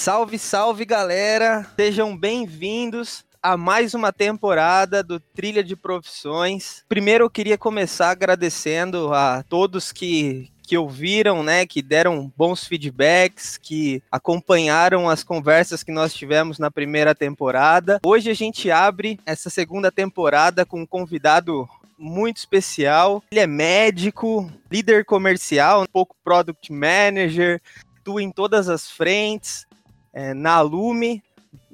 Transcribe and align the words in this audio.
Salve, 0.00 0.38
salve 0.38 0.86
galera! 0.86 1.70
Sejam 1.76 2.16
bem-vindos 2.16 3.22
a 3.42 3.54
mais 3.54 3.92
uma 3.92 4.10
temporada 4.10 5.02
do 5.02 5.20
Trilha 5.20 5.62
de 5.62 5.76
Profissões. 5.76 6.82
Primeiro 6.88 7.26
eu 7.26 7.28
queria 7.28 7.58
começar 7.58 8.08
agradecendo 8.08 9.12
a 9.12 9.44
todos 9.46 9.92
que, 9.92 10.50
que 10.62 10.78
ouviram, 10.78 11.42
né, 11.42 11.66
que 11.66 11.82
deram 11.82 12.32
bons 12.34 12.64
feedbacks, 12.64 13.58
que 13.58 14.02
acompanharam 14.10 15.06
as 15.06 15.22
conversas 15.22 15.82
que 15.82 15.92
nós 15.92 16.14
tivemos 16.14 16.58
na 16.58 16.70
primeira 16.70 17.14
temporada. 17.14 18.00
Hoje 18.02 18.30
a 18.30 18.34
gente 18.34 18.70
abre 18.70 19.20
essa 19.26 19.50
segunda 19.50 19.92
temporada 19.92 20.64
com 20.64 20.80
um 20.80 20.86
convidado 20.86 21.68
muito 21.98 22.38
especial. 22.38 23.22
Ele 23.30 23.40
é 23.40 23.46
médico, 23.46 24.50
líder 24.72 25.04
comercial, 25.04 25.82
um 25.82 25.92
pouco 25.92 26.16
product 26.24 26.72
manager, 26.72 27.60
atua 28.00 28.22
em 28.22 28.32
todas 28.32 28.66
as 28.70 28.90
frentes, 28.90 29.66
é, 30.12 30.34
na 30.34 30.60
Lume, 30.60 31.22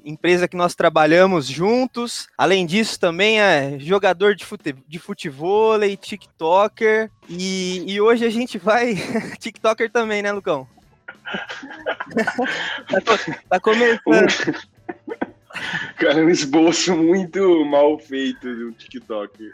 empresa 0.03 0.47
que 0.47 0.55
nós 0.55 0.75
trabalhamos 0.75 1.47
juntos. 1.47 2.27
Além 2.37 2.65
disso, 2.65 2.99
também 2.99 3.39
é 3.39 3.77
jogador 3.79 4.35
de, 4.35 4.45
fute 4.45 4.73
de 4.87 4.99
futebol, 4.99 5.79
TikToker. 5.97 7.11
E, 7.29 7.83
e 7.85 7.99
hoje 7.99 8.25
a 8.25 8.29
gente 8.29 8.57
vai. 8.57 8.95
TikToker 9.39 9.91
também, 9.91 10.21
né, 10.21 10.31
Lucão? 10.31 10.67
tá, 12.89 13.01
tá 13.49 13.59
começando. 13.59 13.97
Cara, 15.97 16.23
um 16.23 16.29
esboço 16.29 16.95
muito 16.95 17.65
mal 17.65 17.97
feito 17.97 18.47
do 18.47 18.71
TikTok. 18.73 19.51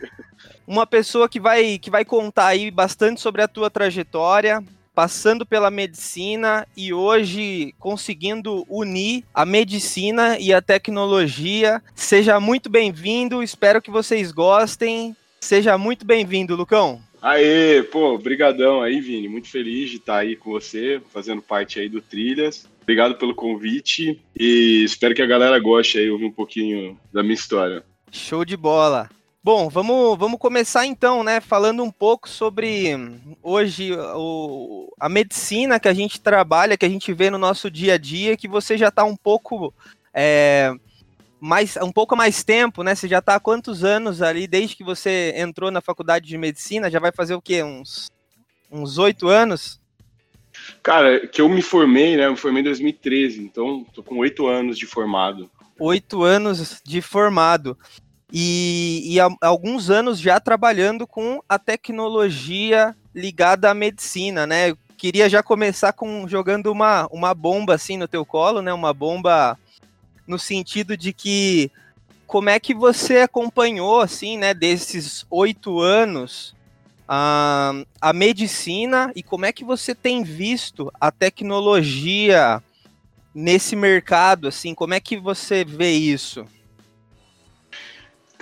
Uma 0.67 0.85
pessoa 0.85 1.29
que 1.29 1.39
vai, 1.39 1.77
que 1.79 1.89
vai 1.89 2.03
contar 2.03 2.47
aí 2.47 2.69
bastante 2.69 3.21
sobre 3.21 3.41
a 3.41 3.47
tua 3.47 3.69
trajetória, 3.69 4.63
passando 4.93 5.45
pela 5.45 5.71
medicina 5.71 6.67
e 6.77 6.94
hoje 6.94 7.73
conseguindo 7.80 8.66
unir 8.69 9.23
a 9.33 9.45
medicina 9.45 10.38
e 10.39 10.53
a 10.53 10.61
tecnologia. 10.61 11.81
Seja 11.95 12.39
muito 12.39 12.69
bem-vindo, 12.69 13.41
espero 13.41 13.81
que 13.81 13.91
vocês 13.91 14.31
gostem. 14.31 15.16
Seja 15.39 15.77
muito 15.77 16.05
bem-vindo, 16.05 16.55
Lucão. 16.55 17.02
Aê, 17.21 17.81
pô, 17.83 18.17
brigadão 18.17 18.81
aí, 18.81 18.99
Vini. 18.99 19.30
Muito 19.30 19.49
feliz 19.49 19.89
de 19.89 19.97
estar 19.97 20.17
aí 20.17 20.36
com 20.36 20.52
você, 20.52 21.02
fazendo 21.11 21.41
parte 21.41 21.80
aí 21.80 21.88
do 21.88 22.02
Trilhas. 22.02 22.67
Obrigado 22.81 23.16
pelo 23.16 23.33
convite 23.33 24.21
e 24.38 24.83
espero 24.83 25.16
que 25.16 25.21
a 25.21 25.25
galera 25.25 25.58
goste 25.58 25.97
aí 25.97 26.09
ouvir 26.09 26.25
um 26.25 26.31
pouquinho 26.31 26.99
da 27.14 27.23
minha 27.23 27.33
história. 27.33 27.83
Show 28.11 28.44
de 28.44 28.58
bola. 28.58 29.09
Bom, 29.45 29.67
vamos, 29.67 30.17
vamos 30.17 30.39
começar 30.39 30.86
então, 30.86 31.22
né, 31.22 31.41
falando 31.41 31.83
um 31.83 31.91
pouco 31.91 32.30
sobre 32.30 32.95
hoje 33.41 33.91
o, 34.16 34.89
a 34.97 35.09
medicina 35.09 35.81
que 35.81 35.89
a 35.89 35.94
gente 35.94 36.22
trabalha, 36.22 36.77
que 36.77 36.86
a 36.86 36.89
gente 36.89 37.11
vê 37.11 37.30
no 37.30 37.38
nosso 37.38 37.69
dia 37.69 37.95
a 37.95 37.97
dia, 37.97 38.38
que 38.38 38.47
você 38.47 38.77
já 38.77 38.88
está 38.88 39.03
um 39.03 39.17
pouco 39.17 39.73
é, 40.14 40.73
mais, 41.41 41.75
um 41.75 41.91
pouco 41.91 42.16
mais 42.16 42.41
tempo, 42.41 42.83
né? 42.83 42.95
Você 42.95 43.05
já 43.05 43.19
está 43.19 43.36
há 43.36 43.39
quantos 43.39 43.83
anos 43.83 44.21
ali, 44.21 44.47
desde 44.47 44.77
que 44.77 44.83
você 44.83 45.33
entrou 45.36 45.69
na 45.69 45.81
faculdade 45.81 46.25
de 46.25 46.38
medicina? 46.38 46.89
Já 46.89 47.02
vai 47.02 47.11
fazer 47.11 47.36
o 47.36 47.41
quê? 47.41 47.61
Uns 47.64 48.09
uns 48.71 48.97
oito 48.97 49.27
anos? 49.27 49.77
Cara, 50.81 51.27
que 51.27 51.41
eu 51.41 51.49
me 51.49 51.61
formei, 51.61 52.16
né? 52.16 52.27
Eu 52.27 52.31
me 52.31 52.38
formei 52.38 52.61
em 52.61 52.66
2013, 52.66 53.41
então 53.41 53.86
tô 53.94 54.02
com 54.02 54.19
oito 54.19 54.47
anos 54.47 54.77
de 54.77 54.86
formado. 54.86 55.52
Oito 55.77 56.23
anos 56.23 56.81
de 56.86 57.02
formado 57.02 57.77
e, 58.36 59.03
e 59.06 59.20
há 59.20 59.30
alguns 59.42 59.92
anos 59.92 60.20
já 60.20 60.39
trabalhando 60.39 61.06
com 61.06 61.39
a 61.48 61.59
tecnologia 61.59 62.95
ligada 63.14 63.70
à 63.70 63.76
medicina, 63.76 64.48
né? 64.48 64.72
Eu 64.72 64.78
queria 64.98 65.30
já 65.30 65.44
começar 65.44 65.94
com 65.94 66.28
jogando 66.28 66.72
uma, 66.72 67.08
uma 67.11 67.36
bomba 67.36 67.76
assim 67.76 67.95
no 67.95 68.08
teu 68.08 68.26
colo, 68.26 68.59
né? 68.59 68.73
Uma 68.73 68.92
bomba 68.92 69.56
no 70.26 70.39
sentido 70.39 70.98
de 70.98 71.14
que 71.14 71.70
como 72.26 72.49
é 72.49 72.60
que 72.60 72.73
você 72.73 73.17
acompanhou 73.17 74.02
assim, 74.02 74.36
né? 74.36 74.52
Desses 74.52 75.27
oito 75.30 75.80
anos 75.80 76.55
a, 77.08 77.72
a 78.02 78.14
medicina 78.14 79.11
e 79.16 79.22
como 79.22 79.45
é 79.45 79.54
que 79.54 79.64
você 79.64 79.93
tem 79.93 80.23
visto 80.23 80.92
a 80.99 81.11
tecnologia 81.11 82.64
nesse 83.36 83.76
mercado, 83.76 84.48
assim? 84.48 84.73
Como 84.73 84.95
é 84.95 84.99
que 84.99 85.17
você 85.17 85.64
vê 85.64 85.92
isso? 85.92 86.48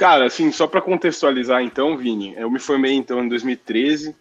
Cara, 0.02 0.26
assim, 0.26 0.52
só 0.52 0.66
para 0.66 0.82
contextualizar 0.82 1.62
então, 1.62 1.96
Vini, 1.96 2.34
eu 2.36 2.50
me 2.50 2.58
formei 2.58 2.94
então 2.94 3.24
em 3.24 3.30
2013. 3.30 4.16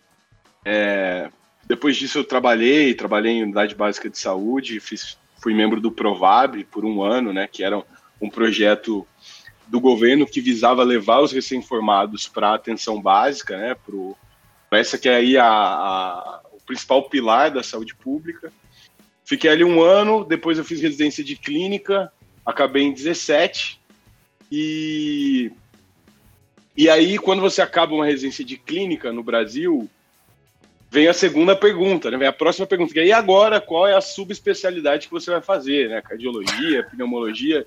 É, 0.62 1.30
depois 1.64 1.96
disso 1.96 2.18
eu 2.18 2.24
trabalhei, 2.24 2.92
trabalhei 2.92 3.32
em 3.32 3.44
unidade 3.44 3.74
básica 3.74 4.10
de 4.10 4.18
saúde, 4.18 4.78
fiz, 4.78 5.16
fui 5.42 5.54
membro 5.54 5.80
do 5.80 5.90
Provab 5.90 6.62
por 6.64 6.84
um 6.84 7.02
ano, 7.02 7.32
né, 7.32 7.48
que 7.50 7.64
era 7.64 7.82
um 8.20 8.28
projeto 8.28 9.06
do 9.68 9.80
governo 9.80 10.26
que 10.26 10.42
visava 10.42 10.84
levar 10.84 11.20
os 11.20 11.32
recém-formados 11.32 12.28
para 12.28 12.50
a 12.50 12.56
atenção 12.56 13.00
básica, 13.00 13.56
né, 13.56 13.74
para 14.68 14.78
essa 14.78 14.98
que 14.98 15.08
é 15.08 15.14
aí 15.14 15.38
a, 15.38 15.46
a, 15.46 16.42
o 16.52 16.60
principal 16.66 17.08
pilar 17.08 17.50
da 17.50 17.62
saúde 17.62 17.94
pública. 17.94 18.52
Fiquei 19.24 19.48
ali 19.48 19.64
um 19.64 19.80
ano, 19.80 20.26
depois 20.26 20.58
eu 20.58 20.64
fiz 20.64 20.78
residência 20.78 21.24
de 21.24 21.36
clínica, 21.36 22.12
acabei 22.44 22.82
em 22.82 22.92
17 22.92 23.80
e 24.52 25.50
e 26.76 26.88
aí, 26.88 27.18
quando 27.18 27.40
você 27.40 27.60
acaba 27.60 27.94
uma 27.94 28.06
residência 28.06 28.44
de 28.44 28.56
clínica 28.56 29.12
no 29.12 29.22
Brasil, 29.22 29.88
vem 30.90 31.08
a 31.08 31.12
segunda 31.12 31.54
pergunta, 31.56 32.10
né? 32.10 32.16
Vem 32.16 32.28
a 32.28 32.32
próxima 32.32 32.66
pergunta, 32.66 32.98
é, 32.98 33.06
e 33.06 33.12
agora 33.12 33.60
qual 33.60 33.86
é 33.86 33.94
a 33.94 34.00
subespecialidade 34.00 35.06
que 35.06 35.12
você 35.12 35.30
vai 35.30 35.40
fazer, 35.40 35.88
né? 35.88 36.00
Cardiologia, 36.00 36.84
pneumologia. 36.84 37.66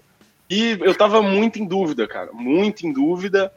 E 0.50 0.78
eu 0.81 0.94
tava 0.96 1.22
muito 1.22 1.59
em 1.59 1.66
dúvida, 1.66 2.08
cara, 2.08 2.31
muito 2.34 2.86
em 2.86 2.94
dúvida. 2.94 3.52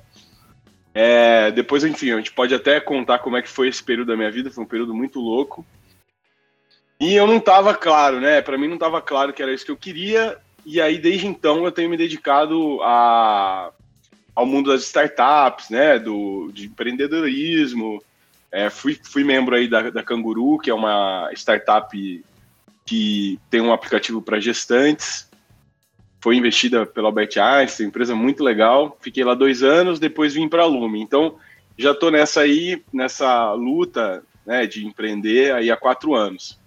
É, 0.95 1.51
depois, 1.51 1.85
enfim, 1.85 2.13
a 2.13 2.17
gente 2.17 2.33
pode 2.33 2.55
até 2.55 2.81
contar 2.81 3.19
como 3.19 3.37
é 3.37 3.43
que 3.43 3.49
foi 3.49 3.69
esse 3.69 3.83
período 3.83 4.09
da 4.09 4.17
minha 4.17 4.31
vida, 4.31 4.51
foi 4.51 4.65
um 4.65 4.69
período 4.69 4.95
muito 4.95 5.21
louco. 5.21 5.67
E 6.99 7.15
eu 7.15 7.27
não 7.27 7.39
tava 7.39 7.75
claro, 7.75 8.21
né? 8.21 8.41
Para 8.41 8.57
mim 8.57 8.69
não 8.69 8.79
tava 8.79 9.03
claro 9.03 9.33
que 9.33 9.43
era 9.43 9.53
isso 9.53 9.67
que 9.67 9.71
eu 9.71 9.77
queria. 9.77 10.39
E 10.65 10.81
aí, 10.81 10.99
desde 10.99 11.27
então, 11.27 11.65
eu 11.65 11.71
tenho 11.71 11.91
me 11.91 11.97
dedicado 11.97 12.81
a 12.83 13.71
ao 14.37 14.45
mundo 14.45 14.71
das 14.71 14.83
startups, 14.83 15.71
né, 15.71 15.99
do, 15.99 16.51
de 16.53 16.67
empreendedorismo. 16.67 18.03
É, 18.53 18.69
fui, 18.69 19.01
fui 19.03 19.25
membro 19.25 19.57
aí 19.57 19.67
da, 19.67 19.89
da 19.89 20.03
Canguru, 20.03 20.59
que 20.59 20.69
é 20.69 20.75
uma 20.75 21.31
startup 21.33 22.25
que 22.85 23.41
tem 23.51 23.63
um 23.63 23.73
aplicativo 23.73 24.21
para 24.21 24.39
gestantes. 24.39 25.29
Foi 26.21 26.37
investida 26.37 26.85
pelo 26.85 27.07
Albert 27.07 27.39
Einstein, 27.39 27.87
empresa 27.87 28.15
muito 28.15 28.45
legal. 28.45 28.99
Fiquei 29.01 29.25
lá 29.25 29.35
dois 29.35 29.63
anos, 29.63 29.99
depois 29.99 30.35
vim 30.35 30.49
para 30.49 30.63
a 30.63 30.67
Lume. 30.67 31.01
Então, 31.01 31.39
já 31.79 31.93
estou 31.93 32.11
nessa 32.11 32.41
aí, 32.41 32.83
nessa 32.93 33.53
luta 33.53 34.23
né, 34.45 34.67
de 34.67 34.87
empreender 34.87 35.55
aí 35.55 35.71
há 35.71 35.77
quatro 35.77 36.15
anos. 36.15 36.59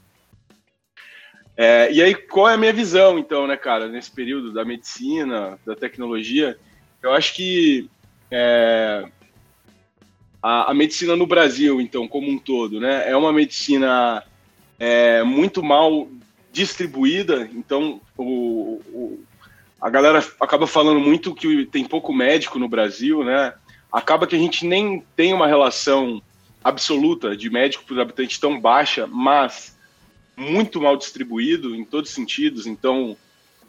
É, 1.56 1.92
e 1.92 2.02
aí, 2.02 2.16
qual 2.16 2.50
é 2.50 2.54
a 2.54 2.58
minha 2.58 2.72
visão, 2.74 3.20
então, 3.20 3.46
né, 3.46 3.58
cara, 3.58 3.88
nesse 3.88 4.10
período 4.10 4.54
da 4.54 4.64
medicina, 4.64 5.60
da 5.66 5.76
tecnologia? 5.76 6.58
Eu 7.02 7.14
acho 7.14 7.34
que 7.34 7.90
é, 8.30 9.06
a, 10.42 10.72
a, 10.72 10.74
medicina 10.74 11.16
no 11.16 11.26
Brasil, 11.26 11.80
então, 11.80 12.08
como 12.08 12.30
um 12.30 12.38
todo, 12.38 12.80
né, 12.80 13.10
é 13.10 13.16
uma 13.16 13.32
medicina 13.32 14.24
é, 14.78 15.24
muito 15.24 15.64
mal 15.64 16.08
distribuída. 16.52 17.50
Então, 17.54 18.02
o, 18.18 18.82
o, 18.92 19.24
a 19.80 19.90
galera 19.90 20.26
acaba 20.40 20.68
falando 20.68 21.00
muito 21.00 21.34
que 21.34 21.66
tem 21.66 21.86
pouco 21.86 22.14
médico 22.14 22.60
no 22.60 22.68
Brasil, 22.68 23.24
né? 23.24 23.54
Acaba 23.92 24.28
que 24.28 24.36
a 24.36 24.40
gente 24.40 24.66
nem 24.66 25.04
tem 25.16 25.34
uma 25.34 25.48
relação 25.48 26.22
absoluta 26.64 27.36
de 27.36 27.50
médico 27.50 27.86
por 27.86 28.00
habitante 28.00 28.40
tão 28.40 28.60
baixa, 28.60 29.08
mas 29.08 29.78
muito 30.36 30.82
mal 30.82 30.96
distribuído 30.96 31.76
em 31.76 31.84
todos 31.84 32.10
os 32.10 32.16
sentidos. 32.16 32.68
Então, 32.68 33.18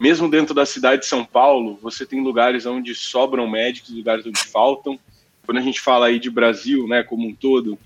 mesmo 0.01 0.27
dentro 0.27 0.55
da 0.55 0.65
cidade 0.65 1.03
de 1.03 1.07
São 1.07 1.23
Paulo, 1.23 1.77
você 1.79 2.07
tem 2.07 2.23
lugares 2.23 2.65
onde 2.65 2.95
sobram 2.95 3.47
médicos, 3.47 3.91
lugares 3.91 4.25
onde 4.25 4.39
faltam. 4.39 4.99
Quando 5.45 5.59
a 5.59 5.61
gente 5.61 5.79
fala 5.79 6.07
aí 6.07 6.17
de 6.17 6.27
Brasil, 6.27 6.87
né, 6.87 7.03
como 7.03 7.27
um 7.27 7.35
todo, 7.35 7.77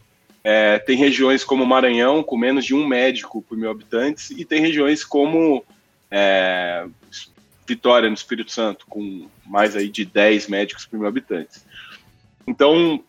é, 0.41 0.79
tem 0.79 0.95
regiões 0.95 1.43
como 1.43 1.65
Maranhão, 1.65 2.23
com 2.23 2.37
menos 2.37 2.63
de 2.63 2.73
um 2.73 2.87
médico 2.87 3.41
por 3.41 3.57
mil 3.57 3.69
habitantes, 3.69 4.31
e 4.31 4.45
tem 4.45 4.61
regiões 4.61 5.03
como 5.03 5.65
é, 6.09 6.87
Vitória, 7.67 8.07
no 8.07 8.15
Espírito 8.15 8.53
Santo, 8.53 8.85
com 8.87 9.27
mais 9.45 9.75
aí 9.75 9.89
de 9.89 10.05
10 10.05 10.47
médicos 10.47 10.85
por 10.85 10.97
mil 10.97 11.09
habitantes. 11.09 11.65
Então, 12.47 13.03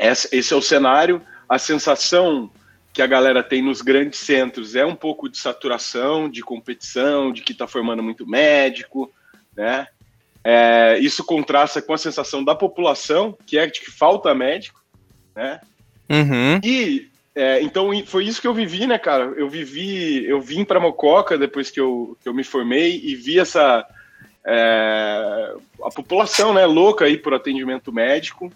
esse 0.00 0.52
é 0.52 0.56
o 0.56 0.60
cenário. 0.62 1.22
A 1.48 1.60
sensação 1.60 2.50
que 2.96 3.02
a 3.02 3.06
galera 3.06 3.42
tem 3.42 3.60
nos 3.60 3.82
grandes 3.82 4.20
centros 4.20 4.74
é 4.74 4.82
um 4.82 4.94
pouco 4.94 5.28
de 5.28 5.36
saturação, 5.36 6.30
de 6.30 6.40
competição, 6.40 7.30
de 7.30 7.42
que 7.42 7.52
está 7.52 7.66
formando 7.66 8.02
muito 8.02 8.26
médico, 8.26 9.12
né? 9.54 9.86
É, 10.42 10.98
isso 10.98 11.22
contrasta 11.22 11.82
com 11.82 11.92
a 11.92 11.98
sensação 11.98 12.42
da 12.42 12.54
população, 12.54 13.36
que 13.44 13.58
é 13.58 13.66
de 13.66 13.82
que 13.82 13.90
falta 13.90 14.34
médico, 14.34 14.82
né? 15.34 15.60
Uhum. 16.08 16.58
E 16.64 17.10
é, 17.34 17.60
então 17.60 17.90
foi 18.06 18.24
isso 18.24 18.40
que 18.40 18.48
eu 18.48 18.54
vivi, 18.54 18.86
né, 18.86 18.98
cara? 18.98 19.24
Eu 19.36 19.50
vivi, 19.50 20.24
eu 20.24 20.40
vim 20.40 20.64
para 20.64 20.80
Mococa 20.80 21.36
depois 21.36 21.70
que 21.70 21.78
eu, 21.78 22.16
que 22.22 22.26
eu 22.26 22.32
me 22.32 22.44
formei 22.44 22.98
e 23.04 23.14
vi 23.14 23.38
essa 23.38 23.86
é, 24.42 25.52
a 25.84 25.90
população, 25.90 26.54
né, 26.54 26.64
louca 26.64 27.04
aí 27.04 27.18
por 27.18 27.34
atendimento 27.34 27.92
médico. 27.92 28.50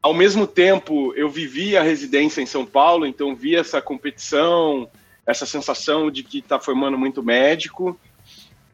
Ao 0.00 0.14
mesmo 0.14 0.46
tempo, 0.46 1.12
eu 1.14 1.28
vivi 1.28 1.76
a 1.76 1.82
residência 1.82 2.40
em 2.40 2.46
São 2.46 2.64
Paulo, 2.64 3.06
então 3.06 3.34
vi 3.34 3.56
essa 3.56 3.82
competição, 3.82 4.88
essa 5.26 5.44
sensação 5.44 6.10
de 6.10 6.22
que 6.22 6.38
está 6.38 6.58
formando 6.60 6.96
muito 6.96 7.22
médico. 7.22 7.98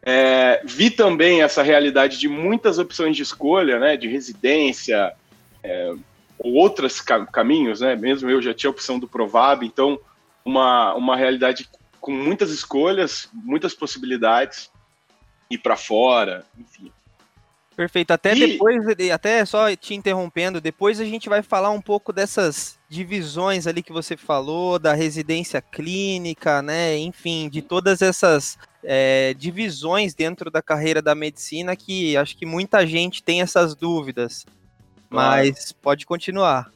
É, 0.03 0.61
vi 0.65 0.91
também 0.91 1.43
essa 1.43 1.62
realidade 1.62 2.19
de 2.19 2.29
muitas 2.29 2.79
opções 2.79 3.17
de 3.17 3.23
escolha, 3.23 3.79
né, 3.79 3.97
de 3.97 4.06
residência, 4.06 5.15
é, 5.62 5.94
ou 6.38 6.53
outros 6.55 7.00
caminhos, 7.00 7.81
né? 7.81 7.97
Mesmo 7.97 8.29
eu 8.29 8.43
já 8.43 8.53
tinha 8.53 8.69
a 8.69 8.73
opção 8.73 8.99
do 8.99 9.09
Provab, 9.09 9.65
então 9.65 9.99
uma, 10.44 10.94
uma 10.94 11.17
realidade 11.17 11.69
com 12.00 12.12
muitas 12.12 12.50
escolhas, 12.50 13.31
muitas 13.32 13.73
possibilidades, 13.73 14.70
ir 15.50 15.59
para 15.59 15.77
fora, 15.77 16.44
enfim. 16.59 16.93
Perfeito. 17.76 18.12
Até 18.12 18.35
e... 18.35 18.41
depois, 18.41 18.85
até 19.12 19.44
só 19.44 19.75
te 19.75 19.94
interrompendo, 19.94 20.61
depois 20.61 21.00
a 21.00 21.05
gente 21.05 21.29
vai 21.29 21.43
falar 21.43 21.71
um 21.71 21.81
pouco 21.81 22.12
dessas 22.12 22.79
divisões 22.88 23.67
ali 23.67 23.82
que 23.82 23.93
você 23.93 24.17
falou, 24.17 24.79
da 24.79 24.94
residência 24.94 25.61
clínica, 25.61 26.62
né? 26.62 26.97
Enfim, 26.97 27.49
de 27.49 27.61
todas 27.61 28.00
essas 28.00 28.56
é, 28.82 29.35
divisões 29.35 30.15
dentro 30.15 30.50
da 30.50 30.62
carreira 30.62 31.03
da 31.03 31.15
medicina 31.15 31.75
que 31.75 32.17
acho 32.17 32.37
que 32.37 32.47
muita 32.47 32.87
gente 32.87 33.23
tem 33.23 33.41
essas 33.41 33.75
dúvidas. 33.75 34.47
Mas 35.11 35.73
pode 35.73 36.06
continuar. 36.06 36.73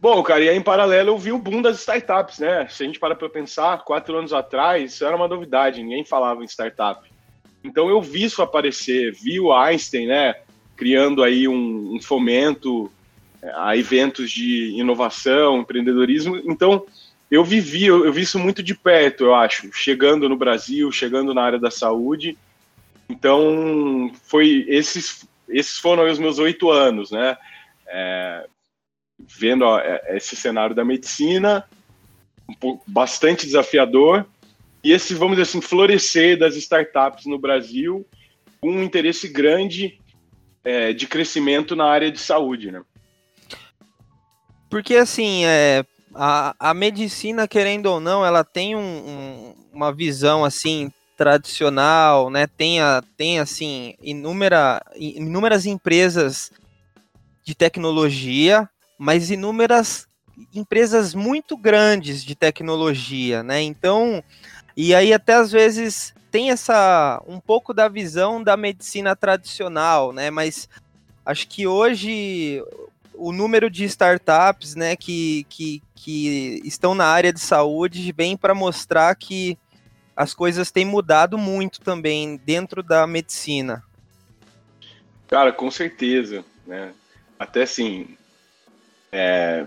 Bom, 0.00 0.20
cara, 0.22 0.42
e 0.42 0.48
aí 0.48 0.56
em 0.56 0.62
paralelo 0.62 1.10
eu 1.10 1.18
vi 1.18 1.32
o 1.32 1.38
boom 1.38 1.62
das 1.62 1.78
startups, 1.78 2.38
né? 2.40 2.66
Se 2.68 2.82
a 2.82 2.86
gente 2.86 2.98
para 2.98 3.14
para 3.14 3.28
pensar, 3.28 3.84
quatro 3.84 4.18
anos 4.18 4.32
atrás, 4.32 4.94
isso 4.94 5.04
era 5.04 5.14
uma 5.14 5.28
novidade, 5.28 5.82
ninguém 5.82 6.04
falava 6.04 6.42
em 6.42 6.48
startup. 6.48 7.11
Então 7.64 7.88
eu 7.88 8.02
vi 8.02 8.24
isso 8.24 8.42
aparecer, 8.42 9.12
vi 9.12 9.38
o 9.38 9.52
Einstein, 9.52 10.06
né, 10.06 10.34
criando 10.76 11.22
aí 11.22 11.46
um, 11.46 11.94
um 11.94 12.00
fomento 12.00 12.90
é, 13.40 13.52
a 13.56 13.76
eventos 13.76 14.30
de 14.30 14.70
inovação, 14.78 15.60
empreendedorismo. 15.60 16.36
Então 16.44 16.84
eu 17.30 17.44
vivi, 17.44 17.86
eu, 17.86 18.04
eu 18.04 18.12
vi 18.12 18.22
isso 18.22 18.38
muito 18.38 18.62
de 18.62 18.74
perto, 18.74 19.24
eu 19.24 19.34
acho, 19.34 19.70
chegando 19.72 20.28
no 20.28 20.36
Brasil, 20.36 20.90
chegando 20.90 21.32
na 21.32 21.42
área 21.42 21.58
da 21.58 21.70
saúde. 21.70 22.36
Então 23.08 24.10
foi 24.24 24.64
esses 24.68 25.26
esses 25.48 25.78
foram 25.78 26.10
os 26.10 26.18
meus 26.18 26.38
oito 26.38 26.70
anos, 26.70 27.10
né? 27.10 27.36
É, 27.86 28.46
vendo 29.18 29.64
ó, 29.64 29.78
é, 29.78 30.16
esse 30.16 30.34
cenário 30.34 30.74
da 30.74 30.84
medicina, 30.84 31.68
um 32.48 32.54
pouco, 32.54 32.82
bastante 32.86 33.46
desafiador, 33.46 34.26
e 34.84 34.92
esse, 34.92 35.14
vamos 35.14 35.36
dizer 35.36 35.42
assim, 35.42 35.60
florescer 35.60 36.38
das 36.38 36.56
startups 36.56 37.26
no 37.26 37.38
Brasil, 37.38 38.06
um 38.62 38.82
interesse 38.82 39.28
grande 39.28 39.98
é, 40.64 40.92
de 40.92 41.06
crescimento 41.06 41.74
na 41.76 41.86
área 41.86 42.10
de 42.10 42.18
saúde, 42.18 42.70
né? 42.70 42.82
Porque, 44.68 44.96
assim, 44.96 45.44
é, 45.44 45.84
a, 46.14 46.54
a 46.58 46.74
medicina, 46.74 47.46
querendo 47.46 47.86
ou 47.86 48.00
não, 48.00 48.24
ela 48.24 48.42
tem 48.42 48.74
um, 48.74 48.80
um, 48.80 49.54
uma 49.72 49.92
visão, 49.92 50.44
assim, 50.44 50.90
tradicional, 51.16 52.30
né? 52.30 52.46
Tem, 52.46 52.80
a, 52.80 53.02
tem 53.16 53.38
assim, 53.38 53.94
inúmera, 54.02 54.82
inúmeras 54.96 55.66
empresas 55.66 56.50
de 57.44 57.54
tecnologia, 57.54 58.68
mas 58.98 59.30
inúmeras 59.30 60.06
empresas 60.54 61.14
muito 61.14 61.56
grandes 61.56 62.24
de 62.24 62.34
tecnologia, 62.34 63.42
né? 63.42 63.60
Então, 63.60 64.22
e 64.76 64.94
aí 64.94 65.12
até 65.12 65.34
às 65.34 65.52
vezes 65.52 66.14
tem 66.30 66.50
essa 66.50 67.22
um 67.26 67.38
pouco 67.38 67.74
da 67.74 67.88
visão 67.88 68.42
da 68.42 68.56
medicina 68.56 69.14
tradicional, 69.14 70.12
né? 70.12 70.30
Mas 70.30 70.68
acho 71.24 71.46
que 71.48 71.66
hoje 71.66 72.62
o 73.14 73.32
número 73.32 73.70
de 73.70 73.84
startups, 73.84 74.74
né, 74.74 74.96
que, 74.96 75.46
que, 75.48 75.82
que 75.94 76.60
estão 76.64 76.94
na 76.94 77.06
área 77.06 77.32
de 77.32 77.40
saúde 77.40 78.12
vem 78.16 78.36
para 78.36 78.54
mostrar 78.54 79.14
que 79.14 79.56
as 80.16 80.34
coisas 80.34 80.70
têm 80.70 80.84
mudado 80.84 81.38
muito 81.38 81.80
também 81.80 82.36
dentro 82.44 82.82
da 82.82 83.06
medicina. 83.06 83.82
Cara, 85.28 85.52
com 85.52 85.70
certeza, 85.70 86.44
né? 86.66 86.92
Até 87.38 87.62
assim, 87.62 88.16
é, 89.10 89.66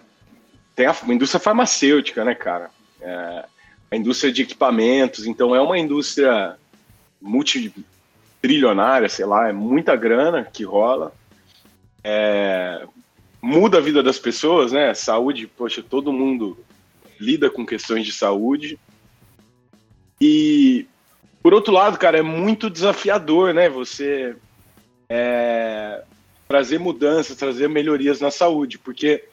tem 0.76 0.86
a, 0.86 0.96
indústria 1.08 1.40
farmacêutica, 1.40 2.24
né, 2.24 2.36
cara? 2.36 2.70
É, 3.02 3.46
a 3.96 3.98
indústria 3.98 4.32
de 4.32 4.42
equipamentos, 4.42 5.26
então 5.26 5.56
é 5.56 5.62
uma 5.62 5.80
indústria 5.80 6.58
multitrilionária, 7.22 9.08
sei 9.08 9.26
lá, 9.26 9.48
é 9.48 9.54
muita 9.54 9.96
grana 9.96 10.44
que 10.44 10.66
rola. 10.66 11.14
É, 12.04 12.86
muda 13.42 13.78
a 13.78 13.82
vida 13.82 14.04
das 14.04 14.20
pessoas, 14.20 14.74
né? 14.74 14.94
Saúde, 14.94 15.48
poxa, 15.48 15.82
todo 15.82 16.12
mundo 16.12 16.58
lida 17.18 17.50
com 17.50 17.66
questões 17.66 18.06
de 18.06 18.12
saúde. 18.12 18.78
E, 20.20 20.86
por 21.42 21.54
outro 21.54 21.74
lado, 21.74 21.98
cara, 21.98 22.20
é 22.20 22.22
muito 22.22 22.70
desafiador, 22.70 23.54
né? 23.54 23.70
Você 23.70 24.36
é, 25.08 26.04
trazer 26.50 26.80
mudanças, 26.80 27.38
trazer 27.38 27.70
melhorias 27.70 28.20
na 28.20 28.30
saúde, 28.30 28.78
porque 28.78 29.24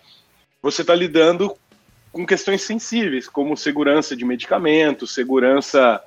você 0.63 0.83
está 0.83 0.95
lidando 0.95 1.53
com 2.13 2.27
questões 2.27 2.63
sensíveis, 2.63 3.27
como 3.27 3.57
segurança 3.57 4.15
de 4.15 4.25
medicamentos, 4.25 5.15
segurança 5.15 6.01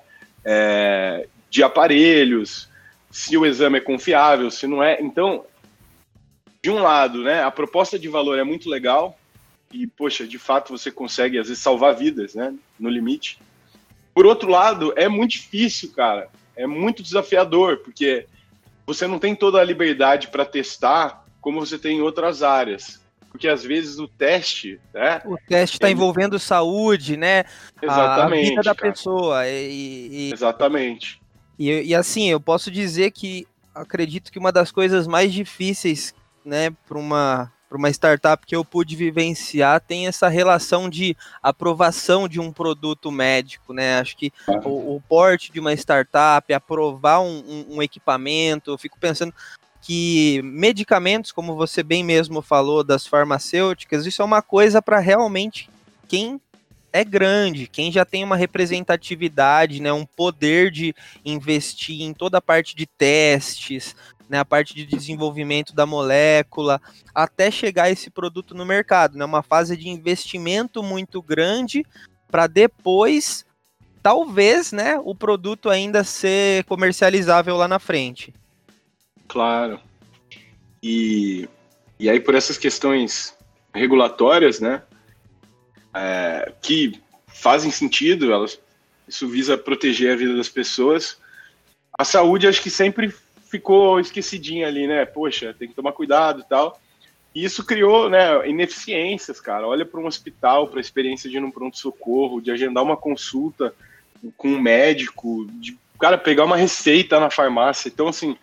é, 0.46 1.28
de 1.50 1.64
aparelhos, 1.64 2.70
se 3.10 3.36
o 3.36 3.46
exame 3.46 3.80
é 3.80 3.82
confiável, 3.82 4.52
se 4.52 4.68
não 4.68 4.84
é. 4.84 5.02
Então, 5.02 5.46
de 6.62 6.70
um 6.70 6.80
lado, 6.80 7.24
né, 7.24 7.44
a 7.44 7.50
proposta 7.50 7.98
de 7.98 8.08
valor 8.08 8.38
é 8.38 8.44
muito 8.44 8.70
legal 8.70 9.18
e, 9.72 9.88
poxa, 9.88 10.28
de 10.28 10.38
fato 10.38 10.78
você 10.78 10.92
consegue 10.92 11.40
às 11.40 11.48
vezes 11.48 11.62
salvar 11.62 11.96
vidas, 11.96 12.36
né, 12.36 12.54
no 12.80 12.90
limite. 12.90 13.40
Por 14.14 14.26
outro 14.26 14.50
lado, 14.50 14.94
é 14.96 15.10
muito 15.10 15.32
difícil, 15.32 15.92
cara. 15.92 16.30
É 16.56 16.66
muito 16.66 17.04
desafiador, 17.04 17.78
porque 17.78 18.28
você 18.86 19.08
não 19.08 19.20
tem 19.20 19.36
toda 19.36 19.60
a 19.60 19.64
liberdade 19.64 20.30
para 20.30 20.46
testar 20.46 21.26
como 21.42 21.60
você 21.60 21.78
tem 21.78 21.98
em 21.98 22.02
outras 22.02 22.42
áreas. 22.42 23.02
Porque 23.36 23.50
às 23.50 23.66
vezes 23.66 24.00
o 24.00 24.08
teste, 24.08 24.80
né? 24.94 25.22
O 25.26 25.38
teste 25.38 25.76
está 25.76 25.88
ele... 25.88 25.96
envolvendo 25.96 26.40
saúde, 26.40 27.18
né? 27.18 27.44
Exatamente. 27.82 28.46
A 28.46 28.50
vida 28.50 28.62
da 28.62 28.74
cara. 28.74 28.92
pessoa. 28.94 29.46
E, 29.46 30.08
e, 30.10 30.34
Exatamente. 30.34 31.22
E, 31.60 31.70
e 31.70 31.94
assim, 31.94 32.30
eu 32.30 32.40
posso 32.40 32.72
dizer 32.72 33.12
que 33.12 33.46
acredito 33.74 34.32
que 34.32 34.40
uma 34.40 34.54
das 34.54 34.72
coisas 34.72 35.06
mais 35.06 35.34
difíceis, 35.34 36.16
né, 36.46 36.70
para 36.88 36.98
uma 36.98 37.52
para 37.68 37.78
uma 37.78 37.90
startup 37.90 38.46
que 38.46 38.56
eu 38.56 38.64
pude 38.64 38.96
vivenciar 38.96 39.82
tem 39.82 40.08
essa 40.08 40.30
relação 40.30 40.88
de 40.90 41.18
aprovação 41.44 42.26
de 42.26 42.40
um 42.40 42.54
produto 42.54 43.12
médico, 43.12 43.74
né? 43.74 44.00
Acho 44.00 44.16
que 44.16 44.32
o, 44.64 44.96
o 44.96 45.02
porte 45.10 45.52
de 45.52 45.60
uma 45.60 45.74
startup, 45.74 46.54
aprovar 46.54 47.20
um, 47.20 47.40
um, 47.40 47.76
um 47.76 47.82
equipamento, 47.82 48.72
eu 48.72 48.78
fico 48.78 48.98
pensando 48.98 49.34
que 49.86 50.42
medicamentos, 50.44 51.32
como 51.32 51.56
você 51.56 51.84
bem 51.84 52.04
mesmo 52.04 52.42
falou, 52.42 52.84
das 52.84 53.06
farmacêuticas, 53.06 54.04
isso 54.08 54.20
é 54.20 54.26
uma 54.26 54.42
coisa 54.42 54.82
para 54.82 54.98
realmente 54.98 55.70
quem 56.08 56.42
é 56.92 57.04
grande, 57.04 57.68
quem 57.68 57.92
já 57.92 58.04
tem 58.04 58.24
uma 58.24 58.36
representatividade, 58.36 59.80
né, 59.80 59.94
um 59.94 60.04
poder 60.04 60.72
de 60.72 60.96
investir 61.24 62.02
em 62.02 62.16
toda 62.16 62.40
a 62.40 62.42
parte 62.42 62.76
de 62.76 62.88
testes, 62.88 63.96
né, 64.28 64.40
a 64.40 64.46
parte 64.46 64.74
de 64.74 64.88
desenvolvimento 64.88 65.76
da 65.76 65.86
molécula, 65.86 66.82
até 67.14 67.52
chegar 67.52 67.92
esse 67.92 68.10
produto 68.10 68.56
no 68.56 68.66
mercado, 68.66 69.20
né, 69.20 69.24
uma 69.24 69.44
fase 69.44 69.78
de 69.78 69.88
investimento 69.88 70.82
muito 70.82 71.22
grande 71.22 71.86
para 72.28 72.48
depois, 72.48 73.46
talvez, 74.02 74.72
né, 74.72 75.00
o 75.04 75.14
produto 75.14 75.70
ainda 75.70 76.04
ser 76.04 76.64
comercializável 76.64 77.56
lá 77.56 77.68
na 77.68 77.78
frente. 77.78 78.34
Claro. 79.28 79.80
E, 80.82 81.48
e 82.00 82.10
aí 82.10 82.20
por 82.20 82.36
essas 82.36 82.58
questões 82.58 83.36
regulatórias, 83.74 84.60
né, 84.60 84.84
é, 85.94 86.52
que 86.62 87.00
fazem 87.28 87.72
sentido, 87.72 88.32
elas, 88.32 88.60
isso 89.08 89.28
visa 89.28 89.58
proteger 89.58 90.14
a 90.14 90.16
vida 90.16 90.36
das 90.36 90.50
pessoas. 90.50 91.18
A 91.98 92.04
saúde, 92.04 92.48
acho 92.48 92.62
que 92.62 92.70
sempre 92.70 93.14
ficou 93.50 94.00
esquecidinha 94.00 94.68
ali, 94.68 94.88
né? 94.88 95.06
Poxa, 95.06 95.56
tem 95.58 95.68
que 95.68 95.76
tomar 95.76 95.94
cuidado 95.94 96.42
e 96.42 96.44
tal. 96.44 96.80
E 97.34 97.44
isso 97.44 97.66
criou, 97.66 98.10
né, 98.10 98.48
ineficiências, 98.48 99.40
cara. 99.40 99.68
Olha 99.68 99.86
para 99.86 100.00
um 100.00 100.08
hospital, 100.08 100.68
para 100.68 100.80
a 100.80 100.82
experiência 100.82 101.30
de 101.30 101.38
ir 101.38 101.40
num 101.40 101.52
pronto-socorro, 101.52 102.42
de 102.42 102.52
agendar 102.52 102.84
uma 102.84 102.98
consulta 102.98 103.74
com 104.38 104.50
um 104.50 104.62
médico, 104.62 105.46
de, 105.54 105.78
cara, 106.00 106.18
pegar 106.18 106.46
uma 106.46 106.58
receita 106.58 107.20
na 107.20 107.30
farmácia. 107.30 107.90
Então, 107.90 108.08
assim, 108.08 108.38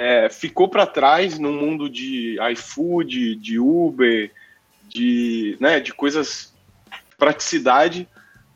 é, 0.00 0.30
ficou 0.30 0.66
para 0.66 0.86
trás 0.86 1.38
no 1.38 1.52
mundo 1.52 1.86
de 1.86 2.38
iFood, 2.52 3.34
de 3.34 3.58
Uber, 3.58 4.32
de, 4.88 5.58
né, 5.60 5.78
de 5.78 5.92
coisas 5.92 6.54
praticidade, 7.18 8.08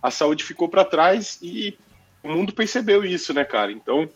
a 0.03 0.11
saúde 0.11 0.43
ficou 0.43 0.71
para 0.71 0.87
trás 0.87 1.39
e 1.43 1.77
o 2.23 2.31
mundo 2.31 2.55
percebeu 2.55 3.05
isso, 3.05 3.35
né, 3.35 3.45
cara? 3.45 3.71
Então, 3.71 4.09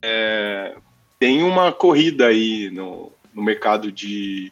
é, 0.00 0.74
tem 1.18 1.42
uma 1.42 1.70
corrida 1.70 2.28
aí 2.28 2.70
no, 2.70 3.12
no 3.34 3.42
mercado 3.42 3.92
de, 3.92 4.50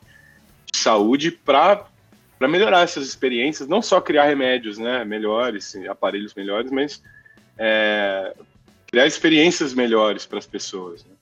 de 0.71 0.78
saúde 0.78 1.31
para 1.31 1.88
melhorar 2.40 2.83
essas 2.83 3.09
experiências, 3.09 3.66
não 3.66 3.81
só 3.81 4.02
criar 4.02 4.25
remédios 4.25 4.76
né, 4.76 5.02
melhores, 5.02 5.75
aparelhos 5.88 6.35
melhores, 6.35 6.71
mas 6.71 7.02
é, 7.57 8.35
criar 8.87 9.07
experiências 9.07 9.73
melhores 9.73 10.26
para 10.26 10.38
as 10.38 10.47
pessoas. 10.47 11.07
Né? 11.07 11.12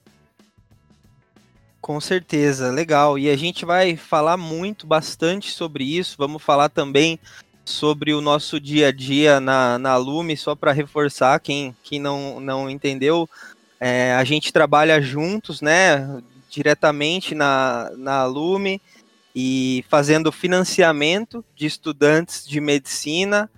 Com 1.81 1.99
certeza, 1.99 2.69
legal. 2.69 3.17
E 3.17 3.27
a 3.27 3.35
gente 3.35 3.65
vai 3.65 3.97
falar 3.97 4.37
muito, 4.37 4.85
bastante 4.85 5.51
sobre 5.51 5.83
isso. 5.83 6.15
Vamos 6.17 6.43
falar 6.43 6.69
também 6.69 7.19
sobre 7.65 8.13
o 8.13 8.21
nosso 8.21 8.59
dia 8.59 8.89
a 8.89 8.91
dia 8.91 9.39
na, 9.39 9.79
na 9.79 9.97
Lume, 9.97 10.37
só 10.37 10.55
para 10.55 10.71
reforçar 10.71 11.39
quem, 11.39 11.75
quem 11.83 11.99
não, 11.99 12.39
não 12.39 12.69
entendeu. 12.69 13.27
É, 13.79 14.13
a 14.13 14.23
gente 14.23 14.53
trabalha 14.53 15.01
juntos, 15.01 15.59
né, 15.59 16.21
diretamente 16.49 17.33
na, 17.33 17.89
na 17.97 18.25
Lume 18.25 18.79
e 19.35 19.83
fazendo 19.89 20.31
financiamento 20.31 21.43
de 21.55 21.65
estudantes 21.65 22.47
de 22.47 22.61
medicina, 22.61 23.49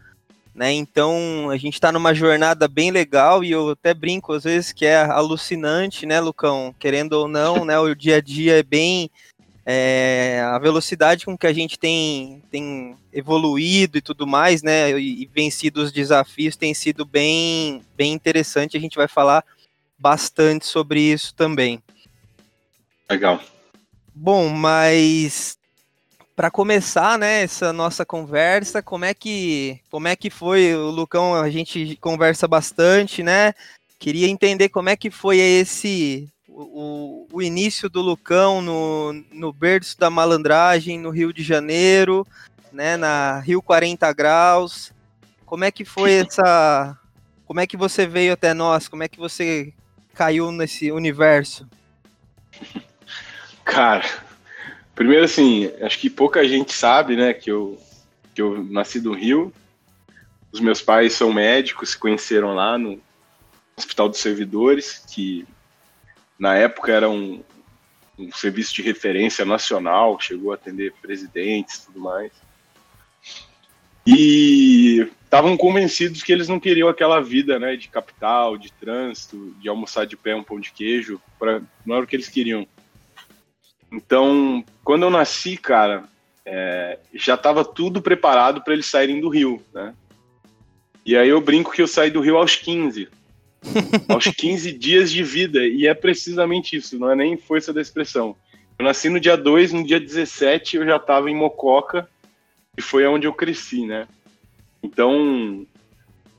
né? 0.56 0.72
Então 0.72 1.50
a 1.50 1.58
gente 1.58 1.74
está 1.74 1.92
numa 1.92 2.14
jornada 2.14 2.68
bem 2.68 2.92
legal 2.92 3.44
e 3.44 3.52
eu 3.52 3.70
até 3.70 3.94
brinco 3.94 4.34
às 4.34 4.44
vezes 4.44 4.72
que 4.72 4.86
é 4.86 4.98
alucinante, 4.98 6.06
né, 6.06 6.20
Lucão? 6.20 6.74
Querendo 6.78 7.14
ou 7.14 7.28
não, 7.28 7.66
né? 7.66 7.78
O 7.80 7.94
dia 7.96 8.18
a 8.18 8.22
dia 8.22 8.60
é 8.60 8.64
bem 8.64 9.10
é, 9.66 10.42
a 10.46 10.60
velocidade 10.60 11.26
com 11.26 11.38
que 11.38 11.48
a 11.48 11.54
gente 11.54 11.80
tem, 11.80 12.44
tem 12.52 12.96
evoluído 13.12 13.98
e 13.98 14.02
tudo 14.02 14.28
mais, 14.28 14.62
né? 14.62 14.92
E, 15.00 15.24
e 15.24 15.26
vencido 15.34 15.82
os 15.82 15.92
desafios 15.92 16.56
tem 16.56 16.74
sido 16.74 17.06
bem, 17.06 17.82
bem 17.96 18.14
interessante. 18.14 18.78
A 18.78 18.80
gente 18.80 18.98
vai 18.98 19.08
falar 19.08 19.44
bastante 19.98 20.66
sobre 20.66 21.00
isso 21.00 21.34
também. 21.34 21.82
Legal. 23.10 23.40
Bom, 24.14 24.50
mas 24.50 25.58
para 26.36 26.50
começar, 26.50 27.18
né, 27.18 27.44
essa 27.44 27.72
nossa 27.72 28.06
conversa, 28.06 28.82
como 28.82 29.06
é 29.06 29.14
que 29.14 29.80
como 29.90 30.08
é 30.08 30.16
que 30.16 30.30
foi 30.30 30.76
o 30.76 30.90
Lucão? 30.90 31.36
A 31.36 31.50
gente 31.50 31.96
conversa 31.98 32.48
bastante, 32.48 33.22
né? 33.22 33.54
Queria 34.00 34.28
entender 34.28 34.70
como 34.70 34.90
é 34.90 34.96
que 34.96 35.12
foi 35.12 35.38
esse 35.38 36.28
o, 36.48 37.28
o 37.32 37.42
início 37.42 37.90
do 37.90 38.02
Lucão 38.02 38.62
no, 38.62 39.14
no 39.32 39.54
berço 39.54 39.98
da 39.98 40.10
malandragem 40.10 41.00
no 41.00 41.10
Rio 41.10 41.32
de 41.32 41.44
Janeiro, 41.44 42.26
né, 42.72 42.98
na 42.98 43.40
Rio 43.40 43.62
40 43.62 44.12
graus. 44.14 44.92
Como 45.46 45.64
é 45.64 45.72
que 45.72 45.86
foi 45.86 46.14
essa 46.28 46.98
como 47.46 47.60
é 47.60 47.68
que 47.68 47.78
você 47.78 48.08
veio 48.08 48.34
até 48.34 48.54
nós? 48.54 48.88
Como 48.88 49.04
é 49.04 49.08
que 49.08 49.20
você 49.20 49.74
caiu 50.14 50.52
nesse 50.52 50.92
universo? 50.92 51.68
Cara, 53.64 54.04
primeiro 54.96 55.26
assim, 55.26 55.72
acho 55.82 56.00
que 56.00 56.10
pouca 56.10 56.48
gente 56.48 56.74
sabe, 56.74 57.16
né, 57.16 57.34
que 57.34 57.52
eu, 57.52 57.80
que 58.34 58.42
eu 58.42 58.64
nasci 58.64 59.00
do 59.00 59.14
Rio. 59.14 59.54
Os 60.52 60.60
meus 60.60 60.82
pais 60.82 61.14
são 61.14 61.34
médicos, 61.34 61.92
se 61.92 61.98
conheceram 61.98 62.54
lá 62.54 62.78
no 62.78 63.02
Hospital 63.76 64.08
dos 64.08 64.20
Servidores, 64.20 65.04
que 65.12 65.46
na 66.38 66.56
época 66.56 66.92
era 66.92 67.10
um, 67.10 67.44
um 68.18 68.32
serviço 68.32 68.74
de 68.74 68.82
referência 68.82 69.44
nacional, 69.46 70.20
chegou 70.20 70.52
a 70.52 70.56
atender 70.56 70.94
presidentes 71.02 71.76
e 71.76 71.86
tudo 71.88 72.00
mais. 72.00 72.32
E 74.06 75.10
estavam 75.24 75.58
convencidos 75.58 76.22
que 76.22 76.32
eles 76.32 76.48
não 76.48 76.60
queriam 76.60 76.90
aquela 76.90 77.22
vida, 77.22 77.58
né, 77.58 77.76
de 77.76 77.88
capital, 77.88 78.58
de 78.58 78.72
trânsito, 78.74 79.56
de 79.60 79.70
almoçar 79.70 80.06
de 80.06 80.18
pé 80.18 80.36
um 80.36 80.44
pão 80.44 80.60
de 80.60 80.72
queijo, 80.72 81.20
pra, 81.40 81.62
não 81.86 81.96
era 81.96 82.04
o 82.04 82.08
que 82.08 82.16
eles 82.16 82.28
queriam. 82.28 82.68
Então, 83.94 84.66
quando 84.84 85.04
eu 85.04 85.12
nasci, 85.12 85.56
cara, 85.56 86.06
é, 86.44 86.98
já 87.14 87.36
estava 87.36 87.64
tudo 87.64 88.02
preparado 88.02 88.62
para 88.62 88.74
eles 88.74 88.88
saírem 88.88 89.22
do 89.22 89.30
Rio, 89.30 89.62
né? 89.72 89.94
E 91.06 91.16
aí 91.16 91.30
eu 91.30 91.40
brinco 91.40 91.72
que 91.72 91.82
eu 91.82 91.88
saí 91.88 92.10
do 92.10 92.22
Rio 92.22 92.38
aos 92.38 92.56
15. 92.56 93.08
aos 94.10 94.26
15 94.26 94.72
dias 94.74 95.12
de 95.12 95.24
vida. 95.24 95.64
E 95.66 95.86
é 95.86 95.94
precisamente 95.94 96.76
isso, 96.76 96.98
não 96.98 97.12
é 97.12 97.16
nem 97.16 97.38
força 97.38 97.72
da 97.72 97.82
expressão. 97.82 98.36
Eu 98.80 98.86
nasci 98.86 99.10
no 99.10 99.20
dia 99.20 99.38
2, 99.38 99.74
no 99.74 99.86
dia 99.86 100.00
17 100.00 100.78
eu 100.78 100.86
já 100.86 100.96
estava 100.96 101.30
em 101.30 101.36
Mococa, 101.36 102.10
e 102.76 102.82
foi 102.82 103.06
onde 103.06 103.28
eu 103.28 103.34
cresci, 103.34 103.86
né? 103.86 104.08
Então, 104.82 105.66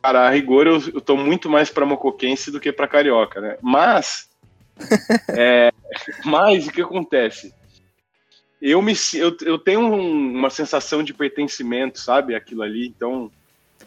cara, 0.03 0.27
a 0.27 0.31
rigor 0.31 0.67
eu, 0.67 0.83
eu 0.93 1.01
tô 1.01 1.17
muito 1.17 1.49
mais 1.49 1.71
para 1.71 1.87
mocoquense 1.87 2.51
do 2.51 2.59
que 2.59 2.73
para 2.73 2.89
carioca, 2.89 3.41
né? 3.41 3.57
Mas, 3.63 4.29
é, 5.31 5.73
mas 6.25 6.67
o 6.67 6.73
que 6.73 6.83
acontece? 6.83 7.55
Eu, 8.61 8.81
me, 8.81 8.95
eu, 9.15 9.37
eu 9.43 9.59
tenho 9.59 9.81
um, 9.81 10.39
uma 10.39 10.51
sensação 10.51 11.03
de 11.03 11.13
pertencimento, 11.13 12.01
sabe? 12.01 12.35
Aquilo 12.35 12.63
ali. 12.63 12.87
Então, 12.87 13.31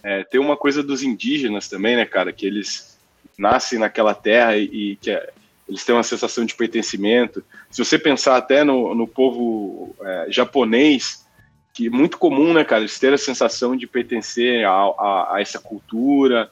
é, 0.03 0.23
tem 0.23 0.39
uma 0.39 0.55
coisa 0.55 0.83
dos 0.83 1.01
indígenas 1.01 1.67
também, 1.67 1.95
né, 1.95 2.05
cara? 2.05 2.31
Que 2.31 2.45
eles 2.45 2.97
nascem 3.37 3.79
naquela 3.79 4.13
terra 4.13 4.55
e, 4.55 4.65
e 4.65 4.95
que 4.97 5.11
é, 5.11 5.31
eles 5.67 5.83
têm 5.83 5.95
uma 5.95 6.03
sensação 6.03 6.45
de 6.45 6.55
pertencimento. 6.55 7.43
Se 7.69 7.83
você 7.83 7.99
pensar 7.99 8.37
até 8.37 8.63
no, 8.63 8.95
no 8.95 9.07
povo 9.07 9.95
é, 10.01 10.27
japonês, 10.29 11.25
que 11.73 11.87
é 11.87 11.89
muito 11.89 12.17
comum, 12.17 12.53
né, 12.53 12.63
cara, 12.63 12.81
eles 12.81 12.97
terem 12.97 13.15
a 13.15 13.19
sensação 13.19 13.75
de 13.75 13.85
pertencer 13.85 14.65
a, 14.65 14.71
a, 14.71 15.35
a 15.35 15.41
essa 15.41 15.59
cultura, 15.59 16.49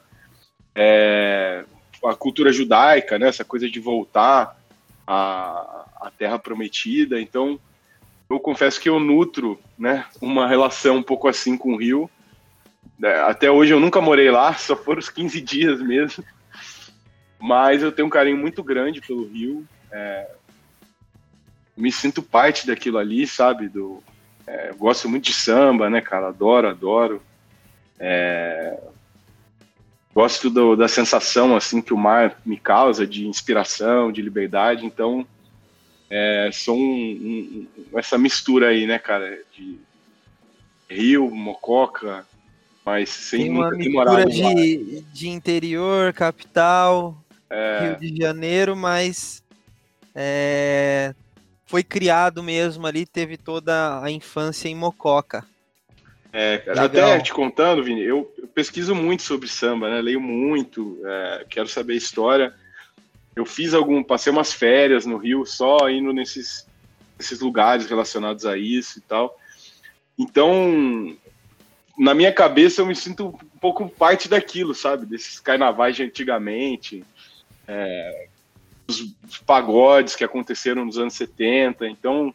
é, 0.74 1.64
a 2.04 2.14
cultura 2.14 2.52
judaica, 2.52 3.18
né, 3.18 3.28
essa 3.28 3.44
coisa 3.44 3.68
de 3.68 3.80
voltar 3.80 4.55
à, 5.06 5.86
à 6.00 6.10
Terra 6.10 6.38
Prometida. 6.38 7.20
Então, 7.20 7.58
eu 8.28 8.40
confesso 8.40 8.80
que 8.80 8.88
eu 8.88 8.98
nutro, 8.98 9.58
né, 9.78 10.04
uma 10.20 10.48
relação 10.48 10.96
um 10.96 11.02
pouco 11.02 11.28
assim 11.28 11.56
com 11.56 11.74
o 11.74 11.76
Rio. 11.76 12.10
É, 13.02 13.20
até 13.20 13.50
hoje 13.50 13.72
eu 13.72 13.80
nunca 13.80 14.00
morei 14.00 14.30
lá, 14.30 14.54
só 14.58 14.74
foram 14.74 14.98
os 14.98 15.08
15 15.08 15.40
dias 15.40 15.80
mesmo. 15.80 16.24
Mas 17.38 17.82
eu 17.82 17.92
tenho 17.92 18.08
um 18.08 18.10
carinho 18.10 18.36
muito 18.36 18.64
grande 18.64 19.00
pelo 19.00 19.28
Rio. 19.28 19.66
É, 19.92 20.30
me 21.76 21.92
sinto 21.92 22.22
parte 22.22 22.66
daquilo 22.66 22.98
ali, 22.98 23.26
sabe? 23.26 23.68
Do, 23.68 24.02
é, 24.46 24.72
gosto 24.72 25.08
muito 25.08 25.24
de 25.24 25.32
samba, 25.32 25.90
né, 25.90 26.00
cara? 26.00 26.28
Adoro, 26.28 26.68
adoro. 26.68 27.22
É, 27.98 28.78
gosto 30.16 30.48
do, 30.48 30.74
da 30.74 30.88
sensação 30.88 31.54
assim 31.54 31.82
que 31.82 31.92
o 31.92 31.98
mar 31.98 32.40
me 32.42 32.56
causa 32.56 33.06
de 33.06 33.28
inspiração, 33.28 34.10
de 34.10 34.22
liberdade. 34.22 34.86
Então, 34.86 35.26
é, 36.08 36.48
sou 36.54 36.74
um, 36.74 37.66
um, 37.92 37.98
essa 37.98 38.16
mistura 38.16 38.68
aí, 38.68 38.86
né, 38.86 38.98
cara? 38.98 39.38
De 39.52 39.78
Rio, 40.88 41.30
Mococa, 41.30 42.26
mas 42.82 43.10
sem 43.10 43.42
Tem 43.42 43.50
uma 43.50 43.70
mistura 43.70 44.24
de, 44.24 45.02
de 45.12 45.28
interior, 45.28 46.14
capital, 46.14 47.22
é... 47.50 47.80
Rio 47.98 48.00
de 48.00 48.16
Janeiro, 48.16 48.74
mas 48.74 49.42
é, 50.14 51.14
foi 51.66 51.84
criado 51.84 52.42
mesmo 52.42 52.86
ali, 52.86 53.04
teve 53.04 53.36
toda 53.36 54.02
a 54.02 54.10
infância 54.10 54.66
em 54.66 54.74
Mococa. 54.74 55.44
É, 56.38 56.62
até 56.78 57.18
te 57.18 57.32
contando, 57.32 57.82
Vini, 57.82 58.02
eu, 58.02 58.30
pesquiso 58.54 58.94
muito 58.94 59.22
sobre 59.22 59.48
samba, 59.48 59.88
né? 59.88 60.02
Leio 60.02 60.20
muito, 60.20 61.00
é, 61.02 61.46
quero 61.48 61.66
saber 61.66 61.94
a 61.94 61.96
história. 61.96 62.54
Eu 63.34 63.46
fiz 63.46 63.72
algum, 63.72 64.02
passei 64.02 64.30
umas 64.30 64.52
férias 64.52 65.06
no 65.06 65.16
Rio 65.16 65.46
só 65.46 65.88
indo 65.88 66.12
nesses, 66.12 66.66
nesses 67.18 67.40
lugares 67.40 67.86
relacionados 67.86 68.44
a 68.44 68.58
isso 68.58 68.98
e 68.98 69.00
tal. 69.00 69.40
Então, 70.18 71.16
na 71.98 72.12
minha 72.12 72.30
cabeça 72.30 72.82
eu 72.82 72.86
me 72.86 72.94
sinto 72.94 73.28
um 73.28 73.58
pouco 73.58 73.88
parte 73.88 74.28
daquilo, 74.28 74.74
sabe? 74.74 75.06
Desses 75.06 75.40
carnavais 75.40 75.96
de 75.96 76.02
antigamente, 76.02 77.02
é, 77.66 78.28
os, 78.86 79.00
os, 79.26 79.38
pagodes 79.38 80.14
que 80.14 80.22
aconteceram 80.22 80.84
nos 80.84 80.98
anos 80.98 81.14
70. 81.14 81.88
Então, 81.88 82.34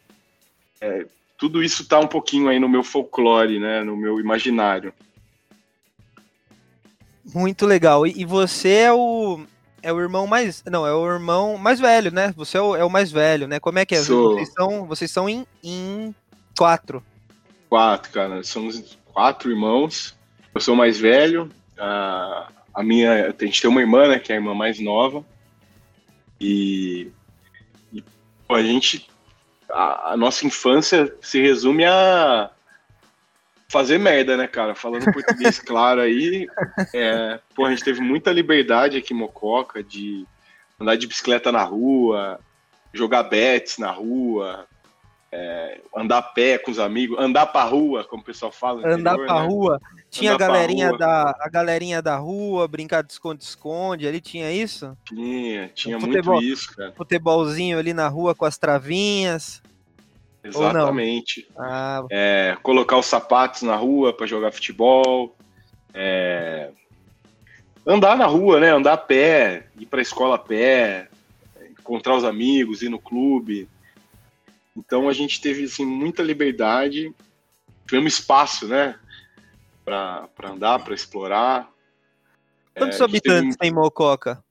é, 0.82 1.06
tudo 1.42 1.64
isso 1.64 1.82
está 1.82 2.00
um 2.00 2.06
pouquinho 2.06 2.50
aí 2.50 2.60
no 2.60 2.70
meu 2.70 2.84
folclore, 2.84 3.58
né, 3.58 3.84
no 3.84 3.98
meu 3.98 4.20
imaginário. 4.20 4.94
Muito 7.34 7.66
legal. 7.66 8.06
E, 8.06 8.24
você 8.24 8.70
é 8.70 8.94
o 8.94 9.42
é 9.82 9.92
o 9.92 10.00
irmão 10.00 10.28
mais 10.28 10.64
não 10.70 10.86
é 10.86 10.94
o 10.94 11.12
irmão 11.12 11.58
mais 11.58 11.80
velho, 11.80 12.12
né? 12.12 12.32
Você 12.38 12.60
é 12.60 12.62
o, 12.62 12.76
é 12.76 12.86
o 12.86 12.92
mais 12.92 13.12
velho, 13.12 13.48
né? 13.48 13.60
Como 13.60 13.80
é 13.80 13.86
que 13.88 13.96
é? 13.96 14.04
Sou... 14.04 14.36
Vocês 14.36 14.54
são 14.54 14.86
vocês 14.86 15.10
são 15.10 15.28
em, 15.28 15.48
em 15.64 16.14
quatro. 16.56 17.04
Quatro, 17.68 18.12
cara. 18.12 18.44
Somos 18.44 18.96
quatro 19.06 19.50
irmãos. 19.50 20.16
Eu 20.54 20.62
sou 20.62 20.76
o 20.76 20.78
mais 20.78 21.00
velho. 21.00 21.50
A, 21.76 22.50
a 22.72 22.84
minha 22.84 23.30
a 23.30 23.46
gente 23.46 23.60
tem 23.60 23.70
uma 23.70 23.82
irmã, 23.82 24.08
né? 24.08 24.20
Que 24.20 24.32
é 24.32 24.36
a 24.36 24.38
irmã 24.38 24.54
mais 24.54 24.80
nova. 24.80 25.26
E, 26.40 27.12
e 27.92 28.04
a 28.48 28.62
gente. 28.62 29.10
A, 29.72 30.14
a, 30.14 30.18
nossa 30.18 30.46
infância 30.46 31.14
se 31.22 31.42
resume 31.42 31.86
a 31.86 32.50
fazer 33.70 33.98
merda, 33.98 34.36
né, 34.36 34.48
cara? 34.48 34.76
Falando 34.76 35.12
português 35.12 35.60
claro 35.64 36.02
aí. 36.02 36.48
É, 36.94 37.40
pô, 37.56 37.66
a 37.66 37.70
gente 37.70 37.84
teve 37.84 38.02
muita 38.02 38.32
liberdade 38.32 38.98
aqui 38.98 39.14
em 39.14 39.18
Mococa 39.18 39.84
de 39.84 40.26
andar 40.80 40.96
de 40.96 41.08
bicicleta 41.08 41.52
na 41.52 41.64
rua, 41.64 42.40
jogar 42.94 43.24
bets 43.24 43.78
na 43.78 43.92
rua, 43.92 44.68
é, 45.32 45.80
andar 45.96 46.18
a 46.18 46.22
pé 46.22 46.58
com 46.58 46.70
os 46.70 46.78
amigos, 46.78 47.18
andar 47.18 47.46
pra 47.46 47.64
rua, 47.64 48.04
como 48.04 48.22
o 48.22 48.26
pessoal 48.26 48.52
fala. 48.52 48.86
Andar 48.86 49.14
interior, 49.14 49.26
pra 49.26 49.42
né? 49.42 49.48
rua. 49.48 49.82
Tinha 50.10 50.34
andar 50.34 50.46
a 50.46 50.48
galerinha, 50.48 50.98
da, 50.98 51.36
a 51.40 51.50
galerinha 51.50 52.02
da 52.02 52.18
rua, 52.18 52.68
brincar 52.68 53.02
de 53.02 53.14
esconde-esconde, 53.14 54.06
ali 54.08 54.20
tinha 54.20 54.52
isso? 54.52 54.98
Tinha, 55.06 55.70
tinha 55.70 56.00
futebol, 56.00 56.36
muito 56.36 56.48
isso, 56.48 56.76
cara. 56.76 56.92
Futebolzinho 56.92 57.80
ali 57.80 57.94
na 57.94 58.10
rua 58.10 58.36
com 58.36 58.44
as 58.44 58.58
travinhas. 58.58 59.62
Exatamente. 60.44 61.48
Ah. 61.58 62.04
É, 62.12 62.58
colocar 62.62 62.98
os 62.98 63.06
sapatos 63.06 63.62
na 63.62 63.76
rua 63.76 64.12
para 64.12 64.28
jogar 64.28 64.52
futebol. 64.52 65.36
É, 65.94 66.72
andar 67.88 68.18
na 68.18 68.26
rua, 68.26 68.60
né? 68.60 68.72
Andar 68.72 68.94
a 68.94 68.98
pé, 68.98 69.68
ir 69.80 69.86
para 69.86 70.00
a 70.00 70.02
escola 70.02 70.36
a 70.36 70.40
pé, 70.40 71.08
encontrar 71.80 72.16
os 72.16 72.26
amigos, 72.26 72.82
ir 72.82 72.90
no 72.90 73.00
clube. 73.00 73.70
Então 74.76 75.10
a 75.10 75.14
gente 75.14 75.42
teve 75.42 75.66
assim, 75.66 75.86
muita 75.86 76.24
liberdade, 76.24 77.14
tivemos 77.86 78.14
espaço, 78.14 78.68
né? 78.68 78.98
Para 79.84 80.30
andar, 80.44 80.80
para 80.80 80.94
explorar. 80.94 81.70
Quantos 82.76 83.00
é, 83.00 83.04
habitantes 83.04 83.58
teve... 83.58 83.58
tem 83.58 83.72
Mococa? 83.72 84.44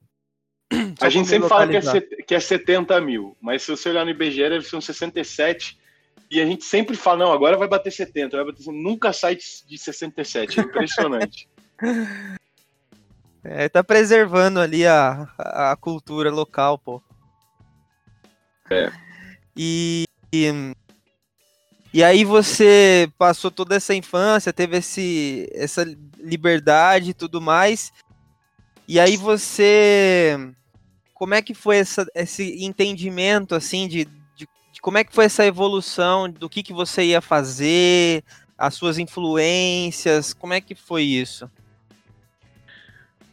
a 1.01 1.09
gente 1.09 1.27
sempre 1.27 1.49
fala 1.49 1.67
que 1.67 1.77
é, 1.77 2.01
que 2.01 2.35
é 2.35 2.39
70 2.39 2.99
mil, 3.01 3.35
mas 3.41 3.63
se 3.63 3.71
você 3.71 3.89
olhar 3.89 4.05
no 4.05 4.11
IBGE, 4.11 4.61
ser 4.61 4.75
uns 4.75 4.85
67 4.85 5.79
e 6.29 6.39
a 6.39 6.45
gente 6.45 6.63
sempre 6.63 6.95
fala, 6.95 7.25
não, 7.25 7.33
agora 7.33 7.57
vai 7.57 7.67
bater 7.67 7.91
70, 7.91 8.37
vai 8.37 8.45
bater 8.45 8.63
70. 8.63 8.81
nunca 8.81 9.11
sai 9.11 9.35
de 9.35 9.77
67, 9.77 10.59
é 10.59 10.63
impressionante. 10.63 11.49
é, 13.43 13.67
tá 13.67 13.83
preservando 13.83 14.59
ali 14.59 14.85
a, 14.85 15.27
a 15.37 15.75
cultura 15.75 16.31
local, 16.31 16.77
pô. 16.77 17.01
É. 18.69 18.91
E, 19.57 20.05
e, 20.33 20.73
e 21.93 22.03
aí 22.03 22.23
você 22.23 23.11
passou 23.17 23.51
toda 23.51 23.75
essa 23.75 23.93
infância, 23.93 24.53
teve 24.53 24.77
esse, 24.77 25.49
essa 25.53 25.85
liberdade 26.17 27.11
e 27.11 27.13
tudo 27.13 27.41
mais. 27.41 27.91
E 28.87 28.99
aí 28.99 29.17
você. 29.17 30.37
Como 31.13 31.33
é 31.33 31.41
que 31.41 31.53
foi 31.53 31.77
essa, 31.77 32.05
esse 32.15 32.63
entendimento 32.63 33.53
assim 33.53 33.87
de 33.87 34.07
como 34.81 34.97
é 34.97 35.03
que 35.03 35.13
foi 35.13 35.25
essa 35.25 35.45
evolução 35.45 36.29
do 36.29 36.49
que, 36.49 36.63
que 36.63 36.73
você 36.73 37.03
ia 37.03 37.21
fazer, 37.21 38.23
as 38.57 38.73
suas 38.73 38.97
influências, 38.97 40.33
como 40.33 40.53
é 40.53 40.59
que 40.59 40.73
foi 40.73 41.03
isso? 41.03 41.49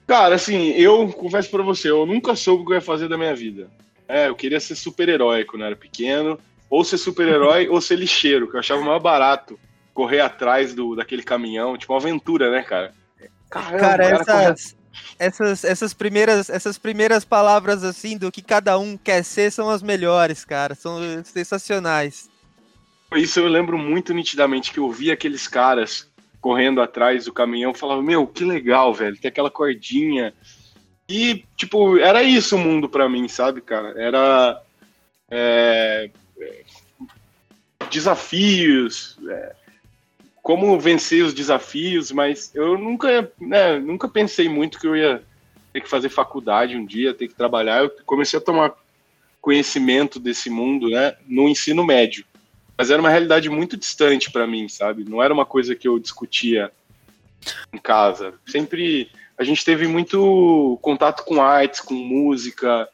Cara, 0.06 0.34
assim, 0.34 0.68
eu 0.72 1.08
confesso 1.08 1.50
para 1.50 1.62
você, 1.62 1.90
eu 1.90 2.06
nunca 2.06 2.36
soube 2.36 2.62
o 2.62 2.66
que 2.66 2.72
eu 2.72 2.76
ia 2.76 2.82
fazer 2.82 3.08
da 3.08 3.18
minha 3.18 3.34
vida. 3.34 3.70
É, 4.06 4.28
eu 4.28 4.34
queria 4.34 4.60
ser 4.60 4.74
super-herói 4.74 5.44
quando 5.44 5.62
eu 5.62 5.66
era 5.66 5.76
pequeno, 5.76 6.38
ou 6.70 6.84
ser 6.84 6.98
super-herói 6.98 7.68
ou 7.68 7.80
ser 7.80 7.96
lixeiro, 7.96 8.48
que 8.48 8.56
eu 8.56 8.60
achava 8.60 8.82
mais 8.82 9.02
barato 9.02 9.58
correr 9.94 10.20
atrás 10.20 10.74
do 10.74 10.94
daquele 10.94 11.22
caminhão, 11.22 11.76
tipo 11.76 11.92
uma 11.92 11.98
aventura, 11.98 12.50
né, 12.50 12.62
cara? 12.62 12.94
Caramba, 13.50 13.78
cara, 13.78 14.04
essas, 14.04 14.76
essas, 15.18 15.64
essas, 15.64 15.94
primeiras, 15.94 16.50
essas 16.50 16.78
primeiras 16.78 17.24
palavras 17.24 17.82
assim 17.82 18.16
do 18.16 18.30
que 18.30 18.42
cada 18.42 18.78
um 18.78 18.96
quer 18.96 19.24
ser 19.24 19.50
são 19.50 19.70
as 19.70 19.82
melhores, 19.82 20.44
cara. 20.44 20.74
São 20.74 21.00
sensacionais. 21.24 22.30
Isso 23.16 23.40
eu 23.40 23.48
lembro 23.48 23.78
muito 23.78 24.12
nitidamente 24.12 24.70
que 24.70 24.78
eu 24.78 24.90
vi 24.90 25.10
aqueles 25.10 25.48
caras 25.48 26.08
correndo 26.40 26.80
atrás 26.80 27.24
do 27.24 27.32
caminhão, 27.32 27.74
falava, 27.74 28.02
meu, 28.02 28.26
que 28.26 28.44
legal, 28.44 28.94
velho, 28.94 29.18
tem 29.18 29.28
aquela 29.28 29.50
cordinha. 29.50 30.32
E, 31.08 31.44
tipo, 31.56 31.98
era 31.98 32.22
isso 32.22 32.54
o 32.54 32.58
mundo 32.58 32.88
para 32.88 33.08
mim, 33.08 33.26
sabe, 33.26 33.60
cara? 33.60 33.94
Era 33.96 34.62
é, 35.30 36.10
desafios, 37.90 39.18
é, 39.28 39.54
como 40.42 40.78
vencer 40.78 41.24
os 41.24 41.34
desafios, 41.34 42.10
mas 42.10 42.54
eu 42.54 42.78
nunca, 42.78 43.30
né, 43.40 43.78
nunca 43.78 44.08
pensei 44.08 44.48
muito 44.48 44.78
que 44.78 44.86
eu 44.86 44.96
ia 44.96 45.22
ter 45.72 45.80
que 45.80 45.88
fazer 45.88 46.08
faculdade 46.08 46.76
um 46.76 46.84
dia, 46.84 47.14
ter 47.14 47.28
que 47.28 47.34
trabalhar. 47.34 47.82
Eu 47.82 47.90
comecei 48.06 48.38
a 48.38 48.42
tomar 48.42 48.74
conhecimento 49.40 50.18
desse 50.18 50.50
mundo, 50.50 50.88
né, 50.88 51.16
no 51.26 51.48
ensino 51.48 51.84
médio. 51.84 52.24
Mas 52.76 52.90
era 52.90 53.00
uma 53.00 53.10
realidade 53.10 53.48
muito 53.50 53.76
distante 53.76 54.30
para 54.30 54.46
mim, 54.46 54.68
sabe? 54.68 55.04
Não 55.04 55.22
era 55.22 55.34
uma 55.34 55.44
coisa 55.44 55.74
que 55.74 55.88
eu 55.88 55.98
discutia 55.98 56.70
em 57.72 57.78
casa. 57.78 58.34
Sempre 58.46 59.10
a 59.36 59.44
gente 59.44 59.64
teve 59.64 59.86
muito 59.86 60.78
contato 60.80 61.24
com 61.24 61.42
artes, 61.42 61.80
com 61.80 61.94
música, 61.94 62.88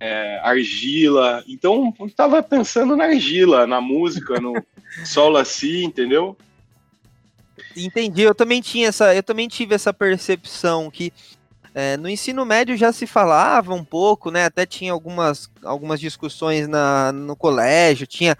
é, 0.00 0.40
argila. 0.42 1.44
Então, 1.46 1.94
eu 2.00 2.06
estava 2.06 2.42
pensando 2.42 2.96
na 2.96 3.04
argila, 3.04 3.66
na 3.66 3.80
música, 3.80 4.40
no 4.40 4.54
solo 5.04 5.36
assim, 5.36 5.84
entendeu? 5.84 6.36
Entendi, 7.76 8.22
eu 8.22 8.34
também 8.34 8.60
tinha 8.60 8.88
essa, 8.88 9.14
eu 9.14 9.22
também 9.22 9.46
tive 9.46 9.74
essa 9.74 9.92
percepção 9.92 10.90
que 10.90 11.12
é, 11.72 11.96
no 11.96 12.08
ensino 12.08 12.44
médio 12.44 12.76
já 12.76 12.92
se 12.92 13.06
falava 13.06 13.74
um 13.74 13.84
pouco, 13.84 14.30
né? 14.30 14.46
Até 14.46 14.66
tinha 14.66 14.92
algumas, 14.92 15.48
algumas 15.62 16.00
discussões 16.00 16.66
na, 16.66 17.12
no 17.12 17.36
colégio, 17.36 18.06
tinha 18.06 18.36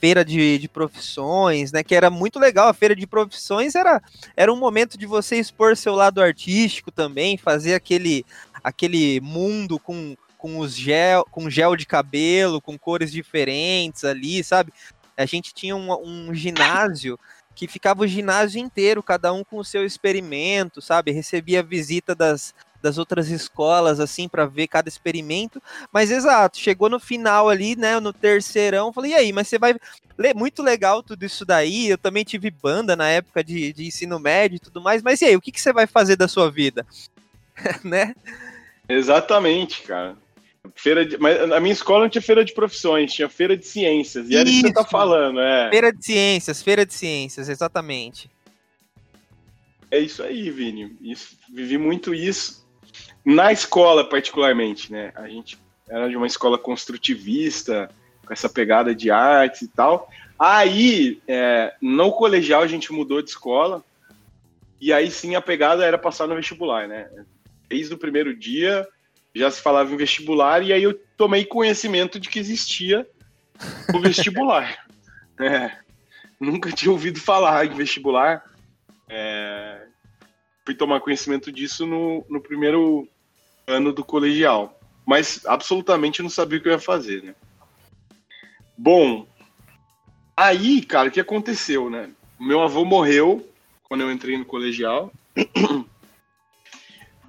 feira 0.00 0.24
de, 0.24 0.56
de 0.58 0.66
profissões, 0.66 1.72
né? 1.72 1.82
Que 1.82 1.94
era 1.94 2.08
muito 2.08 2.38
legal. 2.38 2.68
A 2.68 2.74
feira 2.74 2.96
de 2.96 3.06
profissões 3.06 3.74
era, 3.74 4.02
era 4.34 4.50
um 4.50 4.56
momento 4.56 4.96
de 4.96 5.04
você 5.04 5.36
expor 5.36 5.76
seu 5.76 5.94
lado 5.94 6.22
artístico 6.22 6.90
também, 6.90 7.36
fazer 7.36 7.74
aquele, 7.74 8.24
aquele 8.64 9.20
mundo 9.20 9.78
com, 9.78 10.16
com 10.40 10.58
os 10.58 10.74
gel, 10.74 11.26
com 11.30 11.50
gel 11.50 11.76
de 11.76 11.84
cabelo, 11.84 12.62
com 12.62 12.78
cores 12.78 13.12
diferentes 13.12 14.04
ali, 14.04 14.42
sabe? 14.42 14.72
A 15.14 15.26
gente 15.26 15.52
tinha 15.52 15.76
um, 15.76 15.92
um 16.02 16.34
ginásio 16.34 17.18
que 17.54 17.68
ficava 17.68 18.02
o 18.02 18.06
ginásio 18.06 18.58
inteiro, 18.58 19.02
cada 19.02 19.30
um 19.34 19.44
com 19.44 19.58
o 19.58 19.64
seu 19.64 19.84
experimento, 19.84 20.80
sabe? 20.80 21.10
Recebia 21.10 21.62
visita 21.62 22.14
das, 22.14 22.54
das 22.80 22.96
outras 22.96 23.28
escolas, 23.28 24.00
assim, 24.00 24.26
para 24.30 24.46
ver 24.46 24.66
cada 24.66 24.88
experimento. 24.88 25.62
Mas 25.92 26.10
exato, 26.10 26.56
chegou 26.56 26.88
no 26.88 26.98
final 26.98 27.50
ali, 27.50 27.76
né, 27.76 28.00
no 28.00 28.10
terceirão, 28.10 28.94
falei, 28.94 29.10
e 29.10 29.14
aí, 29.14 29.32
mas 29.34 29.46
você 29.46 29.58
vai. 29.58 29.74
ler 30.16 30.34
Muito 30.34 30.62
legal 30.62 31.02
tudo 31.02 31.22
isso 31.22 31.44
daí. 31.44 31.90
Eu 31.90 31.98
também 31.98 32.24
tive 32.24 32.50
banda 32.50 32.96
na 32.96 33.10
época 33.10 33.44
de, 33.44 33.74
de 33.74 33.86
ensino 33.86 34.18
médio 34.18 34.56
e 34.56 34.60
tudo 34.60 34.80
mais, 34.80 35.02
mas 35.02 35.20
e 35.20 35.26
aí, 35.26 35.36
o 35.36 35.40
que, 35.40 35.52
que 35.52 35.60
você 35.60 35.70
vai 35.70 35.86
fazer 35.86 36.16
da 36.16 36.28
sua 36.28 36.50
vida? 36.50 36.86
né? 37.84 38.14
Exatamente, 38.88 39.82
cara. 39.82 40.16
Feira 40.74 41.04
de, 41.04 41.18
mas 41.18 41.50
a 41.50 41.60
minha 41.60 41.72
escola 41.72 42.04
não 42.04 42.08
tinha 42.08 42.22
feira 42.22 42.44
de 42.44 42.52
profissões, 42.52 43.12
tinha 43.12 43.28
feira 43.28 43.56
de 43.56 43.66
ciências. 43.66 44.28
E 44.28 44.36
era 44.36 44.48
isso 44.48 44.62
que 44.62 44.68
você 44.68 44.74
tá 44.74 44.84
falando, 44.84 45.40
é. 45.40 45.70
Feira 45.70 45.92
de 45.92 46.04
ciências, 46.04 46.62
feira 46.62 46.86
de 46.86 46.94
ciências, 46.94 47.48
exatamente. 47.48 48.30
É 49.90 49.98
isso 49.98 50.22
aí, 50.22 50.50
Vini. 50.50 50.96
Isso, 51.00 51.36
vivi 51.52 51.76
muito 51.76 52.14
isso. 52.14 52.66
Na 53.24 53.52
escola, 53.52 54.08
particularmente, 54.08 54.92
né? 54.92 55.12
A 55.16 55.28
gente 55.28 55.58
era 55.88 56.08
de 56.08 56.16
uma 56.16 56.26
escola 56.26 56.56
construtivista, 56.56 57.90
com 58.24 58.32
essa 58.32 58.48
pegada 58.48 58.94
de 58.94 59.10
arte 59.10 59.64
e 59.64 59.68
tal. 59.68 60.08
Aí, 60.38 61.20
é, 61.26 61.74
no 61.82 62.12
colegial, 62.12 62.62
a 62.62 62.66
gente 62.66 62.92
mudou 62.92 63.20
de 63.20 63.30
escola. 63.30 63.84
E 64.80 64.92
aí 64.92 65.10
sim 65.10 65.34
a 65.34 65.42
pegada 65.42 65.84
era 65.84 65.98
passar 65.98 66.26
no 66.26 66.34
vestibular, 66.34 66.88
né? 66.88 67.10
Desde 67.68 67.92
o 67.92 67.98
primeiro 67.98 68.34
dia, 68.34 68.88
já 69.34 69.50
se 69.50 69.60
falava 69.60 69.92
em 69.92 69.96
vestibular, 69.96 70.62
e 70.62 70.72
aí 70.72 70.82
eu 70.82 70.98
tomei 71.16 71.44
conhecimento 71.44 72.18
de 72.18 72.28
que 72.28 72.38
existia 72.38 73.06
o 73.94 74.00
vestibular. 74.00 74.86
é, 75.40 75.76
nunca 76.38 76.72
tinha 76.72 76.90
ouvido 76.90 77.20
falar 77.20 77.66
em 77.66 77.74
vestibular. 77.74 78.44
É, 79.08 79.86
fui 80.64 80.74
tomar 80.74 81.00
conhecimento 81.00 81.50
disso 81.52 81.86
no, 81.86 82.24
no 82.28 82.40
primeiro 82.40 83.08
ano 83.66 83.92
do 83.92 84.04
colegial. 84.04 84.78
Mas 85.06 85.44
absolutamente 85.46 86.22
não 86.22 86.30
sabia 86.30 86.58
o 86.58 86.62
que 86.62 86.68
eu 86.68 86.72
ia 86.72 86.78
fazer, 86.78 87.22
né? 87.22 87.34
Bom, 88.76 89.26
aí, 90.36 90.82
cara, 90.82 91.08
o 91.08 91.10
que 91.10 91.20
aconteceu, 91.20 91.90
né? 91.90 92.10
Meu 92.38 92.62
avô 92.62 92.84
morreu 92.84 93.46
quando 93.82 94.02
eu 94.02 94.10
entrei 94.10 94.38
no 94.38 94.44
colegial. 94.44 95.12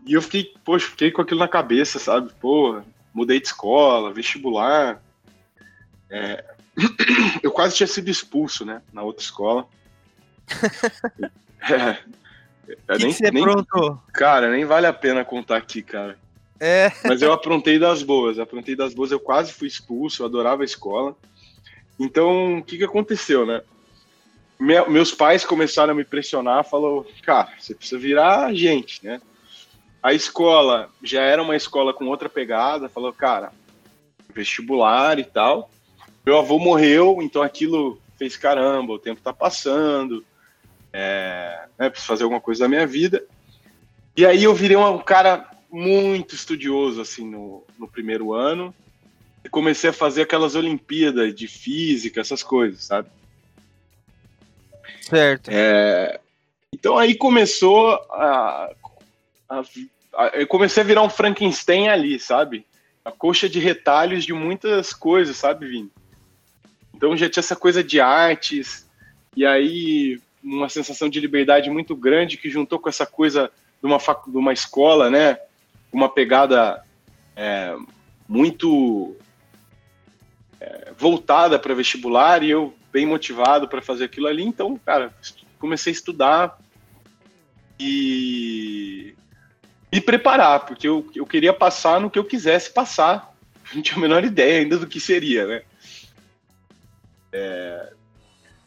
E 0.05 0.13
eu 0.13 0.21
fiquei, 0.21 0.53
poxa, 0.63 0.87
fiquei 0.87 1.11
com 1.11 1.21
aquilo 1.21 1.39
na 1.39 1.47
cabeça, 1.47 1.99
sabe? 1.99 2.31
Pô, 2.39 2.81
mudei 3.13 3.39
de 3.39 3.47
escola, 3.47 4.13
vestibular. 4.13 5.01
É... 6.09 6.43
Eu 7.43 7.51
quase 7.51 7.75
tinha 7.75 7.87
sido 7.87 8.09
expulso, 8.09 8.65
né? 8.65 8.81
Na 8.91 9.03
outra 9.03 9.23
escola. 9.23 9.67
é. 11.69 11.93
Que 12.65 13.03
nem, 13.03 13.07
que 13.07 13.13
você 13.13 13.31
nem, 13.31 13.43
aprontou? 13.43 14.01
Cara, 14.13 14.49
nem 14.49 14.65
vale 14.65 14.87
a 14.87 14.93
pena 14.93 15.25
contar 15.25 15.57
aqui, 15.57 15.81
cara. 15.81 16.17
É. 16.59 16.91
Mas 17.03 17.21
eu 17.21 17.33
aprontei 17.33 17.77
das 17.77 18.03
boas, 18.03 18.39
aprontei 18.39 18.75
das 18.75 18.93
boas, 18.93 19.11
eu 19.11 19.19
quase 19.19 19.51
fui 19.51 19.67
expulso, 19.67 20.21
eu 20.21 20.27
adorava 20.27 20.61
a 20.61 20.65
escola. 20.65 21.15
Então, 21.99 22.59
o 22.59 22.63
que, 22.63 22.77
que 22.77 22.83
aconteceu, 22.83 23.45
né? 23.45 23.61
me, 24.61 24.79
meus 24.87 25.11
pais 25.11 25.43
começaram 25.43 25.91
a 25.91 25.95
me 25.95 26.05
pressionar, 26.05 26.63
falou, 26.63 27.05
cara, 27.23 27.51
você 27.57 27.73
precisa 27.73 27.99
virar 27.99 28.53
gente, 28.53 29.03
né? 29.03 29.19
A 30.01 30.13
escola 30.13 30.89
já 31.03 31.21
era 31.21 31.41
uma 31.41 31.55
escola 31.55 31.93
com 31.93 32.07
outra 32.07 32.27
pegada, 32.27 32.89
falou, 32.89 33.13
cara, 33.13 33.51
vestibular 34.33 35.19
e 35.19 35.23
tal. 35.23 35.69
Meu 36.25 36.37
avô 36.37 36.57
morreu, 36.57 37.19
então 37.21 37.41
aquilo 37.41 37.99
fez 38.17 38.35
caramba, 38.37 38.93
o 38.93 38.99
tempo 38.99 39.21
tá 39.21 39.33
passando, 39.33 40.23
é, 40.93 41.65
né, 41.77 41.89
preciso 41.89 42.07
fazer 42.07 42.23
alguma 42.23 42.41
coisa 42.41 42.61
da 42.61 42.67
minha 42.67 42.85
vida. 42.85 43.23
E 44.15 44.25
aí 44.25 44.43
eu 44.43 44.53
virei 44.53 44.77
um 44.77 44.99
cara 44.99 45.49
muito 45.71 46.35
estudioso, 46.35 47.01
assim, 47.01 47.29
no, 47.29 47.63
no 47.79 47.87
primeiro 47.87 48.33
ano, 48.33 48.73
e 49.43 49.49
comecei 49.49 49.89
a 49.89 49.93
fazer 49.93 50.23
aquelas 50.23 50.55
Olimpíadas 50.55 51.33
de 51.33 51.47
física, 51.47 52.21
essas 52.21 52.43
coisas, 52.43 52.83
sabe? 52.83 53.09
Certo. 55.01 55.49
É, 55.51 56.19
então 56.73 56.97
aí 56.97 57.15
começou 57.15 57.93
a, 58.11 58.69
a, 59.51 59.63
a, 60.15 60.27
Eu 60.29 60.47
comecei 60.47 60.81
a 60.81 60.85
virar 60.85 61.01
um 61.01 61.09
Frankenstein 61.09 61.89
ali, 61.89 62.19
sabe? 62.19 62.65
A 63.03 63.11
coxa 63.11 63.49
de 63.49 63.59
retalhos 63.59 64.23
de 64.23 64.33
muitas 64.33 64.93
coisas, 64.93 65.35
sabe, 65.35 65.67
Vini? 65.67 65.91
Então 66.95 67.17
já 67.17 67.29
tinha 67.29 67.41
essa 67.41 67.55
coisa 67.55 67.83
de 67.83 67.99
artes, 67.99 68.87
e 69.35 69.45
aí 69.45 70.21
uma 70.43 70.69
sensação 70.69 71.09
de 71.09 71.19
liberdade 71.19 71.69
muito 71.69 71.95
grande 71.95 72.37
que 72.37 72.49
juntou 72.49 72.79
com 72.79 72.89
essa 72.89 73.05
coisa 73.05 73.51
de 73.81 73.87
uma, 73.87 73.97
de 73.97 74.37
uma 74.37 74.53
escola, 74.53 75.09
né? 75.09 75.37
Uma 75.91 76.09
pegada 76.09 76.83
é, 77.35 77.75
muito 78.27 79.15
é, 80.59 80.93
voltada 80.97 81.59
para 81.59 81.73
vestibular 81.73 82.43
e 82.43 82.49
eu 82.49 82.73
bem 82.91 83.05
motivado 83.05 83.67
para 83.67 83.81
fazer 83.81 84.05
aquilo 84.05 84.27
ali. 84.27 84.43
Então, 84.43 84.79
cara, 84.85 85.13
comecei 85.59 85.91
a 85.91 85.95
estudar 85.95 86.59
e 87.79 89.15
me 89.91 89.99
preparar, 89.99 90.65
porque 90.65 90.87
eu, 90.87 91.09
eu 91.15 91.25
queria 91.25 91.53
passar 91.53 91.99
no 91.99 92.09
que 92.09 92.17
eu 92.17 92.23
quisesse 92.23 92.71
passar. 92.71 93.33
Não 93.73 93.81
tinha 93.81 93.97
a 93.97 94.01
menor 94.01 94.23
ideia 94.23 94.61
ainda 94.61 94.77
do 94.77 94.87
que 94.87 94.99
seria, 94.99 95.45
né? 95.45 95.61
É... 97.31 97.93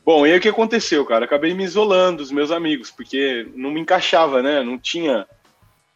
Bom, 0.04 0.26
e 0.26 0.32
aí 0.32 0.38
o 0.38 0.40
que 0.40 0.48
aconteceu, 0.48 1.04
cara? 1.06 1.24
Acabei 1.24 1.54
me 1.54 1.64
isolando 1.64 2.18
dos 2.18 2.30
meus 2.30 2.50
amigos, 2.50 2.90
porque 2.90 3.48
não 3.54 3.70
me 3.70 3.80
encaixava, 3.80 4.42
né? 4.42 4.62
Não 4.62 4.78
tinha 4.78 5.26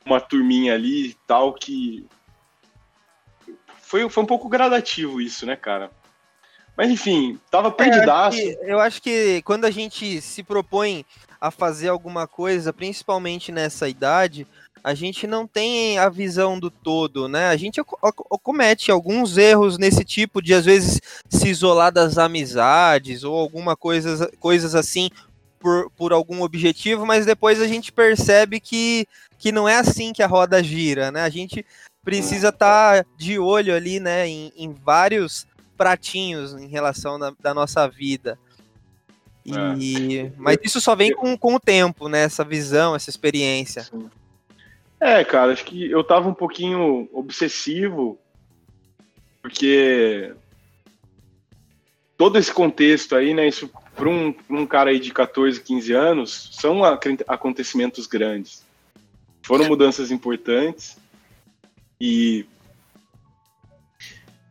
uma 0.05 0.19
turminha 0.19 0.75
ali 0.75 1.09
e 1.09 1.17
tal 1.27 1.53
que. 1.53 2.07
Foi, 3.83 4.09
foi 4.09 4.23
um 4.23 4.27
pouco 4.27 4.49
gradativo 4.49 5.21
isso, 5.21 5.45
né, 5.45 5.57
cara? 5.57 5.91
Mas 6.75 6.91
enfim, 6.91 7.39
tava 7.51 7.71
perdidaço. 7.71 8.39
É, 8.39 8.43
eu, 8.43 8.49
acho 8.49 8.63
que, 8.63 8.71
eu 8.71 8.81
acho 8.81 9.03
que 9.03 9.43
quando 9.43 9.65
a 9.67 9.71
gente 9.71 10.23
se 10.23 10.43
propõe 10.43 11.05
a 11.41 11.51
fazer 11.51 11.89
alguma 11.89 12.27
coisa, 12.27 12.73
principalmente 12.73 13.53
nessa 13.53 13.89
idade, 13.89 14.47
a 14.89 14.95
gente 14.95 15.27
não 15.27 15.47
tem 15.47 15.99
a 15.99 16.09
visão 16.09 16.59
do 16.59 16.71
todo, 16.71 17.29
né? 17.29 17.49
A 17.49 17.57
gente 17.59 17.79
comete 18.43 18.91
alguns 18.91 19.37
erros 19.37 19.77
nesse 19.77 20.03
tipo 20.03 20.41
de, 20.41 20.55
às 20.55 20.65
vezes, 20.65 20.99
se 21.29 21.47
isolar 21.47 21.93
das 21.93 22.17
amizades 22.17 23.23
ou 23.23 23.39
alguma 23.39 23.77
coisa, 23.77 24.33
coisas 24.41 24.75
assim 24.75 25.11
por, 25.59 25.91
por 25.91 26.11
algum 26.11 26.41
objetivo, 26.41 27.05
mas 27.05 27.27
depois 27.27 27.61
a 27.61 27.67
gente 27.67 27.93
percebe 27.93 28.61
que, 28.61 29.07
que 29.39 29.53
não 29.53 29.69
é 29.69 29.77
assim 29.77 30.11
que 30.11 30.23
a 30.23 30.27
roda 30.27 30.65
gira, 30.65 31.13
né? 31.13 31.21
A 31.21 31.29
gente 31.29 31.67
precisa 32.03 32.49
estar 32.49 33.05
tá 33.05 33.11
de 33.15 33.39
olho 33.39 33.77
ali, 33.77 34.01
né, 34.01 34.27
em, 34.27 34.51
em 34.57 34.73
vários 34.73 35.47
pratinhos 35.77 36.55
em 36.55 36.67
relação 36.67 37.19
da, 37.19 37.31
da 37.39 37.53
nossa 37.53 37.87
vida. 37.87 38.39
E, 39.45 40.19
é. 40.19 40.33
Mas 40.39 40.57
isso 40.63 40.81
só 40.81 40.97
vem 40.97 41.15
com, 41.15 41.37
com 41.37 41.57
o 41.57 41.61
tempo, 41.61 42.09
né? 42.09 42.23
Essa 42.23 42.43
visão, 42.43 42.97
essa 42.97 43.11
experiência. 43.11 43.83
Sim. 43.83 44.09
É, 45.01 45.25
cara, 45.25 45.53
acho 45.53 45.65
que 45.65 45.91
eu 45.91 46.03
tava 46.03 46.29
um 46.29 46.35
pouquinho 46.35 47.09
obsessivo, 47.13 48.19
porque 49.41 50.35
todo 52.17 52.37
esse 52.37 52.53
contexto 52.53 53.15
aí, 53.15 53.33
né? 53.33 53.47
Isso 53.47 53.71
para 53.95 54.09
um, 54.09 54.35
um 54.49 54.67
cara 54.67 54.91
aí 54.91 55.01
de 55.01 55.13
14, 55.13 55.61
15 55.61 55.93
anos, 55.93 56.51
são 56.53 56.83
acontecimentos 56.85 58.07
grandes. 58.07 58.65
Foram 59.43 59.67
mudanças 59.67 60.11
importantes 60.11 60.97
e 62.01 62.47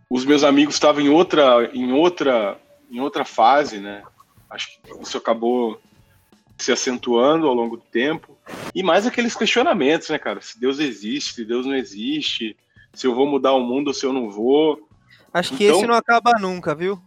os 0.09 0.25
meus 0.25 0.43
amigos 0.43 0.75
estavam 0.75 1.01
em 1.01 1.09
outra, 1.09 1.69
em 1.73 1.93
outra, 1.93 2.59
em 2.91 2.99
outra 2.99 3.23
fase, 3.23 3.79
né? 3.79 4.03
Acho 4.49 4.67
que 4.67 5.01
isso 5.01 5.17
acabou 5.17 5.79
se 6.57 6.71
acentuando 6.71 7.47
ao 7.47 7.53
longo 7.53 7.77
do 7.77 7.83
tempo. 7.83 8.37
E 8.73 8.81
mais 8.81 9.05
aqueles 9.05 9.35
questionamentos, 9.35 10.09
né, 10.09 10.17
cara? 10.17 10.41
Se 10.41 10.59
Deus 10.59 10.79
existe, 10.79 11.33
se 11.33 11.45
Deus 11.45 11.65
não 11.65 11.75
existe, 11.75 12.57
se 12.93 13.05
eu 13.05 13.13
vou 13.13 13.27
mudar 13.27 13.53
o 13.53 13.59
mundo 13.59 13.89
ou 13.89 13.93
se 13.93 14.05
eu 14.05 14.13
não 14.13 14.29
vou. 14.29 14.87
Acho 15.33 15.55
que 15.55 15.65
então, 15.65 15.77
esse 15.77 15.87
não 15.87 15.95
acaba 15.95 16.33
nunca, 16.39 16.73
viu? 16.73 16.99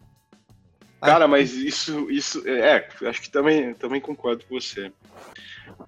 Cara, 1.01 1.27
mas 1.27 1.55
isso, 1.55 2.11
isso, 2.11 2.47
é, 2.47 2.87
acho 3.07 3.23
que 3.23 3.31
também, 3.31 3.73
também 3.75 4.01
concordo 4.01 4.45
com 4.45 4.61
você. 4.61 4.93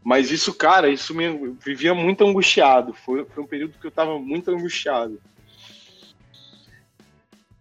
Mas 0.03 0.31
isso, 0.31 0.55
cara, 0.55 0.88
isso 0.88 1.14
me 1.14 1.55
vivia 1.64 1.94
muito 1.94 2.25
angustiado. 2.25 2.94
Foi, 2.94 3.25
foi 3.27 3.42
um 3.42 3.46
período 3.46 3.79
que 3.79 3.87
eu 3.87 3.90
tava 3.90 4.18
muito 4.18 4.51
angustiado. 4.51 5.20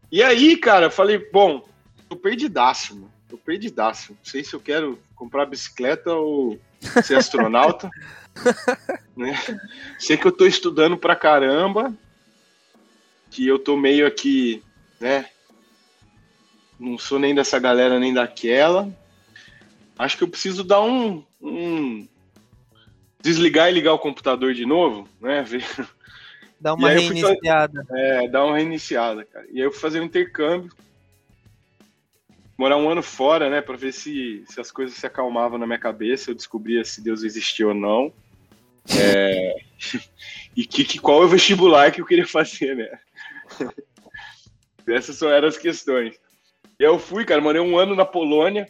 E 0.10 0.24
aí, 0.24 0.56
cara, 0.58 0.86
eu 0.88 0.92
falei, 0.92 1.30
bom, 1.32 1.68
tô 2.08 2.16
perdidaço, 2.16 2.96
mano. 2.96 3.11
Tô 3.32 3.38
perdidaço. 3.38 4.12
Não 4.12 4.26
sei 4.26 4.44
se 4.44 4.54
eu 4.54 4.60
quero 4.60 5.00
comprar 5.16 5.46
bicicleta 5.46 6.14
ou 6.14 6.60
ser 7.02 7.16
astronauta. 7.16 7.90
né? 9.16 9.34
Sei 9.98 10.18
que 10.18 10.28
eu 10.28 10.34
tô 10.34 10.46
estudando 10.46 10.98
pra 10.98 11.16
caramba, 11.16 11.94
que 13.30 13.48
eu 13.48 13.58
tô 13.58 13.78
meio 13.78 14.06
aqui, 14.06 14.62
né? 15.00 15.30
Não 16.78 16.98
sou 16.98 17.18
nem 17.18 17.34
dessa 17.34 17.58
galera 17.58 17.98
nem 18.00 18.14
daquela. 18.14 18.94
Acho 19.98 20.18
que 20.18 20.26
eu 20.26 20.28
preciso 20.28 20.62
dar 20.62 20.82
um, 20.82 21.24
um 21.42 22.06
desligar 23.22 23.70
e 23.70 23.74
ligar 23.74 23.94
o 23.94 24.00
computador 24.00 24.54
de 24.54 24.66
novo, 24.66 25.08
né? 25.22 25.46
Dá 26.60 26.74
uma 26.74 26.90
reiniciada. 26.90 27.86
Fazer, 27.86 28.02
é, 28.02 28.28
dá 28.28 28.44
uma 28.44 28.58
reiniciada, 28.58 29.24
cara. 29.24 29.48
E 29.50 29.60
aí 29.60 29.66
eu 29.66 29.72
fui 29.72 29.80
fazer 29.80 30.02
um 30.02 30.04
intercâmbio. 30.04 30.70
Morar 32.62 32.78
um 32.78 32.92
ano 32.92 33.02
fora, 33.02 33.50
né, 33.50 33.60
pra 33.60 33.76
ver 33.76 33.92
se, 33.92 34.44
se 34.48 34.62
as 34.62 34.72
coisas 34.72 34.96
se 34.96 35.08
acalmavam 35.08 35.58
na 35.58 35.66
minha 35.66 35.80
cabeça, 35.80 36.30
eu 36.30 36.36
descobria 36.36 36.86
se 36.86 37.02
Deus 37.02 37.24
existia 37.24 37.68
ou 37.68 37.74
não. 37.74 38.14
É... 38.96 39.56
e 40.56 40.64
que, 40.64 40.86
que, 40.86 41.00
qual 41.00 41.24
é 41.24 41.26
o 41.26 41.28
vestibular 41.28 41.92
que 41.92 42.02
eu 42.02 42.06
queria 42.06 42.28
fazer, 42.28 42.76
né? 42.76 43.00
Essas 44.88 45.18
só 45.18 45.32
eram 45.32 45.48
as 45.48 45.58
questões. 45.58 46.20
E 46.80 46.84
eu 46.84 47.00
fui, 47.00 47.26
cara, 47.26 47.42
morei 47.42 47.60
um 47.60 47.80
ano 47.80 47.96
na 47.96 48.06
Polônia. 48.06 48.70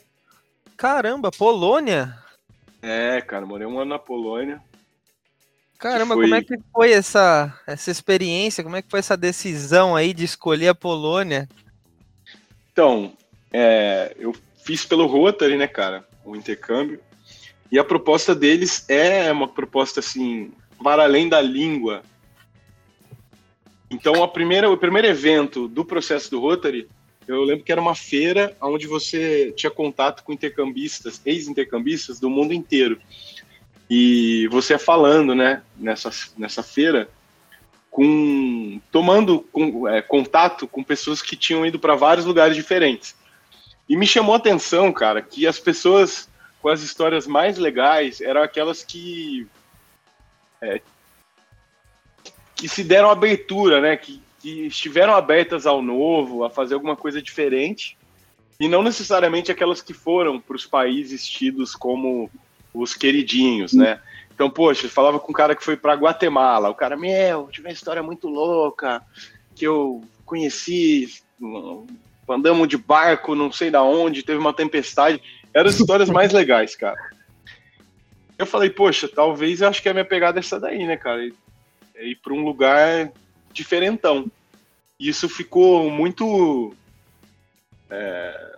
Caramba, 0.78 1.30
Polônia? 1.30 2.18
É, 2.82 3.20
cara, 3.20 3.46
morei 3.46 3.68
um 3.68 3.78
ano 3.78 3.90
na 3.90 4.00
Polônia. 4.00 4.64
Caramba, 5.78 6.16
foi... 6.16 6.24
como 6.24 6.36
é 6.36 6.42
que 6.42 6.56
foi 6.72 6.94
essa, 6.94 7.60
essa 7.68 7.92
experiência? 7.92 8.64
Como 8.64 8.78
é 8.78 8.82
que 8.82 8.90
foi 8.90 9.02
essa 9.02 9.18
decisão 9.18 9.98
aí 9.98 10.14
de 10.14 10.24
escolher 10.24 10.70
a 10.70 10.76
Polônia? 10.76 11.50
Então, 12.72 13.12
é, 13.52 14.16
eu 14.20 14.36
fiz 14.64 14.86
pelo 14.86 15.06
Rotary, 15.06 15.58
né, 15.58 15.68
cara, 15.68 16.08
o 16.24 16.36
intercâmbio. 16.36 17.00
E 17.72 17.80
a 17.80 17.84
proposta 17.84 18.36
deles 18.36 18.86
é 18.90 19.32
uma 19.32 19.48
proposta 19.48 20.00
assim, 20.00 20.52
para 20.84 21.04
além 21.04 21.30
da 21.30 21.42
língua. 21.42 22.04
Então, 23.90 24.24
a 24.24 24.28
primeira, 24.28 24.70
o 24.70 24.78
primeiro 24.78 25.08
evento 25.08 25.68
do 25.68 25.84
processo 25.84 26.30
do 26.32 26.40
Rotary, 26.40 26.88
eu 27.28 27.44
lembro 27.44 27.64
que 27.64 27.72
era 27.72 27.80
uma 27.82 27.96
feira 27.96 28.56
onde 28.62 28.88
você 28.88 29.54
tinha 29.56 29.72
contato 29.72 30.24
com 30.24 30.34
intercambistas, 30.34 31.22
ex-intercambistas 31.26 32.20
do 32.20 32.30
mundo 32.30 32.54
inteiro. 32.54 33.00
E 33.90 34.48
você 34.48 34.78
falando, 34.78 35.36
né, 35.36 35.62
nessa, 35.78 36.10
nessa 36.38 36.64
feira, 36.64 37.10
com 37.90 38.80
tomando 38.90 39.42
com, 39.52 39.88
é, 39.88 40.02
contato 40.02 40.66
com 40.66 40.82
pessoas 40.82 41.22
que 41.22 41.36
tinham 41.36 41.66
ido 41.66 41.78
para 41.78 41.96
vários 41.96 42.26
lugares 42.26 42.56
diferentes. 42.56 43.16
E 43.92 43.98
me 43.98 44.08
chamou 44.08 44.34
a 44.34 44.38
atenção, 44.38 44.90
cara, 44.94 45.22
que 45.22 45.46
as 45.46 45.60
pessoas 45.60 46.30
com 46.62 46.70
as 46.70 46.82
histórias 46.82 47.28
mais 47.28 47.58
legais 47.58 48.22
eram 48.22 48.42
aquelas 48.42 48.86
que 48.86 49.46
é, 50.62 50.80
que 52.56 52.70
se 52.70 52.86
deram 52.86 53.12
abertura, 53.12 53.82
né, 53.82 53.98
que, 53.98 54.24
que 54.40 54.68
estiveram 54.68 55.14
abertas 55.14 55.66
ao 55.66 55.82
novo, 55.82 56.46
a 56.46 56.50
fazer 56.50 56.76
alguma 56.76 56.96
coisa 56.96 57.22
diferente, 57.22 57.98
e 58.58 58.70
não 58.70 58.82
necessariamente 58.82 59.52
aquelas 59.52 59.82
que 59.82 59.94
foram 59.94 60.40
para 60.40 60.56
os 60.56 60.66
países 60.66 61.28
tidos 61.28 61.76
como 61.76 62.32
os 62.74 62.94
queridinhos, 62.94 63.74
né? 63.74 64.00
Então, 64.34 64.50
poxa, 64.50 64.88
falava 64.88 65.20
com 65.20 65.34
um 65.34 65.36
cara 65.36 65.54
que 65.54 65.66
foi 65.66 65.76
para 65.76 65.96
Guatemala. 65.96 66.70
O 66.70 66.76
cara, 66.76 66.96
meu, 66.96 67.50
tive 67.52 67.68
uma 67.68 67.74
história 67.74 68.02
muito 68.02 68.30
louca 68.30 69.04
que 69.54 69.68
eu 69.68 70.02
conheci, 70.26 71.22
andamos 72.32 72.68
de 72.68 72.78
barco, 72.78 73.36
não 73.36 73.52
sei 73.52 73.70
da 73.70 73.84
onde, 73.84 74.24
teve 74.24 74.40
uma 74.40 74.54
tempestade. 74.54 75.22
Eram 75.54 75.70
as 75.70 75.80
histórias 75.80 76.10
mais 76.12 76.32
legais, 76.32 76.76
cara. 76.76 76.98
Eu 78.38 78.46
falei, 78.46 78.70
poxa, 78.70 79.08
talvez 79.08 79.62
eu 79.62 79.68
acho 79.68 79.82
que 79.82 79.90
a 79.90 79.94
minha 79.94 80.06
pegada 80.06 80.40
é 80.40 80.42
essa 80.42 80.60
daí, 80.60 80.86
né, 80.86 80.98
cara? 80.98 81.30
É 81.96 82.08
ir 82.08 82.16
para 82.16 82.34
um 82.34 82.44
lugar 82.44 83.12
diferentão. 83.54 84.32
E 85.00 85.10
isso 85.10 85.30
ficou 85.30 85.90
muito. 85.90 86.74
É, 87.90 88.58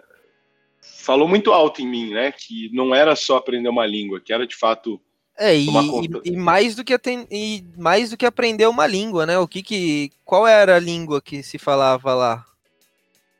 falou 0.81 1.27
muito 1.27 1.51
alto 1.51 1.81
em 1.81 1.87
mim, 1.87 2.13
né? 2.13 2.31
Que 2.31 2.69
não 2.73 2.95
era 2.95 3.15
só 3.15 3.37
aprender 3.37 3.69
uma 3.69 3.85
língua, 3.85 4.21
que 4.21 4.31
era 4.31 4.47
de 4.47 4.55
fato. 4.55 4.99
É, 5.37 5.55
e, 5.55 5.67
e, 5.67 6.31
e, 6.31 6.37
mais 6.37 6.75
do 6.75 6.83
que 6.83 6.97
e 7.31 7.65
mais 7.75 8.11
do 8.11 8.17
que 8.17 8.25
aprender 8.25 8.67
uma 8.67 8.85
língua, 8.85 9.25
né? 9.25 9.37
O 9.37 9.47
que 9.47 9.63
que 9.63 10.11
qual 10.23 10.47
era 10.47 10.75
a 10.75 10.79
língua 10.79 11.21
que 11.21 11.41
se 11.41 11.57
falava 11.57 12.13
lá? 12.13 12.45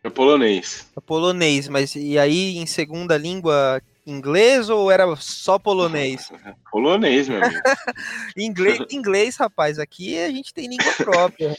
É 0.04 0.10
polonês. 0.10 0.92
É 0.96 1.00
polonês, 1.00 1.68
mas 1.68 1.96
e 1.96 2.20
aí 2.20 2.58
em 2.58 2.66
segunda 2.66 3.18
língua 3.18 3.82
inglês 4.06 4.70
ou 4.70 4.92
era 4.92 5.16
só 5.16 5.58
polonês? 5.58 6.32
polonês, 6.70 7.30
meu 7.30 7.42
amigo. 7.42 7.62
inglês, 8.38 8.80
inglês, 8.92 9.38
rapaz, 9.38 9.80
aqui 9.80 10.18
a 10.20 10.30
gente 10.30 10.54
tem 10.54 10.68
língua 10.68 10.92
própria. 10.98 11.56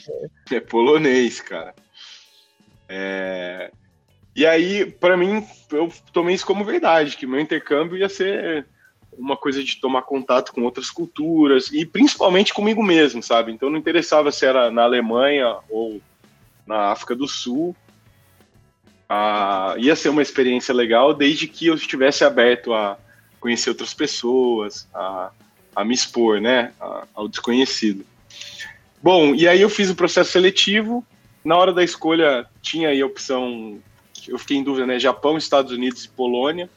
é 0.51 0.59
polonês, 0.59 1.41
cara. 1.41 1.73
É... 2.87 3.71
E 4.35 4.45
aí, 4.45 4.85
para 4.85 5.17
mim, 5.17 5.43
eu 5.71 5.91
tomei 6.11 6.35
isso 6.35 6.45
como 6.45 6.63
verdade, 6.63 7.15
que 7.15 7.25
meu 7.25 7.39
intercâmbio 7.39 7.97
ia 7.97 8.09
ser 8.09 8.67
uma 9.17 9.37
coisa 9.37 9.63
de 9.63 9.77
tomar 9.77 10.01
contato 10.01 10.51
com 10.53 10.61
outras 10.63 10.89
culturas 10.89 11.71
e 11.71 11.85
principalmente 11.85 12.53
comigo 12.53 12.83
mesmo, 12.83 13.23
sabe? 13.23 13.51
Então 13.51 13.69
não 13.69 13.77
interessava 13.77 14.31
se 14.31 14.45
era 14.45 14.69
na 14.69 14.83
Alemanha 14.83 15.55
ou 15.69 16.01
na 16.67 16.91
África 16.91 17.15
do 17.15 17.27
Sul. 17.27 17.75
Ah, 19.07 19.75
ia 19.77 19.95
ser 19.95 20.09
uma 20.09 20.21
experiência 20.21 20.73
legal 20.73 21.13
desde 21.13 21.47
que 21.47 21.67
eu 21.67 21.75
estivesse 21.75 22.23
aberto 22.23 22.73
a 22.73 22.97
conhecer 23.39 23.69
outras 23.69 23.93
pessoas, 23.93 24.87
a, 24.93 25.31
a 25.75 25.85
me 25.85 25.93
expor, 25.93 26.41
né, 26.41 26.73
a, 26.79 27.05
ao 27.13 27.27
desconhecido. 27.27 28.05
Bom, 29.01 29.35
e 29.35 29.47
aí 29.47 29.61
eu 29.61 29.69
fiz 29.69 29.89
o 29.89 29.95
processo 29.95 30.31
seletivo. 30.31 31.05
Na 31.43 31.55
hora 31.55 31.71
da 31.71 31.83
escolha 31.83 32.47
tinha 32.61 32.89
aí 32.89 33.01
a 33.01 33.05
opção 33.05 33.79
eu 34.27 34.37
fiquei 34.39 34.57
em 34.57 34.63
dúvida, 34.63 34.85
né? 34.85 34.99
Japão, 34.99 35.37
Estados 35.37 35.71
Unidos 35.71 36.05
e 36.05 36.09
Polônia. 36.09 36.69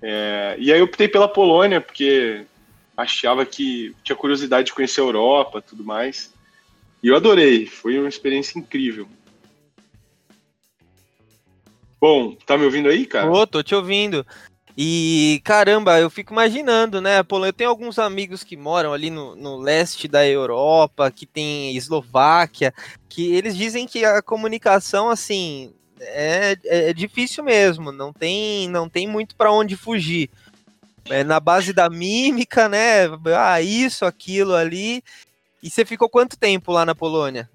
É, 0.00 0.56
e 0.58 0.72
aí 0.72 0.78
eu 0.78 0.84
optei 0.84 1.08
pela 1.08 1.28
Polônia, 1.28 1.80
porque 1.80 2.44
achava 2.96 3.44
que 3.44 3.94
tinha 4.02 4.16
curiosidade 4.16 4.66
de 4.66 4.72
conhecer 4.72 5.00
a 5.00 5.04
Europa 5.04 5.62
tudo 5.62 5.84
mais. 5.84 6.32
E 7.02 7.08
eu 7.08 7.16
adorei, 7.16 7.66
foi 7.66 7.98
uma 7.98 8.08
experiência 8.08 8.58
incrível. 8.58 9.08
Bom, 12.04 12.36
tá 12.44 12.58
me 12.58 12.66
ouvindo 12.66 12.90
aí, 12.90 13.06
cara? 13.06 13.32
Ô, 13.32 13.46
tô 13.46 13.62
te 13.62 13.74
ouvindo. 13.74 14.26
E 14.76 15.40
caramba, 15.42 15.98
eu 15.98 16.10
fico 16.10 16.34
imaginando, 16.34 17.00
né? 17.00 17.22
Polônia, 17.22 17.48
eu 17.48 17.54
tenho 17.54 17.70
alguns 17.70 17.98
amigos 17.98 18.44
que 18.44 18.58
moram 18.58 18.92
ali 18.92 19.08
no, 19.08 19.34
no 19.34 19.56
leste 19.56 20.06
da 20.06 20.28
Europa, 20.28 21.10
que 21.10 21.24
tem 21.24 21.74
Eslováquia, 21.74 22.74
que 23.08 23.32
eles 23.32 23.56
dizem 23.56 23.86
que 23.86 24.04
a 24.04 24.20
comunicação, 24.20 25.08
assim, 25.08 25.72
é, 25.98 26.58
é, 26.66 26.90
é 26.90 26.92
difícil 26.92 27.42
mesmo, 27.42 27.90
não 27.90 28.12
tem, 28.12 28.68
não 28.68 28.86
tem 28.86 29.08
muito 29.08 29.34
para 29.34 29.50
onde 29.50 29.74
fugir. 29.74 30.28
É 31.08 31.24
na 31.24 31.40
base 31.40 31.72
da 31.72 31.88
mímica, 31.88 32.68
né? 32.68 33.06
Ah, 33.34 33.62
isso, 33.62 34.04
aquilo 34.04 34.54
ali. 34.54 35.02
E 35.62 35.70
você 35.70 35.86
ficou 35.86 36.10
quanto 36.10 36.36
tempo 36.36 36.70
lá 36.70 36.84
na 36.84 36.94
Polônia? 36.94 37.48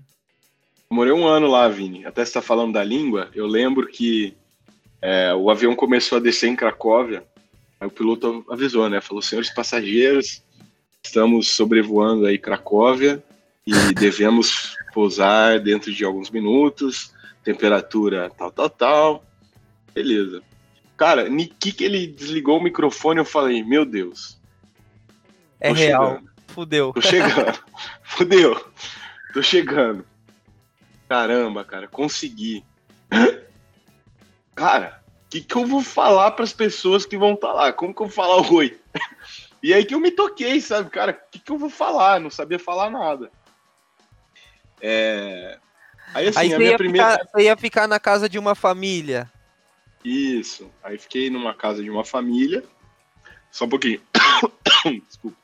morei 0.90 1.14
um 1.14 1.28
ano 1.28 1.48
lá, 1.48 1.68
Vini. 1.70 2.06
Até 2.06 2.26
você 2.26 2.34
tá 2.34 2.42
falando 2.42 2.74
da 2.74 2.84
língua, 2.84 3.30
eu 3.34 3.46
lembro 3.46 3.88
que 3.88 4.36
é, 5.02 5.34
o 5.34 5.50
avião 5.50 5.76
começou 5.76 6.18
a 6.18 6.22
descer 6.22 6.50
em 6.50 6.56
Cracóvia. 6.56 7.24
Aí 7.80 7.88
o 7.88 7.92
piloto 7.92 8.46
avisou, 8.50 8.90
né? 8.90 9.00
Falou, 9.02 9.22
senhores 9.22 9.54
passageiros, 9.54 10.44
estamos 11.04 11.50
sobrevoando 11.50 12.26
aí 12.26 12.38
Cracóvia 12.38 13.24
e 13.66 13.72
devemos 13.96 14.76
pousar 14.94 15.60
dentro 15.60 15.94
de 15.94 16.04
alguns 16.04 16.30
minutos 16.30 17.14
temperatura 17.44 18.30
tal, 18.38 18.52
tal, 18.52 18.70
tal. 18.70 19.24
Beleza. 19.94 20.42
Cara, 20.96 21.28
que 21.60 21.72
que 21.72 21.84
ele 21.84 22.08
desligou 22.08 22.60
o 22.60 22.64
microfone, 22.64 23.20
eu 23.20 23.26
falei, 23.26 23.64
meu 23.64 23.86
Deus. 23.86 24.40
É 25.60 25.72
real. 25.72 26.16
Chegando. 26.16 26.30
Fudeu. 26.48 26.94
Tô 26.94 27.02
chegando. 27.02 27.60
Fudeu. 28.04 28.72
Tô 29.34 29.42
chegando. 29.42 30.06
Caramba, 31.08 31.64
cara, 31.64 31.88
consegui. 31.88 32.64
Cara, 34.60 35.02
o 35.26 35.30
que, 35.30 35.40
que 35.40 35.56
eu 35.56 35.66
vou 35.66 35.82
falar 35.82 36.32
para 36.32 36.44
as 36.44 36.52
pessoas 36.52 37.06
que 37.06 37.18
vão 37.18 37.34
estar 37.34 37.48
tá 37.48 37.54
lá? 37.54 37.72
Como 37.72 37.96
que 37.96 38.02
eu 38.02 38.08
vou 38.08 38.14
falar 38.14 38.52
oi? 38.52 38.78
E 39.62 39.74
aí 39.74 39.84
que 39.84 39.94
eu 39.94 40.00
me 40.00 40.10
toquei, 40.10 40.62
sabe, 40.62 40.90
cara? 40.90 41.12
O 41.12 41.32
que, 41.32 41.38
que 41.38 41.52
eu 41.52 41.58
vou 41.58 41.70
falar? 41.70 42.18
Não 42.18 42.30
sabia 42.30 42.58
falar 42.58 42.90
nada. 42.90 43.30
É... 44.82 45.60
Aí, 46.14 46.30
assim, 46.30 46.40
Aí 46.40 46.54
a 46.54 46.58
minha 46.58 46.78
primeira. 46.78 47.12
Ficar, 47.12 47.28
você 47.28 47.44
ia 47.44 47.58
ficar 47.58 47.86
na 47.86 48.00
casa 48.00 48.30
de 48.30 48.40
uma 48.40 48.56
família. 48.56 49.30
Isso. 50.02 50.72
Aí 50.82 50.98
fiquei 50.98 51.30
numa 51.30 51.54
casa 51.54 51.84
de 51.84 51.90
uma 51.90 52.06
família. 52.06 52.64
Só 53.52 53.66
um 53.66 53.70
pouquinho. 53.70 54.02
Desculpa. 55.08 55.38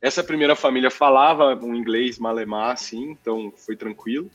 Essa 0.00 0.22
primeira 0.22 0.54
família 0.54 0.92
falava 0.92 1.56
um 1.56 1.74
inglês 1.74 2.20
malemar, 2.20 2.70
assim, 2.70 3.10
então 3.10 3.52
foi 3.56 3.74
tranquilo. 3.74 4.30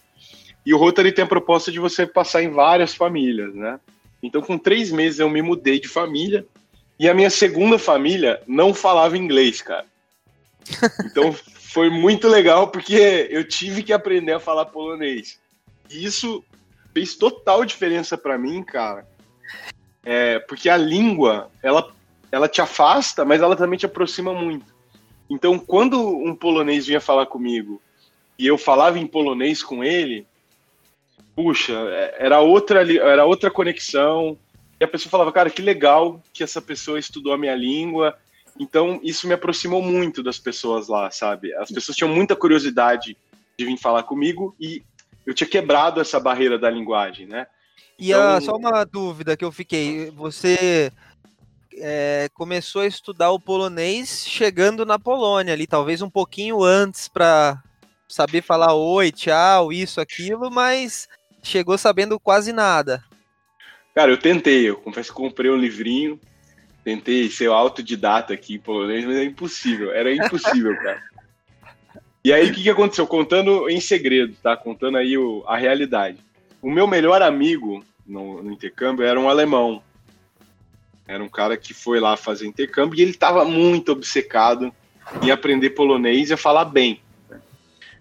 E 0.67 0.73
o 0.73 0.77
Rotary 0.77 1.13
tem 1.13 1.23
a 1.23 1.27
proposta 1.27 1.71
de 1.71 1.79
você 1.79 2.05
passar 2.05 2.43
em 2.43 2.49
várias 2.49 2.93
famílias, 2.93 3.55
né? 3.55 3.79
Então, 4.21 4.41
com 4.41 4.57
três 4.57 4.91
meses, 4.91 5.17
eu 5.17 5.29
me 5.29 5.41
mudei 5.41 5.79
de 5.79 5.87
família. 5.87 6.45
E 6.99 7.07
a 7.07 7.13
minha 7.13 7.29
segunda 7.29 7.79
família 7.79 8.41
não 8.45 8.73
falava 8.73 9.17
inglês, 9.17 9.61
cara. 9.61 9.85
Então, 11.05 11.31
foi 11.71 11.89
muito 11.89 12.27
legal 12.27 12.67
porque 12.67 13.29
eu 13.29 13.47
tive 13.47 13.81
que 13.81 13.93
aprender 13.93 14.33
a 14.33 14.41
falar 14.41 14.65
polonês. 14.65 15.39
E 15.89 16.03
isso 16.03 16.43
fez 16.93 17.15
total 17.15 17.63
diferença 17.63 18.17
para 18.17 18.37
mim, 18.37 18.61
cara. 18.61 19.07
É, 20.03 20.37
porque 20.39 20.67
a 20.67 20.75
língua, 20.75 21.49
ela, 21.63 21.93
ela 22.29 22.49
te 22.49 22.59
afasta, 22.59 23.23
mas 23.23 23.41
ela 23.41 23.55
também 23.55 23.79
te 23.79 23.85
aproxima 23.85 24.33
muito. 24.33 24.65
Então, 25.29 25.57
quando 25.57 25.97
um 26.05 26.35
polonês 26.35 26.87
vinha 26.87 26.99
falar 26.99 27.25
comigo 27.27 27.81
e 28.37 28.45
eu 28.45 28.57
falava 28.57 28.99
em 28.99 29.07
polonês 29.07 29.63
com 29.63 29.81
ele, 29.81 30.27
puxa, 31.37 31.73
é, 31.73 32.25
era 32.25 32.41
outra, 32.41 32.81
era 32.81 33.25
outra 33.25 33.49
conexão. 33.49 34.37
E 34.77 34.83
a 34.83 34.87
pessoa 34.87 35.09
falava, 35.09 35.31
cara, 35.31 35.49
que 35.49 35.61
legal 35.61 36.21
que 36.33 36.43
essa 36.43 36.61
pessoa 36.61 36.99
estudou 36.99 37.31
a 37.31 37.37
minha 37.37 37.55
língua 37.55 38.17
então, 38.59 38.99
isso 39.03 39.27
me 39.27 39.33
aproximou 39.33 39.81
muito 39.81 40.23
das 40.23 40.39
pessoas 40.39 40.87
lá, 40.87 41.11
sabe? 41.11 41.53
As 41.55 41.71
pessoas 41.71 41.95
tinham 41.95 42.13
muita 42.13 42.35
curiosidade 42.35 43.15
de 43.57 43.65
vir 43.65 43.77
falar 43.77 44.03
comigo 44.03 44.55
e 44.59 44.83
eu 45.25 45.33
tinha 45.33 45.49
quebrado 45.49 46.01
essa 46.01 46.19
barreira 46.19 46.57
da 46.57 46.69
linguagem, 46.69 47.27
né? 47.27 47.47
E 47.99 48.11
então... 48.11 48.41
só 48.41 48.55
uma 48.55 48.83
dúvida 48.83 49.37
que 49.37 49.45
eu 49.45 49.51
fiquei: 49.51 50.09
você 50.11 50.91
é, 51.75 52.29
começou 52.33 52.81
a 52.81 52.87
estudar 52.87 53.31
o 53.31 53.39
polonês 53.39 54.25
chegando 54.27 54.85
na 54.85 54.97
Polônia, 54.97 55.53
ali, 55.53 55.67
talvez 55.67 56.01
um 56.01 56.09
pouquinho 56.09 56.63
antes 56.63 57.07
para 57.07 57.61
saber 58.07 58.41
falar 58.41 58.73
oi, 58.73 59.11
tchau, 59.11 59.71
isso, 59.71 59.99
aquilo, 59.99 60.49
mas 60.49 61.07
chegou 61.47 61.77
sabendo 61.77 62.19
quase 62.19 62.53
nada. 62.53 63.03
Cara, 63.95 64.11
eu 64.11 64.17
tentei, 64.17 64.69
eu 64.69 64.75
confesso 64.75 65.09
que 65.09 65.15
comprei 65.15 65.49
um 65.49 65.57
livrinho, 65.57 66.19
Tentei 66.87 67.29
ser 67.29 67.49
autodidata 67.49 68.33
aqui 68.33 68.55
em 68.55 68.59
polonês, 68.59 69.03
mas 69.03 69.17
é 69.17 69.25
impossível. 69.25 69.91
Era 69.91 70.09
impossível, 70.15 70.73
cara. 70.81 71.03
E 72.23 72.31
aí, 72.31 72.49
o 72.49 72.53
que, 72.53 72.63
que 72.63 72.69
aconteceu? 72.69 73.05
Contando 73.05 73.69
em 73.69 73.81
segredo, 73.81 74.33
tá? 74.41 74.55
Contando 74.55 74.97
aí 74.97 75.17
o, 75.17 75.43
a 75.45 75.57
realidade. 75.57 76.17
O 76.61 76.71
meu 76.71 76.87
melhor 76.87 77.21
amigo 77.21 77.83
no, 78.05 78.41
no, 78.41 78.53
intercâmbio 78.53 79.05
era 79.05 79.19
um 79.19 79.27
alemão. 79.27 79.83
Era 81.05 81.21
um 81.21 81.27
cara 81.27 81.57
que 81.57 81.73
foi 81.73 81.99
lá 81.99 82.15
fazer 82.15 82.47
intercâmbio 82.47 82.97
e 82.97 83.01
ele 83.01 83.11
estava 83.11 83.43
muito 83.43 83.91
obcecado 83.91 84.73
em 85.21 85.29
aprender 85.29 85.71
polonês 85.71 86.31
e 86.31 86.37
falar 86.37 86.63
bem. 86.63 87.01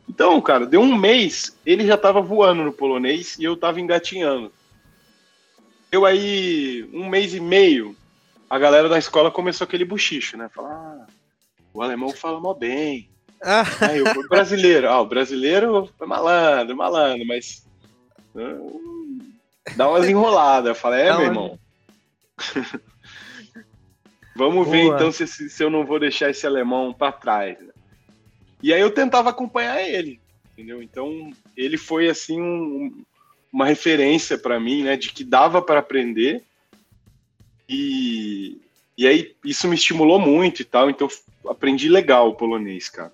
Então, 0.09 0.40
cara, 0.40 0.66
deu 0.66 0.81
um 0.81 0.97
mês, 0.97 1.57
ele 1.66 1.87
já 1.87 1.95
estava 1.95 2.21
voando 2.21 2.62
no 2.62 2.73
polonês 2.73 3.37
e 3.38 3.45
eu 3.45 3.55
estava 3.55 3.81
engatinhando. 3.81 4.53
Deu 5.90 6.07
aí 6.07 6.88
um 6.92 7.09
mês 7.09 7.35
e 7.35 7.40
meio, 7.40 7.97
a 8.49 8.59
galera 8.59 8.88
da 8.88 8.99
escola 8.99 9.31
começou 9.31 9.64
aquele 9.64 9.85
buchicho, 9.85 10.37
né? 10.37 10.49
Falar, 10.49 10.73
ah, 10.73 11.07
o 11.73 11.83
alemão 11.83 12.11
fala 12.11 12.40
mó 12.40 12.55
bem. 12.55 13.11
Ah. 13.42 13.64
Aí 13.81 14.01
o 14.01 14.29
brasileiro, 14.29 14.88
ah, 14.88 15.01
o 15.01 15.07
brasileiro 15.07 15.90
é 16.01 16.07
malandro, 16.07 16.77
malandro, 16.77 17.27
mas 17.27 17.66
hum, 18.35 19.21
dá 19.77 19.88
umas 19.88 20.07
enroladas. 20.09 20.69
Eu 20.69 20.75
falei, 20.75 21.03
é, 21.03 21.11
Não, 21.11 21.19
meu 21.19 21.27
irmão. 21.27 21.59
Vamos 24.37 24.66
Boa. 24.66 24.71
ver 24.71 24.85
então 24.85 25.11
se, 25.11 25.27
se 25.27 25.62
eu 25.62 25.71
não 25.71 25.87
vou 25.87 25.99
deixar 25.99 26.31
esse 26.31 26.47
alemão 26.47 26.92
para 26.92 27.12
trás. 27.12 27.59
Né? 27.59 27.73
E 28.62 28.73
aí 28.73 28.81
eu 28.81 28.90
tentava 28.90 29.31
acompanhar 29.31 29.83
ele, 29.83 30.21
entendeu? 30.53 30.83
Então 30.83 31.31
ele 31.57 31.77
foi 31.77 32.09
assim 32.09 32.40
um, 32.40 33.05
uma 33.53 33.66
referência 33.66 34.38
para 34.38 34.59
mim, 34.59 34.83
né, 34.83 34.97
de 34.97 35.11
que 35.11 35.25
dava 35.25 35.62
para 35.62 35.81
aprender 35.81 36.42
E, 37.69 38.59
e 38.97 39.07
aí 39.07 39.35
isso 39.45 39.69
me 39.69 39.75
estimulou 39.75 40.19
muito 40.19 40.62
e 40.62 40.64
tal, 40.64 40.88
então 40.88 41.09
aprendi 41.49 41.88
legal 41.88 42.29
o 42.29 42.35
polonês, 42.35 42.88
cara. 42.88 43.12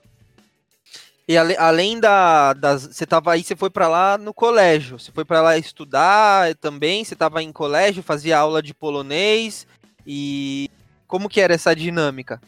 E 1.26 1.36
ale, 1.36 1.56
além 1.56 2.00
da, 2.00 2.52
das. 2.52 2.82
Você 2.82 3.06
tava 3.06 3.32
aí, 3.32 3.42
você 3.42 3.54
foi 3.54 3.70
para 3.70 3.88
lá 3.88 4.18
no 4.18 4.34
colégio. 4.34 4.98
Você 4.98 5.12
foi 5.12 5.24
para 5.24 5.40
lá 5.40 5.56
estudar 5.56 6.54
também? 6.56 7.04
Você 7.04 7.14
tava 7.14 7.42
em 7.42 7.52
colégio, 7.52 8.02
fazia 8.02 8.38
aula 8.38 8.60
de 8.60 8.74
polonês? 8.74 9.66
E 10.06 10.68
como 11.06 11.28
que 11.28 11.40
era 11.40 11.54
essa 11.54 11.74
dinâmica? 11.74 12.40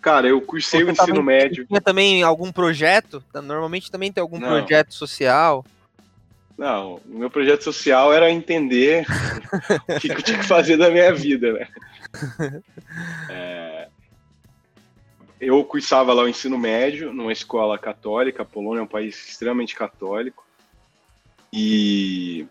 Cara, 0.00 0.28
eu 0.28 0.40
cursei 0.40 0.82
o 0.82 0.90
ensino 0.90 1.22
médio. 1.22 1.66
Tinha 1.66 1.80
também 1.80 2.22
algum 2.22 2.50
projeto? 2.50 3.22
Normalmente 3.34 3.90
também 3.90 4.10
tem 4.10 4.22
algum 4.22 4.38
Não. 4.38 4.48
projeto 4.48 4.94
social? 4.94 5.64
Não, 6.56 7.00
o 7.06 7.18
meu 7.18 7.30
projeto 7.30 7.62
social 7.62 8.12
era 8.12 8.30
entender 8.30 9.06
o 9.88 9.98
que, 10.00 10.12
eu 10.12 10.22
tinha 10.22 10.38
que 10.38 10.46
fazer 10.46 10.76
da 10.76 10.90
minha 10.90 11.12
vida, 11.14 11.52
né? 11.52 11.68
É, 13.30 13.88
eu 15.40 15.64
cursava 15.64 16.12
lá 16.12 16.24
o 16.24 16.28
ensino 16.28 16.58
médio, 16.58 17.12
numa 17.12 17.32
escola 17.32 17.78
católica. 17.78 18.42
A 18.42 18.44
Polônia 18.44 18.80
é 18.80 18.82
um 18.82 18.86
país 18.86 19.28
extremamente 19.28 19.74
católico. 19.74 20.44
E, 21.52 22.46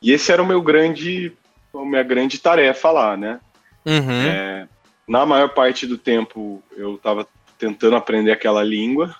e 0.00 0.12
esse 0.12 0.30
era 0.30 0.42
o 0.42 0.46
meu 0.46 0.62
grande, 0.62 1.32
a 1.74 1.84
minha 1.84 2.02
grande 2.02 2.38
tarefa 2.38 2.90
lá, 2.90 3.16
né? 3.16 3.40
Uhum. 3.84 4.22
É, 4.22 4.68
na 5.10 5.26
maior 5.26 5.48
parte 5.48 5.88
do 5.88 5.98
tempo 5.98 6.62
eu 6.76 6.94
estava 6.94 7.26
tentando 7.58 7.96
aprender 7.96 8.30
aquela 8.30 8.62
língua. 8.62 9.12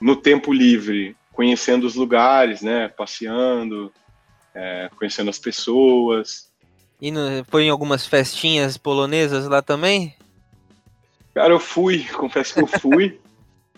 No 0.00 0.16
tempo 0.16 0.54
livre, 0.54 1.14
conhecendo 1.32 1.86
os 1.86 1.94
lugares, 1.94 2.62
né? 2.62 2.88
Passeando, 2.88 3.92
é, 4.54 4.88
conhecendo 4.96 5.28
as 5.28 5.38
pessoas. 5.38 6.50
E 6.98 7.10
no, 7.10 7.44
foi 7.44 7.64
em 7.64 7.68
algumas 7.68 8.06
festinhas 8.06 8.78
polonesas 8.78 9.46
lá 9.46 9.60
também? 9.60 10.16
Cara, 11.34 11.52
eu 11.52 11.60
fui, 11.60 12.04
confesso 12.16 12.54
que 12.54 12.62
eu 12.62 12.66
fui. 12.66 13.20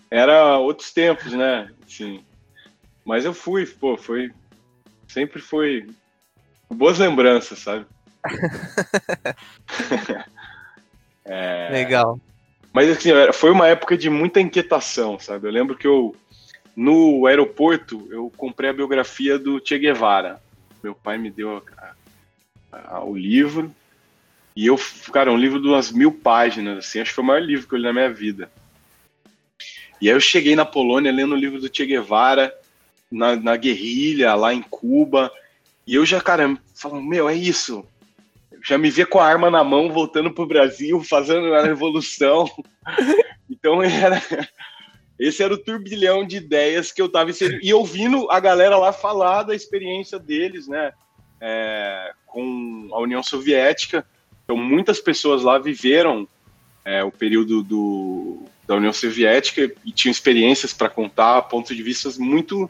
Era 0.09 0.57
outros 0.57 0.93
tempos, 0.93 1.33
né? 1.33 1.69
Assim, 1.85 2.23
mas 3.03 3.25
eu 3.25 3.33
fui, 3.33 3.65
pô, 3.65 3.97
foi. 3.97 4.31
Sempre 5.05 5.41
foi. 5.41 5.85
Boas 6.69 6.97
lembranças, 6.97 7.59
sabe? 7.59 7.85
é... 11.31 11.69
Legal. 11.71 12.19
Mas 12.73 12.89
assim, 12.89 13.09
foi 13.33 13.51
uma 13.51 13.67
época 13.67 13.97
de 13.97 14.09
muita 14.09 14.41
inquietação, 14.41 15.19
sabe? 15.19 15.47
Eu 15.47 15.51
lembro 15.51 15.77
que 15.77 15.87
eu 15.87 16.15
no 16.75 17.25
aeroporto, 17.25 18.07
eu 18.09 18.31
comprei 18.35 18.69
a 18.69 18.73
biografia 18.73 19.37
do 19.37 19.61
Che 19.63 19.77
Guevara. 19.77 20.41
Meu 20.81 20.95
pai 20.95 21.17
me 21.17 21.29
deu 21.29 21.63
a, 21.77 21.93
a, 22.71 23.03
o 23.03 23.15
livro. 23.15 23.73
E 24.55 24.67
eu, 24.67 24.79
cara, 25.11 25.29
é 25.29 25.33
um 25.33 25.37
livro 25.37 25.61
de 25.61 25.67
umas 25.67 25.91
mil 25.91 26.11
páginas, 26.11 26.79
assim, 26.79 26.99
acho 26.99 27.11
que 27.11 27.15
foi 27.15 27.23
o 27.23 27.27
maior 27.27 27.41
livro 27.41 27.67
que 27.67 27.73
eu 27.73 27.77
li 27.77 27.83
na 27.83 27.93
minha 27.93 28.11
vida. 28.11 28.51
E 30.01 30.09
aí 30.09 30.15
eu 30.15 30.19
cheguei 30.19 30.55
na 30.55 30.65
Polônia 30.65 31.11
lendo 31.11 31.33
o 31.33 31.37
livro 31.37 31.59
do 31.59 31.73
Che 31.73 31.85
Guevara, 31.85 32.53
na, 33.09 33.35
na 33.35 33.55
guerrilha, 33.55 34.33
lá 34.33 34.53
em 34.53 34.61
Cuba. 34.61 35.31
E 35.85 35.95
eu 35.95 36.05
já, 36.05 36.19
cara, 36.19 36.57
falando, 36.73 37.05
meu, 37.05 37.29
é 37.29 37.35
isso. 37.35 37.85
Já 38.63 38.77
me 38.77 38.89
via 38.89 39.05
com 39.05 39.19
a 39.19 39.25
arma 39.25 39.49
na 39.49 39.63
mão, 39.63 39.91
voltando 39.91 40.31
pro 40.31 40.45
Brasil, 40.45 41.03
fazendo 41.03 41.53
a 41.53 41.63
revolução. 41.63 42.49
então 43.49 43.81
era 43.81 44.21
esse 45.21 45.43
era 45.43 45.53
o 45.53 45.57
turbilhão 45.57 46.25
de 46.25 46.37
ideias 46.37 46.91
que 46.91 46.99
eu 46.99 47.05
estava 47.05 47.29
inserido. 47.29 47.59
E 47.61 47.71
ouvindo 47.71 48.27
a 48.31 48.39
galera 48.39 48.75
lá 48.75 48.91
falar 48.91 49.43
da 49.43 49.53
experiência 49.53 50.17
deles, 50.17 50.67
né? 50.67 50.91
É, 51.39 52.11
com 52.25 52.89
a 52.91 52.99
União 52.99 53.21
Soviética. 53.21 54.03
Então, 54.43 54.57
muitas 54.57 54.99
pessoas 54.99 55.43
lá 55.43 55.59
viveram 55.59 56.27
é, 56.83 57.03
o 57.03 57.11
período 57.11 57.61
do, 57.61 58.45
da 58.65 58.73
União 58.73 58.91
Soviética 58.91 59.71
e 59.85 59.91
tinham 59.91 60.11
experiências 60.11 60.73
para 60.73 60.89
contar, 60.89 61.43
pontos 61.43 61.75
de 61.77 61.83
vista 61.83 62.09
muito 62.17 62.67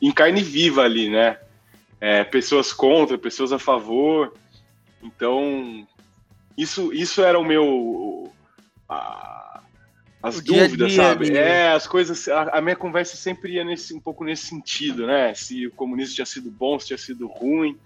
em 0.00 0.12
carne 0.12 0.42
viva 0.42 0.82
ali, 0.82 1.08
né? 1.08 1.38
É, 1.98 2.24
pessoas 2.24 2.74
contra, 2.74 3.16
pessoas 3.16 3.52
a 3.52 3.58
favor. 3.58 4.34
Então, 5.06 5.86
isso, 6.58 6.92
isso 6.92 7.22
era 7.22 7.38
o 7.38 7.44
meu. 7.44 8.32
A, 8.88 9.62
as 10.22 10.38
o 10.38 10.44
dúvidas, 10.44 10.76
dia 10.76 10.86
-dia 10.86 10.96
sabe? 10.96 11.26
Ali. 11.26 11.36
É, 11.36 11.72
as 11.72 11.86
coisas. 11.86 12.26
A, 12.28 12.58
a, 12.58 12.60
minha 12.60 12.76
conversa 12.76 13.16
sempre 13.16 13.54
ia 13.54 13.64
nesse, 13.64 13.94
um 13.94 14.00
pouco 14.00 14.24
nesse 14.24 14.46
sentido, 14.46 15.06
né? 15.06 15.32
Se 15.34 15.66
o 15.66 15.70
comunismo 15.70 16.14
tinha 16.14 16.26
sido 16.26 16.50
bom, 16.50 16.78
se 16.78 16.88
tinha 16.88 16.98
sido 16.98 17.26
ruim. 17.26 17.76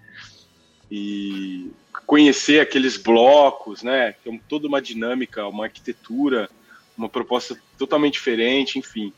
E 0.90 1.70
conhecer 2.06 2.60
aqueles 2.60 2.96
blocos, 2.96 3.82
né? 3.82 4.14
Que 4.22 4.30
é 4.30 4.40
toda 4.48 4.66
uma 4.66 4.82
dinâmica, 4.82 5.46
uma 5.46 5.64
arquitetura, 5.64 6.50
uma 6.96 7.08
proposta 7.08 7.56
totalmente 7.78 8.14
diferente, 8.14 8.78
enfim. 8.78 9.12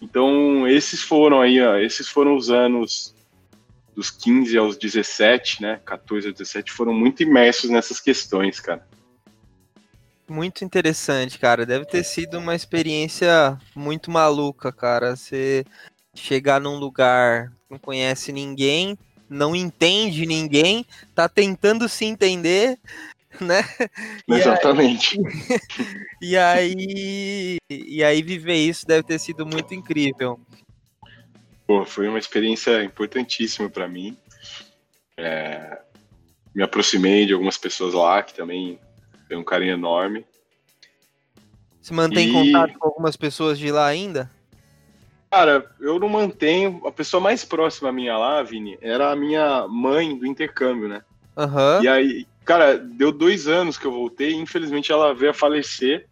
Então, 0.00 0.66
esses 0.66 1.02
foram 1.02 1.40
aí, 1.40 1.60
ó, 1.60 1.76
esses 1.76 2.08
foram 2.08 2.36
os 2.36 2.50
anos 2.50 3.14
dos 3.96 4.10
15 4.10 4.56
aos 4.58 4.76
17, 4.76 5.62
né? 5.62 5.80
14 5.84 6.28
a 6.28 6.30
17 6.30 6.70
foram 6.70 6.92
muito 6.92 7.22
imersos 7.22 7.70
nessas 7.70 7.98
questões, 7.98 8.60
cara 8.60 8.86
muito 10.28 10.64
interessante, 10.64 11.38
cara. 11.38 11.64
Deve 11.64 11.84
ter 11.86 12.04
sido 12.04 12.38
uma 12.38 12.54
experiência 12.54 13.58
muito 13.74 14.10
maluca, 14.10 14.72
cara. 14.72 15.14
Você 15.14 15.64
chegar 16.14 16.60
num 16.60 16.76
lugar, 16.76 17.52
não 17.70 17.78
conhece 17.78 18.32
ninguém, 18.32 18.98
não 19.28 19.54
entende 19.54 20.26
ninguém, 20.26 20.84
tá 21.14 21.28
tentando 21.28 21.88
se 21.88 22.04
entender, 22.04 22.78
né? 23.40 23.64
Exatamente. 24.28 25.18
E 26.20 26.36
aí, 26.36 26.74
e 27.70 27.70
aí, 27.70 27.82
e 27.86 28.04
aí 28.04 28.22
viver 28.22 28.56
isso 28.56 28.86
deve 28.86 29.02
ter 29.02 29.18
sido 29.18 29.46
muito 29.46 29.74
incrível. 29.74 30.40
Pô, 31.66 31.84
foi 31.84 32.08
uma 32.08 32.18
experiência 32.18 32.82
importantíssima 32.84 33.68
para 33.68 33.88
mim. 33.88 34.16
É, 35.16 35.78
me 36.54 36.62
aproximei 36.62 37.26
de 37.26 37.32
algumas 37.32 37.58
pessoas 37.58 37.94
lá 37.94 38.22
que 38.22 38.34
também 38.34 38.78
tem 39.28 39.36
um 39.36 39.44
carinho 39.44 39.74
enorme. 39.74 40.24
Se 41.80 41.92
mantém 41.92 42.28
e... 42.28 42.32
contato 42.32 42.78
com 42.78 42.88
algumas 42.88 43.16
pessoas 43.16 43.58
de 43.58 43.70
lá 43.70 43.86
ainda? 43.86 44.30
Cara, 45.30 45.70
eu 45.80 45.98
não 45.98 46.08
mantenho. 46.08 46.80
A 46.86 46.92
pessoa 46.92 47.20
mais 47.20 47.44
próxima 47.44 47.92
minha 47.92 48.16
lá, 48.16 48.42
Vini, 48.42 48.78
era 48.80 49.10
a 49.10 49.16
minha 49.16 49.66
mãe 49.68 50.16
do 50.16 50.26
intercâmbio, 50.26 50.88
né? 50.88 51.02
Uhum. 51.36 51.82
E 51.82 51.88
aí, 51.88 52.26
cara, 52.44 52.78
deu 52.78 53.12
dois 53.12 53.46
anos 53.46 53.76
que 53.76 53.86
eu 53.86 53.92
voltei. 53.92 54.32
Infelizmente, 54.32 54.90
ela 54.90 55.14
veio 55.14 55.32
a 55.32 55.34
falecer. 55.34 56.06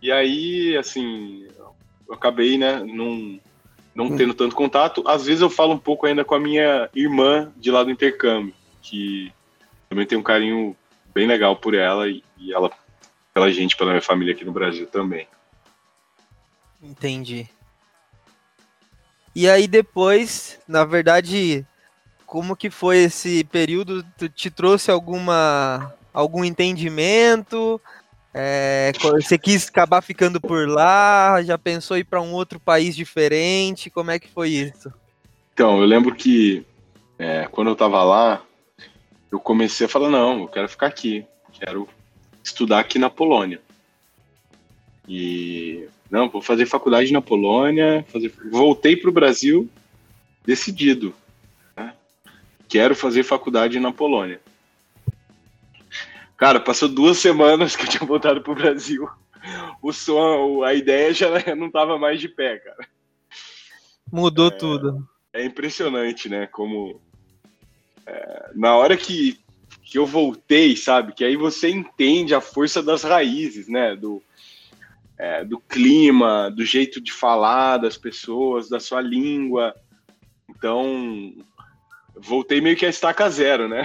E 0.00 0.12
aí, 0.12 0.76
assim, 0.76 1.48
eu 2.06 2.14
acabei, 2.14 2.58
né, 2.58 2.78
não, 2.84 3.40
não 3.94 4.16
tendo 4.16 4.34
tanto 4.34 4.56
contato. 4.56 5.04
Às 5.06 5.24
vezes 5.24 5.40
eu 5.40 5.48
falo 5.48 5.72
um 5.74 5.78
pouco 5.78 6.06
ainda 6.06 6.24
com 6.24 6.34
a 6.34 6.40
minha 6.40 6.88
irmã 6.94 7.52
de 7.56 7.70
lá 7.70 7.84
do 7.84 7.90
intercâmbio, 7.90 8.54
que 8.82 9.32
também 9.88 10.06
tem 10.06 10.18
um 10.18 10.22
carinho 10.22 10.76
bem 11.14 11.26
legal 11.26 11.56
por 11.56 11.74
ela 11.74 12.08
e, 12.08 12.22
e 12.36 12.52
ela 12.52 12.70
pela 13.32 13.50
gente, 13.50 13.76
pela 13.76 13.90
minha 13.90 14.02
família 14.02 14.34
aqui 14.34 14.44
no 14.44 14.52
Brasil 14.52 14.86
também. 14.86 15.26
Entendi. 16.82 17.48
E 19.34 19.48
aí 19.48 19.66
depois, 19.66 20.60
na 20.68 20.84
verdade, 20.84 21.66
como 22.26 22.56
que 22.56 22.70
foi 22.70 22.98
esse 22.98 23.42
período? 23.44 24.04
Te 24.34 24.50
trouxe 24.50 24.90
alguma 24.90 25.92
algum 26.12 26.44
entendimento? 26.44 27.80
É, 28.36 28.90
você 29.00 29.38
quis 29.38 29.68
acabar 29.68 30.02
ficando 30.02 30.40
por 30.40 30.68
lá? 30.68 31.40
Já 31.44 31.56
pensou 31.56 31.96
ir 31.96 32.02
para 32.02 32.20
um 32.20 32.32
outro 32.32 32.58
país 32.58 32.96
diferente? 32.96 33.88
Como 33.88 34.10
é 34.10 34.18
que 34.18 34.28
foi 34.28 34.50
isso? 34.50 34.92
Então, 35.52 35.78
eu 35.80 35.86
lembro 35.86 36.12
que 36.16 36.66
é, 37.16 37.46
quando 37.50 37.68
eu 37.68 37.74
estava 37.74 38.02
lá, 38.02 38.42
eu 39.30 39.38
comecei 39.38 39.86
a 39.86 39.88
falar, 39.88 40.10
não, 40.10 40.40
eu 40.40 40.48
quero 40.48 40.68
ficar 40.68 40.88
aqui, 40.88 41.24
quero 41.52 41.88
estudar 42.42 42.80
aqui 42.80 42.98
na 42.98 43.08
Polônia. 43.08 43.60
E 45.08 45.88
não, 46.10 46.28
vou 46.28 46.42
fazer 46.42 46.66
faculdade 46.66 47.12
na 47.12 47.22
Polônia, 47.22 48.04
fazer... 48.08 48.32
voltei 48.50 48.96
para 48.96 49.10
o 49.10 49.12
Brasil 49.12 49.68
decidido. 50.44 51.14
Né? 51.76 51.94
Quero 52.68 52.96
fazer 52.96 53.22
faculdade 53.22 53.78
na 53.78 53.92
Polônia. 53.92 54.40
Cara, 56.36 56.60
passou 56.60 56.88
duas 56.88 57.18
semanas 57.18 57.76
que 57.76 57.84
eu 57.84 57.88
tinha 57.88 58.06
voltado 58.06 58.40
para 58.40 58.52
o 58.52 58.56
Brasil. 58.56 59.08
O 59.82 59.92
som, 59.92 60.62
a 60.62 60.74
ideia 60.74 61.12
já 61.12 61.28
não 61.54 61.66
estava 61.66 61.98
mais 61.98 62.20
de 62.20 62.28
pé, 62.28 62.58
cara. 62.58 62.88
Mudou 64.10 64.48
é, 64.48 64.50
tudo. 64.50 65.08
É 65.32 65.44
impressionante, 65.44 66.28
né? 66.28 66.46
Como 66.46 67.00
é, 68.06 68.50
na 68.54 68.76
hora 68.76 68.96
que, 68.96 69.38
que 69.82 69.98
eu 69.98 70.06
voltei, 70.06 70.76
sabe? 70.76 71.12
Que 71.12 71.24
aí 71.24 71.36
você 71.36 71.70
entende 71.70 72.34
a 72.34 72.40
força 72.40 72.82
das 72.82 73.02
raízes, 73.02 73.68
né? 73.68 73.94
Do, 73.96 74.22
é, 75.18 75.44
do 75.44 75.58
clima, 75.60 76.50
do 76.50 76.64
jeito 76.64 77.00
de 77.00 77.12
falar 77.12 77.78
das 77.78 77.96
pessoas, 77.96 78.68
da 78.68 78.80
sua 78.80 79.00
língua. 79.00 79.74
Então, 80.48 81.34
voltei 82.16 82.60
meio 82.60 82.76
que 82.76 82.86
a 82.86 82.90
estaca 82.90 83.28
zero, 83.28 83.68
né? 83.68 83.82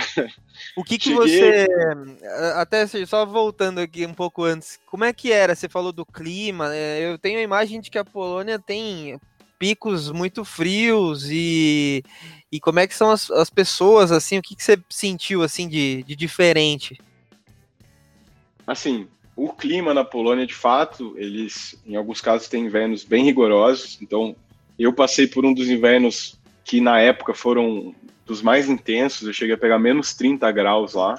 O 0.76 0.84
que 0.84 0.98
que 0.98 1.10
Cheguei... 1.10 1.40
você. 1.42 1.68
Até 2.56 2.86
você. 2.86 2.98
Até 2.98 3.06
só 3.06 3.26
voltando 3.26 3.80
aqui 3.80 4.06
um 4.06 4.14
pouco 4.14 4.44
antes, 4.44 4.80
como 4.86 5.04
é 5.04 5.14
que 5.14 5.32
era? 5.32 5.56
Você 5.56 5.70
falou 5.70 5.92
do 5.92 6.06
clima. 6.06 6.70
Né? 6.70 7.00
Eu 7.00 7.18
tenho 7.18 7.40
a 7.40 7.44
imagem 7.44 7.82
de 7.82 7.90
que 7.90 7.98
a 7.98 8.06
Polônia 8.06 8.60
tem 8.60 9.20
picos 9.58 10.10
muito 10.10 10.46
frios 10.46 11.30
e, 11.30 12.04
e 12.50 12.60
como 12.60 12.80
é 12.80 12.88
que 12.88 12.96
são 12.96 13.12
as, 13.12 13.30
as 13.30 13.50
pessoas, 13.50 14.12
assim, 14.12 14.38
o 14.38 14.42
que, 14.42 14.56
que 14.56 14.64
você 14.64 14.80
sentiu, 14.90 15.44
assim, 15.44 15.68
de, 15.68 16.04
de 16.04 16.16
diferente? 16.16 16.98
Assim, 18.66 19.08
o 19.36 19.52
clima 19.52 19.94
na 19.94 20.06
Polônia, 20.06 20.48
de 20.48 20.54
fato, 20.54 21.14
eles, 21.18 21.78
em 21.86 21.96
alguns 21.96 22.22
casos, 22.22 22.48
têm 22.48 22.66
invernos 22.66 23.04
bem 23.04 23.26
rigorosos, 23.26 23.98
então 24.02 24.36
eu 24.78 24.94
passei 24.94 25.28
por 25.28 25.46
um 25.46 25.54
dos 25.54 25.70
invernos 25.70 26.40
que 26.64 26.80
na 26.80 27.00
época 27.00 27.34
foram 27.34 27.94
dos 28.30 28.44
mais 28.44 28.70
intensos, 28.70 29.28
eu 29.28 29.34
cheguei 29.34 29.56
a 29.56 29.58
pegar 29.58 29.80
menos 29.80 30.14
30 30.14 30.52
graus 30.52 30.94
lá. 30.94 31.16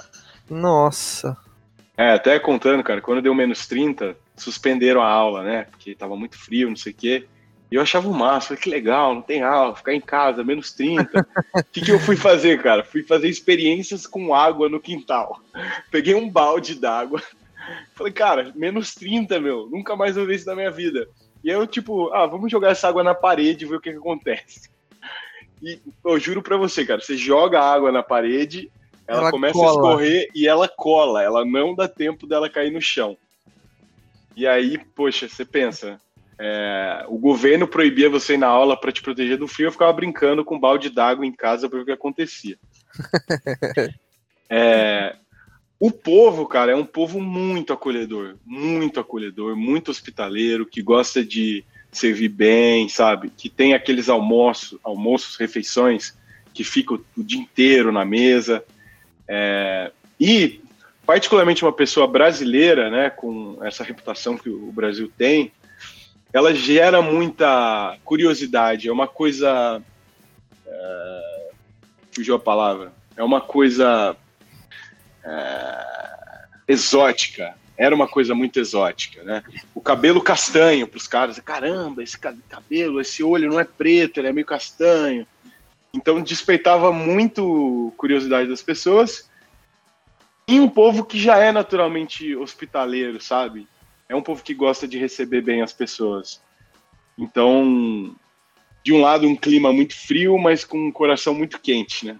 Nossa. 0.49 1.37
É, 1.97 2.13
até 2.13 2.39
contando, 2.39 2.81
cara, 2.83 3.01
quando 3.01 3.21
deu 3.21 3.35
menos 3.35 3.67
30, 3.67 4.15
suspenderam 4.35 5.01
a 5.01 5.09
aula, 5.09 5.43
né? 5.43 5.67
Porque 5.69 5.93
tava 5.93 6.15
muito 6.15 6.37
frio, 6.37 6.69
não 6.69 6.75
sei 6.75 6.93
o 6.93 6.95
quê. 6.95 7.27
E 7.69 7.75
eu 7.75 7.81
achava 7.81 8.07
o 8.07 8.13
máximo, 8.13 8.57
que 8.57 8.69
legal, 8.69 9.13
não 9.13 9.21
tem 9.21 9.43
aula, 9.43 9.75
ficar 9.75 9.93
em 9.93 9.99
casa, 9.99 10.43
menos 10.43 10.71
30. 10.71 11.27
O 11.53 11.63
que, 11.71 11.81
que 11.81 11.91
eu 11.91 11.99
fui 11.99 12.15
fazer, 12.15 12.61
cara? 12.61 12.83
Fui 12.83 13.03
fazer 13.03 13.27
experiências 13.27 14.07
com 14.07 14.33
água 14.33 14.69
no 14.69 14.79
quintal. 14.79 15.41
Peguei 15.91 16.15
um 16.15 16.29
balde 16.29 16.75
d'água. 16.75 17.21
Falei, 17.93 18.13
cara, 18.13 18.53
menos 18.55 18.95
30, 18.95 19.39
meu, 19.39 19.69
nunca 19.69 19.95
mais 19.97 20.15
vou 20.15 20.25
ver 20.25 20.35
isso 20.35 20.47
na 20.47 20.55
minha 20.55 20.71
vida. 20.71 21.07
E 21.43 21.49
aí 21.49 21.57
eu, 21.57 21.67
tipo, 21.67 22.11
ah, 22.13 22.25
vamos 22.25 22.49
jogar 22.49 22.71
essa 22.71 22.87
água 22.87 23.03
na 23.03 23.13
parede 23.13 23.65
e 23.65 23.67
ver 23.67 23.75
o 23.75 23.81
que, 23.81 23.91
que 23.91 23.97
acontece. 23.97 24.69
E 25.61 25.79
eu 26.03 26.19
juro 26.19 26.41
pra 26.41 26.57
você, 26.57 26.85
cara, 26.85 27.01
você 27.01 27.15
joga 27.15 27.61
água 27.61 27.91
na 27.91 28.01
parede, 28.01 28.71
ela, 29.07 29.21
ela 29.21 29.31
começa 29.31 29.53
cola. 29.53 29.69
a 29.69 29.73
escorrer 29.73 30.29
e 30.33 30.47
ela 30.47 30.67
cola, 30.67 31.21
ela 31.21 31.45
não 31.45 31.75
dá 31.75 31.87
tempo 31.87 32.25
dela 32.25 32.49
cair 32.49 32.71
no 32.71 32.81
chão. 32.81 33.17
E 34.35 34.47
aí, 34.47 34.77
poxa, 34.95 35.27
você 35.27 35.45
pensa, 35.45 35.99
é, 36.39 37.05
o 37.07 37.17
governo 37.17 37.67
proibia 37.67 38.09
você 38.09 38.33
ir 38.33 38.37
na 38.37 38.47
aula 38.47 38.75
para 38.75 38.91
te 38.91 39.01
proteger 39.01 39.37
do 39.37 39.47
frio, 39.47 39.67
eu 39.67 39.71
ficava 39.71 39.93
brincando 39.93 40.43
com 40.43 40.55
um 40.55 40.59
balde 40.59 40.89
d'água 40.89 41.25
em 41.25 41.31
casa 41.31 41.69
para 41.69 41.77
ver 41.77 41.83
o 41.83 41.85
que 41.85 41.91
acontecia. 41.91 42.57
é, 44.49 45.15
o 45.79 45.91
povo, 45.91 46.47
cara, 46.47 46.71
é 46.71 46.75
um 46.75 46.85
povo 46.85 47.19
muito 47.19 47.73
acolhedor, 47.73 48.37
muito 48.45 48.99
acolhedor, 48.99 49.55
muito 49.55 49.91
hospitaleiro, 49.91 50.65
que 50.65 50.81
gosta 50.81 51.23
de 51.23 51.63
servir 51.91 52.29
bem, 52.29 52.87
sabe? 52.87 53.29
Que 53.35 53.49
tem 53.49 53.73
aqueles 53.73 54.07
almoços, 54.09 54.79
almoços, 54.83 55.35
refeições 55.35 56.17
que 56.53 56.63
ficam 56.63 56.99
o 57.17 57.23
dia 57.23 57.39
inteiro 57.39 57.91
na 57.91 58.05
mesa. 58.05 58.63
É, 59.27 59.91
e, 60.19 60.61
particularmente, 61.05 61.63
uma 61.63 61.73
pessoa 61.73 62.07
brasileira, 62.07 62.89
né, 62.89 63.09
com 63.09 63.57
essa 63.61 63.83
reputação 63.83 64.37
que 64.37 64.49
o 64.49 64.71
Brasil 64.71 65.11
tem, 65.17 65.51
ela 66.33 66.53
gera 66.53 67.01
muita 67.01 67.97
curiosidade. 68.05 68.87
É 68.87 68.91
uma 68.91 69.07
coisa. 69.07 69.81
É, 70.65 71.49
fugiu 72.11 72.35
a 72.35 72.39
palavra. 72.39 72.93
É 73.17 73.23
uma 73.23 73.41
coisa. 73.41 74.15
É, 75.23 75.91
exótica 76.67 77.53
era 77.81 77.95
uma 77.95 78.07
coisa 78.07 78.35
muito 78.35 78.59
exótica, 78.59 79.23
né? 79.23 79.43
O 79.73 79.81
cabelo 79.81 80.21
castanho 80.21 80.87
para 80.87 80.97
os 80.97 81.07
caras, 81.07 81.39
caramba, 81.39 82.03
esse 82.03 82.15
cabelo, 82.15 83.01
esse 83.01 83.23
olho 83.23 83.49
não 83.49 83.59
é 83.59 83.63
preto, 83.63 84.19
ele 84.19 84.27
é 84.27 84.31
meio 84.31 84.45
castanho. 84.45 85.25
Então 85.91 86.21
despertava 86.21 86.93
muito 86.93 87.91
curiosidade 87.97 88.47
das 88.47 88.61
pessoas. 88.61 89.27
E 90.47 90.59
um 90.59 90.69
povo 90.69 91.03
que 91.03 91.19
já 91.19 91.39
é 91.39 91.51
naturalmente 91.51 92.35
hospitaleiro, 92.35 93.19
sabe? 93.19 93.67
É 94.07 94.15
um 94.15 94.21
povo 94.21 94.43
que 94.43 94.53
gosta 94.53 94.87
de 94.87 94.99
receber 94.99 95.41
bem 95.41 95.63
as 95.63 95.73
pessoas. 95.73 96.39
Então, 97.17 98.15
de 98.83 98.93
um 98.93 99.01
lado 99.01 99.27
um 99.27 99.35
clima 99.35 99.73
muito 99.73 99.97
frio, 99.97 100.37
mas 100.37 100.63
com 100.63 100.77
um 100.77 100.91
coração 100.91 101.33
muito 101.33 101.59
quente, 101.59 102.05
né? 102.05 102.19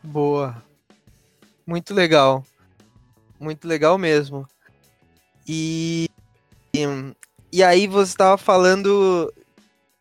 Boa. 0.00 0.62
Muito 1.66 1.92
legal 1.92 2.44
muito 3.44 3.68
legal 3.68 3.98
mesmo. 3.98 4.48
E, 5.46 6.08
e 7.52 7.62
aí 7.62 7.86
você 7.86 8.12
estava 8.12 8.38
falando 8.38 9.32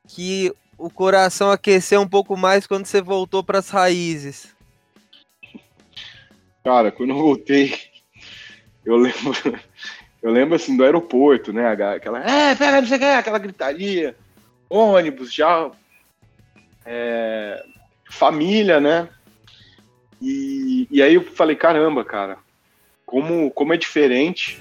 que 0.07 0.51
o 0.77 0.89
coração 0.89 1.51
aqueceu 1.51 2.01
um 2.01 2.07
pouco 2.07 2.35
mais 2.37 2.65
quando 2.65 2.85
você 2.85 3.01
voltou 3.01 3.43
para 3.43 3.59
as 3.59 3.69
raízes. 3.69 4.55
Cara, 6.63 6.91
quando 6.91 7.09
eu 7.09 7.17
voltei, 7.17 7.77
eu 8.85 8.95
lembro, 8.95 9.33
eu 10.21 10.31
lembro 10.31 10.55
assim 10.55 10.77
do 10.77 10.83
aeroporto, 10.83 11.51
né? 11.51 11.67
Aquela, 11.67 12.19
é, 12.19 12.55
pega, 12.55 12.81
não 12.81 12.87
sei 12.87 12.97
o 12.97 12.99
que, 12.99 13.05
aquela 13.05 13.37
gritaria, 13.37 14.15
ônibus, 14.69 15.33
já, 15.33 15.69
é, 16.85 17.63
família, 18.09 18.79
né? 18.79 19.09
E, 20.21 20.87
e 20.89 21.01
aí 21.01 21.15
eu 21.15 21.23
falei, 21.23 21.55
caramba, 21.57 22.05
cara, 22.05 22.37
como, 23.13 23.51
como 23.51 23.75
é 23.75 23.77
diferente 23.77 24.59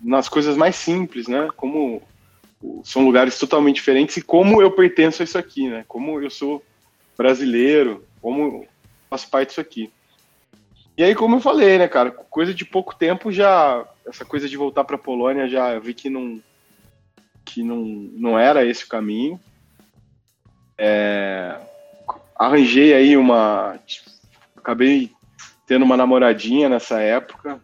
nas 0.00 0.26
coisas 0.26 0.56
mais 0.56 0.74
simples, 0.74 1.28
né? 1.28 1.50
Como 1.54 2.00
são 2.82 3.04
lugares 3.04 3.38
totalmente 3.38 3.74
diferentes 3.74 4.16
e 4.16 4.22
como 4.22 4.62
eu 4.62 4.70
pertenço 4.70 5.20
a 5.20 5.24
isso 5.24 5.36
aqui, 5.36 5.68
né? 5.68 5.84
Como 5.86 6.18
eu 6.18 6.30
sou 6.30 6.64
brasileiro, 7.14 8.06
como 8.22 8.66
faço 9.10 9.28
parte 9.28 9.48
disso 9.48 9.60
aqui. 9.60 9.92
E 10.96 11.04
aí, 11.04 11.14
como 11.14 11.36
eu 11.36 11.40
falei, 11.40 11.76
né, 11.76 11.86
cara, 11.86 12.10
coisa 12.10 12.54
de 12.54 12.64
pouco 12.64 12.96
tempo 12.96 13.30
já 13.30 13.86
essa 14.06 14.24
coisa 14.24 14.48
de 14.48 14.56
voltar 14.56 14.82
para 14.84 14.96
Polônia 14.96 15.46
já 15.46 15.78
vi 15.78 15.92
que 15.92 16.08
não 16.08 16.40
que 17.44 17.62
não, 17.62 17.82
não 18.14 18.38
era 18.38 18.64
esse 18.64 18.86
o 18.86 18.88
caminho. 18.88 19.38
É, 20.78 21.54
arranjei 22.34 22.94
aí 22.94 23.14
uma 23.14 23.78
acabei 24.56 25.12
tendo 25.68 25.84
uma 25.84 25.98
namoradinha 25.98 26.68
nessa 26.68 26.98
época, 26.98 27.60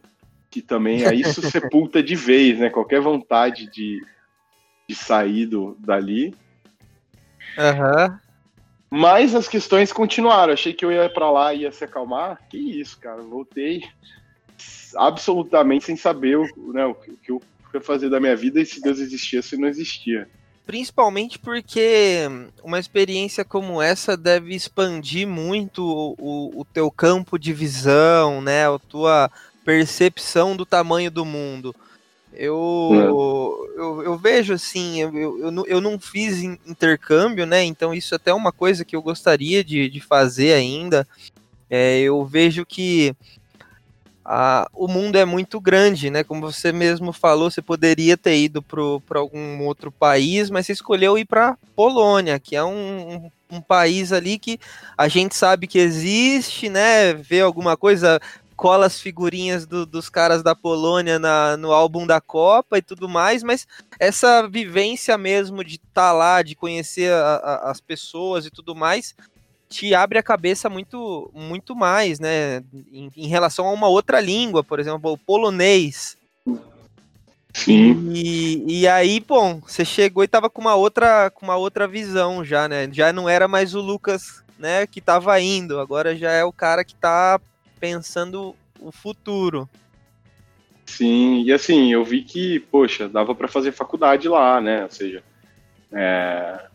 que 0.51 0.61
também 0.61 1.07
aí 1.07 1.23
isso 1.23 1.41
sepulta 1.51 2.03
de 2.03 2.15
vez, 2.15 2.59
né? 2.59 2.69
Qualquer 2.69 3.01
vontade 3.01 3.69
de, 3.69 4.05
de 4.87 4.95
sair 4.95 5.47
do, 5.47 5.75
dali. 5.81 6.35
Uhum. 7.59 8.19
Mas 8.91 9.35
as 9.35 9.49
questões 9.49 9.91
continuaram. 9.91 10.53
Achei 10.53 10.75
que 10.75 10.85
eu 10.85 10.93
ia 10.93 11.09
para 11.09 11.31
lá 11.31 11.55
e 11.55 11.63
ia 11.63 11.73
se 11.73 11.83
acalmar. 11.83 12.39
Que 12.49 12.59
isso, 12.59 13.01
cara. 13.01 13.23
Voltei 13.23 13.83
absolutamente 14.95 15.85
sem 15.85 15.97
saber 15.97 16.37
o, 16.37 16.73
né, 16.73 16.85
o 16.85 16.95
que 16.95 17.33
eu 17.33 17.43
ia 17.73 17.81
fazer 17.81 18.09
da 18.09 18.21
minha 18.21 18.37
vida 18.37 18.61
e 18.61 18.67
se 18.67 18.81
Deus 18.81 19.01
existia, 19.01 19.43
se 19.43 19.57
não 19.57 19.67
existia. 19.67 20.29
Principalmente 20.67 21.39
porque 21.39 22.23
uma 22.63 22.79
experiência 22.79 23.45
como 23.45 23.83
essa 23.83 24.17
deve 24.17 24.55
expandir 24.55 25.29
muito 25.29 25.85
o, 26.19 26.61
o 26.61 26.65
teu 26.65 26.91
campo 26.91 27.39
de 27.39 27.53
visão, 27.53 28.41
né? 28.41 28.67
A 28.67 28.79
tua 28.79 29.31
percepção 29.65 30.57
do 30.57 30.65
tamanho 30.65 31.11
do 31.11 31.25
mundo. 31.25 31.75
Eu, 32.33 32.91
é. 32.93 33.79
eu, 33.79 34.03
eu, 34.05 34.19
vejo 34.19 34.55
assim, 34.55 35.01
eu, 35.01 35.39
eu, 35.39 35.67
eu 35.67 35.81
não 35.81 35.99
fiz 35.99 36.43
intercâmbio, 36.43 37.47
né? 37.47 37.63
Então 37.63 37.95
isso 37.95 38.15
é 38.15 38.17
até 38.17 38.33
uma 38.33 38.51
coisa 38.51 38.85
que 38.85 38.97
eu 38.97 39.03
gostaria 39.03 39.63
de, 39.63 39.89
de 39.89 40.01
fazer 40.01 40.53
ainda. 40.55 41.07
É, 41.71 42.01
eu 42.01 42.25
vejo 42.25 42.67
que 42.67 43.15
o 44.73 44.89
mundo 44.89 45.17
é 45.17 45.25
muito 45.25 45.61
grande, 45.61 46.09
né? 46.09 46.25
Como 46.25 46.41
você 46.41 46.73
mesmo 46.73 47.13
falou, 47.13 47.51
você 47.51 47.61
poderia 47.61 48.17
ter 48.17 48.39
ido 48.39 48.63
para 48.63 49.19
algum 49.19 49.63
outro 49.65 49.93
país, 49.93 50.49
mas 50.49 50.67
você 50.67 50.73
escolheu 50.73 51.19
ir 51.19 51.27
para 51.27 51.59
Polônia, 51.77 52.39
que 52.39 52.57
é 52.57 52.65
um, 52.65 52.71
um, 53.51 53.57
um, 53.57 53.61
país 53.61 54.13
ali 54.13 54.39
que 54.39 54.59
a 54.97 55.09
gente 55.09 55.35
sabe 55.37 55.67
que 55.67 55.79
existe, 55.79 56.71
né? 56.71 57.13
Vê 57.13 57.41
alguma 57.41 57.77
coisa, 57.77 58.19
cola 58.57 58.87
as 58.87 58.99
figurinhas 58.99 59.67
do, 59.67 59.85
dos 59.85 60.09
caras 60.09 60.43
da 60.43 60.55
Polônia 60.55 61.19
na, 61.19 61.57
no 61.59 61.71
álbum 61.71 62.07
da 62.07 62.21
Copa 62.21 62.79
e 62.79 62.83
tudo 62.83 63.07
mais, 63.07 63.43
mas 63.43 63.67
essa 64.01 64.49
vivência 64.49 65.19
mesmo 65.19 65.63
de 65.63 65.75
estar 65.75 65.93
tá 65.93 66.13
lá, 66.13 66.43
de 66.43 66.55
conhecer 66.55 67.13
a, 67.13 67.37
a, 67.37 67.71
as 67.71 67.81
pessoas 67.81 68.47
e 68.47 68.51
tudo 68.51 68.75
mais, 68.75 69.15
te 69.75 69.93
abre 69.93 70.19
a 70.19 70.23
cabeça 70.23 70.71
muito, 70.71 71.29
muito 71.35 71.75
mais, 71.75 72.21
né? 72.21 72.63
Em, 72.93 73.11
em 73.17 73.27
relação 73.27 73.67
a 73.67 73.73
uma 73.73 73.89
outra 73.89 74.21
língua, 74.21 74.63
por 74.63 74.79
exemplo, 74.79 75.11
o 75.13 75.19
polonês. 75.19 76.17
Sim. 77.53 78.13
E, 78.13 78.81
e 78.81 78.89
aí, 78.89 79.19
bom, 79.19 79.61
você 79.67 79.85
chegou 79.85 80.23
e 80.23 80.29
tava 80.29 80.49
com 80.49 80.61
uma 80.61 80.77
outra, 80.77 81.29
com 81.31 81.45
uma 81.45 81.57
outra 81.57 81.89
visão 81.89 82.45
já, 82.45 82.69
né? 82.69 82.89
Já 82.93 83.13
não 83.13 83.29
era 83.29 83.49
mais 83.49 83.75
o 83.75 83.81
Lucas, 83.81 84.45
né, 84.57 84.87
que 84.87 85.01
tava 85.01 85.39
indo, 85.41 85.81
agora 85.81 86.17
já 86.17 86.31
é 86.31 86.45
o 86.45 86.53
cara 86.53 86.85
que 86.85 86.95
tá 86.95 87.41
pensando 87.81 88.55
o 88.81 88.93
futuro. 88.93 89.69
Sim, 90.87 91.43
e 91.43 91.53
assim, 91.53 91.93
eu 91.93 92.05
vi 92.05 92.23
que, 92.23 92.61
poxa, 92.61 93.09
dava 93.09 93.35
para 93.35 93.49
fazer 93.49 93.73
faculdade 93.73 94.29
lá, 94.29 94.61
né? 94.61 94.85
Ou 94.85 94.91
seja, 94.91 95.23
é, 95.93 96.67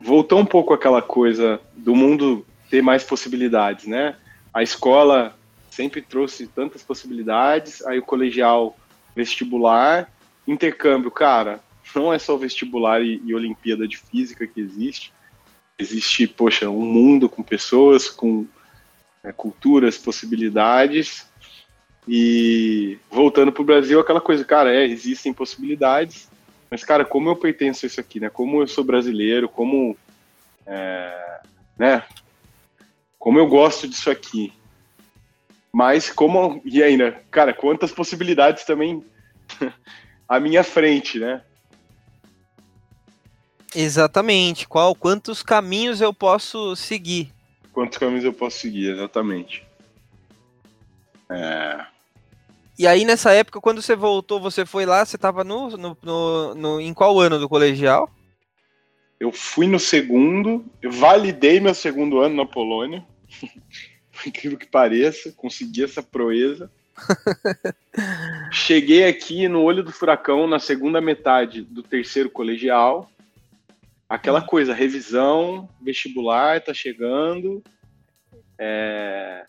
voltou 0.00 0.38
um 0.38 0.46
pouco 0.46 0.72
aquela 0.72 1.02
coisa 1.02 1.60
do 1.76 1.94
mundo 1.94 2.46
ter 2.70 2.82
mais 2.82 3.04
possibilidades, 3.04 3.86
né? 3.86 4.16
A 4.52 4.62
escola 4.62 5.36
sempre 5.70 6.02
trouxe 6.02 6.46
tantas 6.46 6.82
possibilidades, 6.82 7.84
aí 7.86 7.98
o 7.98 8.04
colegial 8.04 8.76
vestibular, 9.14 10.10
intercâmbio, 10.46 11.10
cara, 11.10 11.60
não 11.94 12.12
é 12.12 12.18
só 12.18 12.36
vestibular 12.36 13.00
e, 13.02 13.20
e 13.24 13.34
Olimpíada 13.34 13.86
de 13.86 13.96
Física 13.96 14.46
que 14.46 14.60
existe, 14.60 15.12
existe, 15.78 16.26
poxa, 16.26 16.68
um 16.68 16.82
mundo 16.82 17.28
com 17.28 17.42
pessoas, 17.42 18.08
com 18.08 18.46
né, 19.22 19.32
culturas, 19.32 19.96
possibilidades, 19.96 21.26
e 22.06 22.98
voltando 23.10 23.52
para 23.52 23.62
o 23.62 23.66
Brasil, 23.66 24.00
aquela 24.00 24.20
coisa, 24.20 24.44
cara, 24.44 24.74
é, 24.74 24.86
existem 24.86 25.32
possibilidades, 25.32 26.28
mas, 26.70 26.84
cara, 26.84 27.04
como 27.04 27.30
eu 27.30 27.36
pertenço 27.36 27.84
a 27.84 27.88
isso 27.88 28.00
aqui, 28.00 28.20
né? 28.20 28.28
Como 28.28 28.60
eu 28.60 28.68
sou 28.68 28.84
brasileiro, 28.84 29.48
como, 29.48 29.96
é, 30.66 31.40
né? 31.78 32.02
Como 33.18 33.38
eu 33.38 33.46
gosto 33.46 33.88
disso 33.88 34.10
aqui. 34.10 34.52
Mas 35.72 36.10
como, 36.10 36.60
e 36.64 36.82
ainda, 36.82 37.22
cara, 37.30 37.52
quantas 37.52 37.92
possibilidades 37.92 38.64
também 38.64 39.04
à 40.28 40.38
minha 40.38 40.62
frente, 40.62 41.18
né? 41.18 41.42
Exatamente. 43.74 44.66
Qual, 44.66 44.94
quantos 44.94 45.42
caminhos 45.42 46.00
eu 46.00 46.12
posso 46.12 46.74
seguir? 46.76 47.32
Quantos 47.72 47.98
caminhos 47.98 48.24
eu 48.24 48.32
posso 48.32 48.58
seguir, 48.58 48.90
exatamente. 48.92 49.66
É... 51.30 51.86
E 52.78 52.86
aí, 52.86 53.04
nessa 53.04 53.32
época, 53.32 53.60
quando 53.60 53.82
você 53.82 53.96
voltou, 53.96 54.40
você 54.40 54.64
foi 54.64 54.86
lá, 54.86 55.04
você 55.04 55.16
estava 55.16 55.42
no, 55.42 55.70
no, 55.70 55.98
no, 56.00 56.54
no, 56.54 56.80
em 56.80 56.94
qual 56.94 57.18
ano 57.18 57.38
do 57.38 57.48
colegial? 57.48 58.08
Eu 59.18 59.32
fui 59.32 59.66
no 59.66 59.80
segundo, 59.80 60.64
eu 60.80 60.92
validei 60.92 61.58
meu 61.58 61.74
segundo 61.74 62.20
ano 62.20 62.36
na 62.36 62.46
Polônia. 62.46 63.04
incrível 64.26 64.58
que 64.58 64.66
pareça, 64.66 65.32
consegui 65.32 65.84
essa 65.84 66.02
proeza. 66.02 66.70
Cheguei 68.50 69.04
aqui 69.04 69.46
no 69.48 69.62
olho 69.62 69.82
do 69.82 69.92
furacão 69.92 70.46
na 70.46 70.58
segunda 70.58 71.00
metade 71.00 71.62
do 71.62 71.82
terceiro 71.82 72.30
colegial. 72.30 73.10
Aquela 74.08 74.40
coisa, 74.40 74.74
revisão, 74.74 75.68
vestibular, 75.80 76.60
tá 76.62 76.72
chegando, 76.72 77.62
é, 78.58 79.44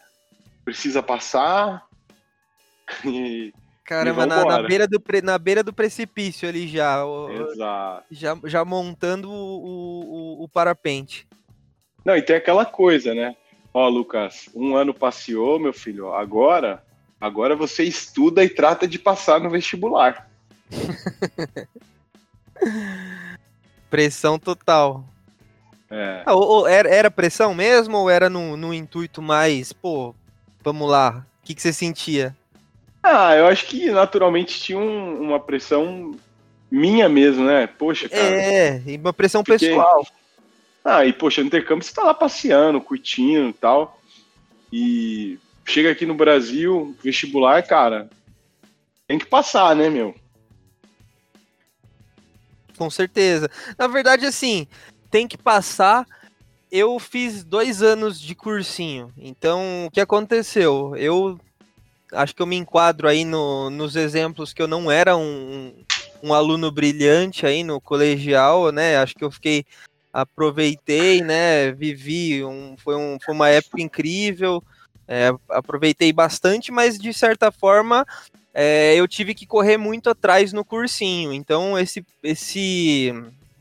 precisa 0.66 1.02
passar. 1.02 1.89
E, 3.06 3.54
Caramba, 3.90 4.26
na, 4.28 4.46
na, 4.46 4.62
beira 4.62 4.88
do, 4.88 5.02
na 5.24 5.40
beira 5.40 5.64
do 5.64 5.74
precipício 5.74 6.48
ali 6.48 6.68
já. 6.68 7.04
Exato. 7.52 8.06
Já, 8.12 8.38
já 8.44 8.64
montando 8.64 9.32
o, 9.32 10.44
o, 10.44 10.44
o 10.44 10.48
parapente. 10.48 11.28
Não, 12.06 12.16
e 12.16 12.22
tem 12.22 12.36
aquela 12.36 12.66
coisa, 12.66 13.16
né? 13.16 13.36
Ó, 13.74 13.90
Lucas, 13.90 14.48
um 14.54 14.76
ano 14.76 14.94
passeou, 14.94 15.60
meu 15.60 15.74
filho. 15.74 16.14
Agora, 16.14 16.84
agora 17.20 17.56
você 17.56 17.84
estuda 17.84 18.44
e 18.44 18.50
trata 18.50 18.88
de 18.88 19.00
passar 19.00 19.40
no 19.40 19.50
vestibular. 19.50 20.30
Pressão 23.90 24.38
total. 24.38 25.04
É. 25.90 26.22
Ah, 26.28 26.36
ou, 26.36 26.44
ou, 26.44 26.68
era, 26.68 26.88
era, 26.88 27.10
pressão 27.10 27.56
mesmo 27.56 27.98
ou 27.98 28.08
era 28.08 28.30
no, 28.30 28.56
no 28.56 28.72
intuito 28.72 29.20
mais, 29.20 29.74
pô, 29.74 30.14
vamos 30.64 30.88
lá, 30.88 31.26
o 31.42 31.46
que, 31.46 31.56
que 31.56 31.62
você 31.62 31.74
sentia? 31.74 32.38
Ah, 33.02 33.36
eu 33.36 33.48
acho 33.48 33.66
que 33.68 33.90
naturalmente 33.92 34.60
tinha 34.60 34.78
um, 34.78 35.22
uma 35.22 35.40
pressão 35.40 36.16
minha 36.70 37.08
mesmo, 37.08 37.46
né? 37.46 37.68
Poxa, 37.68 38.10
cara. 38.10 38.24
É, 38.24 38.82
e 38.86 38.98
uma 38.98 39.14
pressão 39.14 39.44
pessoal. 39.44 40.06
Ah, 40.84 41.06
e 41.06 41.14
poxa, 41.14 41.42
no 41.42 41.48
intercâmbio 41.48 41.84
você 41.84 41.94
tá 41.94 42.04
lá 42.04 42.14
passeando, 42.14 42.82
curtindo 42.82 43.50
e 43.50 43.54
tal. 43.54 44.00
E 44.72 45.40
chega 45.66 45.92
aqui 45.92 46.06
no 46.06 46.14
Brasil, 46.14 46.96
vestibular, 47.04 47.62
cara, 47.64 48.10
tem 49.08 49.18
que 49.18 49.26
passar, 49.26 49.76
né, 49.76 49.90
meu? 49.90 50.16
com 52.80 52.90
certeza. 52.90 53.52
Na 53.78 53.88
verdade, 53.88 54.26
assim, 54.26 54.66
tem 55.12 55.28
que 55.28 55.38
passar. 55.38 56.08
Eu 56.72 56.98
fiz 56.98 57.44
dois 57.44 57.84
anos 57.84 58.22
de 58.22 58.34
cursinho. 58.34 59.12
Então, 59.18 59.88
o 59.88 59.92
que 59.92 60.00
aconteceu? 60.00 60.96
Eu 60.96 61.38
acho 62.14 62.36
que 62.36 62.42
eu 62.42 62.48
me 62.48 62.56
enquadro 62.56 63.08
aí 63.08 63.24
no, 63.26 63.70
nos 63.70 63.96
exemplos 63.96 64.54
que 64.54 64.62
eu 64.62 64.68
não 64.68 64.92
era 64.92 65.16
um, 65.16 65.74
um 66.24 66.34
aluno 66.34 66.72
brilhante 66.72 67.46
aí 67.46 67.64
no 67.64 67.80
colegial, 67.80 68.72
né? 68.72 68.98
Acho 68.98 69.16
que 69.16 69.24
eu 69.24 69.32
fiquei 69.32 69.66
aproveitei, 70.12 71.22
né? 71.22 71.72
Vivi, 71.72 72.44
um, 72.44 72.76
foi, 72.78 72.96
um, 72.96 73.18
foi 73.24 73.34
uma 73.34 73.50
época 73.50 73.82
incrível, 73.82 74.64
é, 75.08 75.32
aproveitei 75.50 76.12
bastante, 76.12 76.72
mas 76.72 76.98
de 76.98 77.14
certa 77.14 77.52
forma 77.52 78.06
é, 78.54 78.96
eu 78.96 79.08
tive 79.08 79.34
que 79.34 79.46
correr 79.46 79.78
muito 79.78 80.10
atrás 80.10 80.52
no 80.52 80.66
cursinho. 80.66 81.32
Então, 81.32 81.78
esse, 81.78 82.06
esse, 82.24 83.14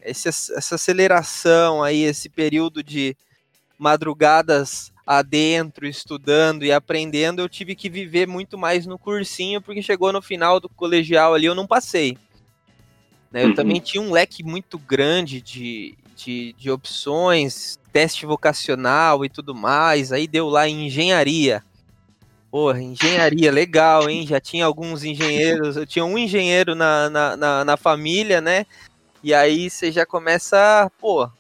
esse, 0.03 0.29
essa 0.29 0.75
aceleração 0.75 1.83
aí, 1.83 2.03
esse 2.03 2.29
período 2.29 2.83
de 2.83 3.17
madrugadas 3.79 4.93
adentro, 5.09 5.87
estudando 5.87 6.67
e 6.67 6.71
aprendendo, 6.71 7.41
eu 7.41 7.49
tive 7.49 7.75
que 7.75 7.89
viver 7.89 8.29
muito 8.29 8.59
mais 8.59 8.85
no 8.85 8.99
cursinho, 8.99 9.59
porque 9.59 9.81
chegou 9.81 10.13
no 10.13 10.21
final 10.21 10.61
do 10.61 10.69
colegial 10.69 11.33
ali, 11.33 11.47
eu 11.47 11.55
não 11.55 11.67
passei. 11.67 12.19
Né? 13.33 13.43
Eu 13.43 13.49
uhum. 13.49 13.55
também 13.55 13.81
tinha 13.81 14.03
um 14.03 14.13
leque 14.13 14.45
muito 14.45 14.79
grande 14.79 15.41
de, 15.41 15.97
de, 16.15 16.55
de 16.59 16.71
opções, 16.71 17.81
teste 17.91 18.27
vocacional 18.27 19.25
e 19.25 19.31
tudo 19.31 19.55
mais, 19.55 20.13
aí 20.13 20.27
deu 20.27 20.47
lá 20.47 20.69
em 20.69 20.89
engenharia. 20.89 21.65
Porra, 22.51 22.83
engenharia, 22.83 23.51
legal, 23.51 24.11
hein? 24.11 24.27
Já 24.27 24.39
tinha 24.39 24.67
alguns 24.67 25.05
engenheiros, 25.05 25.79
eu 25.79 25.87
tinha 25.87 26.05
um 26.05 26.19
engenheiro 26.19 26.75
na, 26.75 27.09
na, 27.09 27.37
na, 27.37 27.65
na 27.65 27.77
família, 27.79 28.43
né? 28.43 28.67
E 29.23 29.33
aí 29.33 29.71
você 29.71 29.91
já 29.91 30.05
começa, 30.05 30.91
pô, 31.01 31.31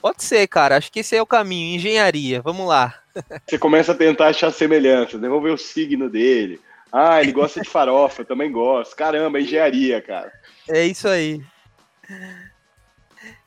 pode 0.00 0.24
ser, 0.24 0.46
cara, 0.48 0.78
acho 0.78 0.90
que 0.90 1.00
esse 1.00 1.14
é 1.14 1.20
o 1.20 1.26
caminho, 1.26 1.76
engenharia, 1.76 2.40
vamos 2.40 2.66
lá. 2.66 3.02
Você 3.46 3.58
começa 3.58 3.92
a 3.92 3.94
tentar 3.94 4.28
achar 4.28 4.50
semelhança, 4.50 5.18
devolver 5.18 5.52
o 5.52 5.58
signo 5.58 6.08
dele. 6.08 6.60
Ah, 6.92 7.20
ele 7.20 7.32
gosta 7.32 7.60
de 7.60 7.68
farofa, 7.68 8.24
também 8.24 8.50
gosto. 8.50 8.96
Caramba, 8.96 9.40
engenharia, 9.40 10.00
cara. 10.00 10.32
É 10.68 10.86
isso 10.86 11.06
aí. 11.06 11.42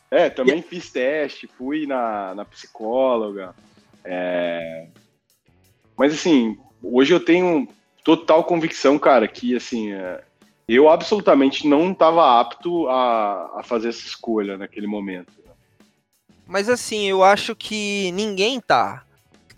É, 0.09 0.30
também 0.30 0.59
e... 0.59 0.61
fiz 0.61 0.91
teste, 0.91 1.47
fui 1.47 1.88
na, 1.88 2.36
na 2.36 2.45
psicóloga. 2.45 3.55
É... 4.03 4.88
Mas 5.97 6.13
assim, 6.13 6.57
hoje 6.84 7.13
eu 7.13 7.19
tenho 7.19 7.67
total 8.03 8.43
convicção, 8.43 8.97
cara, 8.99 9.28
que 9.28 9.55
assim, 9.55 9.93
é, 9.93 10.24
eu 10.67 10.89
absolutamente 10.89 11.67
não 11.67 11.91
estava 11.91 12.39
apto 12.39 12.88
a, 12.88 13.59
a 13.59 13.63
fazer 13.63 13.89
essa 13.89 14.05
escolha 14.05 14.57
naquele 14.57 14.88
momento. 14.88 15.34
Mas 16.47 16.67
assim, 16.67 17.07
eu 17.07 17.24
acho 17.24 17.55
que 17.55 18.11
ninguém 18.11 18.59
tá. 18.59 19.05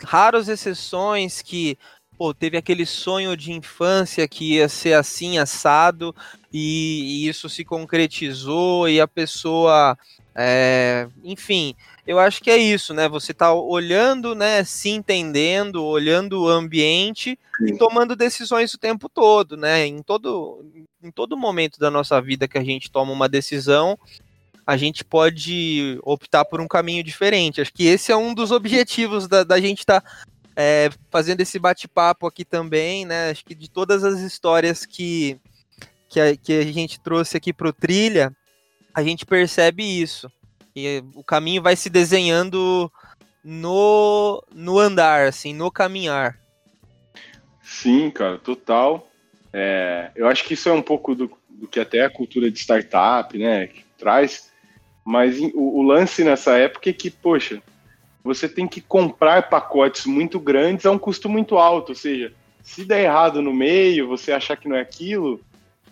Raras 0.03 0.47
exceções 0.47 1.41
que 1.41 1.77
pô, 2.17 2.33
teve 2.33 2.57
aquele 2.57 2.85
sonho 2.85 3.35
de 3.35 3.51
infância 3.51 4.27
que 4.27 4.55
ia 4.55 4.69
ser 4.69 4.93
assim 4.93 5.37
assado 5.37 6.15
e, 6.51 7.25
e 7.25 7.27
isso 7.27 7.49
se 7.49 7.63
concretizou 7.63 8.87
e 8.87 9.01
a 9.01 9.07
pessoa 9.07 9.97
é, 10.35 11.07
enfim, 11.23 11.75
eu 12.07 12.19
acho 12.19 12.41
que 12.41 12.49
é 12.49 12.57
isso, 12.57 12.93
né? 12.93 13.07
Você 13.07 13.33
tá 13.33 13.53
olhando, 13.53 14.33
né, 14.33 14.63
se 14.63 14.89
entendendo, 14.89 15.83
olhando 15.83 16.43
o 16.43 16.49
ambiente 16.49 17.37
e 17.61 17.77
tomando 17.77 18.15
decisões 18.15 18.73
o 18.73 18.79
tempo 18.79 19.07
todo, 19.07 19.55
né? 19.55 19.85
Em 19.85 20.01
todo, 20.01 20.65
em 21.03 21.11
todo 21.11 21.37
momento 21.37 21.79
da 21.79 21.91
nossa 21.91 22.19
vida 22.19 22.47
que 22.47 22.57
a 22.57 22.63
gente 22.63 22.91
toma 22.91 23.11
uma 23.11 23.29
decisão, 23.29 23.97
a 24.65 24.77
gente 24.77 25.03
pode 25.03 25.99
optar 26.03 26.45
por 26.45 26.61
um 26.61 26.67
caminho 26.67 27.03
diferente. 27.03 27.61
Acho 27.61 27.73
que 27.73 27.85
esse 27.85 28.11
é 28.11 28.15
um 28.15 28.33
dos 28.33 28.51
objetivos 28.51 29.27
da, 29.27 29.43
da 29.43 29.59
gente 29.59 29.79
estar 29.79 30.01
tá, 30.01 30.11
é, 30.55 30.89
fazendo 31.09 31.41
esse 31.41 31.59
bate-papo 31.59 32.25
aqui 32.27 32.45
também, 32.45 33.05
né? 33.05 33.29
Acho 33.29 33.43
que 33.43 33.55
de 33.55 33.69
todas 33.69 34.03
as 34.03 34.19
histórias 34.19 34.85
que, 34.85 35.37
que, 36.07 36.19
a, 36.19 36.35
que 36.35 36.53
a 36.53 36.63
gente 36.63 36.99
trouxe 36.99 37.37
aqui 37.37 37.51
para 37.51 37.67
o 37.67 37.73
Trilha, 37.73 38.33
a 38.93 39.03
gente 39.03 39.25
percebe 39.25 39.83
isso. 39.83 40.31
E 40.75 41.03
o 41.13 41.23
caminho 41.23 41.61
vai 41.61 41.75
se 41.75 41.89
desenhando 41.89 42.91
no, 43.43 44.43
no 44.53 44.79
andar, 44.79 45.27
assim, 45.27 45.53
no 45.53 45.69
caminhar. 45.69 46.39
Sim, 47.61 48.09
cara, 48.09 48.37
total. 48.37 49.07
É, 49.51 50.11
eu 50.15 50.27
acho 50.27 50.43
que 50.45 50.53
isso 50.53 50.69
é 50.69 50.71
um 50.73 50.81
pouco 50.81 51.13
do, 51.13 51.31
do, 51.49 51.67
que 51.67 51.79
até 51.79 52.03
a 52.03 52.09
cultura 52.09 52.49
de 52.49 52.59
startup, 52.59 53.37
né, 53.37 53.69
traz. 53.97 54.51
Mas 55.03 55.39
o, 55.39 55.79
o 55.79 55.81
lance 55.81 56.23
nessa 56.23 56.57
época 56.57 56.89
é 56.89 56.93
que, 56.93 57.09
poxa, 57.09 57.61
você 58.23 58.47
tem 58.47 58.67
que 58.67 58.79
comprar 58.79 59.49
pacotes 59.49 60.05
muito 60.05 60.39
grandes 60.39 60.85
a 60.85 60.91
um 60.91 60.97
custo 60.97 61.27
muito 61.27 61.57
alto. 61.57 61.89
Ou 61.89 61.95
seja, 61.95 62.33
se 62.61 62.85
der 62.85 63.03
errado 63.03 63.41
no 63.41 63.53
meio, 63.53 64.07
você 64.07 64.31
achar 64.31 64.55
que 64.55 64.69
não 64.69 64.77
é 64.77 64.81
aquilo, 64.81 65.41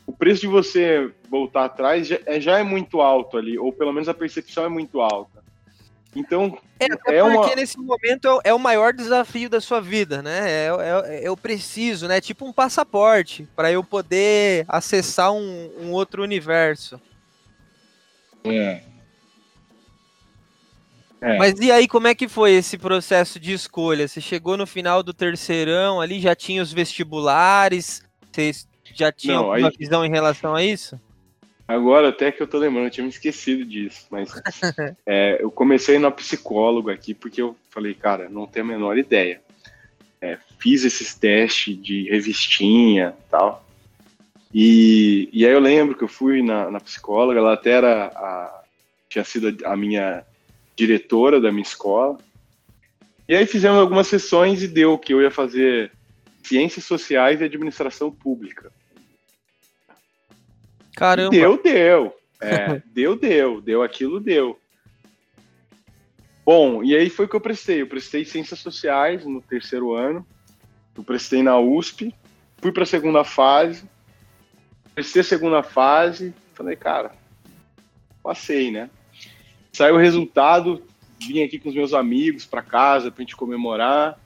o 0.07 0.14
preço 0.14 0.41
de 0.41 0.47
você 0.47 1.12
voltar 1.30 1.66
atrás 1.66 2.07
já 2.07 2.20
é, 2.26 2.39
já 2.39 2.59
é 2.59 2.64
muito 2.64 3.01
alto 3.01 3.38
ali, 3.38 3.57
ou 3.57 3.72
pelo 3.72 3.93
menos 3.93 4.09
a 4.09 4.14
percepção 4.14 4.66
é 4.66 4.70
muito 4.70 5.01
alta. 5.01 5.41
Então, 6.14 6.57
é, 6.78 6.91
até 6.91 7.18
é 7.18 7.22
porque 7.24 7.38
uma... 7.38 7.55
nesse 7.55 7.78
momento 7.78 8.41
é 8.43 8.53
o 8.53 8.59
maior 8.59 8.93
desafio 8.93 9.49
da 9.49 9.62
sua 9.62 9.80
vida, 9.80 10.22
né? 10.22 10.41
É, 10.43 10.70
é, 11.05 11.28
eu 11.28 11.38
preciso, 11.38 12.05
né? 12.07 12.20
Tipo 12.20 12.45
um 12.45 12.51
passaporte 12.51 13.47
para 13.55 13.72
eu 13.72 13.82
poder 13.82 14.66
acessar 14.68 15.32
um, 15.32 15.72
um 15.80 15.91
outro 15.91 16.22
universo. 16.22 16.99
É. 18.43 18.82
É. 21.22 21.38
Mas 21.38 21.59
e 21.59 21.72
aí, 21.72 21.88
como 21.88 22.07
é 22.07 22.15
que 22.15 22.28
foi 22.28 22.53
esse 22.53 22.80
processo 22.80 23.39
de 23.39 23.53
escolha? 23.53 24.07
Você 24.07 24.19
chegou 24.19 24.57
no 24.57 24.65
final 24.65 25.03
do 25.03 25.13
terceirão 25.13 26.01
ali, 26.01 26.19
já 26.19 26.36
tinha 26.36 26.63
os 26.63 26.74
vestibulares? 26.74 28.03
Você 28.32 28.51
já 28.95 29.11
tinha 29.11 29.36
Não, 29.36 29.51
alguma 29.51 29.67
aí... 29.67 29.78
visão 29.78 30.03
em 30.03 30.09
relação 30.09 30.55
a 30.55 30.63
isso? 30.63 30.99
Agora 31.67 32.09
até 32.09 32.32
que 32.32 32.41
eu 32.41 32.47
tô 32.47 32.57
lembrando, 32.57 32.88
eu 32.88 32.91
tinha 32.91 33.03
me 33.03 33.11
esquecido 33.11 33.63
disso, 33.63 34.07
mas 34.09 34.30
é, 35.05 35.38
eu 35.39 35.51
comecei 35.51 35.99
na 35.99 36.09
psicóloga 36.11 36.91
aqui 36.91 37.13
porque 37.13 37.41
eu 37.41 37.55
falei, 37.69 37.93
cara, 37.93 38.28
não 38.28 38.47
tenho 38.47 38.65
a 38.65 38.69
menor 38.69 38.97
ideia. 38.97 39.41
É, 40.19 40.38
fiz 40.59 40.84
esses 40.84 41.13
testes 41.13 41.82
de 41.82 42.09
revistinha 42.09 43.13
tal. 43.30 43.65
E, 44.53 45.30
e 45.32 45.45
aí 45.45 45.53
eu 45.53 45.59
lembro 45.59 45.95
que 45.95 46.03
eu 46.03 46.07
fui 46.07 46.41
na, 46.41 46.69
na 46.69 46.80
psicóloga, 46.80 47.39
ela 47.39 47.53
até 47.53 47.72
era 47.72 48.07
a, 48.07 48.63
tinha 49.07 49.24
sido 49.24 49.65
a 49.65 49.78
minha 49.78 50.26
diretora 50.82 51.39
da 51.39 51.51
minha 51.51 51.61
escola. 51.61 52.17
E 53.27 53.36
aí 53.36 53.45
fizemos 53.45 53.77
algumas 53.77 54.07
sessões 54.07 54.63
e 54.63 54.67
deu 54.67 54.97
que 54.97 55.13
eu 55.13 55.21
ia 55.21 55.29
fazer 55.29 55.91
ciências 56.41 56.86
sociais 56.86 57.39
e 57.39 57.43
administração 57.43 58.11
pública. 58.11 58.71
Caramba. 60.95 61.29
Deu, 61.29 61.61
deu. 61.61 62.15
É, 62.41 62.82
deu, 62.91 63.15
deu. 63.15 63.61
Deu 63.61 63.84
aquilo, 63.84 64.19
deu. 64.19 64.59
Bom, 66.43 66.84
e 66.84 66.95
aí 66.95 67.09
foi 67.09 67.27
que 67.27 67.36
eu 67.36 67.41
prestei. 67.41 67.82
Eu 67.82 67.88
prestei 67.88 68.25
ciências 68.25 68.59
sociais 68.59 69.23
no 69.23 69.39
terceiro 69.39 69.93
ano. 69.93 70.25
Eu 70.97 71.03
prestei 71.03 71.43
na 71.43 71.59
USP. 71.59 72.13
Fui 72.57 72.71
para 72.71 72.84
a 72.84 72.88
segunda 72.88 73.23
fase. 73.23 73.84
Prestei 74.95 75.21
a 75.21 75.25
segunda 75.25 75.61
fase. 75.61 76.34
Falei, 76.53 76.75
cara, 76.75 77.11
passei, 78.23 78.71
né? 78.71 78.89
Saiu 79.72 79.95
o 79.95 79.99
resultado. 79.99 80.84
Vim 81.19 81.43
aqui 81.43 81.59
com 81.59 81.69
os 81.69 81.76
meus 81.76 81.93
amigos 81.93 82.45
para 82.45 82.61
casa 82.61 83.11
pra 83.11 83.22
gente 83.22 83.36
comemorar. 83.36 84.17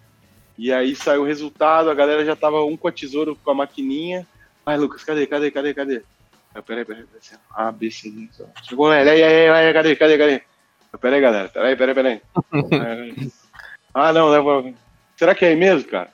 E 0.58 0.72
aí 0.72 0.96
saiu 0.96 1.22
o 1.22 1.26
resultado. 1.26 1.89
A 1.89 1.93
galera 1.93 2.26
já 2.26 2.36
tava 2.36 2.64
um 2.64 2.78
com 2.78 2.88
a 2.88 2.91
tesoura, 2.91 3.36
com 3.36 3.52
a 3.52 3.56
maquininha. 3.56 4.26
Ai, 4.66 4.78
Lucas, 4.78 5.04
cadê, 5.04 5.28
cadê, 5.28 5.52
cadê, 5.52 5.74
cadê? 5.74 6.02
Peraí, 6.66 6.86
peraí, 6.86 7.06
peraí. 7.06 7.39
A, 7.52 7.72
B, 7.72 7.91
C, 7.91 8.10
D. 8.10 8.30
Chegou, 8.64 8.89
aí, 8.89 9.08
aí, 9.08 9.22
aí, 9.22 9.50
aí, 9.50 9.74
cadê, 9.74 9.96
cadê, 9.96 10.18
cadê? 10.18 10.41
Peraí, 11.00 11.22
galera. 11.22 11.50
Peraí, 11.50 11.76
peraí, 11.76 11.93
peraí. 11.93 12.22
ah, 13.93 14.14
não, 14.14 14.30
leva. 14.30 14.74
Será 15.18 15.36
que 15.36 15.43
é 15.43 15.50
aí 15.50 15.56
mesmo, 15.56 15.89
cara? 15.89 16.14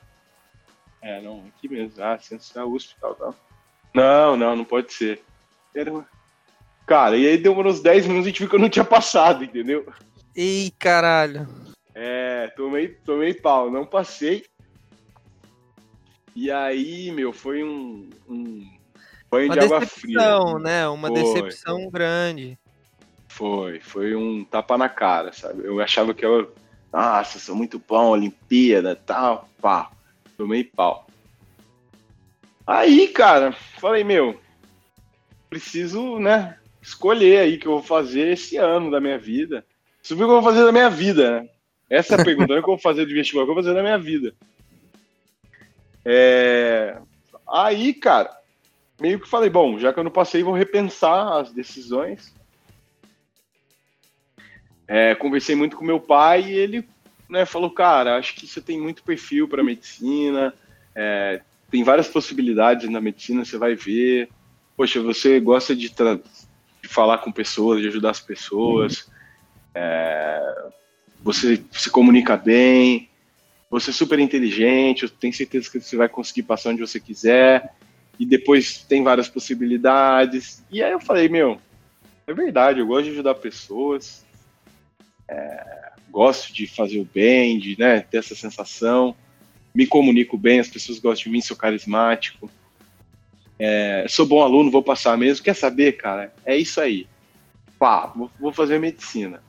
É, 1.01 1.21
não, 1.21 1.45
aqui 1.55 1.69
mesmo. 1.69 2.03
Ah, 2.03 2.17
centro 2.19 2.47
da 2.53 2.65
USP, 2.65 2.95
tal, 2.99 3.15
tal. 3.15 3.35
Não, 3.93 4.35
não, 4.35 4.55
não 4.55 4.65
pode 4.65 4.91
ser. 4.91 5.21
Cara, 6.85 7.17
e 7.17 7.27
aí 7.27 7.37
demorou 7.37 7.71
uns 7.71 7.81
10 7.81 8.05
minutos 8.07 8.25
e 8.25 8.29
a 8.29 8.31
gente 8.31 8.39
viu 8.39 8.49
que 8.49 8.55
eu 8.55 8.59
não 8.59 8.69
tinha 8.69 8.85
passado, 8.85 9.43
entendeu? 9.43 9.85
Ih, 10.35 10.71
caralho. 10.79 11.47
É, 11.93 12.47
tomei, 12.55 12.89
tomei 12.89 13.33
pau, 13.33 13.69
não 13.69 13.85
passei. 13.85 14.45
E 16.35 16.49
aí, 16.49 17.11
meu, 17.11 17.33
foi 17.33 17.63
um, 17.63 18.09
um 18.27 18.65
banho 19.29 19.47
uma 19.47 19.53
de 19.53 19.59
água 19.65 19.81
fria. 19.81 20.39
né? 20.59 20.87
Uma 20.87 21.09
foi. 21.09 21.21
decepção 21.21 21.89
grande. 21.89 22.57
Foi, 23.27 23.79
foi 23.79 24.15
um 24.15 24.43
tapa 24.43 24.77
na 24.77 24.89
cara, 24.89 25.31
sabe? 25.33 25.65
Eu 25.65 25.79
achava 25.79 26.13
que 26.13 26.25
eu, 26.25 26.53
nossa, 26.91 27.39
sou 27.39 27.55
muito 27.55 27.79
bom, 27.79 28.09
Olimpíada, 28.09 28.95
tal, 28.95 29.49
pá, 29.61 29.91
tomei 30.37 30.63
pau. 30.63 31.07
Aí, 32.65 33.07
cara, 33.07 33.51
falei, 33.79 34.03
meu, 34.03 34.39
preciso, 35.49 36.19
né, 36.19 36.57
escolher 36.81 37.39
aí 37.39 37.57
que 37.57 37.67
eu 37.67 37.73
vou 37.73 37.83
fazer 37.83 38.29
esse 38.29 38.57
ano 38.57 38.89
da 38.89 38.99
minha 38.99 39.17
vida. 39.17 39.65
Viu 40.03 40.15
o 40.15 40.19
que 40.19 40.23
eu 40.23 40.41
vou 40.41 40.43
fazer 40.43 40.65
da 40.65 40.71
minha 40.71 40.89
vida, 40.89 41.41
né? 41.41 41.49
Essa 41.89 42.15
é 42.15 42.21
a 42.21 42.25
pergunta, 42.25 42.47
não 42.49 42.55
é 42.55 42.59
o 42.59 42.63
que 42.63 42.69
eu 42.69 42.75
vou 42.75 42.81
fazer 42.81 43.05
de 43.05 43.13
vestibular, 43.13 43.43
o 43.43 43.45
que 43.45 43.51
eu 43.51 43.55
vou 43.55 43.63
fazer 43.63 43.75
da 43.75 43.83
minha 43.83 43.97
vida. 43.97 44.33
É... 46.03 46.97
Aí, 47.47 47.93
cara, 47.93 48.31
meio 48.99 49.19
que 49.19 49.27
falei, 49.27 49.49
bom, 49.49 49.77
já 49.77 49.91
que 49.91 49.99
eu 49.99 50.03
não 50.03 50.11
passei, 50.11 50.41
vou 50.41 50.53
repensar 50.53 51.39
as 51.39 51.51
decisões. 51.51 52.33
É, 54.87 55.15
conversei 55.15 55.55
muito 55.55 55.77
com 55.77 55.85
meu 55.85 55.99
pai 55.99 56.43
e 56.43 56.53
ele 56.53 56.87
né, 57.29 57.45
falou, 57.45 57.69
cara, 57.69 58.17
acho 58.17 58.35
que 58.35 58.45
você 58.45 58.59
tem 58.59 58.79
muito 58.79 59.03
perfil 59.03 59.47
para 59.47 59.63
medicina, 59.63 60.53
é, 60.93 61.41
tem 61.69 61.83
várias 61.83 62.09
possibilidades 62.09 62.89
na 62.89 62.99
medicina, 62.99 63.45
você 63.45 63.57
vai 63.57 63.73
ver. 63.73 64.29
Poxa, 64.75 65.01
você 65.01 65.39
gosta 65.39 65.75
de 65.75 65.89
falar 66.91 67.19
com 67.19 67.31
pessoas, 67.31 67.81
de 67.81 67.87
ajudar 67.87 68.11
as 68.11 68.19
pessoas, 68.19 69.09
é, 69.73 70.69
você 71.23 71.63
se 71.71 71.89
comunica 71.89 72.35
bem, 72.35 73.09
você 73.69 73.91
é 73.91 73.93
super 73.93 74.19
inteligente, 74.19 75.03
eu 75.03 75.09
tenho 75.09 75.33
certeza 75.33 75.69
que 75.71 75.79
você 75.79 75.95
vai 75.95 76.09
conseguir 76.09 76.43
passar 76.43 76.71
onde 76.71 76.81
você 76.81 76.99
quiser 76.99 77.73
e 78.19 78.25
depois 78.25 78.83
tem 78.83 79.03
várias 79.03 79.29
possibilidades. 79.29 80.63
E 80.69 80.83
aí 80.83 80.91
eu 80.91 80.99
falei, 80.99 81.29
meu, 81.29 81.59
é 82.27 82.33
verdade, 82.33 82.79
eu 82.79 82.87
gosto 82.87 83.05
de 83.05 83.11
ajudar 83.11 83.35
pessoas, 83.35 84.25
é, 85.27 85.91
gosto 86.09 86.53
de 86.53 86.67
fazer 86.67 86.99
o 86.99 87.05
bem, 87.05 87.57
de 87.57 87.79
né, 87.79 88.01
ter 88.01 88.17
essa 88.17 88.35
sensação, 88.35 89.15
me 89.73 89.87
comunico 89.87 90.37
bem, 90.37 90.59
as 90.59 90.67
pessoas 90.67 90.99
gostam 90.99 91.25
de 91.25 91.29
mim, 91.29 91.41
sou 91.41 91.55
carismático, 91.55 92.51
é, 93.63 94.07
sou 94.09 94.25
bom 94.25 94.41
aluno, 94.41 94.71
vou 94.71 94.81
passar 94.81 95.15
mesmo. 95.15 95.43
Quer 95.43 95.53
saber, 95.53 95.91
cara? 95.91 96.33
É 96.43 96.57
isso 96.57 96.81
aí. 96.81 97.07
Pá, 97.77 98.11
vou, 98.39 98.51
fazer 98.51 98.79
medicina. 98.79 99.43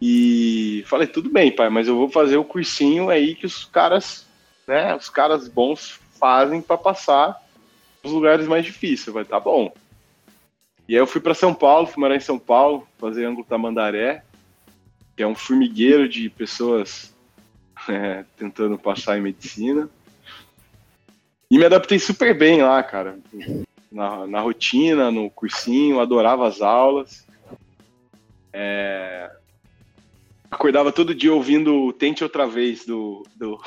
E 0.00 0.82
falei, 0.86 1.06
tudo 1.06 1.28
bem, 1.28 1.54
pai, 1.54 1.68
mas 1.68 1.86
eu 1.86 1.96
vou 1.96 2.08
fazer 2.08 2.38
o 2.38 2.44
cursinho 2.44 3.10
aí 3.10 3.34
que 3.34 3.44
os 3.44 3.66
caras, 3.66 4.26
né, 4.66 4.94
os 4.94 5.10
caras 5.10 5.48
bons 5.48 6.00
fazem 6.18 6.62
para 6.62 6.78
passar 6.78 7.38
os 8.02 8.10
lugares 8.10 8.48
mais 8.48 8.64
difíceis, 8.64 9.12
vai 9.12 9.26
tá 9.26 9.38
bom. 9.38 9.70
E 10.88 10.94
aí 10.94 11.00
eu 11.00 11.06
fui 11.06 11.20
para 11.20 11.34
São 11.34 11.52
Paulo, 11.52 11.86
fui 11.86 12.00
morar 12.00 12.16
em 12.16 12.20
São 12.20 12.38
Paulo, 12.38 12.88
fazer 12.98 13.26
ângulo 13.26 13.46
Tamandaré, 13.46 14.24
que 15.14 15.22
é 15.22 15.26
um 15.26 15.34
formigueiro 15.34 16.08
de 16.08 16.30
pessoas 16.30 17.14
é, 17.86 18.24
tentando 18.38 18.78
passar 18.78 19.18
em 19.18 19.22
medicina. 19.22 19.90
E 21.50 21.58
me 21.58 21.64
adaptei 21.64 21.98
super 21.98 22.36
bem 22.36 22.62
lá, 22.62 22.80
cara. 22.82 23.18
Na, 23.90 24.24
na 24.26 24.40
rotina, 24.40 25.10
no 25.10 25.28
cursinho, 25.28 25.98
adorava 25.98 26.46
as 26.46 26.60
aulas. 26.62 27.26
É... 28.52 29.30
Acordava 30.48 30.92
todo 30.92 31.14
dia 31.14 31.34
ouvindo 31.34 31.92
Tente 31.94 32.22
Outra 32.22 32.46
Vez 32.46 32.84
do, 32.84 33.26
do 33.36 33.60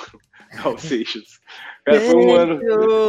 Raul 0.51 0.77
Seixas. 0.77 1.41
Cara, 1.83 1.99
foi 1.99 2.15
um 2.15 2.33
ano. 2.33 2.61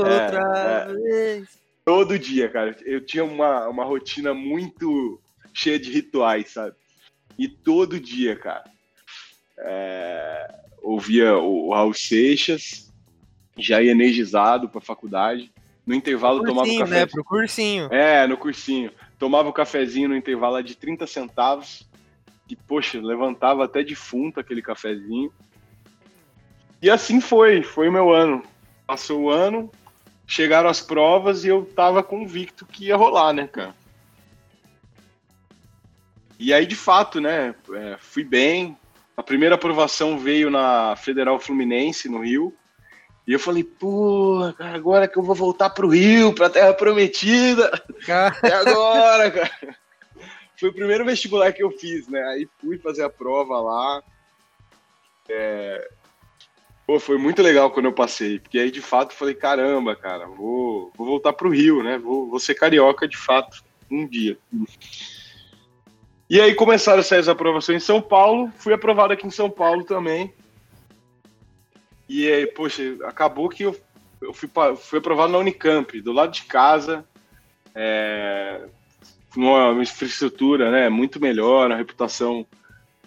É, 0.09 1.39
é, 1.39 1.43
todo 1.85 2.19
dia, 2.19 2.49
cara. 2.49 2.77
Eu 2.85 3.01
tinha 3.01 3.25
uma, 3.25 3.69
uma 3.69 3.85
rotina 3.85 4.35
muito 4.35 5.21
cheia 5.53 5.79
de 5.79 5.93
rituais, 5.93 6.51
sabe? 6.51 6.75
E 7.39 7.47
todo 7.47 8.01
dia, 8.01 8.35
cara. 8.35 8.65
É, 9.59 10.55
ouvia 10.83 11.37
o, 11.37 11.69
o 11.69 11.75
Raul 11.75 11.95
Seixas, 11.95 12.84
já 13.57 13.83
ia 13.83 13.93
energizado 13.93 14.69
pra 14.69 14.81
faculdade. 14.81 15.53
No 15.87 15.95
intervalo 15.95 16.39
cursinho, 16.39 16.55
tomava 16.57 16.73
um 16.73 16.79
café. 16.79 17.01
Né? 17.01 17.07
Pro 17.07 17.25
cursinho. 17.25 17.89
É, 17.93 18.27
no 18.27 18.37
cursinho. 18.37 18.91
Tomava 19.19 19.49
o 19.49 19.51
um 19.51 19.55
cafezinho 19.55 20.09
no 20.09 20.17
intervalo 20.17 20.63
de 20.63 20.75
30 20.75 21.07
centavos. 21.07 21.87
E, 22.49 22.57
poxa, 22.57 23.01
levantava 23.01 23.65
até 23.65 23.83
defunto 23.83 24.41
aquele 24.41 24.63
cafezinho. 24.63 25.33
E 26.83 26.91
assim 26.91 27.21
foi, 27.21 27.63
foi 27.63 27.89
o 27.89 27.93
meu 27.93 28.13
ano. 28.13 28.43
Passou 28.87 29.23
o 29.23 29.31
ano, 29.31 29.71
chegaram 30.27 30.69
as 30.69 30.81
provas 30.81 31.45
e 31.45 31.49
eu 31.49 31.65
tava 31.65 32.03
convicto 32.03 32.67
que 32.67 32.87
ia 32.87 32.97
rolar, 32.97 33.33
né, 33.33 33.47
cara? 33.47 33.75
E 36.39 36.53
aí, 36.53 36.67
de 36.67 36.77
fato, 36.77 37.21
né, 37.21 37.55
é, 37.73 37.97
fui 37.99 38.25
bem. 38.25 38.77
A 39.17 39.23
primeira 39.23 39.55
aprovação 39.55 40.19
veio 40.19 40.51
na 40.51 40.95
Federal 40.97 41.39
Fluminense, 41.39 42.09
no 42.09 42.23
Rio. 42.23 42.55
E 43.27 43.33
eu 43.33 43.39
falei, 43.39 43.65
pô, 43.65 44.53
cara, 44.59 44.77
agora 44.77 45.09
que 45.09 45.19
eu 45.19 45.23
vou 45.23 45.35
voltar 45.35 45.71
pro 45.71 45.89
Rio, 45.89 46.35
pra 46.35 46.51
Terra 46.51 46.75
Prometida. 46.75 47.71
É 48.43 48.53
agora, 48.53 49.31
cara. 49.31 49.77
Foi 50.59 50.69
o 50.69 50.75
primeiro 50.75 51.05
vestibular 51.05 51.53
que 51.53 51.63
eu 51.63 51.71
fiz, 51.71 52.07
né? 52.07 52.23
Aí 52.29 52.49
fui 52.61 52.79
fazer 52.79 53.03
a 53.03 53.11
prova 53.11 53.61
lá. 53.61 54.03
É, 55.29 55.89
Pô, 56.87 57.01
foi 57.01 57.17
muito 57.17 57.41
legal 57.41 57.71
quando 57.71 57.87
eu 57.87 57.93
passei, 57.93 58.39
porque 58.39 58.59
aí 58.59 58.71
de 58.71 58.83
fato 58.83 59.15
falei, 59.15 59.35
caramba, 59.35 59.97
cara, 59.97 60.27
vou, 60.27 60.93
vou 60.95 61.07
voltar 61.07 61.33
pro 61.33 61.49
Rio, 61.49 61.83
né? 61.83 61.99
Vou, 61.99 62.29
vou 62.29 62.39
ser 62.39 62.55
carioca 62.55 63.09
de 63.09 63.17
fato 63.17 63.65
um 63.91 64.07
dia. 64.07 64.37
E 66.29 66.39
aí 66.39 66.55
começaram 66.55 67.01
a 67.01 67.03
sair 67.03 67.21
as 67.21 67.29
aprovações 67.29 67.83
em 67.83 67.87
São 67.87 68.03
Paulo, 68.03 68.53
fui 68.59 68.75
aprovado 68.75 69.15
aqui 69.15 69.27
em 69.27 69.31
São 69.31 69.49
Paulo 69.49 69.83
também. 69.83 70.35
E 72.09 72.31
aí, 72.31 72.47
poxa, 72.47 72.97
acabou 73.05 73.49
que 73.49 73.63
eu, 73.63 73.79
eu 74.21 74.33
fui, 74.33 74.49
fui 74.77 74.99
aprovado 74.99 75.33
na 75.33 75.39
Unicamp, 75.39 76.01
do 76.01 76.13
lado 76.13 76.33
de 76.33 76.43
casa, 76.43 77.05
é, 77.75 78.63
uma 79.37 79.83
infraestrutura 79.83 80.71
né, 80.71 80.89
muito 80.89 81.21
melhor, 81.21 81.71
a 81.71 81.77
reputação 81.77 82.47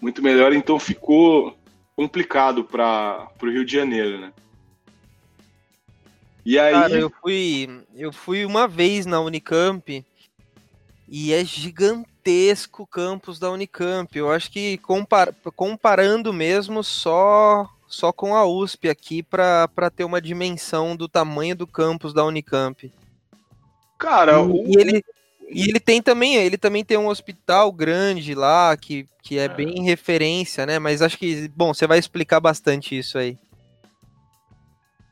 muito 0.00 0.22
melhor, 0.22 0.52
então 0.52 0.78
ficou 0.78 1.56
complicado 1.96 2.64
para 2.64 3.28
o 3.42 3.50
Rio 3.50 3.64
de 3.64 3.72
Janeiro, 3.72 4.20
né? 4.20 4.32
E 6.44 6.58
aí. 6.58 6.72
Cara, 6.72 6.94
eu 6.94 7.10
fui, 7.20 7.68
eu 7.94 8.12
fui 8.12 8.44
uma 8.44 8.66
vez 8.66 9.04
na 9.04 9.20
Unicamp 9.20 10.04
e 11.08 11.32
é 11.32 11.44
gigantesco 11.44 12.84
o 12.84 12.86
campus 12.86 13.38
da 13.38 13.50
Unicamp. 13.50 14.16
Eu 14.16 14.30
acho 14.30 14.50
que 14.50 14.78
compar, 14.78 15.34
comparando 15.54 16.32
mesmo 16.32 16.82
só 16.84 17.68
só 17.88 18.12
com 18.12 18.36
a 18.36 18.46
USP 18.46 18.88
aqui 18.88 19.22
para 19.22 19.90
ter 19.94 20.04
uma 20.04 20.20
dimensão 20.20 20.94
do 20.94 21.08
tamanho 21.08 21.56
do 21.56 21.66
campus 21.66 22.12
da 22.12 22.24
Unicamp. 22.24 22.92
Cara, 23.98 24.34
e, 24.34 24.36
o... 24.36 24.64
e 24.66 24.78
ele 24.78 25.04
e 25.50 25.62
ele 25.62 25.80
tem 25.80 26.02
também, 26.02 26.36
ele 26.36 26.58
também 26.58 26.84
tem 26.84 26.98
um 26.98 27.08
hospital 27.08 27.72
grande 27.72 28.34
lá, 28.34 28.76
que, 28.76 29.06
que 29.22 29.38
é, 29.38 29.44
é, 29.44 29.48
bem 29.48 29.82
referência, 29.82 30.66
né? 30.66 30.78
Mas 30.78 31.00
acho 31.00 31.16
que, 31.18 31.48
bom, 31.56 31.72
você 31.72 31.86
vai 31.86 31.98
explicar 31.98 32.38
bastante 32.38 32.96
isso 32.96 33.16
aí. 33.16 33.36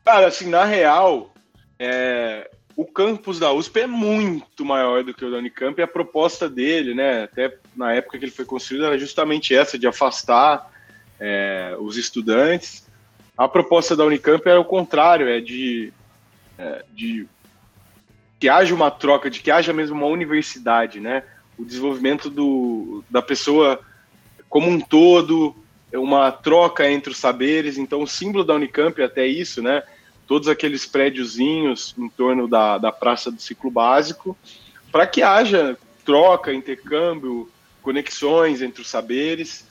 Cara, 0.04 0.26
assim, 0.26 0.48
na 0.48 0.64
real, 0.64 1.32
é, 1.78 2.50
o 2.76 2.84
campus 2.84 3.38
da 3.38 3.50
USP 3.50 3.80
é 3.80 3.86
muito 3.86 4.64
maior 4.64 5.02
do 5.02 5.14
que 5.14 5.24
o 5.24 5.30
da 5.30 5.38
Unicamp 5.38 5.80
e 5.80 5.82
a 5.82 5.88
proposta 5.88 6.48
dele, 6.48 6.94
né, 6.94 7.24
até 7.24 7.56
na 7.74 7.94
época 7.94 8.18
que 8.18 8.26
ele 8.26 8.32
foi 8.32 8.44
construído, 8.44 8.84
era 8.84 8.98
justamente 8.98 9.54
essa, 9.54 9.78
de 9.78 9.86
afastar 9.86 10.70
é, 11.20 11.76
os 11.78 11.96
estudantes. 11.96 12.86
A 13.36 13.46
proposta 13.46 13.94
da 13.94 14.04
Unicamp 14.04 14.46
era 14.48 14.60
o 14.60 14.64
contrário, 14.64 15.28
é 15.28 15.40
de, 15.40 15.92
é, 16.58 16.84
de 16.94 17.26
que 18.38 18.48
haja 18.48 18.74
uma 18.74 18.90
troca, 18.90 19.30
de 19.30 19.40
que 19.40 19.50
haja 19.50 19.72
mesmo 19.72 19.96
uma 19.96 20.06
universidade, 20.06 21.00
né? 21.00 21.22
O 21.58 21.64
desenvolvimento 21.64 22.28
do, 22.28 23.04
da 23.10 23.22
pessoa 23.22 23.80
como 24.48 24.68
um 24.68 24.80
todo, 24.80 25.54
uma 25.92 26.30
troca 26.30 26.90
entre 26.90 27.10
os 27.10 27.18
saberes. 27.18 27.78
Então, 27.78 28.02
o 28.02 28.06
símbolo 28.06 28.44
da 28.44 28.54
Unicamp 28.54 29.00
é 29.00 29.04
até 29.04 29.26
isso, 29.26 29.62
né? 29.62 29.82
Todos 30.26 30.48
aqueles 30.48 30.84
prédiozinhos 30.86 31.94
em 31.96 32.08
torno 32.08 32.48
da, 32.48 32.78
da 32.78 32.92
Praça 32.92 33.30
do 33.30 33.40
Ciclo 33.40 33.70
Básico, 33.70 34.36
para 34.90 35.06
que 35.06 35.22
haja 35.22 35.78
troca, 36.04 36.52
intercâmbio, 36.52 37.50
conexões 37.82 38.62
entre 38.62 38.82
os 38.82 38.88
saberes. 38.88 39.66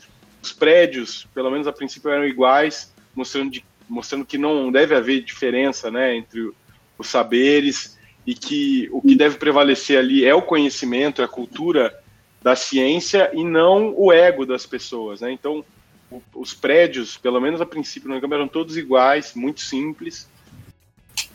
Os 0.45 0.51
prédios, 0.51 1.27
pelo 1.33 1.49
menos 1.49 1.65
a 1.65 1.73
princípio, 1.73 2.11
eram 2.11 2.23
iguais, 2.23 2.93
mostrando, 3.15 3.49
de, 3.49 3.65
mostrando 3.89 4.23
que 4.23 4.37
não 4.37 4.71
deve 4.71 4.93
haver 4.93 5.23
diferença 5.23 5.89
né, 5.89 6.15
entre 6.15 6.51
os 6.99 7.07
saberes 7.07 7.97
e 8.27 8.35
que 8.35 8.87
o 8.91 9.01
que 9.01 9.15
deve 9.15 9.39
prevalecer 9.39 9.97
ali 9.97 10.23
é 10.23 10.35
o 10.35 10.43
conhecimento, 10.43 11.19
é 11.19 11.25
a 11.25 11.27
cultura 11.27 11.99
da 12.43 12.55
ciência 12.55 13.31
e 13.33 13.43
não 13.43 13.91
o 13.97 14.13
ego 14.13 14.45
das 14.45 14.67
pessoas, 14.67 15.21
né? 15.21 15.31
Então, 15.31 15.65
o, 16.11 16.21
os 16.35 16.53
prédios, 16.53 17.17
pelo 17.17 17.41
menos 17.41 17.59
a 17.59 17.65
princípio 17.65 18.07
no 18.07 18.35
eram 18.35 18.47
todos 18.47 18.77
iguais, 18.77 19.33
muito 19.33 19.61
simples. 19.61 20.29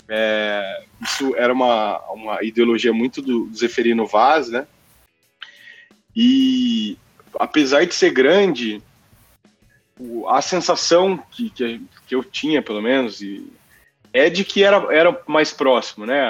É, 0.08 0.84
isso 1.02 1.34
era 1.34 1.52
uma, 1.52 1.98
uma 2.10 2.44
ideologia 2.44 2.92
muito 2.92 3.20
do, 3.20 3.46
do 3.46 3.56
Zeferino 3.56 4.06
Vaz, 4.06 4.50
né? 4.50 4.68
E 6.14 6.96
apesar 7.40 7.84
de 7.84 7.94
ser 7.94 8.10
grande, 8.10 8.80
a 10.28 10.40
sensação 10.40 11.22
que, 11.30 11.50
que, 11.50 11.80
que 12.06 12.14
eu 12.14 12.24
tinha, 12.24 12.62
pelo 12.62 12.80
menos, 12.80 13.20
e 13.20 13.50
é 14.12 14.28
de 14.28 14.44
que 14.44 14.64
era, 14.64 14.76
era 14.92 15.22
mais 15.26 15.52
próximo, 15.52 16.04
né, 16.04 16.20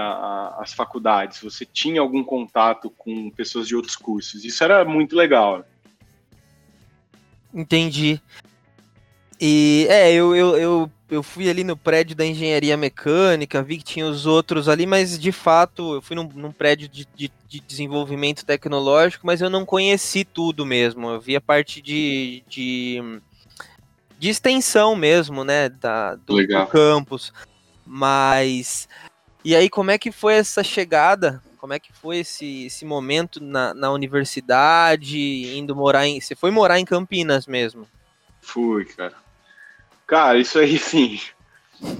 as 0.58 0.72
faculdades. 0.72 1.40
Você 1.40 1.64
tinha 1.64 2.00
algum 2.00 2.22
contato 2.22 2.90
com 2.90 3.30
pessoas 3.30 3.66
de 3.66 3.74
outros 3.74 3.96
cursos. 3.96 4.44
Isso 4.44 4.62
era 4.62 4.84
muito 4.84 5.16
legal. 5.16 5.64
Entendi. 7.52 8.20
E 9.40 9.86
é, 9.88 10.12
eu, 10.12 10.36
eu, 10.36 10.56
eu, 10.58 10.90
eu 11.10 11.22
fui 11.22 11.48
ali 11.48 11.64
no 11.64 11.74
prédio 11.74 12.14
da 12.14 12.26
engenharia 12.26 12.76
mecânica, 12.76 13.62
vi 13.62 13.78
que 13.78 13.84
tinha 13.84 14.06
os 14.06 14.26
outros 14.26 14.68
ali, 14.68 14.84
mas 14.84 15.18
de 15.18 15.32
fato 15.32 15.94
eu 15.94 16.02
fui 16.02 16.14
num, 16.14 16.28
num 16.34 16.52
prédio 16.52 16.86
de, 16.86 17.08
de, 17.16 17.32
de, 17.48 17.60
desenvolvimento 17.60 18.44
tecnológico, 18.44 19.26
mas 19.26 19.40
eu 19.40 19.48
não 19.48 19.64
conheci 19.64 20.24
tudo 20.24 20.66
mesmo. 20.66 21.08
Eu 21.08 21.20
vi 21.20 21.34
a 21.34 21.40
parte 21.40 21.80
de, 21.80 22.44
de, 22.46 23.20
de 24.20 24.28
extensão 24.28 24.94
mesmo, 24.94 25.44
né, 25.44 25.70
da, 25.70 26.14
do, 26.14 26.46
do 26.46 26.66
campus. 26.66 27.32
Mas. 27.86 28.86
E 29.42 29.56
aí, 29.56 29.70
como 29.70 29.90
é 29.90 29.96
que 29.96 30.12
foi 30.12 30.34
essa 30.34 30.62
chegada? 30.62 31.42
Como 31.56 31.72
é 31.72 31.78
que 31.78 31.90
foi 31.90 32.18
esse, 32.18 32.66
esse 32.66 32.84
momento 32.84 33.42
na, 33.42 33.72
na 33.72 33.90
universidade, 33.90 35.56
indo 35.56 35.74
morar 35.74 36.06
em. 36.06 36.20
Você 36.20 36.36
foi 36.36 36.50
morar 36.50 36.78
em 36.78 36.84
Campinas 36.84 37.46
mesmo? 37.46 37.88
Fui, 38.42 38.84
cara. 38.84 39.14
Cara, 40.06 40.38
isso 40.38 40.58
aí 40.58 40.76
sim. 40.78 41.18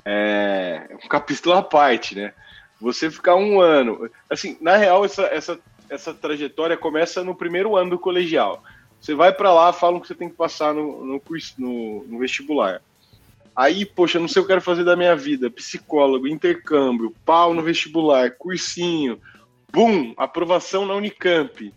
É 0.04 0.90
um 1.02 1.08
capítulo 1.08 1.54
à 1.54 1.62
parte, 1.62 2.14
né? 2.14 2.34
Você 2.78 3.10
ficar 3.10 3.36
um 3.36 3.62
ano. 3.62 4.10
Assim, 4.28 4.58
na 4.60 4.76
real, 4.76 5.06
essa, 5.06 5.22
essa, 5.22 5.58
essa 5.88 6.12
trajetória 6.12 6.76
começa 6.76 7.24
no 7.24 7.34
primeiro 7.34 7.76
ano 7.76 7.92
do 7.92 7.98
colegial. 7.98 8.62
Você 9.00 9.14
vai 9.14 9.32
para 9.32 9.52
lá, 9.52 9.72
falam 9.72 9.98
que 9.98 10.06
você 10.06 10.14
tem 10.14 10.28
que 10.28 10.36
passar 10.36 10.74
no, 10.74 11.04
no, 11.04 11.22
no, 11.58 12.04
no 12.04 12.18
vestibular. 12.18 12.82
Aí, 13.56 13.84
poxa, 13.84 14.18
não 14.18 14.28
sei 14.28 14.40
o 14.40 14.44
que 14.44 14.52
eu 14.52 14.56
quero 14.56 14.64
fazer 14.64 14.84
da 14.84 14.96
minha 14.96 15.16
vida. 15.16 15.50
Psicólogo, 15.50 16.28
intercâmbio, 16.28 17.14
pau 17.24 17.54
no 17.54 17.62
vestibular, 17.62 18.30
cursinho. 18.32 19.20
Bum! 19.72 20.14
Aprovação 20.16 20.86
na 20.86 20.94
Unicamp. 20.94 21.72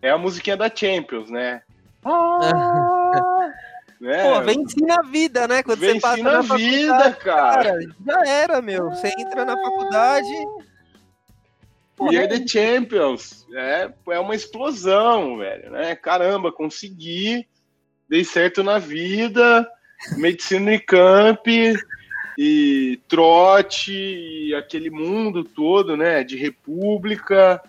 É 0.00 0.10
a 0.10 0.18
musiquinha 0.18 0.56
da 0.56 0.70
Champions, 0.74 1.30
né? 1.30 1.62
Ah, 2.04 3.50
né? 4.00 4.22
Pô, 4.22 4.40
venci 4.42 4.80
na 4.80 5.02
vida, 5.02 5.48
né? 5.48 5.62
Quando 5.62 5.80
venci 5.80 5.94
você 5.94 6.00
passa 6.00 6.22
na, 6.22 6.42
na 6.42 6.56
vida, 6.56 7.12
cara. 7.12 7.64
cara. 7.64 7.78
Já 8.06 8.26
era, 8.26 8.62
meu. 8.62 8.90
Você 8.90 9.08
entra 9.18 9.44
na 9.44 9.56
faculdade. 9.56 10.32
E 12.10 12.16
é 12.16 12.26
The 12.26 12.46
Champions. 12.46 13.46
É, 13.54 13.90
é 14.10 14.18
uma 14.18 14.34
explosão, 14.34 15.38
velho. 15.38 15.70
Né? 15.70 15.96
Caramba, 15.96 16.52
consegui. 16.52 17.46
Dei 18.08 18.24
certo 18.24 18.62
na 18.62 18.78
vida 18.78 19.68
medicina 20.16 20.74
em 20.74 20.78
camp 20.78 21.46
e 22.38 23.00
trote 23.08 23.92
e 23.92 24.54
aquele 24.54 24.90
mundo 24.90 25.42
todo, 25.42 25.96
né, 25.96 26.22
de 26.22 26.36
república 26.36 27.60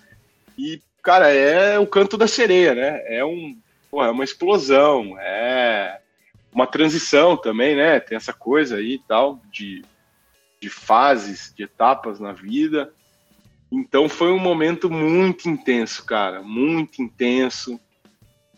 e 0.57 0.81
cara, 1.01 1.29
é 1.29 1.79
o 1.79 1.87
canto 1.87 2.17
da 2.17 2.27
sereia, 2.27 2.75
né? 2.75 3.01
É 3.07 3.25
um, 3.25 3.57
é 3.93 4.09
uma 4.09 4.23
explosão, 4.23 5.17
é 5.19 5.99
uma 6.53 6.67
transição 6.67 7.37
também, 7.37 7.75
né? 7.75 7.99
Tem 7.99 8.15
essa 8.15 8.33
coisa 8.33 8.75
aí 8.75 8.95
e 8.95 8.99
tal 9.07 9.39
de 9.51 9.83
de 10.61 10.69
fases, 10.69 11.53
de 11.55 11.63
etapas 11.63 12.19
na 12.19 12.33
vida. 12.33 12.93
Então 13.71 14.09
foi 14.09 14.31
um 14.31 14.39
momento 14.39 14.89
muito 14.89 15.47
intenso, 15.47 16.03
cara, 16.05 16.41
muito 16.41 17.01
intenso. 17.01 17.79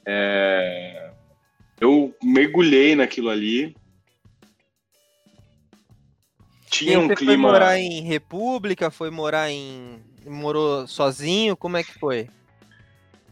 É, 0.06 1.12
eu 1.80 2.16
mergulhei 2.24 2.96
naquilo 2.96 3.30
ali. 3.30 3.76
Tinha 6.70 7.00
um 7.00 7.10
clima. 7.10 7.34
Foi 7.34 7.38
morar 7.38 7.78
em 7.78 8.02
República? 8.02 8.90
Foi 8.90 9.10
morar 9.10 9.52
em. 9.52 10.00
Morou 10.26 10.88
sozinho? 10.88 11.58
Como 11.58 11.76
é 11.76 11.84
que 11.84 11.94
foi? 12.00 12.30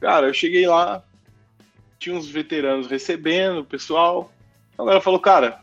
Cara, 0.01 0.27
eu 0.27 0.33
cheguei 0.33 0.67
lá, 0.67 1.03
tinha 1.99 2.15
uns 2.15 2.27
veteranos 2.27 2.87
recebendo 2.87 3.59
o 3.59 3.65
pessoal. 3.65 4.31
A 4.77 4.83
galera 4.83 5.01
falou, 5.01 5.19
cara, 5.19 5.61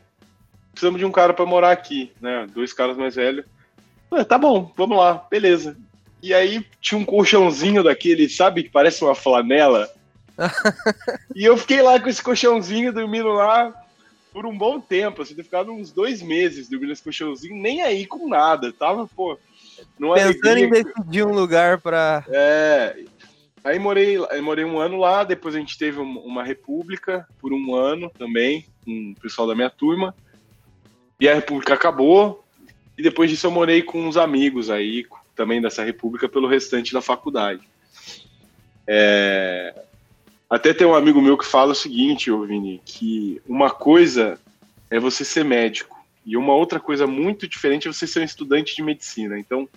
precisamos 0.70 0.98
de 0.98 1.06
um 1.06 1.10
cara 1.10 1.32
para 1.32 1.46
morar 1.46 1.72
aqui, 1.72 2.12
né? 2.20 2.46
Dois 2.54 2.72
caras 2.72 2.96
mais 2.96 3.14
velhos. 3.16 3.46
Falei, 4.10 4.24
tá 4.24 4.38
bom, 4.38 4.72
vamos 4.76 4.96
lá, 4.96 5.26
beleza. 5.30 5.76
E 6.22 6.32
aí 6.34 6.64
tinha 6.80 6.98
um 6.98 7.04
colchãozinho 7.04 7.82
daquele, 7.82 8.28
sabe, 8.28 8.62
que 8.62 8.70
parece 8.70 9.04
uma 9.04 9.14
flanela 9.14 9.88
e 11.34 11.44
eu 11.44 11.56
fiquei 11.56 11.82
lá 11.82 11.98
com 11.98 12.08
esse 12.08 12.22
colchãozinho, 12.22 12.92
dormindo 12.92 13.28
lá 13.28 13.72
por 14.32 14.44
um 14.44 14.56
bom 14.56 14.78
tempo, 14.78 15.22
assim, 15.22 15.34
ter 15.34 15.44
ficado 15.44 15.72
uns 15.72 15.90
dois 15.90 16.20
meses 16.20 16.68
dormindo 16.68 16.90
nesse 16.90 17.02
colchãozinho, 17.02 17.56
nem 17.56 17.82
aí 17.82 18.06
com 18.06 18.28
nada, 18.28 18.72
tava, 18.72 19.06
pô. 19.06 19.38
Pensando 19.98 20.58
em 20.58 20.70
decidir 20.70 21.26
um 21.26 21.32
lugar 21.32 21.80
pra. 21.80 22.24
É. 22.28 23.04
Aí 23.64 23.78
morei, 23.78 24.18
morei 24.42 24.64
um 24.64 24.78
ano 24.78 24.98
lá, 24.98 25.24
depois 25.24 25.54
a 25.54 25.58
gente 25.58 25.76
teve 25.76 25.98
uma 25.98 26.44
república 26.44 27.26
por 27.40 27.52
um 27.52 27.74
ano 27.74 28.10
também, 28.16 28.64
com 28.84 29.12
o 29.16 29.20
pessoal 29.20 29.48
da 29.48 29.54
minha 29.54 29.70
turma. 29.70 30.14
E 31.18 31.28
a 31.28 31.34
república 31.34 31.74
acabou, 31.74 32.44
e 32.96 33.02
depois 33.02 33.30
disso 33.30 33.46
eu 33.46 33.50
morei 33.50 33.82
com 33.82 34.06
uns 34.06 34.16
amigos 34.16 34.70
aí, 34.70 35.04
também 35.37 35.61
dessa 35.61 35.84
república, 35.84 36.28
pelo 36.28 36.49
restante 36.49 36.93
da 36.93 37.01
faculdade. 37.01 37.61
É, 38.87 39.74
Até 40.49 40.72
tem 40.72 40.87
um 40.87 40.95
amigo 40.95 41.20
meu 41.20 41.37
que 41.37 41.45
fala 41.45 41.72
o 41.72 41.76
seguinte, 41.76 42.30
Vini, 42.30 42.80
que 42.84 43.41
uma 43.47 43.70
coisa 43.70 44.41
é 44.91 44.99
você 44.99 45.24
ser 45.24 45.45
médico 45.45 45.97
e 46.24 46.37
uma 46.37 46.55
outra 46.55 46.80
coisa 46.80 47.07
muito 47.07 47.47
diferente 47.47 47.87
é 47.87 47.93
você 47.93 48.07
ser 48.07 48.20
um 48.20 48.24
estudante 48.24 48.74
de 48.74 48.82
medicina. 48.82 49.39
Então, 49.39 49.68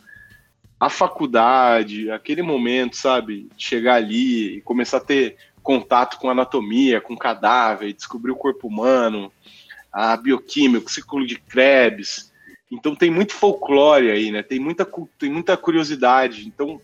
a 0.79 0.89
faculdade, 0.89 2.09
aquele 2.09 2.41
momento, 2.41 2.95
sabe, 2.95 3.49
chegar 3.57 3.95
ali 3.95 4.57
e 4.57 4.61
começar 4.61 4.97
a 4.97 5.01
ter 5.01 5.35
contato 5.61 6.17
com 6.17 6.29
anatomia, 6.29 7.01
com 7.01 7.17
cadáver, 7.17 7.93
descobrir 7.93 8.31
o 8.31 8.35
corpo 8.35 8.67
humano, 8.67 9.31
a 9.91 10.15
bioquímica, 10.15 10.87
o 10.87 10.89
ciclo 10.89 11.25
de 11.25 11.35
Krebs. 11.35 12.28
Então 12.71 12.95
tem 12.95 13.09
muito 13.09 13.33
folclore 13.33 14.11
aí, 14.11 14.31
né? 14.31 14.43
Tem 14.43 14.59
muita, 14.59 14.87
tem 15.17 15.31
muita 15.31 15.57
curiosidade. 15.57 16.47
Então 16.47 16.79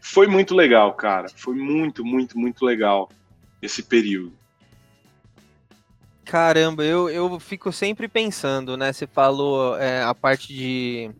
foi 0.00 0.26
muito 0.26 0.54
legal, 0.54 0.92
cara. 0.94 1.28
Foi 1.34 1.54
muito, 1.54 2.04
muito, 2.04 2.38
muito 2.38 2.64
legal 2.64 3.08
esse 3.62 3.82
período. 3.82 4.32
Caramba, 6.24 6.84
eu, 6.84 7.08
eu 7.08 7.40
fico 7.40 7.72
sempre 7.72 8.08
pensando, 8.08 8.76
né? 8.76 8.92
Você 8.92 9.06
falou 9.06 9.76
é, 9.78 10.02
a 10.02 10.14
parte 10.14 10.52
de. 10.52 11.10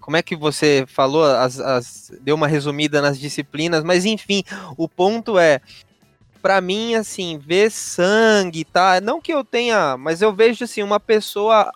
Como 0.00 0.16
é 0.16 0.22
que 0.22 0.36
você 0.36 0.84
falou? 0.86 1.24
As, 1.24 1.58
as, 1.58 2.12
deu 2.20 2.36
uma 2.36 2.46
resumida 2.46 3.02
nas 3.02 3.18
disciplinas, 3.18 3.82
mas 3.82 4.04
enfim, 4.04 4.42
o 4.76 4.88
ponto 4.88 5.38
é. 5.38 5.60
Para 6.40 6.60
mim, 6.60 6.94
assim, 6.94 7.38
ver 7.38 7.72
sangue, 7.72 8.64
tá? 8.64 9.00
Não 9.00 9.20
que 9.20 9.34
eu 9.34 9.42
tenha, 9.42 9.96
mas 9.96 10.22
eu 10.22 10.32
vejo 10.32 10.62
assim, 10.62 10.80
uma 10.80 11.00
pessoa 11.00 11.72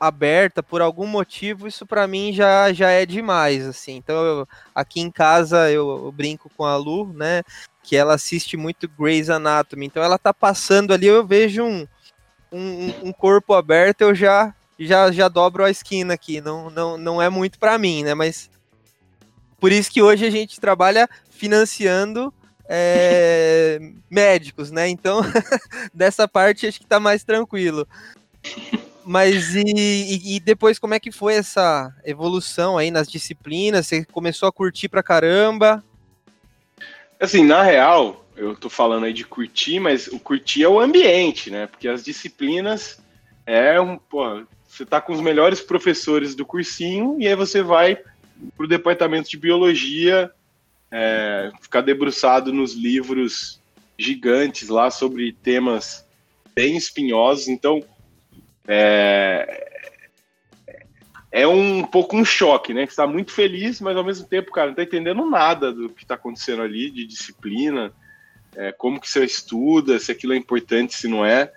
aberta 0.00 0.62
por 0.62 0.80
algum 0.80 1.06
motivo, 1.06 1.68
isso 1.68 1.84
para 1.84 2.06
mim 2.06 2.32
já, 2.32 2.72
já 2.72 2.90
é 2.90 3.04
demais, 3.04 3.66
assim. 3.66 3.96
Então, 3.96 4.16
eu, 4.24 4.48
aqui 4.74 4.98
em 4.98 5.10
casa 5.10 5.70
eu, 5.70 6.06
eu, 6.06 6.10
brinco 6.10 6.50
com 6.56 6.64
a 6.64 6.74
Lu, 6.76 7.12
né? 7.12 7.42
Que 7.82 7.96
ela 7.96 8.14
assiste 8.14 8.56
muito 8.56 8.88
Grey's 8.88 9.28
Anatomy. 9.28 9.84
Então, 9.84 10.02
ela 10.02 10.18
tá 10.18 10.32
passando 10.32 10.94
ali, 10.94 11.06
eu 11.06 11.26
vejo 11.26 11.62
um, 11.62 11.86
um, 12.50 13.08
um 13.08 13.12
corpo 13.12 13.52
aberto, 13.52 14.00
eu 14.00 14.14
já 14.14 14.54
já 14.78 15.12
já 15.12 15.28
dobro 15.28 15.62
a 15.62 15.70
esquina 15.70 16.14
aqui. 16.14 16.40
Não, 16.40 16.70
não, 16.70 16.96
não 16.96 17.20
é 17.20 17.28
muito 17.28 17.58
para 17.58 17.76
mim, 17.76 18.02
né? 18.02 18.14
Mas 18.14 18.48
por 19.60 19.70
isso 19.70 19.90
que 19.90 20.00
hoje 20.00 20.24
a 20.24 20.30
gente 20.30 20.58
trabalha 20.58 21.06
financiando 21.28 22.32
é, 22.66 23.78
médicos, 24.08 24.70
né? 24.70 24.88
Então, 24.88 25.20
dessa 25.92 26.26
parte 26.26 26.66
acho 26.66 26.80
que 26.80 26.86
tá 26.86 26.98
mais 26.98 27.22
tranquilo. 27.22 27.86
Mas 29.10 29.56
e, 29.56 30.36
e, 30.36 30.38
depois 30.38 30.78
como 30.78 30.94
é 30.94 31.00
que 31.00 31.10
foi 31.10 31.34
essa 31.34 31.92
evolução 32.04 32.78
aí 32.78 32.92
nas 32.92 33.08
disciplinas? 33.08 33.88
Você 33.88 34.04
começou 34.04 34.48
a 34.48 34.52
curtir 34.52 34.88
pra 34.88 35.02
caramba? 35.02 35.82
Assim, 37.18 37.44
na 37.44 37.60
real, 37.60 38.24
eu 38.36 38.54
tô 38.54 38.70
falando 38.70 39.06
aí 39.06 39.12
de 39.12 39.24
curtir, 39.24 39.80
mas 39.80 40.06
o 40.06 40.20
curtir 40.20 40.62
é 40.62 40.68
o 40.68 40.78
ambiente, 40.78 41.50
né? 41.50 41.66
Porque 41.66 41.88
as 41.88 42.04
disciplinas 42.04 43.02
é 43.44 43.80
um, 43.80 43.96
pô, 43.98 44.44
você 44.68 44.86
tá 44.86 45.00
com 45.00 45.12
os 45.12 45.20
melhores 45.20 45.60
professores 45.60 46.36
do 46.36 46.46
cursinho 46.46 47.16
e 47.18 47.26
aí 47.26 47.34
você 47.34 47.64
vai 47.64 47.98
pro 48.56 48.68
departamento 48.68 49.28
de 49.28 49.36
biologia, 49.36 50.30
é, 50.88 51.50
ficar 51.60 51.80
debruçado 51.80 52.52
nos 52.52 52.74
livros 52.74 53.60
gigantes 53.98 54.68
lá 54.68 54.88
sobre 54.88 55.32
temas 55.32 56.06
bem 56.54 56.76
espinhosos. 56.76 57.48
Então, 57.48 57.82
é, 58.72 59.82
é 61.32 61.46
um 61.46 61.82
pouco 61.82 62.16
um 62.16 62.24
choque, 62.24 62.72
né? 62.72 62.86
Que 62.86 62.92
está 62.92 63.04
muito 63.06 63.32
feliz, 63.32 63.80
mas 63.80 63.96
ao 63.96 64.04
mesmo 64.04 64.28
tempo, 64.28 64.52
cara, 64.52 64.68
não 64.68 64.72
está 64.72 64.84
entendendo 64.84 65.28
nada 65.28 65.72
do 65.72 65.88
que 65.88 66.04
está 66.04 66.14
acontecendo 66.14 66.62
ali, 66.62 66.88
de 66.88 67.04
disciplina, 67.04 67.92
é, 68.54 68.70
como 68.70 69.00
que 69.00 69.10
você 69.10 69.24
estuda, 69.24 69.98
se 69.98 70.12
aquilo 70.12 70.34
é 70.34 70.36
importante, 70.36 70.94
se 70.94 71.08
não 71.08 71.26
é. 71.26 71.52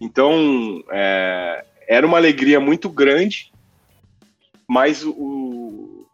Então, 0.00 0.82
é, 0.90 1.64
era 1.86 2.04
uma 2.06 2.18
alegria 2.18 2.58
muito 2.58 2.88
grande, 2.88 3.52
mas 4.66 5.04
o, 5.04 6.06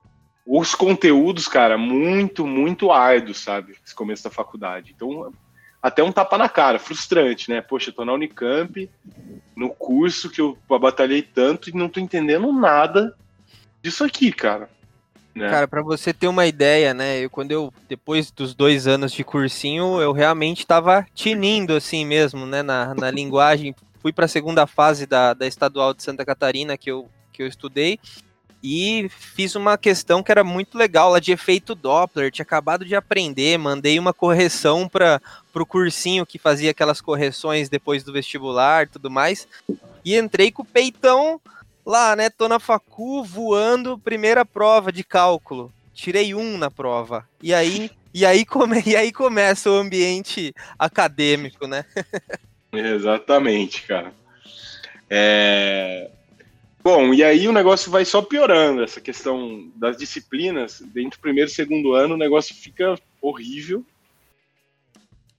os 0.47 0.74
conteúdos, 0.74 1.49
cara, 1.49 1.78
muito, 1.78 2.47
muito 2.47 2.93
árduos, 2.93 3.39
sabe? 3.39 3.74
Esse 3.84 3.95
começo 3.95 4.24
da 4.24 4.30
faculdade. 4.30 4.93
Então, 4.95 5.32
até 5.87 6.03
um 6.03 6.11
tapa 6.11 6.37
na 6.37 6.49
cara, 6.49 6.80
frustrante, 6.80 7.49
né? 7.49 7.61
Poxa, 7.61 7.91
eu 7.91 7.95
tô 7.95 8.05
na 8.05 8.12
Unicamp, 8.12 8.91
no 9.55 9.70
curso 9.70 10.28
que 10.28 10.41
eu 10.41 10.59
batalhei 10.68 11.22
tanto 11.22 11.70
e 11.70 11.72
não 11.72 11.89
tô 11.89 12.01
entendendo 12.01 12.53
nada 12.53 13.14
disso 13.80 14.03
aqui, 14.03 14.32
cara. 14.32 14.68
Né? 15.32 15.49
Cara, 15.49 15.68
para 15.68 15.82
você 15.82 16.12
ter 16.12 16.26
uma 16.26 16.45
ideia, 16.45 16.93
né? 16.93 17.20
Eu, 17.20 17.30
quando 17.30 17.53
eu, 17.53 17.72
depois 17.89 18.32
dos 18.32 18.53
dois 18.53 18.89
anos 18.89 19.12
de 19.12 19.22
cursinho, 19.22 20.01
eu 20.01 20.11
realmente 20.11 20.66
tava 20.66 21.07
tinindo 21.14 21.72
assim 21.74 22.05
mesmo, 22.05 22.47
né? 22.47 22.64
Na, 22.64 22.93
na 22.93 23.09
linguagem. 23.09 23.72
Fui 24.01 24.12
para 24.12 24.24
a 24.24 24.28
segunda 24.28 24.66
fase 24.66 25.07
da, 25.07 25.34
da 25.34 25.47
estadual 25.47 25.95
de 25.95 26.03
Santa 26.03 26.24
Catarina 26.24 26.76
que 26.76 26.91
eu, 26.91 27.09
que 27.32 27.45
eu 27.45 27.47
estudei 27.47 28.01
e 28.68 29.09
fiz 29.09 29.55
uma 29.55 29.78
questão 29.78 30.22
que 30.24 30.32
era 30.32 30.43
muito 30.43 30.76
legal 30.76 31.11
lá 31.11 31.20
de 31.20 31.30
efeito 31.30 31.72
Doppler. 31.72 32.32
Tinha 32.32 32.43
acabado 32.43 32.84
de 32.84 32.97
aprender, 32.97 33.57
mandei 33.59 33.97
uma 33.97 34.12
correção 34.12 34.89
para 34.89 35.20
o 35.63 35.67
cursinho 35.67 36.27
que 36.27 36.39
fazia 36.39 36.71
aquelas 36.71 37.01
correções 37.01 37.69
depois 37.69 38.03
do 38.03 38.13
vestibular 38.13 38.89
tudo 38.89 39.11
mais. 39.11 39.47
E 40.05 40.17
entrei 40.17 40.51
com 40.51 40.63
o 40.63 40.67
peitão 40.67 41.41
lá, 41.85 42.15
né? 42.17 42.31
Tô 42.31 42.49
na 42.49 42.59
facu 42.59 43.23
voando, 43.23 43.99
primeira 43.99 44.45
prova 44.45 44.93
de 44.93 45.05
cálculo. 45.05 45.73
Tirei 45.93 46.35
um 46.35 46.59
na 46.59 46.71
prova. 46.71 47.27
E 47.43 47.55
aí, 47.55 47.91
e 48.13 48.25
aí, 48.27 48.45
come, 48.45 48.83
e 48.87 48.97
aí 48.97 49.13
começa 49.13 49.71
o 49.71 49.77
ambiente 49.77 50.55
acadêmico, 50.79 51.67
né? 51.67 51.85
Exatamente, 52.73 53.83
cara. 53.83 54.13
É, 55.09 56.11
Bom, 56.87 57.13
e 57.13 57.25
aí 57.25 57.49
o 57.49 57.53
negócio 57.53 57.91
vai 57.91 58.05
só 58.05 58.23
piorando, 58.23 58.81
essa 58.81 59.01
questão 59.01 59.69
das 59.75 59.97
disciplinas. 59.97 60.81
Dentro 60.81 61.19
do 61.19 61.21
primeiro 61.21 61.51
e 61.51 61.53
segundo 61.53 61.95
ano, 61.95 62.15
o 62.15 62.17
negócio 62.17 62.55
fica 62.55 62.97
horrível. 63.21 63.85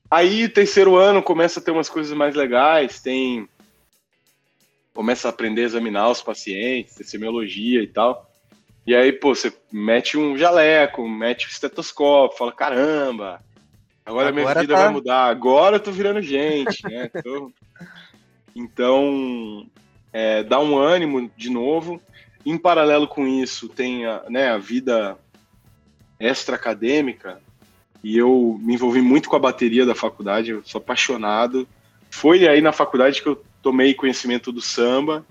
Aí, 0.09 0.47
terceiro 0.47 0.95
ano, 0.95 1.21
começa 1.21 1.59
a 1.59 1.63
ter 1.63 1.71
umas 1.71 1.89
coisas 1.89 2.15
mais 2.15 2.35
legais, 2.35 3.01
tem. 3.01 3.47
Começa 4.93 5.27
a 5.27 5.31
aprender 5.31 5.61
a 5.61 5.65
examinar 5.65 6.09
os 6.09 6.21
pacientes, 6.21 6.95
semiologia 7.03 7.83
e 7.83 7.87
tal. 7.87 8.29
E 8.85 8.95
aí, 8.95 9.11
pô, 9.11 9.35
você 9.35 9.53
mete 9.71 10.17
um 10.17 10.37
jaleco, 10.37 11.07
mete 11.07 11.45
um 11.45 11.49
estetoscópio, 11.49 12.37
fala: 12.37 12.53
caramba, 12.53 13.41
agora, 14.05 14.29
agora 14.29 14.31
minha 14.31 14.53
vida 14.61 14.75
tá... 14.75 14.83
vai 14.83 14.93
mudar, 14.93 15.25
agora 15.25 15.75
eu 15.75 15.79
tô 15.81 15.91
virando 15.91 16.21
gente, 16.21 16.83
né? 16.83 17.09
Tô... 17.21 17.51
Então, 18.55 19.69
é, 20.13 20.41
dá 20.41 20.59
um 20.59 20.77
ânimo 20.77 21.29
de 21.35 21.49
novo. 21.49 22.01
Em 22.45 22.57
paralelo 22.57 23.09
com 23.09 23.27
isso, 23.27 23.67
tem 23.67 24.05
a, 24.05 24.23
né, 24.29 24.47
a 24.49 24.57
vida 24.57 25.17
extra-acadêmica, 26.17 27.41
e 28.03 28.17
eu 28.17 28.57
me 28.61 28.73
envolvi 28.73 29.01
muito 29.01 29.29
com 29.29 29.35
a 29.35 29.39
bateria 29.39 29.85
da 29.85 29.95
faculdade, 29.95 30.51
eu 30.51 30.63
sou 30.63 30.79
apaixonado. 30.79 31.67
Foi 32.09 32.47
aí 32.47 32.61
na 32.61 32.71
faculdade 32.71 33.21
que 33.21 33.27
eu 33.27 33.43
tomei 33.61 33.93
conhecimento 33.93 34.51
do 34.51 34.61
samba, 34.61 35.25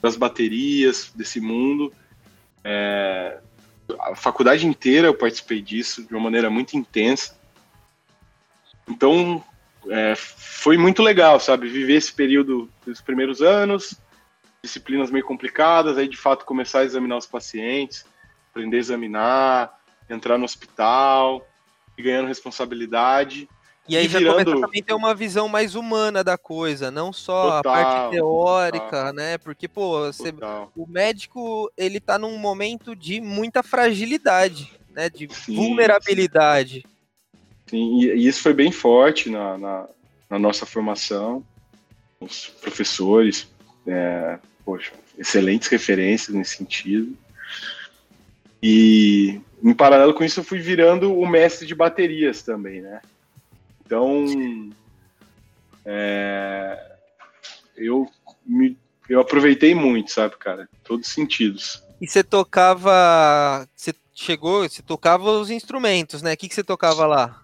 das 0.00 0.16
baterias, 0.16 1.12
desse 1.14 1.40
mundo. 1.40 1.92
É, 2.62 3.38
a 4.00 4.14
faculdade 4.14 4.66
inteira 4.66 5.08
eu 5.08 5.14
participei 5.14 5.62
disso 5.62 6.06
de 6.06 6.12
uma 6.12 6.22
maneira 6.22 6.50
muito 6.50 6.76
intensa. 6.76 7.38
Então, 8.86 9.42
é, 9.88 10.14
foi 10.16 10.76
muito 10.76 11.02
legal, 11.02 11.40
sabe? 11.40 11.68
Viver 11.68 11.94
esse 11.94 12.12
período 12.12 12.68
dos 12.84 13.00
primeiros 13.00 13.40
anos, 13.40 13.94
disciplinas 14.62 15.10
meio 15.10 15.24
complicadas, 15.24 15.96
aí 15.96 16.08
de 16.08 16.16
fato 16.16 16.44
começar 16.44 16.80
a 16.80 16.84
examinar 16.84 17.16
os 17.16 17.26
pacientes, 17.26 18.04
aprender 18.50 18.76
a 18.76 18.80
examinar, 18.80 19.78
entrar 20.10 20.36
no 20.36 20.44
hospital, 20.44 21.47
e 21.98 22.02
ganhando 22.02 22.28
responsabilidade. 22.28 23.48
E 23.88 23.96
aí 23.96 24.06
e 24.06 24.08
já 24.08 24.18
virando... 24.18 24.44
começa 24.44 24.60
também 24.66 24.82
ter 24.82 24.92
uma 24.92 25.14
visão 25.14 25.48
mais 25.48 25.74
humana 25.74 26.22
da 26.22 26.38
coisa, 26.38 26.90
não 26.90 27.12
só 27.12 27.56
total, 27.56 27.58
a 27.58 27.62
parte 27.62 28.10
teórica, 28.12 28.84
total. 28.84 29.12
né? 29.14 29.38
Porque, 29.38 29.66
pô, 29.66 30.00
você, 30.00 30.32
o 30.76 30.86
médico, 30.86 31.72
ele 31.76 31.98
tá 31.98 32.18
num 32.18 32.38
momento 32.38 32.94
de 32.94 33.20
muita 33.20 33.62
fragilidade, 33.62 34.70
né? 34.90 35.08
De 35.08 35.26
sim, 35.32 35.56
vulnerabilidade. 35.56 36.84
Sim, 37.66 38.02
e, 38.02 38.12
e 38.12 38.26
isso 38.26 38.42
foi 38.42 38.52
bem 38.52 38.70
forte 38.70 39.30
na, 39.30 39.56
na, 39.56 39.88
na 40.30 40.38
nossa 40.38 40.66
formação. 40.66 41.42
Os 42.20 42.46
professores, 42.46 43.48
é, 43.86 44.38
poxa, 44.64 44.92
excelentes 45.16 45.68
referências 45.68 46.36
nesse 46.36 46.56
sentido. 46.56 47.16
E 48.62 49.40
em 49.62 49.74
paralelo 49.74 50.14
com 50.14 50.24
isso 50.24 50.40
eu 50.40 50.44
fui 50.44 50.58
virando 50.58 51.16
o 51.16 51.26
mestre 51.26 51.66
de 51.66 51.74
baterias 51.74 52.42
também, 52.42 52.80
né? 52.80 53.00
Então 53.84 54.24
é, 55.84 56.96
eu 57.76 58.06
me, 58.44 58.76
eu 59.08 59.20
aproveitei 59.20 59.74
muito, 59.74 60.12
sabe, 60.12 60.36
cara, 60.36 60.68
todos 60.84 61.08
os 61.08 61.14
sentidos. 61.14 61.82
E 62.00 62.06
você 62.06 62.22
tocava, 62.22 63.66
você 63.74 63.94
chegou, 64.14 64.68
você 64.68 64.82
tocava 64.82 65.30
os 65.30 65.50
instrumentos, 65.50 66.22
né? 66.22 66.34
O 66.34 66.36
que, 66.36 66.48
que 66.48 66.54
você 66.54 66.62
tocava 66.62 67.06
lá? 67.06 67.42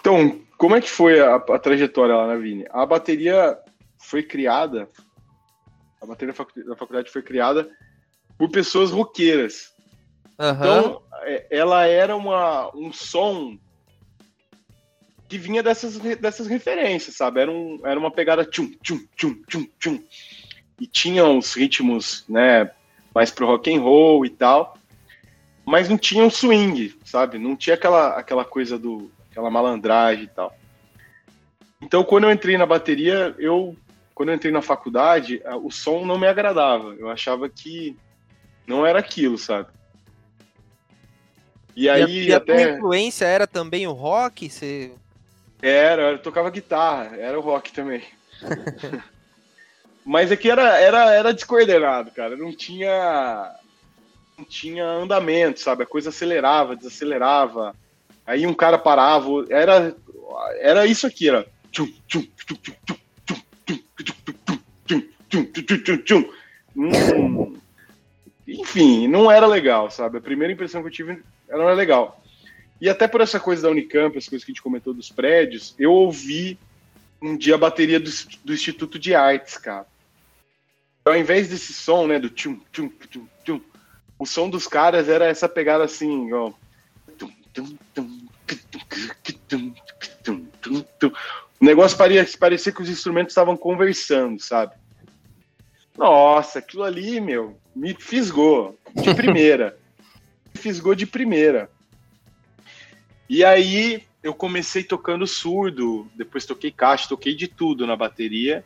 Então, 0.00 0.40
como 0.56 0.74
é 0.74 0.80
que 0.80 0.90
foi 0.90 1.20
a, 1.20 1.36
a 1.36 1.58
trajetória 1.58 2.16
lá 2.16 2.26
na 2.26 2.36
Vini? 2.36 2.64
A 2.70 2.86
bateria 2.86 3.58
foi 3.98 4.22
criada, 4.22 4.88
a 6.00 6.06
bateria 6.06 6.34
da 6.66 6.76
faculdade 6.76 7.10
foi 7.10 7.22
criada 7.22 7.70
por 8.38 8.50
pessoas 8.50 8.90
roqueiras. 8.90 9.69
Uhum. 10.40 10.52
Então, 10.52 11.02
é, 11.24 11.46
ela 11.50 11.84
era 11.84 12.16
uma, 12.16 12.74
um 12.74 12.90
som 12.90 13.58
que 15.28 15.36
vinha 15.36 15.62
dessas, 15.62 15.98
dessas 15.98 16.46
referências, 16.46 17.14
sabe? 17.14 17.40
Era, 17.40 17.50
um, 17.50 17.78
era 17.84 18.00
uma 18.00 18.10
pegada 18.10 18.44
tchum, 18.44 18.72
tchum, 18.82 19.06
tchum, 19.14 19.42
tchum, 19.46 19.68
tchum. 19.78 20.02
E 20.80 20.86
tinha 20.86 21.26
uns 21.26 21.52
ritmos, 21.54 22.24
né, 22.26 22.70
mais 23.14 23.30
pro 23.30 23.46
rock 23.46 23.72
and 23.72 23.82
roll 23.82 24.24
e 24.24 24.30
tal, 24.30 24.78
mas 25.64 25.90
não 25.90 25.98
tinha 25.98 26.24
um 26.24 26.30
swing, 26.30 26.98
sabe? 27.04 27.38
Não 27.38 27.54
tinha 27.54 27.74
aquela, 27.74 28.16
aquela 28.16 28.44
coisa 28.44 28.78
do 28.78 29.10
aquela 29.30 29.50
malandragem 29.50 30.24
e 30.24 30.28
tal. 30.28 30.56
Então, 31.82 32.02
quando 32.02 32.24
eu 32.24 32.32
entrei 32.32 32.56
na 32.56 32.66
bateria, 32.66 33.34
eu 33.38 33.76
quando 34.14 34.30
eu 34.30 34.34
entrei 34.34 34.52
na 34.52 34.60
faculdade, 34.60 35.40
o 35.62 35.70
som 35.70 36.04
não 36.04 36.18
me 36.18 36.26
agradava. 36.26 36.94
Eu 36.98 37.08
achava 37.08 37.48
que 37.48 37.96
não 38.66 38.84
era 38.84 38.98
aquilo, 38.98 39.38
sabe? 39.38 39.68
E 41.76 41.88
aí 41.88 42.28
e 42.28 42.32
a, 42.32 42.36
até 42.36 42.64
a 42.64 42.76
influência 42.76 43.24
era 43.24 43.46
também 43.46 43.86
o 43.86 43.92
rock, 43.92 44.50
você 44.50 44.92
Era, 45.62 46.12
eu 46.12 46.18
tocava 46.18 46.50
guitarra, 46.50 47.16
era 47.16 47.38
o 47.38 47.42
rock 47.42 47.72
também. 47.72 48.02
Mas 50.04 50.32
aqui 50.32 50.50
era, 50.50 50.78
era, 50.78 51.12
era 51.14 51.34
descoordenado, 51.34 52.10
cara. 52.10 52.36
Não 52.36 52.54
tinha. 52.54 53.54
Não 54.38 54.44
tinha 54.44 54.84
andamento, 54.84 55.60
sabe? 55.60 55.82
A 55.82 55.86
coisa 55.86 56.08
acelerava, 56.08 56.74
desacelerava. 56.74 57.74
Aí 58.26 58.46
um 58.46 58.54
cara 58.54 58.78
parava. 58.78 59.28
Era, 59.50 59.94
era 60.58 60.86
isso 60.86 61.06
aqui, 61.06 61.28
era. 61.28 61.46
Hum, 66.74 67.56
enfim, 68.48 69.06
não 69.06 69.30
era 69.30 69.46
legal, 69.46 69.90
sabe? 69.90 70.18
A 70.18 70.22
primeira 70.22 70.52
impressão 70.52 70.80
que 70.80 70.88
eu 70.88 70.92
tive 70.92 71.22
não 71.58 71.66
era 71.66 71.74
legal. 71.74 72.22
E 72.80 72.88
até 72.88 73.06
por 73.06 73.20
essa 73.20 73.38
coisa 73.38 73.62
da 73.62 73.70
Unicamp, 73.70 74.16
as 74.16 74.28
coisas 74.28 74.44
que 74.44 74.50
a 74.50 74.54
gente 74.54 74.62
comentou 74.62 74.94
dos 74.94 75.10
prédios, 75.10 75.74
eu 75.78 75.92
ouvi 75.92 76.58
um 77.20 77.36
dia 77.36 77.54
a 77.54 77.58
bateria 77.58 78.00
do, 78.00 78.10
do 78.44 78.54
Instituto 78.54 78.98
de 78.98 79.14
Artes, 79.14 79.58
cara. 79.58 79.86
Então, 81.00 81.12
ao 81.12 81.18
invés 81.18 81.48
desse 81.48 81.72
som, 81.74 82.06
né, 82.06 82.18
do 82.18 82.30
tchum, 82.30 82.58
tchum, 82.72 82.90
tchum, 83.10 83.26
tchum, 83.44 83.60
o 84.18 84.26
som 84.26 84.48
dos 84.48 84.66
caras 84.66 85.08
era 85.08 85.26
essa 85.26 85.48
pegada 85.48 85.84
assim, 85.84 86.32
ó. 86.32 86.52
O 91.60 91.64
negócio 91.64 91.96
parecia, 91.96 92.38
parecia 92.38 92.72
que 92.72 92.82
os 92.82 92.88
instrumentos 92.88 93.32
estavam 93.32 93.56
conversando, 93.56 94.40
sabe? 94.40 94.74
Nossa, 95.96 96.58
aquilo 96.60 96.82
ali, 96.82 97.20
meu, 97.20 97.58
me 97.74 97.94
fisgou 97.94 98.78
de 98.94 99.12
primeira. 99.16 99.78
Me 100.60 100.62
fisgou 100.62 100.94
de 100.94 101.06
primeira. 101.06 101.70
E 103.28 103.42
aí 103.42 104.02
eu 104.22 104.34
comecei 104.34 104.84
tocando 104.84 105.26
surdo, 105.26 106.06
depois 106.14 106.44
toquei 106.44 106.70
caixa, 106.70 107.08
toquei 107.08 107.34
de 107.34 107.48
tudo 107.48 107.86
na 107.86 107.96
bateria. 107.96 108.62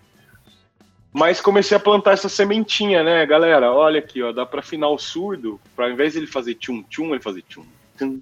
Mas 1.12 1.40
comecei 1.40 1.76
a 1.76 1.80
plantar 1.80 2.12
essa 2.12 2.28
sementinha, 2.28 3.04
né, 3.04 3.24
galera? 3.24 3.72
Olha 3.72 4.00
aqui, 4.00 4.20
ó, 4.20 4.32
dá 4.32 4.44
para 4.44 4.58
afinar 4.58 4.88
o 4.88 4.98
surdo, 4.98 5.60
para 5.76 5.84
ao 5.84 5.92
invés 5.92 6.12
de 6.12 6.18
ele 6.18 6.26
fazer 6.26 6.56
tchum 6.56 6.82
tchum, 6.82 7.14
ele 7.14 7.22
fazer 7.22 7.42
tchum 7.42 7.64
tum, 7.96 8.20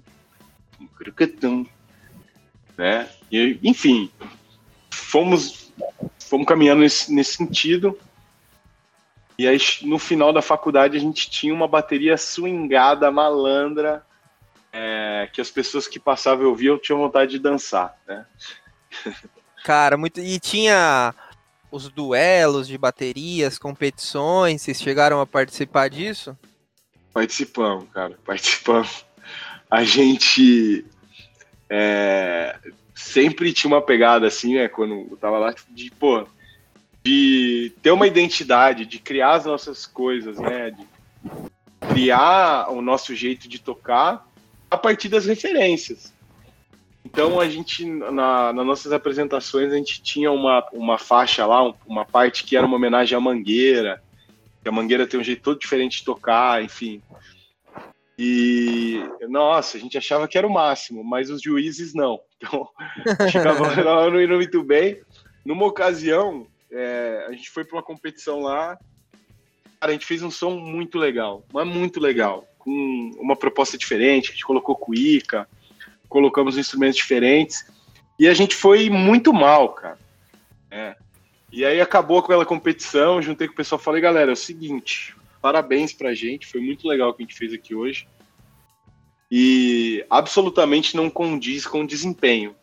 tum, 1.41 1.65
né? 2.77 3.09
E, 3.31 3.57
enfim, 3.63 4.11
fomos 4.91 5.73
fomos 6.19 6.45
caminhando 6.45 6.81
nesse, 6.81 7.11
nesse 7.11 7.37
sentido. 7.37 7.97
E 9.37 9.47
aí 9.47 9.57
no 9.81 9.97
final 9.97 10.31
da 10.31 10.41
faculdade 10.41 10.97
a 10.97 10.99
gente 10.99 11.29
tinha 11.29 11.53
uma 11.53 11.67
bateria 11.67 12.17
swingada, 12.17 13.11
malandra, 13.11 14.05
é, 14.71 15.29
que 15.31 15.41
as 15.41 15.49
pessoas 15.51 15.87
que 15.87 15.99
passavam 15.99 16.45
e 16.45 16.47
ouviam 16.47 16.77
tinham 16.77 16.99
vontade 16.99 17.31
de 17.31 17.39
dançar, 17.39 17.95
né? 18.07 18.25
Cara, 19.63 19.95
muito. 19.97 20.19
E 20.19 20.39
tinha 20.39 21.13
os 21.71 21.89
duelos 21.89 22.67
de 22.67 22.77
baterias, 22.77 23.57
competições, 23.57 24.61
vocês 24.61 24.81
chegaram 24.81 25.19
a 25.19 25.25
participar 25.25 25.89
disso? 25.89 26.37
Participamos, 27.11 27.89
cara, 27.91 28.17
participamos. 28.25 29.05
A 29.69 29.83
gente 29.83 30.85
é, 31.69 32.55
sempre 32.93 33.51
tinha 33.53 33.73
uma 33.73 33.81
pegada 33.81 34.27
assim, 34.27 34.55
né, 34.55 34.67
quando 34.67 35.07
eu 35.09 35.17
tava 35.17 35.39
lá, 35.39 35.55
de, 35.71 35.89
pô, 35.91 36.27
de 37.03 37.73
ter 37.81 37.91
uma 37.91 38.07
identidade, 38.07 38.85
de 38.85 38.99
criar 38.99 39.33
as 39.33 39.45
nossas 39.45 39.85
coisas, 39.85 40.39
né, 40.39 40.71
de 40.71 40.87
criar 41.93 42.69
o 42.71 42.81
nosso 42.81 43.13
jeito 43.13 43.47
de 43.47 43.59
tocar 43.59 44.25
a 44.71 44.77
partir 44.77 45.09
das 45.09 45.25
referências. 45.25 46.13
Então 47.03 47.39
a 47.39 47.49
gente, 47.49 47.85
na, 47.85 48.53
nas 48.53 48.65
nossas 48.65 48.93
apresentações, 48.93 49.71
a 49.71 49.75
gente 49.75 50.01
tinha 50.01 50.31
uma, 50.31 50.65
uma 50.71 50.97
faixa 50.97 51.45
lá, 51.45 51.73
uma 51.85 52.05
parte 52.05 52.45
que 52.45 52.55
era 52.55 52.65
uma 52.65 52.77
homenagem 52.77 53.17
à 53.17 53.21
Mangueira, 53.21 54.01
que 54.61 54.69
a 54.69 54.71
Mangueira 54.71 55.05
tem 55.05 55.19
um 55.19 55.23
jeito 55.23 55.41
todo 55.41 55.59
diferente 55.59 55.97
de 55.97 56.05
tocar, 56.05 56.63
enfim. 56.63 57.01
E, 58.17 59.03
nossa, 59.27 59.77
a 59.77 59.79
gente 59.79 59.97
achava 59.97 60.27
que 60.27 60.37
era 60.37 60.47
o 60.47 60.53
máximo, 60.53 61.03
mas 61.03 61.29
os 61.29 61.41
juízes 61.41 61.93
não. 61.93 62.19
Então, 62.37 62.67
ficava 63.29 63.75
não 64.09 64.21
indo 64.21 64.35
muito 64.35 64.63
bem. 64.63 65.01
Numa 65.45 65.65
ocasião, 65.65 66.47
é, 66.73 67.25
a 67.27 67.31
gente 67.31 67.49
foi 67.49 67.63
para 67.63 67.77
uma 67.77 67.83
competição 67.83 68.41
lá, 68.41 68.77
cara, 69.79 69.91
a 69.91 69.91
gente 69.91 70.05
fez 70.05 70.23
um 70.23 70.31
som 70.31 70.51
muito 70.51 70.97
legal, 70.97 71.45
mas 71.53 71.67
muito 71.67 71.99
legal, 71.99 72.47
com 72.57 73.11
uma 73.19 73.35
proposta 73.35 73.77
diferente, 73.77 74.29
a 74.29 74.31
gente 74.33 74.45
colocou 74.45 74.75
cuíca, 74.75 75.47
colocamos 76.09 76.57
instrumentos 76.57 76.97
diferentes 76.97 77.65
e 78.19 78.27
a 78.27 78.33
gente 78.33 78.55
foi 78.55 78.89
muito 78.89 79.33
mal, 79.33 79.69
cara. 79.69 79.99
É. 80.71 80.95
E 81.51 81.63
aí 81.63 81.79
acabou 81.79 82.17
aquela 82.17 82.45
competição, 82.45 83.21
juntei 83.21 83.47
com 83.47 83.53
o 83.53 83.57
pessoal 83.57 83.79
falei, 83.79 84.01
galera, 84.01 84.31
é 84.31 84.33
o 84.33 84.35
seguinte, 84.35 85.15
parabéns 85.39 85.93
pra 85.93 86.13
gente, 86.13 86.47
foi 86.47 86.59
muito 86.59 86.87
legal 86.87 87.09
o 87.09 87.13
que 87.13 87.21
a 87.21 87.25
gente 87.25 87.37
fez 87.37 87.53
aqui 87.53 87.75
hoje. 87.75 88.07
E 89.29 90.05
absolutamente 90.09 90.95
não 90.95 91.09
condiz 91.09 91.65
com 91.65 91.81
o 91.81 91.87
desempenho. 91.87 92.55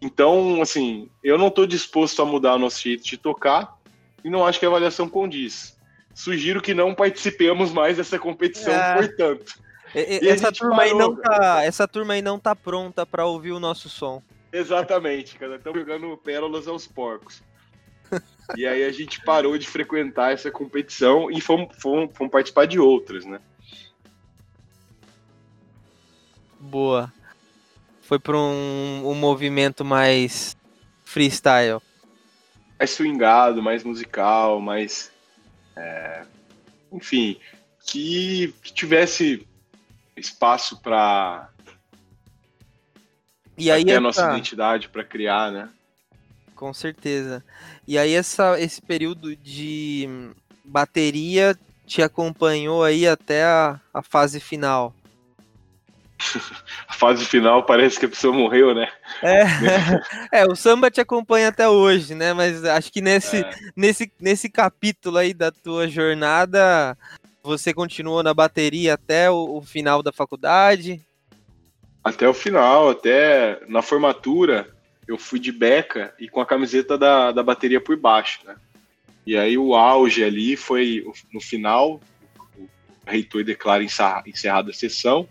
Então, 0.00 0.60
assim, 0.60 1.10
eu 1.22 1.38
não 1.38 1.48
estou 1.48 1.66
disposto 1.66 2.20
a 2.20 2.24
mudar 2.24 2.54
o 2.54 2.58
nosso 2.58 2.82
jeito 2.82 3.04
de 3.04 3.16
tocar 3.16 3.76
e 4.22 4.30
não 4.30 4.46
acho 4.46 4.58
que 4.58 4.66
a 4.66 4.68
avaliação 4.68 5.08
condiz. 5.08 5.76
Sugiro 6.14 6.60
que 6.60 6.74
não 6.74 6.94
participemos 6.94 7.72
mais 7.72 7.96
dessa 7.96 8.18
competição, 8.18 8.72
é. 8.72 8.94
portanto. 8.96 9.54
E, 9.94 10.28
essa, 10.28 10.52
turma 10.52 10.76
parou, 10.76 10.90
aí 10.90 10.98
não 10.98 11.16
tá, 11.16 11.62
essa 11.64 11.88
turma 11.88 12.14
aí 12.14 12.22
não 12.22 12.38
tá 12.38 12.54
pronta 12.54 13.06
para 13.06 13.24
ouvir 13.24 13.52
o 13.52 13.60
nosso 13.60 13.88
som. 13.88 14.22
Exatamente, 14.52 15.38
cara. 15.38 15.56
Estamos 15.56 15.80
jogando 15.80 16.16
pérolas 16.18 16.66
aos 16.68 16.86
porcos. 16.86 17.42
e 18.56 18.66
aí 18.66 18.84
a 18.84 18.92
gente 18.92 19.22
parou 19.24 19.56
de 19.56 19.66
frequentar 19.66 20.32
essa 20.32 20.50
competição 20.50 21.30
e 21.30 21.40
fomos, 21.40 21.74
fomos, 21.78 22.10
fomos 22.16 22.30
participar 22.30 22.66
de 22.66 22.78
outras, 22.78 23.24
né? 23.24 23.40
Boa. 26.58 27.12
Foi 28.06 28.18
para 28.18 28.36
um, 28.36 29.02
um 29.04 29.14
movimento 29.14 29.84
mais 29.84 30.56
freestyle. 31.04 31.80
Mais 32.78 32.90
swingado, 32.90 33.62
mais 33.62 33.82
musical, 33.82 34.60
mais. 34.60 35.10
É, 35.74 36.24
enfim, 36.92 37.38
que, 37.84 38.54
que 38.62 38.72
tivesse 38.72 39.46
espaço 40.16 40.80
para 40.80 41.50
e 43.58 43.70
aí 43.70 43.82
essa... 43.86 43.96
a 43.96 44.00
nossa 44.00 44.26
identidade 44.26 44.88
para 44.88 45.02
criar, 45.02 45.50
né? 45.50 45.68
Com 46.54 46.72
certeza. 46.72 47.42
E 47.86 47.98
aí 47.98 48.12
essa, 48.12 48.58
esse 48.60 48.80
período 48.82 49.34
de 49.34 50.08
bateria 50.64 51.56
te 51.86 52.02
acompanhou 52.02 52.82
aí 52.82 53.06
até 53.06 53.44
a, 53.44 53.80
a 53.92 54.02
fase 54.02 54.40
final. 54.40 54.94
a 56.88 56.92
fase 56.92 57.24
final 57.24 57.64
parece 57.64 57.98
que 57.98 58.06
a 58.06 58.08
pessoa 58.08 58.32
morreu, 58.32 58.74
né? 58.74 58.88
É, 59.22 59.42
é, 60.40 60.46
o 60.46 60.54
samba 60.56 60.90
te 60.90 61.00
acompanha 61.00 61.48
até 61.48 61.68
hoje, 61.68 62.14
né? 62.14 62.32
Mas 62.32 62.64
acho 62.64 62.92
que 62.92 63.00
nesse, 63.00 63.38
é. 63.38 63.50
nesse, 63.76 64.10
nesse 64.20 64.48
capítulo 64.48 65.18
aí 65.18 65.34
da 65.34 65.50
tua 65.50 65.88
jornada, 65.88 66.96
você 67.42 67.72
continuou 67.72 68.22
na 68.22 68.34
bateria 68.34 68.94
até 68.94 69.30
o, 69.30 69.58
o 69.58 69.62
final 69.62 70.02
da 70.02 70.12
faculdade? 70.12 71.00
Até 72.02 72.28
o 72.28 72.34
final, 72.34 72.90
até 72.90 73.60
na 73.68 73.82
formatura, 73.82 74.68
eu 75.06 75.18
fui 75.18 75.38
de 75.38 75.52
beca 75.52 76.14
e 76.18 76.28
com 76.28 76.40
a 76.40 76.46
camiseta 76.46 76.96
da, 76.96 77.32
da 77.32 77.42
bateria 77.42 77.80
por 77.80 77.96
baixo, 77.96 78.40
né? 78.44 78.56
E 79.26 79.36
aí 79.36 79.58
o 79.58 79.74
auge 79.74 80.22
ali 80.22 80.56
foi 80.56 81.04
no 81.32 81.40
final, 81.40 82.00
o 82.56 82.68
reitor 83.04 83.42
declara 83.42 83.82
encerrada 83.82 84.70
a 84.70 84.74
sessão. 84.74 85.28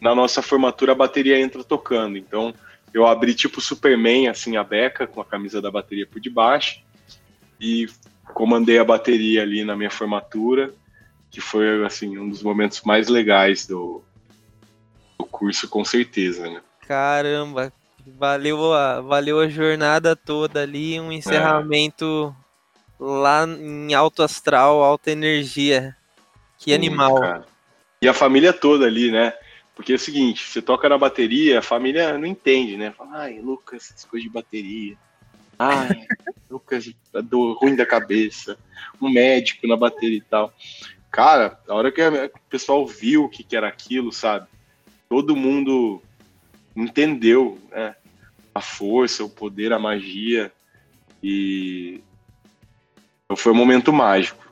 Na 0.00 0.14
nossa 0.14 0.42
formatura 0.42 0.92
a 0.92 0.94
bateria 0.94 1.40
entra 1.40 1.62
tocando. 1.64 2.16
Então 2.18 2.54
eu 2.92 3.06
abri 3.06 3.34
tipo 3.34 3.60
Superman, 3.60 4.28
assim, 4.28 4.56
a 4.56 4.62
beca, 4.62 5.06
com 5.06 5.20
a 5.20 5.24
camisa 5.24 5.60
da 5.60 5.70
bateria 5.70 6.06
por 6.06 6.20
debaixo, 6.20 6.80
e 7.60 7.88
comandei 8.32 8.78
a 8.78 8.84
bateria 8.84 9.42
ali 9.42 9.64
na 9.64 9.74
minha 9.76 9.90
formatura, 9.90 10.72
que 11.28 11.40
foi, 11.40 11.84
assim, 11.84 12.16
um 12.16 12.28
dos 12.28 12.42
momentos 12.42 12.82
mais 12.82 13.08
legais 13.08 13.66
do, 13.66 14.00
do 15.18 15.24
curso, 15.26 15.68
com 15.68 15.84
certeza, 15.84 16.48
né? 16.48 16.62
Caramba, 16.86 17.72
valeu 18.06 18.72
a, 18.72 19.00
valeu 19.00 19.40
a 19.40 19.48
jornada 19.48 20.14
toda 20.14 20.62
ali, 20.62 21.00
um 21.00 21.10
encerramento 21.10 22.34
é. 23.00 23.04
lá 23.04 23.44
em 23.44 23.92
alto 23.92 24.22
astral, 24.22 24.82
alta 24.84 25.10
energia. 25.10 25.96
Que 26.58 26.72
animal. 26.72 27.20
Cara. 27.20 27.46
E 28.00 28.08
a 28.08 28.14
família 28.14 28.52
toda 28.52 28.86
ali, 28.86 29.10
né? 29.10 29.32
Porque 29.74 29.92
é 29.92 29.96
o 29.96 29.98
seguinte, 29.98 30.48
você 30.48 30.62
toca 30.62 30.88
na 30.88 30.96
bateria, 30.96 31.58
a 31.58 31.62
família 31.62 32.16
não 32.16 32.26
entende, 32.26 32.76
né? 32.76 32.92
Fala, 32.92 33.22
ai, 33.22 33.40
Lucas, 33.40 33.90
essas 33.90 34.04
coisas 34.04 34.24
de 34.24 34.32
bateria. 34.32 34.96
Ai, 35.58 36.06
Lucas, 36.48 36.92
do 37.24 37.54
ruim 37.54 37.74
da 37.74 37.84
cabeça. 37.84 38.56
Um 39.00 39.10
médico 39.10 39.66
na 39.66 39.76
bateria 39.76 40.18
e 40.18 40.22
tal. 40.22 40.54
Cara, 41.10 41.60
a 41.68 41.74
hora 41.74 41.92
que 41.92 42.02
o 42.02 42.30
pessoal 42.48 42.86
viu 42.86 43.24
o 43.24 43.28
que, 43.28 43.42
que 43.42 43.56
era 43.56 43.68
aquilo, 43.68 44.12
sabe? 44.12 44.46
Todo 45.08 45.36
mundo 45.36 46.02
entendeu, 46.74 47.58
né? 47.70 47.96
A 48.54 48.60
força, 48.60 49.24
o 49.24 49.30
poder, 49.30 49.72
a 49.72 49.78
magia. 49.78 50.52
E 51.22 52.00
foi 53.36 53.52
um 53.52 53.56
momento 53.56 53.92
mágico. 53.92 54.44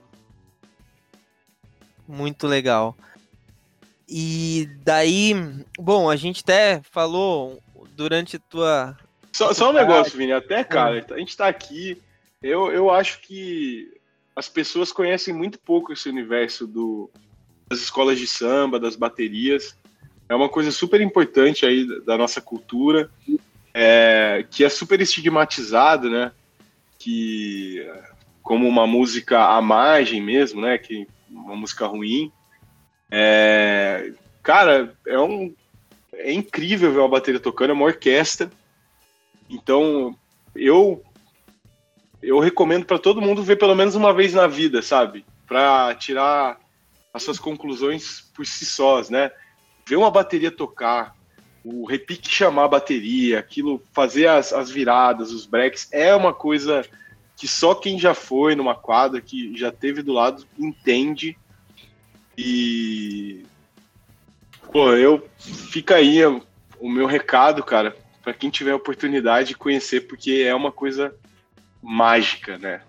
Muito 2.07 2.47
legal. 2.47 2.97
E 4.15 4.69
daí, 4.85 5.35
bom, 5.79 6.11
a 6.11 6.17
gente 6.17 6.43
até 6.43 6.83
falou 6.91 7.59
durante 7.97 8.37
a 8.37 8.41
tua. 8.41 8.99
Só, 9.33 9.55
só 9.55 9.71
um 9.71 9.73
negócio, 9.73 10.19
Vini, 10.19 10.33
até, 10.33 10.63
cara, 10.63 11.03
a 11.13 11.19
gente 11.19 11.35
tá 11.35 11.49
aqui. 11.49 11.97
Eu, 12.43 12.71
eu 12.71 12.91
acho 12.91 13.23
que 13.23 13.91
as 14.37 14.51
pessoas 14.51 14.93
conhecem 14.93 15.33
muito 15.33 15.59
pouco 15.59 15.95
esse 15.95 16.11
universo 16.11 16.67
do, 16.67 17.11
das 17.71 17.81
escolas 17.81 18.19
de 18.19 18.27
samba, 18.27 18.79
das 18.79 18.97
baterias. 18.97 19.75
É 20.29 20.35
uma 20.35 20.51
coisa 20.51 20.71
super 20.71 21.01
importante 21.01 21.65
aí 21.65 21.87
da 22.05 22.19
nossa 22.19 22.39
cultura, 22.39 23.11
é, 23.73 24.45
que 24.51 24.63
é 24.63 24.69
super 24.69 25.01
estigmatizado, 25.01 26.11
né? 26.11 26.33
Que 26.99 27.91
como 28.43 28.69
uma 28.69 28.87
música 28.87 29.43
à 29.43 29.63
margem 29.63 30.21
mesmo, 30.21 30.61
né? 30.61 30.77
Que 30.77 31.09
uma 31.31 31.57
música 31.57 31.87
ruim. 31.87 32.31
É, 33.15 34.11
cara, 34.43 34.97
é 35.07 35.21
um 35.21 35.55
é 36.15 36.33
incrível 36.33 36.91
ver 36.91 37.01
uma 37.01 37.09
bateria 37.09 37.39
tocando, 37.39 37.71
é 37.71 37.73
uma 37.75 37.85
orquestra. 37.85 38.51
Então, 39.51 40.17
eu 40.57 41.03
eu 42.23 42.39
recomendo 42.39 42.87
para 42.87 42.99
todo 42.99 43.21
mundo 43.21 43.43
ver 43.43 43.57
pelo 43.57 43.75
menos 43.75 43.95
uma 43.95 44.15
vez 44.15 44.33
na 44.33 44.47
vida, 44.47 44.81
sabe? 44.81 45.27
Para 45.47 45.95
tirar 45.95 46.59
as 47.13 47.23
suas 47.23 47.39
conclusões 47.39 48.31
por 48.35 48.47
si 48.47 48.65
sós, 48.65 49.11
né? 49.11 49.31
Ver 49.87 49.97
uma 49.97 50.11
bateria 50.11 50.51
tocar, 50.51 51.15
o 51.63 51.85
repique 51.85 52.31
chamar 52.31 52.65
a 52.65 52.69
bateria, 52.69 53.39
aquilo, 53.39 53.83
fazer 53.93 54.27
as, 54.27 54.55
as 54.55 54.71
viradas, 54.71 55.33
os 55.33 55.45
breaks, 55.45 55.89
é 55.93 56.15
uma 56.15 56.33
coisa 56.33 56.83
que 57.37 57.47
só 57.47 57.75
quem 57.75 57.99
já 57.99 58.15
foi 58.15 58.55
numa 58.55 58.75
quadra, 58.75 59.21
que 59.21 59.55
já 59.57 59.71
teve 59.71 60.01
do 60.01 60.13
lado, 60.13 60.47
entende 60.59 61.37
e. 62.37 63.45
Pô, 64.73 64.93
eu. 64.93 65.29
Fica 65.39 65.97
aí 65.97 66.25
o 66.25 66.89
meu 66.89 67.07
recado, 67.07 67.63
cara, 67.63 67.97
para 68.23 68.35
quem 68.35 68.51
tiver 68.51 68.73
a 68.73 68.77
oportunidade 68.77 69.49
de 69.49 69.55
conhecer, 69.55 70.03
porque 70.03 70.45
é 70.47 70.55
uma 70.55 70.73
coisa 70.73 71.15
mágica, 71.83 72.59
né? 72.59 72.83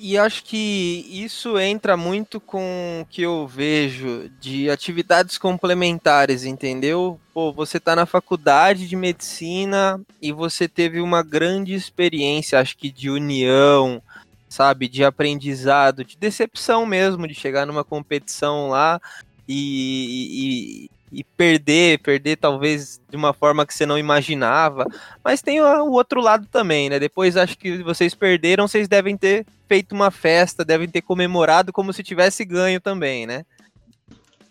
E 0.00 0.16
acho 0.16 0.44
que 0.44 1.04
isso 1.10 1.58
entra 1.58 1.96
muito 1.96 2.40
com 2.40 3.00
o 3.02 3.06
que 3.06 3.22
eu 3.22 3.48
vejo 3.48 4.30
de 4.40 4.70
atividades 4.70 5.36
complementares, 5.36 6.44
entendeu? 6.44 7.18
Pô, 7.34 7.52
você 7.52 7.80
tá 7.80 7.96
na 7.96 8.06
faculdade 8.06 8.86
de 8.86 8.94
medicina 8.94 10.00
e 10.22 10.30
você 10.30 10.68
teve 10.68 11.00
uma 11.00 11.20
grande 11.20 11.74
experiência, 11.74 12.60
acho 12.60 12.76
que 12.76 12.92
de 12.92 13.10
união, 13.10 14.00
sabe, 14.48 14.88
de 14.88 15.04
aprendizado, 15.04 16.04
de 16.04 16.16
decepção 16.16 16.86
mesmo, 16.86 17.28
de 17.28 17.34
chegar 17.34 17.66
numa 17.66 17.84
competição 17.84 18.68
lá 18.68 19.00
e, 19.46 20.88
e, 21.12 21.18
e, 21.20 21.24
perder, 21.24 21.98
perder 21.98 22.36
talvez 22.36 23.00
de 23.08 23.16
uma 23.16 23.32
forma 23.32 23.66
que 23.66 23.74
você 23.74 23.84
não 23.84 23.98
imaginava. 23.98 24.86
Mas 25.22 25.42
tem 25.42 25.60
o 25.60 25.92
outro 25.92 26.20
lado 26.20 26.46
também, 26.50 26.88
né? 26.88 26.98
Depois 26.98 27.36
acho 27.36 27.58
que 27.58 27.82
vocês 27.82 28.14
perderam, 28.14 28.66
vocês 28.66 28.88
devem 28.88 29.16
ter 29.16 29.46
feito 29.68 29.94
uma 29.94 30.10
festa, 30.10 30.64
devem 30.64 30.88
ter 30.88 31.02
comemorado 31.02 31.72
como 31.72 31.92
se 31.92 32.02
tivesse 32.02 32.44
ganho 32.44 32.80
também, 32.80 33.26
né? 33.26 33.44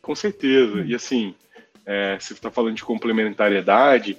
Com 0.02 0.16
certeza. 0.16 0.84
E 0.86 0.94
assim, 0.96 1.36
é, 1.86 2.18
você 2.20 2.34
está 2.34 2.52
falando 2.52 2.76
de 2.76 2.84
complementariedade, 2.84 4.18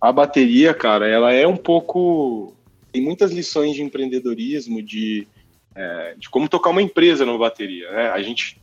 a 0.00 0.12
bateria, 0.12 0.72
cara, 0.72 1.08
ela 1.08 1.32
é 1.32 1.46
um 1.46 1.56
pouco 1.56 2.54
tem 2.92 3.02
muitas 3.02 3.32
lições 3.32 3.74
de 3.74 3.82
empreendedorismo, 3.82 4.82
de, 4.82 5.26
é, 5.74 6.14
de 6.16 6.28
como 6.28 6.48
tocar 6.48 6.70
uma 6.70 6.82
empresa 6.82 7.24
numa 7.24 7.38
bateria. 7.38 7.90
Né? 7.90 8.10
A 8.10 8.22
gente 8.22 8.60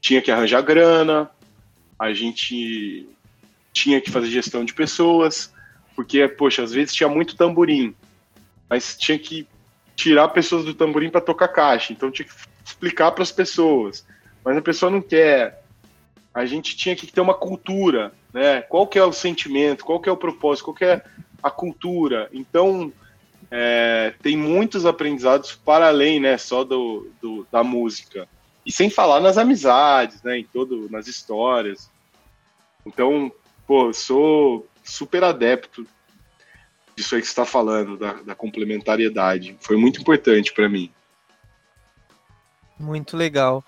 tinha 0.00 0.22
que 0.22 0.30
arranjar 0.30 0.62
grana, 0.62 1.30
a 1.98 2.12
gente 2.12 3.08
tinha 3.72 4.00
que 4.00 4.10
fazer 4.10 4.28
gestão 4.28 4.64
de 4.64 4.74
pessoas, 4.74 5.52
porque, 5.94 6.26
poxa, 6.28 6.62
às 6.62 6.72
vezes 6.72 6.94
tinha 6.94 7.08
muito 7.08 7.36
tamborim, 7.36 7.94
mas 8.68 8.96
tinha 8.96 9.18
que 9.18 9.46
tirar 9.96 10.28
pessoas 10.28 10.64
do 10.64 10.74
tamborim 10.74 11.10
para 11.10 11.20
tocar 11.20 11.48
caixa, 11.48 11.92
então 11.92 12.10
tinha 12.10 12.26
que 12.26 12.34
explicar 12.64 13.10
para 13.10 13.22
as 13.22 13.32
pessoas, 13.32 14.06
mas 14.44 14.56
a 14.56 14.62
pessoa 14.62 14.90
não 14.90 15.02
quer. 15.02 15.64
A 16.32 16.46
gente 16.46 16.76
tinha 16.76 16.94
que 16.94 17.06
ter 17.06 17.20
uma 17.20 17.34
cultura, 17.34 18.12
né? 18.32 18.62
Qual 18.62 18.86
que 18.86 18.98
é 18.98 19.04
o 19.04 19.12
sentimento, 19.12 19.84
qual 19.84 20.00
que 20.00 20.08
é 20.08 20.12
o 20.12 20.16
propósito, 20.16 20.66
qual 20.66 20.76
que 20.76 20.84
é 20.84 21.02
a 21.42 21.50
cultura. 21.50 22.28
Então, 22.32 22.92
é, 23.50 24.14
tem 24.22 24.36
muitos 24.36 24.84
aprendizados 24.84 25.54
para 25.54 25.88
além, 25.88 26.20
né, 26.20 26.36
só 26.36 26.64
do, 26.64 27.10
do, 27.20 27.46
da 27.50 27.64
música. 27.64 28.28
E 28.64 28.70
sem 28.70 28.90
falar 28.90 29.20
nas 29.20 29.38
amizades, 29.38 30.22
né, 30.22 30.38
em 30.38 30.44
todo, 30.44 30.88
nas 30.90 31.06
histórias. 31.06 31.90
Então, 32.84 33.32
pô, 33.66 33.92
sou 33.92 34.66
super 34.84 35.24
adepto 35.24 35.86
disso 36.94 37.14
aí 37.14 37.20
que 37.20 37.26
você 37.26 37.32
está 37.32 37.44
falando, 37.44 37.96
da, 37.96 38.14
da 38.14 38.34
complementariedade. 38.34 39.56
Foi 39.60 39.76
muito 39.76 40.00
importante 40.00 40.52
para 40.52 40.68
mim. 40.68 40.90
Muito 42.78 43.16
legal. 43.16 43.64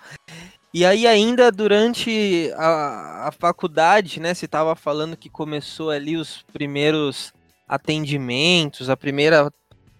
E 0.73 0.85
aí 0.85 1.05
ainda 1.07 1.51
durante 1.51 2.51
a, 2.55 3.27
a 3.27 3.31
faculdade, 3.31 4.19
né, 4.19 4.33
você 4.33 4.45
estava 4.45 4.75
falando 4.75 5.17
que 5.17 5.29
começou 5.29 5.89
ali 5.89 6.15
os 6.15 6.43
primeiros 6.53 7.33
atendimentos, 7.67 8.89
a 8.89 8.95
primeira 8.95 9.51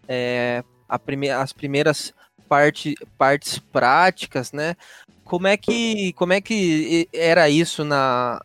é, 0.07 0.63
prime 1.05 1.29
as 1.29 1.53
primeiras 1.53 2.13
parte, 2.47 2.95
partes 3.17 3.59
práticas, 3.59 4.51
né? 4.51 4.75
Como 5.23 5.47
é 5.47 5.55
que, 5.55 6.11
como 6.13 6.33
é 6.33 6.41
que 6.41 7.07
era 7.13 7.49
isso 7.49 7.85
na, 7.85 8.41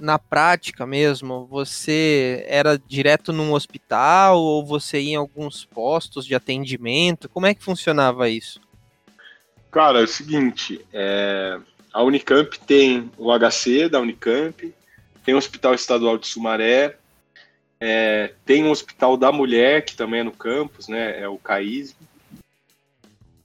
na 0.00 0.18
prática 0.18 0.86
mesmo? 0.86 1.46
Você 1.50 2.44
era 2.48 2.78
direto 2.78 3.32
num 3.32 3.52
hospital 3.52 4.40
ou 4.40 4.64
você 4.64 5.00
ia 5.00 5.12
em 5.12 5.16
alguns 5.16 5.64
postos 5.64 6.24
de 6.24 6.34
atendimento? 6.34 7.28
Como 7.28 7.46
é 7.46 7.54
que 7.54 7.62
funcionava 7.62 8.28
isso? 8.28 8.60
Cara, 9.70 10.00
é 10.00 10.04
o 10.04 10.08
seguinte, 10.08 10.84
é, 10.92 11.58
a 11.92 12.02
Unicamp 12.02 12.58
tem 12.60 13.10
o 13.18 13.30
HC 13.30 13.88
da 13.88 14.00
Unicamp, 14.00 14.74
tem 15.24 15.34
o 15.34 15.38
Hospital 15.38 15.74
Estadual 15.74 16.18
de 16.18 16.26
Sumaré, 16.26 16.96
é, 17.84 18.32
tem 18.46 18.62
um 18.62 18.70
hospital 18.70 19.16
da 19.16 19.32
mulher, 19.32 19.84
que 19.84 19.96
também 19.96 20.20
é 20.20 20.22
no 20.22 20.30
campus, 20.30 20.86
né? 20.86 21.20
É 21.20 21.26
o 21.26 21.36
CAISM. 21.36 21.96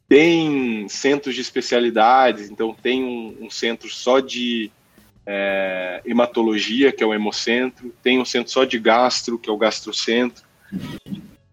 Tem 0.08 0.88
centros 0.88 1.34
de 1.34 1.42
especialidades, 1.42 2.52
então 2.52 2.72
tem 2.72 3.04
um, 3.04 3.46
um 3.48 3.50
centro 3.50 3.90
só 3.90 4.20
de 4.20 4.70
é, 5.26 6.04
hematologia, 6.06 6.92
que 6.92 7.04
é 7.04 7.08
o 7.08 7.16
hemocentro, 7.16 7.92
tem 8.04 8.20
um 8.20 8.26
centro 8.26 8.52
só 8.52 8.64
de 8.64 8.78
gastro, 8.78 9.40
que 9.40 9.50
é 9.50 9.52
o 9.52 9.58
gastrocentro. 9.58 10.44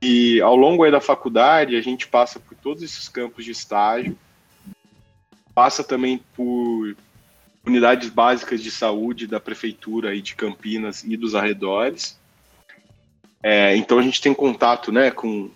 E 0.03 0.43
ao 0.43 0.55
longo 0.55 0.89
da 0.91 1.01
faculdade, 1.01 1.77
a 1.77 1.81
gente 1.81 2.07
passa 2.07 2.39
por 2.39 2.55
todos 2.55 2.83
esses 2.83 3.09
campos 3.09 3.47
de 3.47 3.51
estágio, 3.51 4.15
passa 5.55 5.83
também 5.83 6.21
por 6.37 6.95
unidades 7.65 8.11
básicas 8.11 8.63
de 8.63 8.71
saúde 8.71 9.27
da 9.27 9.41
prefeitura 9.41 10.11
aí 10.11 10.21
de 10.21 10.35
Campinas 10.35 11.03
e 11.03 11.17
dos 11.17 11.35
arredores. 11.35 12.23
É, 13.47 13.77
então 13.77 13.99
a 13.99 14.03
gente 14.03 14.23
tem 14.23 14.33
contato 14.33 14.91
né, 14.91 15.11
com 15.11 15.51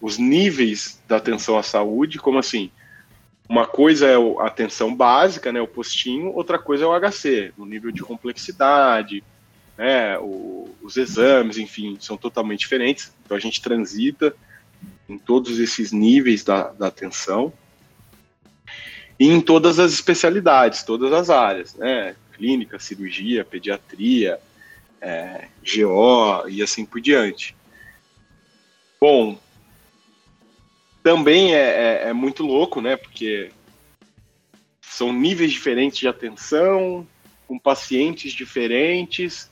os 0.00 0.16
níveis 0.16 1.02
da 1.08 1.16
atenção 1.16 1.58
à 1.58 1.62
saúde, 1.64 2.20
como 2.20 2.38
assim? 2.38 2.70
Uma 3.48 3.66
coisa 3.66 4.06
é 4.06 4.14
a 4.14 4.46
atenção 4.46 4.94
básica, 4.94 5.50
né, 5.50 5.60
o 5.60 5.66
postinho, 5.66 6.32
outra 6.36 6.56
coisa 6.56 6.84
é 6.84 6.86
o 6.86 6.94
HC, 6.94 7.52
no 7.58 7.66
nível 7.66 7.90
de 7.90 8.00
complexidade, 8.00 9.24
né, 9.76 10.16
o, 10.20 10.72
os 10.80 10.96
exames, 10.96 11.58
enfim, 11.58 11.96
são 11.98 12.16
totalmente 12.16 12.60
diferentes. 12.60 13.12
Então 13.24 13.36
a 13.36 13.40
gente 13.40 13.60
transita 13.60 14.32
em 15.08 15.18
todos 15.18 15.58
esses 15.58 15.90
níveis 15.90 16.44
da, 16.44 16.68
da 16.68 16.86
atenção 16.86 17.52
e 19.18 19.28
em 19.28 19.40
todas 19.40 19.80
as 19.80 19.92
especialidades, 19.92 20.84
todas 20.84 21.12
as 21.12 21.28
áreas, 21.28 21.74
né? 21.74 22.14
Clínica, 22.34 22.78
cirurgia, 22.78 23.44
pediatria, 23.44 24.38
é, 25.02 25.48
GO 25.60 26.48
e 26.48 26.62
assim 26.62 26.86
por 26.86 27.00
diante. 27.00 27.56
Bom, 29.00 29.36
também 31.02 31.54
é, 31.54 31.58
é, 31.58 32.08
é 32.08 32.12
muito 32.12 32.44
louco, 32.44 32.80
né? 32.80 32.96
Porque 32.96 33.50
são 34.80 35.12
níveis 35.12 35.50
diferentes 35.50 35.98
de 35.98 36.06
atenção, 36.06 37.06
com 37.48 37.58
pacientes 37.58 38.32
diferentes. 38.32 39.50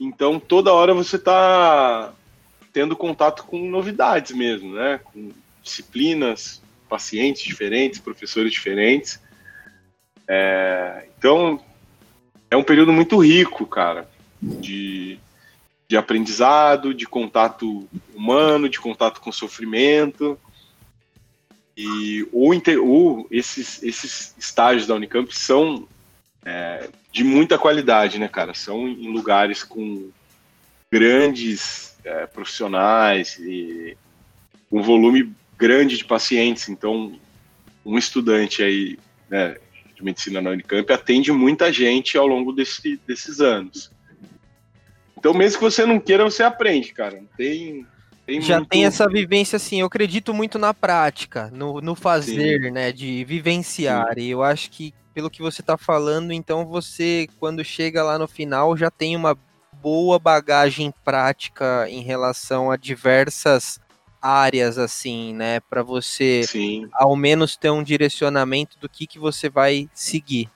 Então, 0.00 0.40
toda 0.40 0.72
hora 0.72 0.92
você 0.92 1.14
está 1.14 2.12
tendo 2.72 2.96
contato 2.96 3.44
com 3.44 3.70
novidades 3.70 4.32
mesmo, 4.32 4.74
né? 4.74 4.98
Com 5.04 5.30
disciplinas, 5.62 6.60
pacientes 6.88 7.44
diferentes, 7.44 8.00
professores 8.00 8.52
diferentes. 8.52 9.20
É, 10.26 11.06
então, 11.16 11.62
é 12.50 12.56
um 12.56 12.64
período 12.64 12.92
muito 12.92 13.16
rico, 13.18 13.64
cara, 13.64 14.08
de, 14.40 15.18
de 15.88 15.96
aprendizado, 15.96 16.94
de 16.94 17.06
contato 17.06 17.88
humano, 18.14 18.68
de 18.68 18.80
contato 18.80 19.20
com 19.20 19.32
sofrimento. 19.32 20.38
E 21.76 22.26
o, 22.32 22.52
o, 22.52 23.26
esses, 23.30 23.82
esses 23.82 24.34
estágios 24.38 24.86
da 24.86 24.94
Unicamp 24.94 25.32
são 25.36 25.86
é, 26.44 26.88
de 27.12 27.22
muita 27.22 27.58
qualidade, 27.58 28.18
né, 28.18 28.28
cara? 28.28 28.54
São 28.54 28.88
em 28.88 29.12
lugares 29.12 29.62
com 29.62 30.10
grandes 30.90 31.96
é, 32.04 32.26
profissionais 32.26 33.38
e 33.38 33.96
um 34.70 34.82
volume 34.82 35.32
grande 35.56 35.96
de 35.96 36.04
pacientes. 36.04 36.68
Então, 36.68 37.18
um 37.84 37.98
estudante 37.98 38.62
aí 38.62 38.98
né, 39.28 39.56
de 39.94 40.04
medicina 40.04 40.40
na 40.40 40.50
Unicamp 40.50 40.92
atende 40.92 41.32
muita 41.32 41.72
gente 41.72 42.16
ao 42.16 42.26
longo 42.26 42.52
desse, 42.52 43.00
desses 43.06 43.40
anos. 43.40 43.90
Então, 45.18 45.34
mesmo 45.34 45.58
que 45.58 45.64
você 45.64 45.84
não 45.84 45.98
queira, 45.98 46.24
você 46.24 46.42
aprende, 46.42 46.92
cara. 46.92 47.20
Tem 47.36 47.86
tem 48.28 48.42
já 48.42 48.58
muito... 48.58 48.68
tem 48.68 48.84
essa 48.84 49.08
vivência, 49.08 49.56
assim, 49.56 49.80
eu 49.80 49.86
acredito 49.86 50.34
muito 50.34 50.58
na 50.58 50.74
prática, 50.74 51.50
no, 51.50 51.80
no 51.80 51.94
fazer, 51.94 52.62
Sim. 52.62 52.70
né, 52.70 52.92
de 52.92 53.24
vivenciar, 53.24 54.12
Sim. 54.12 54.20
e 54.20 54.30
eu 54.30 54.42
acho 54.42 54.70
que, 54.70 54.92
pelo 55.14 55.30
que 55.30 55.40
você 55.40 55.62
está 55.62 55.78
falando, 55.78 56.30
então 56.30 56.66
você, 56.66 57.26
quando 57.40 57.64
chega 57.64 58.02
lá 58.02 58.18
no 58.18 58.28
final, 58.28 58.76
já 58.76 58.90
tem 58.90 59.16
uma 59.16 59.34
boa 59.80 60.18
bagagem 60.18 60.92
prática 61.02 61.88
em 61.88 62.02
relação 62.02 62.70
a 62.70 62.76
diversas 62.76 63.80
áreas, 64.20 64.76
assim, 64.76 65.32
né, 65.32 65.60
para 65.60 65.82
você, 65.82 66.42
Sim. 66.46 66.86
ao 66.92 67.16
menos 67.16 67.56
ter 67.56 67.70
um 67.70 67.82
direcionamento 67.82 68.78
do 68.78 68.90
que, 68.90 69.06
que 69.06 69.18
você 69.18 69.48
vai 69.48 69.88
seguir. 69.94 70.50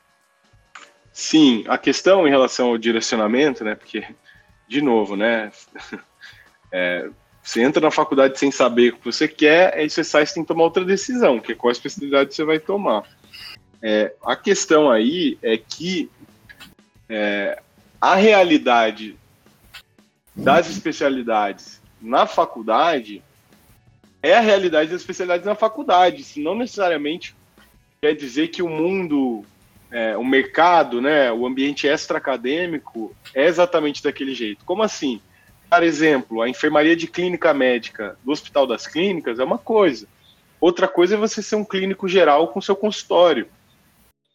Sim, 1.11 1.65
a 1.67 1.79
questão 1.79 2.29
em 2.29 2.31
relação 2.31 2.69
ao 2.69 2.77
direcionamento, 2.77 3.65
né, 3.65 3.75
porque, 3.75 4.05
de 4.69 4.81
novo, 4.81 5.17
né, 5.17 5.53
é, 6.73 7.09
você 7.43 7.63
entra 7.63 7.81
na 7.81 7.91
faculdade 7.91 8.39
sem 8.39 8.51
saber 8.51 8.93
o 8.93 8.97
que 8.99 9.05
você 9.05 9.27
quer, 9.27 9.75
aí 9.75 9.91
você 9.91 10.05
sai 10.05 10.25
que 10.25 10.45
tomar 10.45 10.65
outra 10.65 10.85
decisão, 10.85 11.41
que 11.41 11.53
é 11.53 11.55
qual 11.55 11.73
especialidade 11.73 12.35
você 12.35 12.45
vai 12.45 12.59
tomar. 12.59 13.05
É, 13.83 14.15
a 14.25 14.37
questão 14.37 14.91
aí 14.91 15.37
é 15.43 15.57
que 15.57 16.09
é, 17.09 17.61
a 18.01 18.15
realidade 18.15 19.17
das 20.35 20.71
especialidades 20.71 21.83
na 22.01 22.27
faculdade 22.27 23.23
é 24.23 24.35
a 24.35 24.41
realidade 24.41 24.91
das 24.91 25.01
especialidades 25.01 25.45
na 25.45 25.57
faculdade, 25.57 26.23
isso 26.23 26.41
não 26.41 26.55
necessariamente 26.55 27.35
quer 28.01 28.15
dizer 28.15 28.49
que 28.49 28.63
o 28.63 28.69
mundo, 28.69 29.45
é, 29.93 30.17
o 30.17 30.25
mercado, 30.25 31.03
né, 31.03 31.31
o 31.31 31.47
ambiente 31.47 31.87
extra-acadêmico 31.87 33.15
é 33.35 33.45
exatamente 33.47 34.03
daquele 34.03 34.35
jeito. 34.35 34.65
Como 34.65 34.83
assim? 34.83 35.21
Por 35.71 35.83
exemplo, 35.83 36.41
a 36.41 36.49
enfermaria 36.49 36.97
de 36.97 37.07
clínica 37.07 37.53
médica 37.53 38.17
do 38.25 38.33
Hospital 38.33 38.67
das 38.67 38.87
Clínicas 38.87 39.39
é 39.39 39.45
uma 39.45 39.59
coisa. 39.59 40.09
Outra 40.59 40.89
coisa 40.89 41.15
é 41.15 41.19
você 41.19 41.43
ser 41.43 41.57
um 41.57 41.65
clínico 41.65 42.09
geral 42.09 42.49
com 42.49 42.61
seu 42.61 42.75
consultório. 42.75 43.47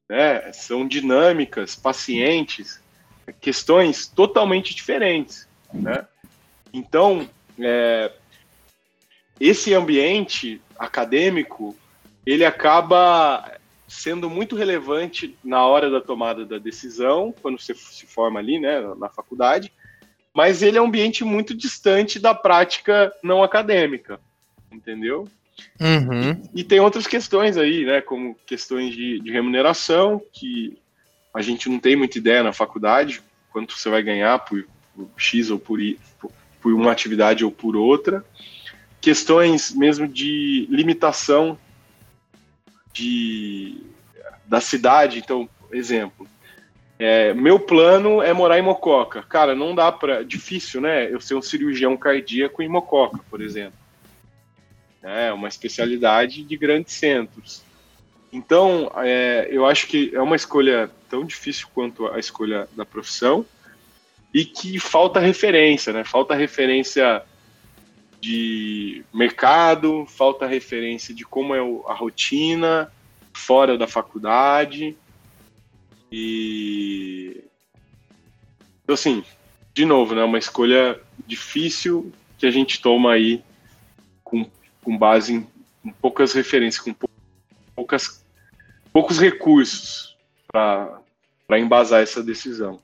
Né? 0.07 0.51
São 0.53 0.87
dinâmicas, 0.87 1.75
pacientes, 1.75 2.79
questões 3.41 4.07
totalmente 4.07 4.75
diferentes. 4.75 5.47
Né? 5.73 6.05
Então, 6.71 7.27
é, 7.59 8.11
esse 9.39 9.73
ambiente 9.73 10.61
acadêmico 10.77 11.75
ele 12.25 12.45
acaba 12.45 13.56
sendo 13.87 14.29
muito 14.29 14.55
relevante 14.55 15.37
na 15.43 15.65
hora 15.65 15.89
da 15.89 16.01
tomada 16.01 16.45
da 16.45 16.57
decisão, 16.57 17.33
quando 17.41 17.59
você 17.59 17.73
se 17.73 18.05
forma 18.05 18.39
ali, 18.39 18.59
né, 18.59 18.81
na 18.97 19.09
faculdade, 19.09 19.71
mas 20.33 20.61
ele 20.61 20.77
é 20.77 20.81
um 20.81 20.85
ambiente 20.85 21.23
muito 21.23 21.55
distante 21.55 22.19
da 22.19 22.35
prática 22.35 23.11
não 23.23 23.41
acadêmica, 23.41 24.19
entendeu? 24.71 25.27
Uhum. 25.79 26.41
E, 26.53 26.61
e, 26.61 26.63
tem 26.63 26.79
outras 26.79 27.07
questões 27.07 27.57
aí, 27.57 27.85
né, 27.85 28.01
como 28.01 28.35
questões 28.45 28.93
de, 28.93 29.19
de, 29.19 29.31
remuneração, 29.31 30.21
que 30.31 30.77
a 31.33 31.41
gente 31.41 31.69
não 31.69 31.79
tem 31.79 31.95
muita 31.95 32.17
ideia 32.17 32.43
na 32.43 32.53
faculdade, 32.53 33.21
quanto 33.51 33.75
você 33.75 33.89
vai 33.89 34.03
ganhar 34.03 34.37
por, 34.39 34.67
por 34.95 35.09
X 35.17 35.49
ou 35.49 35.57
por, 35.57 35.79
por, 36.19 36.31
por 36.61 36.73
uma 36.73 36.91
atividade 36.91 37.43
ou 37.43 37.51
por 37.51 37.75
outra. 37.75 38.23
Questões 39.01 39.73
mesmo 39.73 40.07
de 40.07 40.67
limitação 40.69 41.57
de, 42.97 43.77
da 44.45 44.59
cidade, 44.59 45.19
então, 45.19 45.47
exemplo, 45.71 46.27
é, 46.97 47.33
meu 47.33 47.59
plano 47.59 48.21
é 48.23 48.33
morar 48.33 48.57
em 48.57 48.63
Mococa. 48.63 49.21
Cara, 49.21 49.53
não 49.53 49.75
dá 49.75 49.91
para. 49.91 50.23
Difícil, 50.23 50.81
né? 50.81 51.11
Eu 51.11 51.21
ser 51.21 51.35
um 51.35 51.41
cirurgião 51.41 51.95
cardíaco 51.95 52.63
em 52.63 52.67
Mococa, 52.67 53.19
por 53.29 53.39
exemplo. 53.39 53.77
É 55.03 55.31
uma 55.31 55.47
especialidade 55.47 56.43
de 56.43 56.57
grandes 56.57 56.93
centros. 56.93 57.61
Então, 58.33 58.91
é, 58.97 59.47
eu 59.51 59.65
acho 59.65 59.87
que 59.87 60.11
é 60.13 60.21
uma 60.21 60.35
escolha 60.35 60.89
tão 61.07 61.23
difícil 61.23 61.67
quanto 61.73 62.07
a 62.07 62.19
escolha 62.19 62.67
da 62.75 62.83
profissão 62.83 63.45
e 64.33 64.43
que 64.43 64.79
falta 64.79 65.19
referência, 65.19 65.93
né? 65.93 66.03
Falta 66.03 66.33
referência 66.33 67.23
de 68.27 69.05
mercado, 69.13 70.05
falta 70.05 70.45
referência 70.45 71.15
de 71.15 71.23
como 71.23 71.55
é 71.55 71.59
a 71.59 71.93
rotina 71.93 72.91
fora 73.31 73.77
da 73.77 73.87
faculdade. 73.87 74.97
E. 76.11 77.41
Então, 78.83 78.93
assim, 78.93 79.23
de 79.73 79.85
novo, 79.85 80.13
né? 80.13 80.23
Uma 80.25 80.37
escolha 80.37 80.99
difícil 81.25 82.11
que 82.37 82.45
a 82.45 82.51
gente 82.51 82.81
toma 82.81 83.13
aí 83.13 83.41
com, 84.25 84.45
com 84.83 84.97
base 84.97 85.33
em, 85.33 85.47
em 85.85 85.91
poucas 85.93 86.33
referências, 86.33 86.83
com 86.83 86.93
poucas, 87.73 88.25
poucos 88.91 89.19
recursos 89.19 90.17
para 90.51 90.99
embasar 91.51 92.01
essa 92.01 92.21
decisão. 92.21 92.81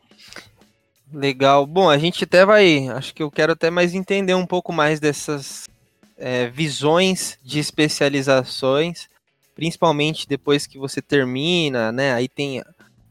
Legal. 1.13 1.67
Bom, 1.67 1.89
a 1.89 1.97
gente 1.97 2.23
até 2.23 2.43
vai. 2.43 2.87
Acho 2.87 3.13
que 3.13 3.21
eu 3.21 3.29
quero 3.29 3.53
até 3.53 3.69
mais 3.69 3.93
entender 3.93 4.33
um 4.33 4.47
pouco 4.47 4.73
mais 4.73 4.99
dessas 4.99 5.69
é, 6.17 6.47
visões 6.47 7.37
de 7.43 7.59
especializações, 7.59 9.07
principalmente 9.55 10.27
depois 10.27 10.65
que 10.65 10.79
você 10.79 11.03
termina, 11.03 11.91
né? 11.91 12.13
Aí 12.13 12.27
tem 12.27 12.63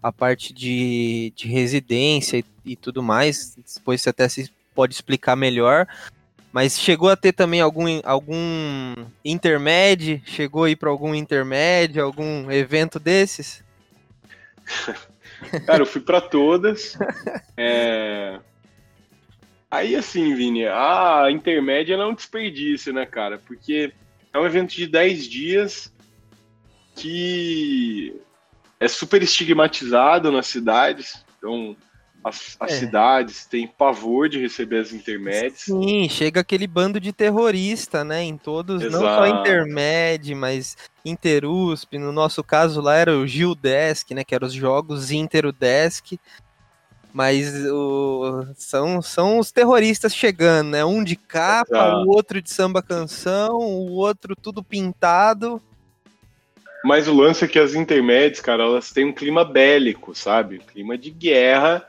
a 0.02 0.10
parte 0.10 0.52
de, 0.52 1.32
de 1.36 1.46
residência 1.46 2.38
e, 2.38 2.44
e, 2.64 2.76
tudo 2.76 3.04
mais. 3.04 3.56
Depois 3.76 4.02
você 4.02 4.10
até 4.10 4.28
se 4.28 4.50
pode 4.74 4.94
explicar 4.94 5.36
melhor. 5.36 5.86
Mas 6.52 6.78
chegou 6.78 7.08
a 7.08 7.16
ter 7.16 7.32
também 7.32 7.60
algum, 7.60 7.86
algum 8.02 8.94
intermédio? 9.24 10.20
Chegou 10.26 10.64
aí 10.64 10.74
para 10.74 10.90
algum 10.90 11.14
intermédio, 11.14 12.04
algum 12.04 12.50
evento 12.50 12.98
desses? 12.98 13.62
Cara, 15.66 15.82
eu 15.82 15.86
fui 15.86 16.00
para 16.00 16.20
todas. 16.20 16.96
É... 17.56 18.40
Aí, 19.70 19.96
assim, 19.96 20.34
Vini, 20.34 20.66
a 20.66 21.28
intermédia 21.30 21.94
é 21.94 22.04
um 22.04 22.14
desperdício, 22.14 22.92
né, 22.92 23.06
cara? 23.06 23.38
Porque 23.38 23.92
é 24.32 24.38
um 24.38 24.44
evento 24.44 24.74
de 24.74 24.86
10 24.86 25.26
dias 25.26 25.92
que 26.94 28.14
é 28.78 28.88
super 28.88 29.22
estigmatizado 29.22 30.30
nas 30.30 30.46
cidades. 30.46 31.24
Então, 31.38 31.76
as, 32.24 32.56
as 32.60 32.72
é. 32.72 32.76
cidades 32.76 33.46
têm 33.46 33.66
pavor 33.66 34.28
de 34.28 34.40
receber 34.40 34.78
as 34.78 34.92
intermédias. 34.92 35.62
Sim, 35.62 36.08
chega 36.08 36.40
aquele 36.40 36.66
bando 36.66 37.00
de 37.00 37.12
terrorista, 37.12 38.04
né? 38.04 38.22
Em 38.22 38.36
todos, 38.36 38.82
Exato. 38.82 39.02
não 39.02 39.14
só 39.14 39.26
intermédio, 39.26 40.36
mas 40.36 40.76
Interusp. 41.04 41.98
No 41.98 42.12
nosso 42.12 42.44
caso 42.44 42.80
lá 42.80 42.94
era 42.94 43.16
o 43.16 43.26
Gildesk, 43.26 44.12
né? 44.12 44.22
Que 44.22 44.34
eram 44.34 44.46
os 44.46 44.52
jogos 44.52 45.10
Interudesk. 45.10 46.18
Mas 47.12 47.52
o, 47.66 48.46
são, 48.56 49.02
são 49.02 49.38
os 49.38 49.52
terroristas 49.52 50.14
chegando, 50.14 50.70
né? 50.70 50.84
Um 50.84 51.04
de 51.04 51.16
capa, 51.16 52.02
o 52.06 52.08
outro 52.08 52.40
de 52.40 52.50
samba 52.50 52.80
canção, 52.80 53.58
o 53.58 53.92
outro 53.92 54.34
tudo 54.34 54.62
pintado. 54.62 55.60
Mas 56.84 57.06
o 57.06 57.14
lance 57.14 57.44
é 57.44 57.48
que 57.48 57.58
as 57.58 57.74
intermédias, 57.74 58.40
cara, 58.40 58.62
elas 58.62 58.90
têm 58.90 59.04
um 59.04 59.12
clima 59.12 59.44
bélico, 59.44 60.14
sabe? 60.14 60.56
Um 60.56 60.66
clima 60.72 60.96
de 60.96 61.10
guerra, 61.10 61.86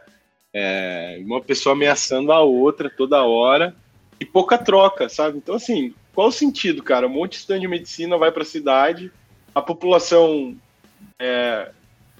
é, 0.53 1.19
uma 1.25 1.41
pessoa 1.41 1.73
ameaçando 1.73 2.31
a 2.31 2.41
outra 2.41 2.89
toda 2.89 3.23
hora 3.23 3.75
e 4.19 4.25
pouca 4.25 4.57
troca, 4.57 5.09
sabe? 5.09 5.37
Então, 5.37 5.55
assim, 5.55 5.93
qual 6.13 6.27
o 6.27 6.31
sentido, 6.31 6.83
cara? 6.83 7.07
Um 7.07 7.11
monte 7.11 7.31
de 7.31 7.37
estudante 7.37 7.61
de 7.61 7.67
medicina 7.67 8.17
vai 8.17 8.31
para 8.31 8.43
a 8.43 8.45
cidade, 8.45 9.11
a 9.53 9.61
população 9.61 10.55
é, 11.19 11.71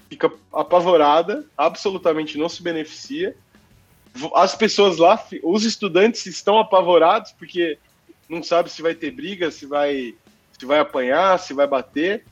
fica 0.08 0.32
apavorada, 0.52 1.46
absolutamente 1.56 2.36
não 2.36 2.48
se 2.48 2.62
beneficia. 2.62 3.36
As 4.34 4.54
pessoas 4.54 4.98
lá, 4.98 5.24
os 5.42 5.64
estudantes 5.64 6.26
estão 6.26 6.58
apavorados 6.58 7.32
porque 7.32 7.78
não 8.28 8.42
sabe 8.42 8.70
se 8.70 8.82
vai 8.82 8.94
ter 8.94 9.10
briga, 9.10 9.50
se 9.50 9.66
vai, 9.66 10.14
se 10.58 10.66
vai 10.66 10.78
apanhar, 10.78 11.38
se 11.38 11.52
vai 11.52 11.66
bater. 11.66 12.24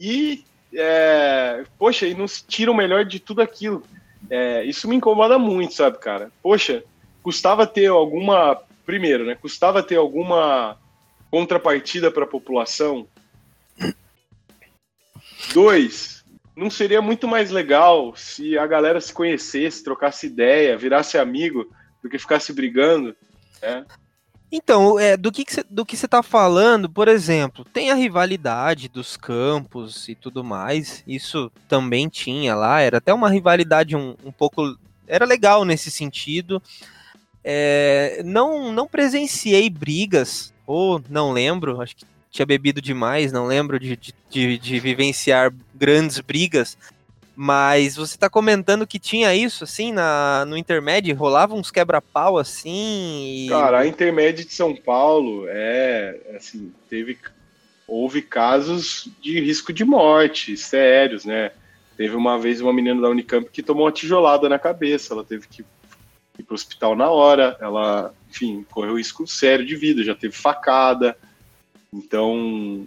E, 0.00 0.44
é, 0.74 1.64
poxa, 1.78 2.06
e 2.06 2.14
nos 2.14 2.42
tira 2.42 2.70
o 2.70 2.76
melhor 2.76 3.04
de 3.04 3.18
tudo 3.18 3.40
aquilo. 3.40 3.82
É, 4.30 4.64
isso 4.64 4.88
me 4.88 4.96
incomoda 4.96 5.38
muito, 5.38 5.74
sabe, 5.74 5.98
cara? 5.98 6.30
Poxa, 6.42 6.82
custava 7.22 7.66
ter 7.66 7.86
alguma. 7.86 8.60
Primeiro, 8.84 9.24
né? 9.24 9.34
Custava 9.34 9.82
ter 9.82 9.96
alguma 9.96 10.78
contrapartida 11.30 12.10
para 12.10 12.24
a 12.24 12.28
população. 12.28 13.06
Dois, 15.52 16.24
não 16.56 16.70
seria 16.70 17.02
muito 17.02 17.28
mais 17.28 17.50
legal 17.50 18.14
se 18.16 18.56
a 18.56 18.66
galera 18.66 19.00
se 19.00 19.12
conhecesse, 19.12 19.84
trocasse 19.84 20.26
ideia, 20.26 20.78
virasse 20.78 21.18
amigo, 21.18 21.70
do 22.02 22.08
que 22.08 22.18
ficasse 22.18 22.52
brigando? 22.52 23.14
Né? 23.60 23.84
Então, 24.50 24.98
é, 24.98 25.16
do 25.16 25.32
que, 25.32 25.44
que 25.44 25.54
você 25.96 26.06
está 26.06 26.22
falando, 26.22 26.88
por 26.88 27.08
exemplo, 27.08 27.64
tem 27.64 27.90
a 27.90 27.94
rivalidade 27.94 28.88
dos 28.88 29.16
campos 29.16 30.08
e 30.08 30.14
tudo 30.14 30.44
mais. 30.44 31.02
Isso 31.06 31.50
também 31.68 32.08
tinha 32.08 32.54
lá, 32.54 32.80
era 32.80 32.98
até 32.98 33.12
uma 33.12 33.28
rivalidade 33.28 33.96
um, 33.96 34.14
um 34.24 34.30
pouco. 34.30 34.76
Era 35.06 35.24
legal 35.24 35.64
nesse 35.64 35.90
sentido. 35.90 36.62
É, 37.42 38.22
não, 38.24 38.72
não 38.72 38.86
presenciei 38.86 39.68
brigas, 39.70 40.52
ou 40.66 41.00
não 41.08 41.32
lembro, 41.32 41.80
acho 41.80 41.96
que 41.96 42.04
tinha 42.30 42.46
bebido 42.46 42.82
demais, 42.82 43.32
não 43.32 43.46
lembro 43.46 43.78
de, 43.78 43.96
de, 43.96 44.14
de, 44.28 44.58
de 44.58 44.80
vivenciar 44.80 45.52
grandes 45.74 46.18
brigas, 46.20 46.76
mas 47.38 47.96
você 47.96 48.16
tá 48.16 48.30
comentando 48.30 48.86
que 48.86 48.98
tinha 48.98 49.34
isso, 49.34 49.62
assim, 49.62 49.92
na, 49.92 50.46
no 50.46 50.56
Intermédio, 50.56 51.14
rolava 51.14 51.54
uns 51.54 51.70
quebra-pau, 51.70 52.38
assim. 52.38 53.44
E... 53.44 53.48
Cara, 53.50 53.80
a 53.80 53.86
Intermédio 53.86 54.46
de 54.46 54.54
São 54.54 54.74
Paulo 54.74 55.44
é, 55.46 56.18
assim, 56.34 56.72
teve. 56.88 57.18
Houve 57.86 58.22
casos 58.22 59.08
de 59.20 59.38
risco 59.38 59.72
de 59.72 59.84
morte 59.84 60.56
sérios, 60.56 61.26
né? 61.26 61.52
Teve 61.96 62.16
uma 62.16 62.38
vez 62.38 62.60
uma 62.60 62.72
menina 62.72 63.00
da 63.00 63.08
Unicamp 63.08 63.48
que 63.50 63.62
tomou 63.62 63.84
uma 63.84 63.92
tijolada 63.92 64.48
na 64.48 64.58
cabeça, 64.58 65.12
ela 65.12 65.22
teve 65.22 65.46
que 65.46 65.62
ir 66.38 66.42
pro 66.42 66.54
hospital 66.54 66.96
na 66.96 67.10
hora, 67.10 67.56
ela, 67.60 68.12
enfim, 68.30 68.64
correu 68.70 68.96
risco 68.96 69.26
sério 69.26 69.64
de 69.64 69.76
vida, 69.76 70.02
já 70.02 70.14
teve 70.14 70.34
facada. 70.34 71.16
Então, 71.92 72.86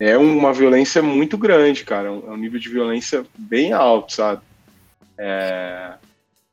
é 0.00 0.16
uma 0.16 0.52
violência 0.52 1.02
muito 1.02 1.36
grande, 1.36 1.84
cara. 1.84 2.08
É 2.08 2.10
um, 2.10 2.36
nível 2.36 2.60
de 2.60 2.68
violência 2.68 3.26
bem 3.36 3.72
alto, 3.72 4.12
sabe? 4.12 4.42
É, 5.16 5.94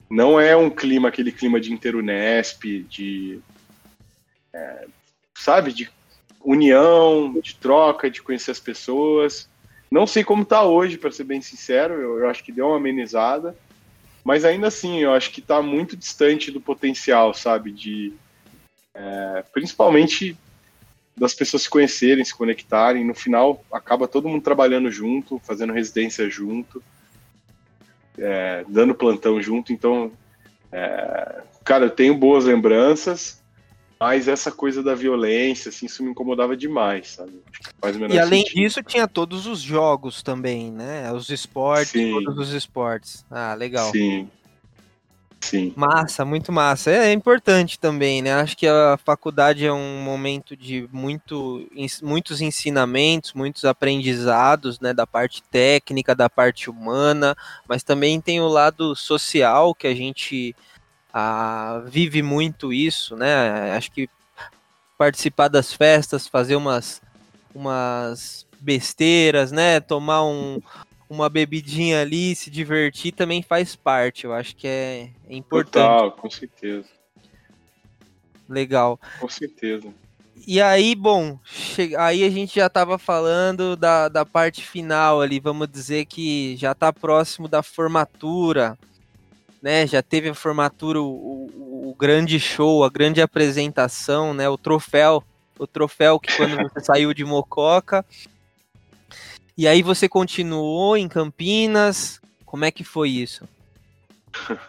não 0.10 0.40
é 0.40 0.56
um 0.56 0.70
clima, 0.70 1.10
aquele 1.10 1.32
clima 1.32 1.60
de 1.60 1.72
Interunesp, 1.72 2.64
de. 2.90 3.40
É, 4.52 4.88
sabe? 5.36 5.72
De 5.72 5.90
união, 6.44 7.40
de 7.42 7.56
troca, 7.56 8.10
de 8.10 8.22
conhecer 8.22 8.52
as 8.52 8.60
pessoas. 8.60 9.48
Não 9.92 10.08
sei 10.08 10.24
como 10.24 10.44
tá 10.44 10.64
hoje, 10.64 10.98
para 10.98 11.12
ser 11.12 11.24
bem 11.24 11.42
sincero. 11.42 11.94
Eu, 11.94 12.20
eu, 12.20 12.30
acho 12.30 12.44
que 12.44 12.52
deu 12.52 12.68
uma 12.68 12.78
amenizada. 12.78 13.56
Mas 14.24 14.44
ainda 14.44 14.68
assim, 14.68 15.00
eu 15.02 15.14
acho 15.14 15.30
que 15.30 15.40
tá 15.40 15.62
muito 15.62 15.96
distante 15.96 16.50
do 16.50 16.60
potencial, 16.60 17.32
sabe? 17.34 17.72
De. 17.72 18.12
É, 18.96 19.44
principalmente 19.54 20.36
das 21.18 21.34
pessoas 21.34 21.64
se 21.64 21.70
conhecerem, 21.70 22.26
se 22.26 22.36
conectarem. 22.36 23.06
No 23.06 23.14
final, 23.14 23.64
acaba 23.72 24.08
todo 24.08 24.28
mundo 24.28 24.44
trabalhando 24.44 24.92
junto, 24.92 25.40
fazendo 25.40 25.74
residência 25.74 26.30
junto, 26.30 26.84
é, 28.18 28.66
dando 28.68 28.94
plantão 28.94 29.42
junto. 29.42 29.72
Então, 29.72 30.12
é, 30.72 31.42
cara, 31.64 31.86
eu 31.86 31.90
tenho 31.90 32.16
boas 32.16 32.46
lembranças, 32.46 33.42
mas 34.00 34.28
essa 34.28 34.52
coisa 34.52 34.84
da 34.84 34.94
violência, 34.94 35.70
assim, 35.70 35.86
isso 35.86 36.04
me 36.04 36.12
incomodava 36.12 36.56
demais, 36.56 37.12
sabe? 37.12 37.32
e 38.10 38.20
além 38.20 38.42
sentido. 38.42 38.62
disso, 38.62 38.84
tinha 38.84 39.08
todos 39.08 39.48
os 39.48 39.62
jogos 39.62 40.22
também, 40.22 40.70
né? 40.70 41.12
Os 41.14 41.30
esportes, 41.30 41.92
Sim. 41.92 42.12
todos 42.12 42.50
os 42.50 42.54
esportes. 42.54 43.26
Ah, 43.32 43.54
legal. 43.54 43.90
Sim. 43.92 44.30
Sim. 45.46 45.72
Massa, 45.76 46.26
muito 46.26 46.52
massa. 46.52 46.90
É, 46.90 47.10
é, 47.10 47.12
importante 47.12 47.80
também, 47.80 48.20
né? 48.20 48.34
Acho 48.34 48.58
que 48.58 48.68
a 48.68 48.98
faculdade 49.06 49.64
é 49.64 49.72
um 49.72 50.02
momento 50.02 50.58
de 50.58 50.90
muito, 50.92 51.70
muitos 52.02 52.42
ensinamentos, 52.42 53.32
muitos 53.34 53.64
aprendizados, 53.64 54.80
né? 54.80 54.92
Da 54.92 55.06
parte 55.06 55.44
técnica, 55.44 56.16
da 56.16 56.28
parte 56.28 56.68
humana, 56.68 57.36
mas 57.70 57.84
também 57.84 58.20
tem 58.20 58.42
o 58.42 58.48
lado 58.48 58.96
social 58.96 59.76
que 59.76 59.86
a 59.86 59.94
gente 59.94 60.56
ah, 61.14 61.84
vive 61.86 62.24
muito 62.24 62.74
isso, 62.74 63.16
né? 63.16 63.72
Acho 63.78 63.92
que 63.92 64.10
participar 64.98 65.48
das 65.48 65.72
festas, 65.72 66.28
fazer 66.28 66.56
umas, 66.56 67.04
umas 67.54 68.48
besteiras, 68.60 69.52
né? 69.52 69.80
Tomar 69.80 70.26
um, 70.26 70.60
uma 71.10 71.30
bebidinha 71.30 72.02
ali, 72.02 72.36
se 72.36 72.50
divertir 72.50 73.12
também 73.12 73.42
faz 73.42 73.76
parte. 73.76 74.26
Eu 74.26 74.34
acho 74.34 74.56
que 74.56 74.68
é, 74.68 75.10
é 75.30 75.36
importante. 75.36 75.84
Total, 75.84 76.12
com 76.12 76.30
certeza. 76.30 76.90
Legal. 78.48 79.00
Com 79.20 79.30
certeza. 79.30 79.94
E 80.48 80.62
aí, 80.62 80.94
bom, 80.94 81.40
che... 81.44 81.96
aí 81.96 82.24
a 82.24 82.30
gente 82.30 82.56
já 82.56 82.68
estava 82.68 82.98
falando 82.98 83.76
da, 83.76 84.10
da 84.10 84.26
parte 84.26 84.62
final 84.62 85.22
ali, 85.22 85.40
vamos 85.40 85.68
dizer 85.68 86.06
que 86.06 86.56
já 86.58 86.74
está 86.74 86.92
próximo 86.92 87.48
da 87.48 87.64
formatura, 87.64 88.78
né? 89.62 89.88
Já 89.88 90.04
teve 90.04 90.30
a 90.30 90.36
formatura, 90.36 91.02
o, 91.02 91.06
o, 91.08 91.90
o, 91.90 91.96
grande 91.96 92.40
show, 92.40 92.84
a 92.84 92.90
grande 92.90 93.22
apresentação, 93.22 94.34
né? 94.34 94.48
O 94.48 94.58
troféu, 94.58 95.24
o 95.58 95.66
troféu 95.66 96.20
que 96.20 96.36
quando 96.38 96.56
você 96.70 96.80
saiu 96.82 97.14
de 97.14 97.26
Mococa, 97.26 98.06
e 99.58 99.68
aí 99.68 99.82
você 99.82 100.10
continuou 100.10 100.98
em 100.98 101.08
Campinas? 101.08 102.22
Como 102.46 102.66
é 102.66 102.72
que 102.72 102.84
foi 102.84 103.10
isso? 103.10 103.48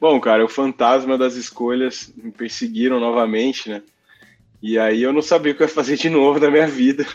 Bom, 0.00 0.20
cara, 0.20 0.44
o 0.44 0.48
fantasma 0.48 1.16
das 1.16 1.34
escolhas 1.34 2.12
me 2.16 2.30
perseguiram 2.30 3.00
novamente, 3.00 3.68
né? 3.68 3.82
E 4.62 4.78
aí 4.78 5.02
eu 5.02 5.12
não 5.12 5.22
sabia 5.22 5.52
o 5.52 5.54
que 5.56 5.62
eu 5.62 5.66
ia 5.66 5.72
fazer 5.72 5.96
de 5.96 6.10
novo 6.10 6.38
na 6.38 6.50
minha 6.50 6.66
vida. 6.66 7.06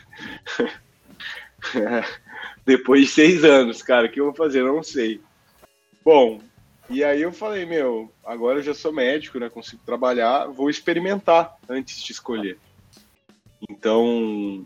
Depois 2.65 3.01
de 3.01 3.07
seis 3.07 3.43
anos, 3.43 3.81
cara, 3.81 4.07
o 4.07 4.11
que 4.11 4.19
eu 4.19 4.25
vou 4.25 4.33
fazer? 4.33 4.61
Eu 4.61 4.73
não 4.73 4.83
sei. 4.83 5.21
Bom, 6.03 6.41
e 6.89 7.03
aí 7.03 7.21
eu 7.21 7.31
falei, 7.31 7.65
meu, 7.65 8.11
agora 8.25 8.59
eu 8.59 8.63
já 8.63 8.73
sou 8.73 8.91
médico, 8.91 9.39
né? 9.39 9.49
Consigo 9.49 9.81
trabalhar, 9.85 10.47
vou 10.47 10.69
experimentar 10.69 11.57
antes 11.69 12.01
de 12.01 12.11
escolher. 12.11 12.57
Então, 13.69 14.65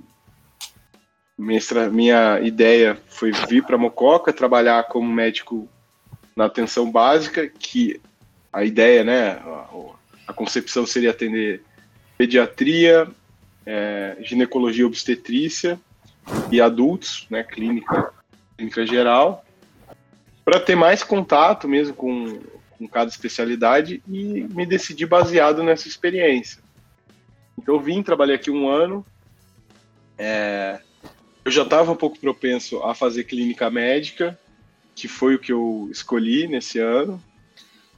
minha, 1.38 1.60
minha 1.92 2.40
ideia 2.42 2.98
foi 3.08 3.32
vir 3.32 3.64
para 3.64 3.78
Mococa, 3.78 4.32
trabalhar 4.32 4.84
como 4.86 5.12
médico 5.12 5.68
na 6.36 6.46
atenção 6.46 6.92
básica, 6.92 7.48
que 7.48 8.00
a 8.52 8.64
ideia, 8.64 9.04
né, 9.04 9.32
a, 9.32 9.68
a 10.28 10.34
concepção 10.34 10.86
seria 10.86 11.12
atender 11.12 11.62
pediatria, 12.18 13.08
é, 13.66 14.18
ginecologia 14.22 14.88
obstetrícia 14.88 15.80
e 16.52 16.62
adultos, 16.62 17.26
né, 17.30 17.44
clínica, 17.44 18.14
clínica 18.56 18.86
geral, 18.86 19.46
para 20.44 20.60
ter 20.60 20.76
mais 20.76 21.04
contato 21.04 21.68
mesmo 21.68 21.96
com, 21.96 22.40
com 22.78 22.88
cada 22.88 23.10
especialidade 23.10 24.02
e 24.08 24.44
me 24.44 24.66
decidi 24.66 25.06
baseado 25.06 25.64
nessa 25.64 25.88
experiência. 25.88 26.64
Então 27.58 27.76
eu 27.76 27.82
vim, 27.82 28.04
trabalhei 28.04 28.36
aqui 28.36 28.52
um 28.52 28.70
ano, 28.70 29.06
é, 30.18 30.80
eu 31.46 31.52
já 31.52 31.62
estava 31.62 31.92
um 31.92 31.96
pouco 31.96 32.18
propenso 32.18 32.82
a 32.84 32.96
fazer 32.96 33.24
clínica 33.26 33.70
médica, 33.70 34.38
que 34.96 35.08
foi 35.08 35.36
o 35.36 35.40
que 35.40 35.54
eu 35.54 35.88
escolhi 35.92 36.48
nesse 36.48 36.80
ano. 36.80 37.22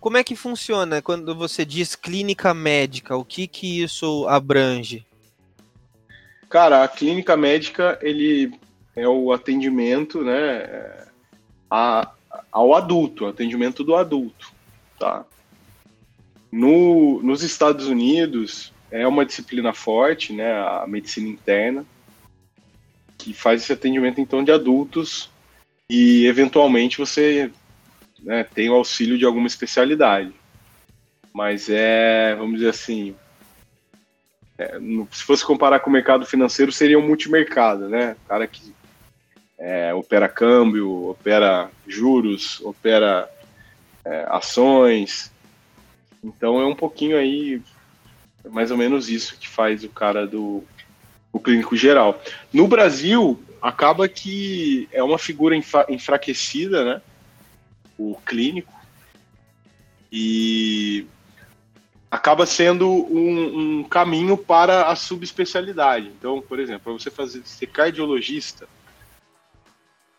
Como 0.02 0.18
é 0.18 0.24
que 0.24 0.36
funciona 0.36 1.02
quando 1.02 1.34
você 1.34 1.64
diz 1.64 1.96
clínica 1.96 2.54
médica? 2.54 3.16
O 3.16 3.24
que 3.24 3.48
que 3.48 3.82
isso 3.82 4.28
abrange? 4.28 5.06
Cara, 6.50 6.84
a 6.84 6.88
clínica 6.88 7.38
médica 7.38 7.98
ele 8.02 8.54
é 8.96 9.08
o 9.08 9.32
atendimento, 9.32 10.22
né, 10.24 11.08
a 11.72 12.12
ao 12.52 12.76
adulto, 12.76 13.26
atendimento 13.26 13.84
do 13.84 13.96
adulto, 13.96 14.52
tá? 15.00 15.26
No, 16.52 17.22
nos 17.22 17.42
Estados 17.42 17.88
Unidos 17.88 18.74
é 18.92 19.08
uma 19.08 19.26
disciplina 19.26 19.74
forte, 19.74 20.34
né, 20.34 20.54
a 20.54 20.86
medicina 20.88 21.28
interna, 21.28 21.86
que 23.28 23.34
faz 23.34 23.62
esse 23.62 23.74
atendimento 23.74 24.22
então 24.22 24.42
de 24.42 24.54
adultos 24.54 25.30
e 25.90 26.26
eventualmente 26.26 26.98
você 26.98 27.52
né, 28.20 28.46
tem 28.46 28.70
o 28.70 28.74
auxílio 28.74 29.18
de 29.18 29.26
alguma 29.26 29.48
especialidade. 29.48 30.34
Mas 31.34 31.70
é, 31.70 32.34
vamos 32.36 32.56
dizer 32.56 32.70
assim, 32.70 33.14
é, 34.58 34.80
se 35.12 35.24
fosse 35.24 35.46
comparar 35.46 35.82
com 35.82 35.90
o 35.90 35.94
mercado 35.94 36.26
financeiro, 36.26 36.72
seria 36.72 36.98
um 36.98 37.06
multimercado, 37.06 37.90
né? 37.90 38.16
Cara 38.30 38.48
que 38.48 38.74
é, 39.60 39.94
opera 39.94 40.30
câmbio, 40.30 41.10
opera 41.10 41.70
juros, 41.86 42.62
opera 42.62 43.30
é, 44.06 44.26
ações. 44.30 45.34
Então 46.24 46.62
é 46.62 46.66
um 46.66 46.76
pouquinho 46.76 47.18
aí, 47.18 47.62
mais 48.50 48.72
ou 48.72 48.78
menos 48.78 49.10
isso 49.10 49.38
que 49.38 49.50
faz 49.50 49.84
o 49.84 49.90
cara 49.90 50.26
do 50.26 50.64
o 51.32 51.40
clínico 51.40 51.76
geral. 51.76 52.22
No 52.52 52.68
Brasil, 52.68 53.42
acaba 53.62 54.08
que 54.08 54.88
é 54.92 55.04
uma 55.04 55.18
figura 55.18 55.56
enfraquecida, 55.90 56.86
né? 56.86 57.02
O 57.98 58.16
clínico. 58.26 58.74
E 60.12 61.06
acaba 62.10 62.46
sendo 62.46 62.90
um, 62.90 63.80
um 63.80 63.84
caminho 63.84 64.38
para 64.38 64.88
a 64.88 64.96
subespecialidade. 64.96 66.12
Então, 66.18 66.42
por 66.42 66.60
exemplo, 66.60 66.82
para 66.86 66.94
você 66.94 67.12
fazer 67.12 67.42
ser 67.46 67.68
cardiologista, 67.68 68.68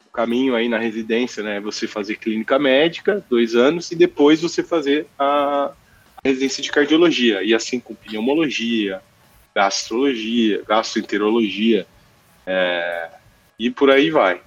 o 0.07 0.11
caminho 0.13 0.55
aí 0.55 0.69
na 0.69 0.79
residência, 0.79 1.43
né, 1.43 1.57
é 1.57 1.61
você 1.61 1.87
fazer 1.87 2.17
clínica 2.17 2.59
médica, 2.59 3.25
dois 3.29 3.55
anos, 3.55 3.91
e 3.91 3.97
depois 3.97 4.43
você 4.43 4.63
fazer 4.63 5.07
a 5.19 5.73
residência 6.25 6.63
de 6.63 6.71
cardiologia, 6.71 7.43
e 7.43 7.55
assim 7.55 7.81
com 7.81 7.95
pneumologia, 7.95 9.01
gastrologia, 9.59 10.63
gastroenterologia, 10.63 11.85
é, 12.47 13.11
e 13.59 13.69
por 13.69 13.91
aí 13.91 14.09
vai, 14.09 14.41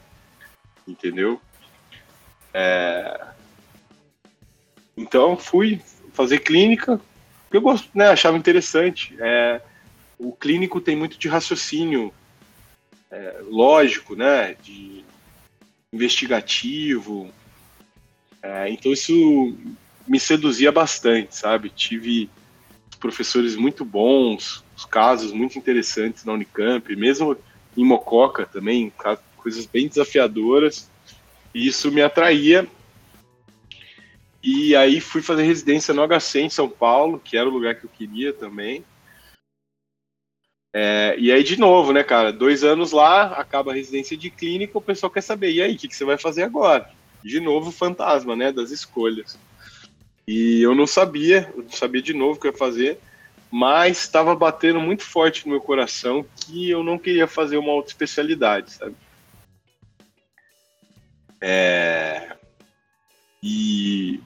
entendeu? 0.87 1.41
É, 2.53 3.27
então 4.95 5.35
fui 5.35 5.81
fazer 6.13 6.39
clínica, 6.39 6.97
eu 7.51 7.59
gosto, 7.59 7.89
né, 7.93 8.07
achava 8.07 8.37
interessante. 8.37 9.13
É, 9.19 9.61
o 10.17 10.31
clínico 10.31 10.79
tem 10.79 10.95
muito 10.95 11.17
de 11.17 11.27
raciocínio 11.27 12.13
é, 13.11 13.41
lógico, 13.49 14.15
né, 14.15 14.55
de 14.63 15.03
investigativo. 15.91 17.29
É, 18.41 18.69
então 18.69 18.93
isso 18.93 19.57
me 20.07 20.21
seduzia 20.21 20.71
bastante, 20.71 21.35
sabe? 21.35 21.69
Tive 21.69 22.29
professores 22.97 23.57
muito 23.57 23.83
bons, 23.83 24.63
os 24.81 24.85
casos 24.85 25.31
muito 25.31 25.57
interessantes 25.59 26.25
na 26.25 26.33
Unicamp, 26.33 26.95
mesmo 26.95 27.37
em 27.77 27.85
Mococa 27.85 28.47
também, 28.47 28.91
coisas 29.37 29.65
bem 29.67 29.87
desafiadoras. 29.87 30.89
E 31.53 31.67
isso 31.67 31.91
me 31.91 32.01
atraía 32.01 32.67
e 34.43 34.75
aí 34.75 34.99
fui 34.99 35.21
fazer 35.21 35.43
residência 35.43 35.93
no 35.93 36.01
HC 36.07 36.41
em 36.41 36.49
São 36.49 36.67
Paulo, 36.67 37.21
que 37.23 37.37
era 37.37 37.47
o 37.47 37.51
lugar 37.51 37.75
que 37.75 37.85
eu 37.85 37.89
queria 37.89 38.33
também. 38.33 38.83
É, 40.73 41.15
e 41.19 41.31
aí, 41.31 41.43
de 41.43 41.59
novo, 41.59 41.93
né, 41.93 42.03
cara? 42.03 42.33
Dois 42.33 42.63
anos 42.63 42.91
lá, 42.91 43.33
acaba 43.33 43.71
a 43.71 43.75
residência 43.75 44.17
de 44.17 44.31
clínica, 44.31 44.77
o 44.77 44.81
pessoal 44.81 45.11
quer 45.11 45.21
saber, 45.21 45.51
e 45.51 45.61
aí, 45.61 45.75
o 45.75 45.77
que, 45.77 45.87
que 45.87 45.95
você 45.95 46.05
vai 46.05 46.17
fazer 46.17 46.43
agora? 46.43 46.89
De 47.23 47.39
novo, 47.39 47.71
fantasma, 47.71 48.35
né, 48.35 48.51
das 48.51 48.71
escolhas. 48.71 49.37
E 50.27 50.61
eu 50.61 50.73
não 50.73 50.87
sabia, 50.87 51.51
eu 51.55 51.63
não 51.63 51.71
sabia 51.71 52.01
de 52.01 52.13
novo 52.13 52.37
o 52.37 52.41
que 52.41 52.47
eu 52.47 52.51
ia 52.51 52.57
fazer, 52.57 52.99
mas 53.51 53.99
estava 53.99 54.33
batendo 54.33 54.79
muito 54.79 55.03
forte 55.03 55.45
no 55.45 55.51
meu 55.51 55.61
coração 55.61 56.25
que 56.35 56.69
eu 56.69 56.81
não 56.83 56.97
queria 56.97 57.27
fazer 57.27 57.57
uma 57.57 57.73
outra 57.73 57.91
especialidade, 57.91 58.71
sabe? 58.71 58.95
É... 61.41 62.35
E 63.43 64.21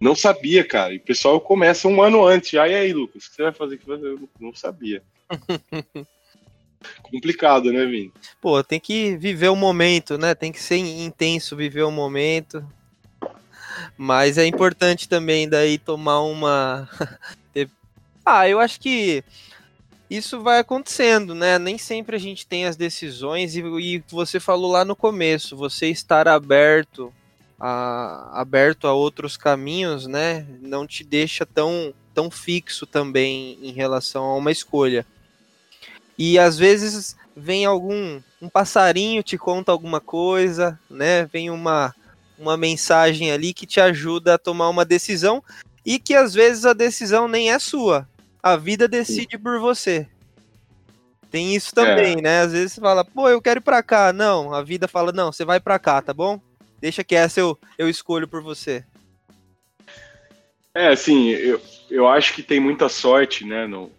não 0.00 0.16
sabia, 0.16 0.64
cara. 0.66 0.94
E 0.94 0.96
o 0.96 1.02
pessoal 1.02 1.40
começa 1.40 1.86
um 1.86 2.02
ano 2.02 2.26
antes. 2.26 2.54
E 2.54 2.58
aí, 2.58 2.92
Lucas, 2.92 3.26
o 3.26 3.30
que 3.30 3.36
você 3.36 3.42
vai 3.42 3.52
fazer? 3.52 3.80
Eu 3.86 4.28
não 4.40 4.54
sabia. 4.54 5.02
Complicado, 7.02 7.70
né, 7.70 7.84
Vini? 7.84 8.10
Pô, 8.40 8.64
tem 8.64 8.80
que 8.80 9.16
viver 9.18 9.50
o 9.50 9.56
momento, 9.56 10.16
né? 10.16 10.34
Tem 10.34 10.50
que 10.50 10.62
ser 10.62 10.76
intenso 10.76 11.54
viver 11.54 11.82
o 11.82 11.90
momento. 11.90 12.66
Mas 13.96 14.38
é 14.38 14.46
importante 14.46 15.06
também 15.06 15.46
daí 15.46 15.76
tomar 15.76 16.20
uma. 16.22 16.88
Ah, 18.30 18.48
eu 18.48 18.60
acho 18.60 18.80
que 18.80 19.24
isso 20.08 20.40
vai 20.40 20.58
acontecendo, 20.58 21.34
né? 21.34 21.58
Nem 21.58 21.78
sempre 21.78 22.16
a 22.16 22.18
gente 22.18 22.46
tem 22.46 22.66
as 22.66 22.76
decisões 22.76 23.54
e, 23.54 23.60
e 23.60 24.02
você 24.08 24.40
falou 24.40 24.70
lá 24.70 24.84
no 24.84 24.96
começo, 24.96 25.56
você 25.56 25.88
estar 25.88 26.26
aberto 26.28 27.12
a, 27.60 28.40
aberto 28.40 28.86
a 28.86 28.92
outros 28.92 29.36
caminhos, 29.36 30.06
né, 30.06 30.46
não 30.62 30.86
te 30.86 31.04
deixa 31.04 31.44
tão, 31.44 31.92
tão 32.14 32.30
fixo 32.30 32.86
também 32.86 33.58
em 33.60 33.70
relação 33.72 34.24
a 34.24 34.36
uma 34.36 34.50
escolha. 34.50 35.04
E 36.16 36.38
às 36.38 36.56
vezes 36.56 37.16
vem 37.36 37.64
algum 37.64 38.20
um 38.40 38.48
passarinho 38.48 39.22
te 39.22 39.36
conta 39.36 39.70
alguma 39.70 40.00
coisa, 40.00 40.78
né? 40.88 41.26
Vem 41.26 41.50
uma 41.50 41.94
uma 42.38 42.56
mensagem 42.56 43.30
ali 43.30 43.52
que 43.52 43.66
te 43.66 43.80
ajuda 43.80 44.34
a 44.34 44.38
tomar 44.38 44.70
uma 44.70 44.84
decisão 44.84 45.44
e 45.84 45.98
que 45.98 46.14
às 46.14 46.32
vezes 46.32 46.64
a 46.64 46.72
decisão 46.72 47.28
nem 47.28 47.50
é 47.52 47.58
sua. 47.58 48.08
A 48.42 48.56
vida 48.56 48.88
decide 48.88 49.38
por 49.38 49.58
você. 49.60 50.06
Tem 51.30 51.54
isso 51.54 51.74
também, 51.74 52.18
é. 52.18 52.22
né? 52.22 52.40
Às 52.40 52.52
vezes 52.52 52.72
você 52.72 52.80
fala, 52.80 53.04
pô, 53.04 53.28
eu 53.28 53.40
quero 53.40 53.60
ir 53.60 53.62
pra 53.62 53.82
cá. 53.82 54.12
Não, 54.12 54.52
a 54.52 54.62
vida 54.62 54.88
fala, 54.88 55.12
não, 55.12 55.30
você 55.30 55.44
vai 55.44 55.60
pra 55.60 55.78
cá, 55.78 56.02
tá 56.02 56.12
bom? 56.12 56.40
Deixa 56.80 57.04
que 57.04 57.14
essa 57.14 57.38
eu, 57.38 57.58
eu 57.78 57.88
escolho 57.88 58.26
por 58.26 58.42
você. 58.42 58.84
É, 60.74 60.88
assim, 60.88 61.28
eu, 61.28 61.60
eu 61.90 62.08
acho 62.08 62.34
que 62.34 62.42
tem 62.42 62.58
muita 62.58 62.88
sorte, 62.88 63.44
né, 63.44 63.66
no, 63.66 63.92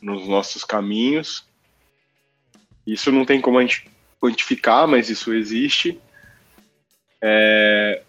nos 0.00 0.26
nossos 0.26 0.64
caminhos. 0.64 1.46
Isso 2.86 3.12
não 3.12 3.24
tem 3.24 3.40
como 3.40 3.58
a 3.58 3.62
gente 3.62 3.88
quantificar, 4.20 4.88
mas 4.88 5.10
isso 5.10 5.32
existe. 5.32 6.00
É, 7.20 8.02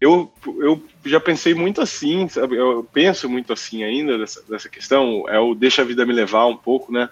eu, 0.00 0.32
eu 0.60 0.82
já 1.04 1.18
pensei 1.18 1.54
muito 1.54 1.80
assim, 1.80 2.28
sabe? 2.28 2.56
eu 2.56 2.88
penso 2.92 3.28
muito 3.28 3.52
assim 3.52 3.82
ainda 3.82 4.16
dessa, 4.16 4.42
dessa 4.48 4.68
questão, 4.68 5.28
é 5.28 5.38
o 5.38 5.54
deixa 5.54 5.82
a 5.82 5.84
vida 5.84 6.06
me 6.06 6.12
levar 6.12 6.46
um 6.46 6.56
pouco, 6.56 6.92
né? 6.92 7.08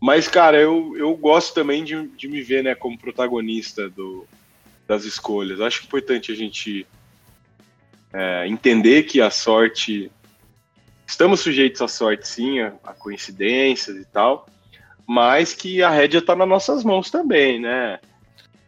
Mas, 0.00 0.28
cara, 0.28 0.58
eu, 0.58 0.96
eu 0.96 1.14
gosto 1.16 1.54
também 1.54 1.82
de, 1.82 2.06
de 2.08 2.28
me 2.28 2.40
ver 2.40 2.62
né, 2.62 2.74
como 2.74 2.98
protagonista 2.98 3.88
do, 3.90 4.26
das 4.86 5.04
escolhas. 5.04 5.60
Acho 5.60 5.84
importante 5.84 6.30
a 6.30 6.36
gente 6.36 6.86
é, 8.12 8.46
entender 8.46 9.02
que 9.04 9.20
a 9.20 9.30
sorte. 9.30 10.10
Estamos 11.06 11.40
sujeitos 11.40 11.82
à 11.82 11.88
sorte, 11.88 12.28
sim, 12.28 12.60
a, 12.60 12.74
a 12.84 12.92
coincidências 12.92 13.96
e 13.96 14.04
tal, 14.04 14.46
mas 15.06 15.52
que 15.54 15.82
a 15.82 15.90
rédea 15.90 16.18
está 16.18 16.36
nas 16.36 16.48
nossas 16.48 16.84
mãos 16.84 17.10
também, 17.10 17.58
né? 17.58 17.98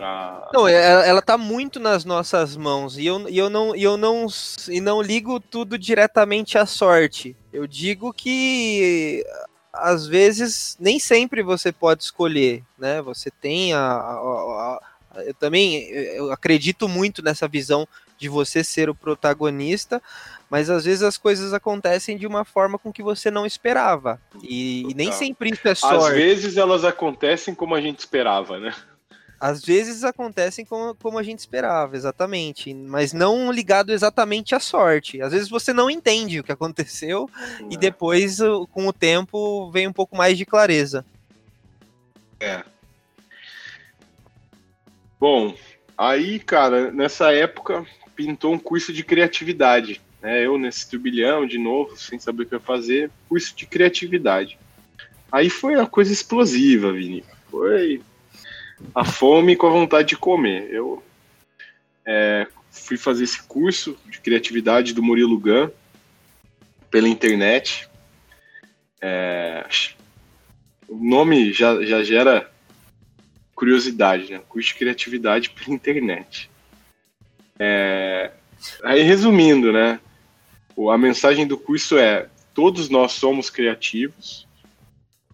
Pra... 0.00 0.48
Não, 0.54 0.66
ela, 0.66 1.04
ela 1.04 1.20
tá 1.20 1.36
muito 1.36 1.78
nas 1.78 2.06
nossas 2.06 2.56
mãos 2.56 2.96
e 2.96 3.04
eu, 3.04 3.28
e 3.28 3.36
eu 3.36 3.50
não 3.50 3.76
e 3.76 3.82
eu 3.82 3.98
não 3.98 4.26
e 4.66 4.80
não 4.80 5.02
ligo 5.02 5.38
tudo 5.38 5.76
diretamente 5.76 6.56
à 6.56 6.64
sorte. 6.64 7.36
Eu 7.52 7.66
digo 7.66 8.10
que 8.10 9.22
às 9.70 10.06
vezes 10.06 10.74
nem 10.80 10.98
sempre 10.98 11.42
você 11.42 11.70
pode 11.70 12.02
escolher, 12.02 12.62
né? 12.78 13.02
Você 13.02 13.30
tem 13.30 13.74
a, 13.74 13.82
a, 13.82 14.80
eu 15.26 15.34
também 15.34 15.82
eu 15.90 16.32
acredito 16.32 16.88
muito 16.88 17.22
nessa 17.22 17.46
visão 17.46 17.86
de 18.16 18.26
você 18.26 18.64
ser 18.64 18.88
o 18.88 18.94
protagonista, 18.94 20.00
mas 20.48 20.70
às 20.70 20.86
vezes 20.86 21.02
as 21.02 21.18
coisas 21.18 21.52
acontecem 21.52 22.16
de 22.16 22.26
uma 22.26 22.46
forma 22.46 22.78
com 22.78 22.90
que 22.90 23.02
você 23.02 23.30
não 23.30 23.44
esperava. 23.44 24.18
E, 24.42 24.90
e 24.90 24.94
nem 24.94 25.12
sempre 25.12 25.50
isso 25.50 25.68
é 25.68 25.74
sorte. 25.74 26.06
Às 26.06 26.12
vezes 26.14 26.56
elas 26.56 26.84
acontecem 26.84 27.54
como 27.54 27.74
a 27.74 27.82
gente 27.82 27.98
esperava, 27.98 28.58
né? 28.58 28.74
Às 29.40 29.64
vezes 29.64 30.04
acontecem 30.04 30.66
como, 30.66 30.94
como 30.96 31.18
a 31.18 31.22
gente 31.22 31.38
esperava, 31.38 31.96
exatamente. 31.96 32.74
Mas 32.74 33.14
não 33.14 33.50
ligado 33.50 33.90
exatamente 33.90 34.54
à 34.54 34.60
sorte. 34.60 35.22
Às 35.22 35.32
vezes 35.32 35.48
você 35.48 35.72
não 35.72 35.88
entende 35.88 36.38
o 36.38 36.44
que 36.44 36.52
aconteceu 36.52 37.28
é. 37.58 37.64
e 37.70 37.76
depois, 37.78 38.38
com 38.70 38.86
o 38.86 38.92
tempo, 38.92 39.70
vem 39.70 39.88
um 39.88 39.92
pouco 39.94 40.14
mais 40.14 40.36
de 40.36 40.44
clareza. 40.44 41.06
É. 42.38 42.62
Bom, 45.18 45.54
aí, 45.96 46.38
cara, 46.38 46.90
nessa 46.90 47.32
época 47.32 47.86
pintou 48.14 48.52
um 48.52 48.58
curso 48.58 48.92
de 48.92 49.02
criatividade. 49.02 50.02
Né? 50.20 50.44
Eu 50.44 50.58
nesse 50.58 50.88
turbilhão, 50.90 51.46
de 51.46 51.56
novo, 51.56 51.96
sem 51.96 52.18
saber 52.18 52.42
o 52.42 52.46
que 52.46 52.58
fazer, 52.58 53.10
curso 53.26 53.56
de 53.56 53.64
criatividade. 53.64 54.58
Aí 55.32 55.48
foi 55.48 55.76
a 55.76 55.86
coisa 55.86 56.12
explosiva, 56.12 56.92
Vini. 56.92 57.24
Foi 57.50 58.02
a 58.94 59.04
fome 59.04 59.56
com 59.56 59.66
a 59.66 59.70
vontade 59.70 60.08
de 60.08 60.16
comer. 60.16 60.68
Eu 60.70 61.02
é, 62.04 62.46
fui 62.70 62.96
fazer 62.96 63.24
esse 63.24 63.42
curso 63.42 63.96
de 64.06 64.20
criatividade 64.20 64.92
do 64.92 65.02
Murilo 65.02 65.38
Gun 65.38 65.70
pela 66.90 67.08
internet. 67.08 67.88
É, 69.00 69.66
o 70.88 70.96
nome 70.96 71.52
já, 71.52 71.82
já 71.84 72.02
gera 72.02 72.50
curiosidade, 73.54 74.32
né? 74.32 74.40
Curso 74.48 74.68
de 74.68 74.74
criatividade 74.74 75.50
pela 75.50 75.74
internet. 75.74 76.50
É, 77.58 78.32
aí, 78.82 79.02
resumindo, 79.02 79.72
né? 79.72 80.00
A 80.90 80.98
mensagem 80.98 81.46
do 81.46 81.58
curso 81.58 81.98
é: 81.98 82.28
todos 82.54 82.88
nós 82.88 83.12
somos 83.12 83.50
criativos, 83.50 84.48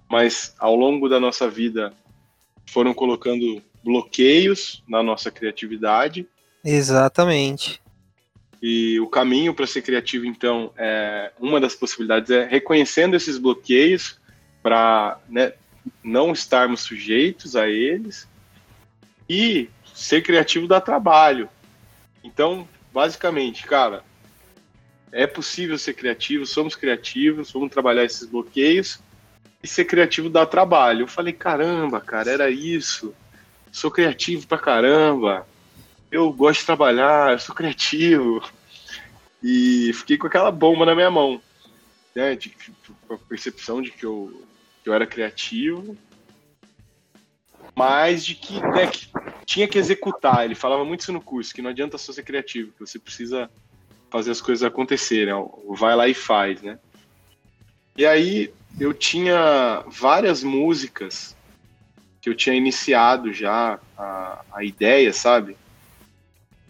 mas 0.08 0.54
ao 0.58 0.74
longo 0.74 1.08
da 1.08 1.20
nossa 1.20 1.48
vida 1.48 1.92
foram 2.66 2.92
colocando 2.92 3.62
bloqueios 3.82 4.82
na 4.88 5.02
nossa 5.02 5.30
criatividade. 5.30 6.26
Exatamente. 6.64 7.80
E 8.60 8.98
o 9.00 9.06
caminho 9.06 9.54
para 9.54 9.66
ser 9.66 9.82
criativo, 9.82 10.26
então, 10.26 10.72
é 10.76 11.30
uma 11.38 11.60
das 11.60 11.74
possibilidades 11.74 12.30
é 12.30 12.46
reconhecendo 12.46 13.14
esses 13.14 13.38
bloqueios 13.38 14.18
para 14.62 15.20
né, 15.28 15.52
não 16.02 16.32
estarmos 16.32 16.80
sujeitos 16.80 17.54
a 17.54 17.68
eles 17.68 18.26
e 19.28 19.68
ser 19.94 20.22
criativo 20.22 20.66
dá 20.66 20.80
trabalho. 20.80 21.48
Então, 22.24 22.68
basicamente, 22.92 23.64
cara, 23.64 24.02
é 25.12 25.26
possível 25.26 25.78
ser 25.78 25.94
criativo, 25.94 26.44
somos 26.44 26.74
criativos, 26.74 27.52
vamos 27.52 27.70
trabalhar 27.70 28.04
esses 28.04 28.26
bloqueios 28.26 29.00
e 29.62 29.66
ser 29.66 29.84
criativo 29.84 30.28
dá 30.28 30.46
trabalho. 30.46 31.02
Eu 31.02 31.08
falei, 31.08 31.32
caramba, 31.32 32.00
cara, 32.00 32.30
era 32.30 32.50
isso. 32.50 33.14
Sou 33.72 33.90
criativo 33.90 34.46
pra 34.46 34.58
caramba. 34.58 35.46
Eu 36.10 36.32
gosto 36.32 36.60
de 36.60 36.66
trabalhar, 36.66 37.32
eu 37.32 37.38
sou 37.38 37.54
criativo. 37.54 38.42
E 39.42 39.92
fiquei 39.94 40.16
com 40.16 40.26
aquela 40.26 40.50
bomba 40.50 40.86
na 40.86 40.94
minha 40.94 41.10
mão, 41.10 41.40
né? 42.14 42.34
De, 42.34 42.54
com 43.06 43.14
a 43.14 43.18
percepção 43.18 43.82
de 43.82 43.90
que 43.90 44.04
eu, 44.04 44.42
que 44.82 44.88
eu 44.88 44.94
era 44.94 45.06
criativo, 45.06 45.96
mas 47.74 48.24
de 48.24 48.34
que, 48.34 48.60
né, 48.60 48.86
que 48.86 49.08
tinha 49.44 49.68
que 49.68 49.78
executar. 49.78 50.44
Ele 50.44 50.54
falava 50.54 50.84
muito 50.84 51.00
isso 51.00 51.12
no 51.12 51.20
curso, 51.20 51.54
que 51.54 51.60
não 51.60 51.70
adianta 51.70 51.98
só 51.98 52.12
ser 52.12 52.22
criativo, 52.22 52.72
que 52.72 52.80
você 52.80 52.98
precisa 52.98 53.50
fazer 54.10 54.30
as 54.30 54.40
coisas 54.40 54.62
acontecerem, 54.62 55.34
vai 55.70 55.94
lá 55.94 56.08
e 56.08 56.14
faz, 56.14 56.62
né? 56.62 56.78
E 57.96 58.06
aí 58.06 58.52
eu 58.78 58.92
tinha 58.92 59.84
várias 59.88 60.42
músicas 60.42 61.36
que 62.20 62.28
eu 62.28 62.34
tinha 62.34 62.54
iniciado 62.54 63.32
já 63.32 63.78
a, 63.96 64.44
a 64.52 64.64
ideia, 64.64 65.12
sabe? 65.12 65.56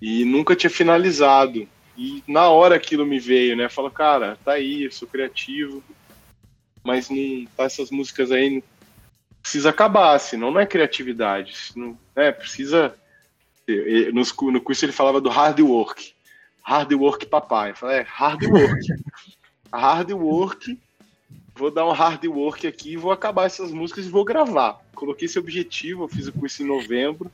E 0.01 0.25
nunca 0.25 0.55
tinha 0.55 0.71
finalizado. 0.71 1.67
E 1.97 2.23
na 2.29 2.49
hora 2.49 2.77
aquilo 2.77 3.07
me 3.07 3.19
veio, 3.19 3.57
né? 3.57 3.69
Falou, 3.69 3.91
cara, 3.91 4.39
tá 4.45 4.53
aí, 4.53 4.85
eu 4.85 4.93
sou 4.93 5.09
criativo, 5.09 5.83
mas 6.85 7.09
não 7.09 7.47
tá 7.57 7.65
essas 7.65 7.91
músicas 7.91 8.31
aí 8.31 8.63
precisa 9.41 9.71
acabar, 9.71 10.19
senão 10.19 10.51
não 10.51 10.61
é 10.61 10.67
criatividade, 10.67 11.55
não, 11.77 11.97
é, 12.17 12.33
precisa 12.33 12.93
no, 14.13 14.51
no 14.51 14.61
curso 14.61 14.85
ele 14.85 14.93
falava 14.93 15.21
do 15.21 15.29
hard 15.29 15.61
work. 15.61 16.15
Hard 16.63 16.93
work 16.93 17.27
papai. 17.27 17.71
Eu 17.71 17.77
falei, 17.77 17.99
é, 17.99 18.03
hard 18.03 18.45
work. 18.45 18.87
hard 19.73 20.11
work. 20.13 20.79
Vou 21.57 21.71
dar 21.71 21.87
um 21.87 21.93
hard 21.93 22.23
work 22.27 22.67
aqui, 22.67 22.99
vou 22.99 23.11
acabar 23.11 23.47
essas 23.47 23.73
músicas 23.73 24.05
e 24.05 24.11
vou 24.11 24.25
gravar. 24.25 24.79
Coloquei 24.95 25.25
esse 25.25 25.39
objetivo, 25.39 26.05
eu 26.05 26.09
fiz 26.09 26.27
o 26.27 26.33
curso 26.33 26.63
em 26.63 26.67
novembro. 26.67 27.33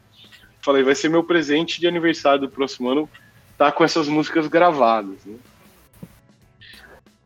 Falei, 0.61 0.85
vai 0.85 0.95
ser 0.95 1.09
meu 1.09 1.25
presente 1.25 1.81
de 1.81 1.89
aniversário 1.89 2.43
do 2.43 2.49
próximo 2.49 2.89
ano, 2.89 3.11
tá 3.59 3.73
com 3.73 3.83
essas 3.83 4.07
músicas 4.07 4.47
gravadas. 4.47 5.25
Né? 5.25 5.37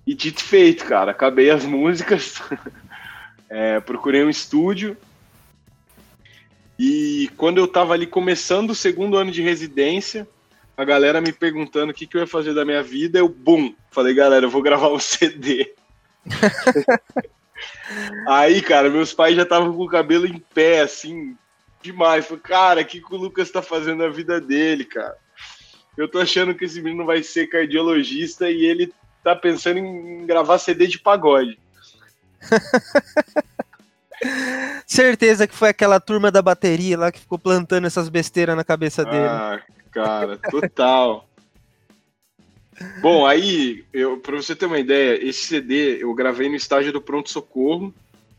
E 0.07 0.15
dito 0.15 0.43
feito, 0.43 0.87
cara, 0.87 1.11
acabei 1.11 1.51
as 1.51 1.67
músicas, 1.67 2.41
é, 3.51 3.79
procurei 3.81 4.25
um 4.25 4.31
estúdio. 4.31 4.97
E 6.79 7.31
quando 7.37 7.59
eu 7.59 7.69
tava 7.69 7.93
ali 7.93 8.07
começando 8.07 8.71
o 8.71 8.75
segundo 8.75 9.19
ano 9.19 9.31
de 9.31 9.43
residência, 9.43 10.27
a 10.75 10.85
galera 10.85 11.21
me 11.21 11.33
perguntando 11.33 11.93
o 11.93 11.95
que, 11.95 12.07
que 12.07 12.17
eu 12.17 12.23
ia 12.23 12.27
fazer 12.27 12.55
da 12.55 12.65
minha 12.65 12.83
vida, 12.83 13.19
eu, 13.19 13.29
bum, 13.29 13.75
falei, 13.91 14.15
galera, 14.15 14.47
eu 14.47 14.51
vou 14.51 14.63
gravar 14.63 14.89
um 14.89 14.99
CD. 15.01 15.76
Aí, 18.29 18.61
cara, 18.61 18.91
meus 18.91 19.13
pais 19.13 19.37
já 19.37 19.43
estavam 19.43 19.75
com 19.75 19.85
o 19.85 19.89
cabelo 19.89 20.27
em 20.27 20.39
pé, 20.39 20.81
assim, 20.81 21.37
demais. 21.83 22.27
Falei, 22.27 22.43
cara, 22.43 22.81
o 22.81 22.85
que, 22.85 23.01
que 23.01 23.15
o 23.15 23.17
Lucas 23.17 23.51
tá 23.51 23.63
fazendo 23.63 24.05
na 24.05 24.09
vida 24.09 24.41
dele, 24.41 24.85
cara? 24.85 25.17
Eu 25.97 26.09
tô 26.09 26.19
achando 26.19 26.55
que 26.55 26.65
esse 26.65 26.83
menino 26.83 27.07
vai 27.07 27.23
ser 27.23 27.47
cardiologista 27.47 28.51
e 28.51 28.65
ele 28.65 28.93
tá 29.25 29.35
pensando 29.35 29.79
em 29.79 30.27
gravar 30.27 30.59
CD 30.59 30.87
de 30.87 30.99
pagode. 30.99 31.59
Certeza 34.87 35.47
que 35.47 35.55
foi 35.55 35.71
aquela 35.71 36.01
turma 36.01 36.31
da 36.31 36.43
bateria 36.43 36.99
lá 36.99 37.13
que 37.13 37.21
ficou 37.21 37.39
plantando 37.39 37.87
essas 37.87 38.09
besteiras 38.09 38.57
na 38.57 38.65
cabeça 38.65 39.05
dele. 39.05 39.27
Ah, 39.27 39.61
cara, 39.91 40.37
total. 40.37 41.29
Bom, 43.01 43.27
aí, 43.27 43.85
pra 44.23 44.37
você 44.37 44.55
ter 44.55 44.67
uma 44.67 44.79
ideia, 44.79 45.23
esse 45.23 45.47
CD 45.47 46.03
eu 46.03 46.13
gravei 46.15 46.49
no 46.49 46.57
estágio 46.57 46.93
do 46.93 47.01
Pronto 47.01 47.31
Socorro, 47.31 47.95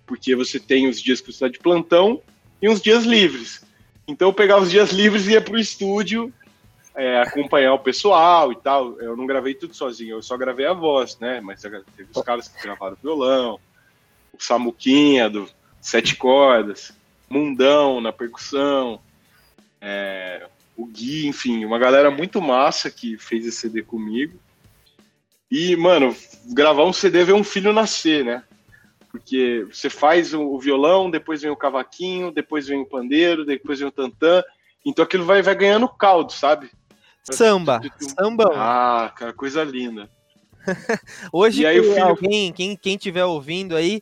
porque 0.05 0.35
você 0.35 0.59
tem 0.59 0.87
os 0.87 1.01
dias 1.01 1.19
que 1.19 1.27
você 1.27 1.45
está 1.45 1.47
de 1.47 1.59
plantão 1.59 2.21
e 2.61 2.69
uns 2.69 2.81
dias 2.81 3.03
livres. 3.03 3.65
Então 4.07 4.29
eu 4.29 4.33
pegava 4.33 4.63
os 4.63 4.71
dias 4.71 4.91
livres 4.91 5.27
e 5.27 5.31
ia 5.31 5.41
pro 5.41 5.59
estúdio 5.59 6.31
é, 6.95 7.19
acompanhar 7.21 7.73
o 7.73 7.79
pessoal 7.79 8.51
e 8.51 8.55
tal. 8.55 8.99
Eu 8.99 9.15
não 9.15 9.27
gravei 9.27 9.53
tudo 9.53 9.75
sozinho, 9.75 10.17
eu 10.17 10.23
só 10.23 10.37
gravei 10.37 10.65
a 10.65 10.73
voz, 10.73 11.17
né? 11.19 11.41
Mas 11.41 11.61
teve 11.61 11.83
os 12.13 12.21
caras 12.23 12.47
que 12.47 12.61
gravaram 12.61 12.97
violão, 13.01 13.59
o 14.33 14.41
Samuquinha 14.43 15.29
do 15.29 15.49
Sete 15.81 16.15
Cordas, 16.15 16.91
Mundão 17.29 17.99
na 17.99 18.13
percussão, 18.13 18.99
é, 19.81 20.47
o 20.77 20.85
Gui, 20.85 21.27
enfim, 21.27 21.65
uma 21.65 21.79
galera 21.79 22.11
muito 22.11 22.39
massa 22.39 22.91
que 22.91 23.17
fez 23.17 23.45
esse 23.45 23.57
CD 23.57 23.81
comigo. 23.81 24.39
E, 25.49 25.75
mano, 25.75 26.15
gravar 26.53 26.85
um 26.85 26.93
CD 26.93 27.21
é 27.21 27.23
ver 27.25 27.33
um 27.33 27.43
filho 27.43 27.73
nascer, 27.73 28.23
né? 28.23 28.43
Porque 29.09 29.65
você 29.71 29.89
faz 29.89 30.33
o 30.33 30.59
violão, 30.59 31.09
depois 31.09 31.41
vem 31.41 31.49
o 31.49 31.55
cavaquinho, 31.55 32.31
depois 32.31 32.67
vem 32.67 32.81
o 32.81 32.85
pandeiro, 32.85 33.43
depois 33.43 33.79
vem 33.79 33.87
o 33.87 33.91
tantã. 33.91 34.43
Então 34.85 35.03
aquilo 35.03 35.25
vai, 35.25 35.41
vai 35.41 35.55
ganhando 35.55 35.87
caldo, 35.87 36.31
sabe? 36.31 36.69
Samba. 37.23 37.81
Samba. 37.99 38.51
Ah, 38.53 39.11
cara, 39.15 39.33
coisa 39.33 39.63
linda. 39.63 40.07
Hoje, 41.33 41.63
filho... 41.65 42.03
alguém, 42.03 42.53
quem, 42.53 42.75
quem 42.75 42.97
tiver 42.97 43.25
ouvindo 43.25 43.75
aí, 43.75 44.01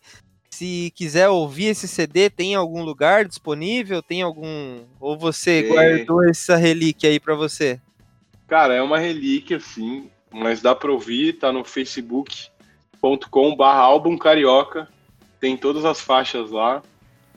se 0.56 0.92
quiser 0.96 1.28
ouvir 1.28 1.66
esse 1.66 1.86
CD, 1.88 2.30
tem 2.30 2.54
algum 2.56 2.82
lugar 2.82 3.26
disponível? 3.26 4.02
Tem 4.02 4.22
algum. 4.22 4.86
Ou 5.00 5.18
você 5.18 5.64
guardou 5.64 6.24
essa 6.24 6.56
relíquia 6.56 7.10
aí 7.10 7.20
para 7.20 7.36
você? 7.36 7.82
Cara, 8.48 8.74
é 8.74 8.82
uma 8.82 8.98
relíquia, 8.98 9.60
sim, 9.60 10.10
mas 10.32 10.62
dá 10.62 10.74
para 10.74 10.94
ouvir, 10.94 11.34
tá 11.34 11.52
no 11.52 11.66
facebook.com/barra 11.66 13.80
álbum 13.80 14.18
carioca. 14.18 14.88
Tem 15.42 15.58
todas 15.58 15.84
as 15.84 16.00
faixas 16.00 16.52
lá. 16.52 16.82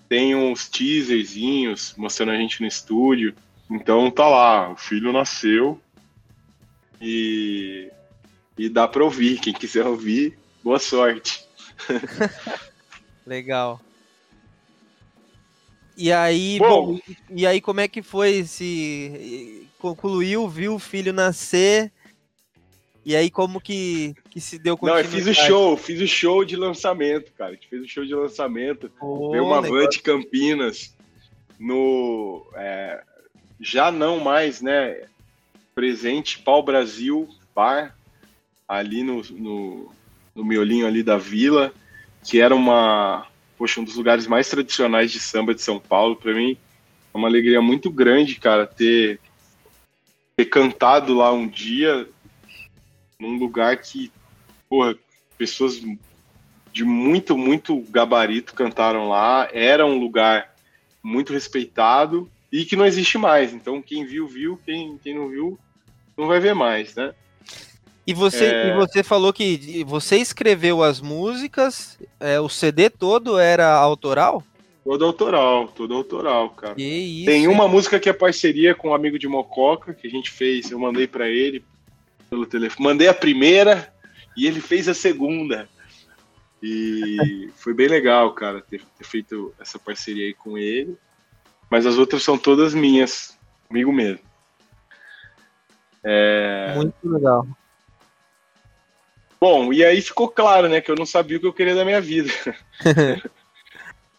Tem 0.08 0.36
uns 0.36 0.68
teaserzinhos 0.68 1.94
mostrando 1.96 2.30
a 2.32 2.36
gente 2.36 2.60
no 2.60 2.68
estúdio. 2.68 3.34
Então 3.68 4.12
tá 4.12 4.28
lá, 4.28 4.70
o 4.70 4.76
filho 4.76 5.12
nasceu 5.12 5.80
e, 7.00 7.90
e 8.56 8.68
dá 8.68 8.86
para 8.86 9.02
ouvir. 9.02 9.40
Quem 9.40 9.52
quiser 9.52 9.84
ouvir, 9.86 10.38
boa 10.62 10.78
sorte. 10.78 11.44
Legal. 13.28 13.78
E 15.94 16.10
aí, 16.10 16.58
bom, 16.58 16.94
bom, 16.94 17.00
e 17.28 17.46
aí 17.46 17.60
como 17.60 17.80
é 17.80 17.88
que 17.88 18.00
foi 18.00 18.36
esse 18.36 19.68
concluiu, 19.78 20.48
viu 20.48 20.74
o 20.74 20.78
filho 20.78 21.12
nascer? 21.12 21.92
E 23.04 23.14
aí 23.14 23.30
como 23.30 23.60
que, 23.60 24.14
que 24.30 24.40
se 24.40 24.58
deu 24.58 24.78
Não, 24.80 24.98
eu 24.98 25.04
fiz 25.04 25.26
o 25.26 25.34
show, 25.34 25.76
fiz 25.76 26.00
o 26.00 26.06
show 26.06 26.42
de 26.42 26.56
lançamento, 26.56 27.32
cara. 27.32 27.50
A 27.50 27.54
gente 27.54 27.68
fez 27.68 27.82
o 27.82 27.88
show 27.88 28.04
de 28.04 28.14
lançamento. 28.14 28.90
Oh, 29.00 29.30
Veio 29.30 29.44
uma 29.44 29.60
van 29.60 29.88
de 29.88 30.00
Campinas 30.00 30.96
no 31.58 32.46
é, 32.54 33.02
já 33.60 33.90
não 33.90 34.20
mais, 34.20 34.62
né, 34.62 35.02
presente 35.74 36.38
Pau 36.38 36.62
Brasil 36.62 37.28
Bar 37.54 37.94
ali 38.66 39.02
no, 39.02 39.22
no, 39.30 39.92
no 40.34 40.44
miolinho 40.44 40.86
ali 40.86 41.02
da 41.02 41.18
vila 41.18 41.74
que 42.28 42.42
era 42.42 42.54
uma, 42.54 43.26
poxa, 43.56 43.80
um 43.80 43.84
dos 43.84 43.96
lugares 43.96 44.26
mais 44.26 44.46
tradicionais 44.50 45.10
de 45.10 45.18
samba 45.18 45.54
de 45.54 45.62
São 45.62 45.80
Paulo. 45.80 46.14
Para 46.14 46.34
mim, 46.34 46.58
é 47.14 47.16
uma 47.16 47.26
alegria 47.26 47.62
muito 47.62 47.90
grande, 47.90 48.34
cara, 48.34 48.66
ter, 48.66 49.18
ter 50.36 50.44
cantado 50.44 51.14
lá 51.14 51.32
um 51.32 51.48
dia 51.48 52.06
num 53.18 53.38
lugar 53.38 53.78
que, 53.78 54.12
porra, 54.68 54.94
pessoas 55.38 55.80
de 56.70 56.84
muito, 56.84 57.36
muito 57.36 57.80
gabarito 57.88 58.52
cantaram 58.52 59.08
lá. 59.08 59.48
Era 59.50 59.86
um 59.86 59.98
lugar 59.98 60.54
muito 61.02 61.32
respeitado 61.32 62.30
e 62.52 62.66
que 62.66 62.76
não 62.76 62.84
existe 62.84 63.16
mais. 63.16 63.54
Então, 63.54 63.80
quem 63.80 64.04
viu, 64.04 64.28
viu. 64.28 64.60
Quem, 64.66 64.98
quem 64.98 65.14
não 65.14 65.30
viu, 65.30 65.58
não 66.14 66.26
vai 66.26 66.40
ver 66.40 66.54
mais, 66.54 66.94
né? 66.94 67.14
E 68.08 68.14
você, 68.14 68.46
é... 68.46 68.68
e 68.68 68.74
você 68.74 69.02
falou 69.02 69.34
que 69.34 69.84
você 69.84 70.16
escreveu 70.16 70.82
as 70.82 70.98
músicas, 70.98 71.98
é, 72.18 72.40
o 72.40 72.48
CD 72.48 72.88
todo 72.88 73.38
era 73.38 73.70
autoral? 73.74 74.42
Todo 74.82 75.04
autoral, 75.04 75.68
todo 75.68 75.94
autoral, 75.94 76.48
cara. 76.48 76.74
Isso, 76.78 77.26
Tem 77.26 77.46
uma 77.46 77.68
música 77.68 78.00
que 78.00 78.08
é 78.08 78.12
parceria 78.14 78.74
com 78.74 78.88
um 78.88 78.94
amigo 78.94 79.18
de 79.18 79.28
Mococa, 79.28 79.92
que 79.92 80.06
a 80.06 80.10
gente 80.10 80.30
fez, 80.30 80.70
eu 80.70 80.78
mandei 80.78 81.06
para 81.06 81.28
ele 81.28 81.62
pelo 82.30 82.46
telefone. 82.46 82.88
Mandei 82.88 83.08
a 83.08 83.12
primeira 83.14 83.92
e 84.34 84.46
ele 84.46 84.62
fez 84.62 84.88
a 84.88 84.94
segunda. 84.94 85.68
E 86.62 87.50
foi 87.56 87.74
bem 87.74 87.88
legal, 87.88 88.32
cara, 88.32 88.62
ter, 88.62 88.80
ter 88.96 89.04
feito 89.04 89.52
essa 89.60 89.78
parceria 89.78 90.24
aí 90.24 90.32
com 90.32 90.56
ele. 90.56 90.96
Mas 91.70 91.84
as 91.84 91.98
outras 91.98 92.22
são 92.22 92.38
todas 92.38 92.72
minhas, 92.72 93.38
comigo 93.68 93.92
mesmo. 93.92 94.24
É... 96.02 96.72
Muito 96.74 96.94
legal. 97.04 97.46
Bom, 99.40 99.72
e 99.72 99.84
aí 99.84 100.00
ficou 100.02 100.28
claro, 100.28 100.68
né, 100.68 100.80
que 100.80 100.90
eu 100.90 100.96
não 100.96 101.06
sabia 101.06 101.36
o 101.36 101.40
que 101.40 101.46
eu 101.46 101.52
queria 101.52 101.74
da 101.74 101.84
minha 101.84 102.00
vida. 102.00 102.32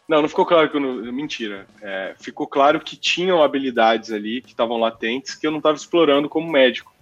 não, 0.08 0.22
não 0.22 0.30
ficou 0.30 0.46
claro 0.46 0.70
que 0.70 0.78
eu 0.78 0.82
não. 0.82 1.12
Mentira. 1.12 1.68
É, 1.82 2.16
ficou 2.20 2.48
claro 2.48 2.80
que 2.80 2.96
tinham 2.96 3.44
habilidades 3.44 4.12
ali 4.12 4.42
que 4.42 4.50
estavam 4.50 4.78
latentes 4.78 5.36
que 5.36 5.46
eu 5.46 5.52
não 5.52 5.58
estava 5.58 5.76
explorando 5.76 6.30
como 6.30 6.50
médico. 6.50 6.94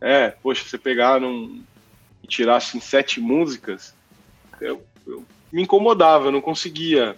É, 0.00 0.30
poxa, 0.30 0.64
você 0.64 0.78
pegar 0.78 1.20
num, 1.20 1.62
e 2.24 2.26
tirar 2.26 2.56
assim 2.56 2.80
sete 2.80 3.20
músicas, 3.20 3.94
eu, 4.60 4.82
eu 5.06 5.24
me 5.52 5.62
incomodava, 5.62 6.28
eu 6.28 6.32
não 6.32 6.40
conseguia 6.40 7.14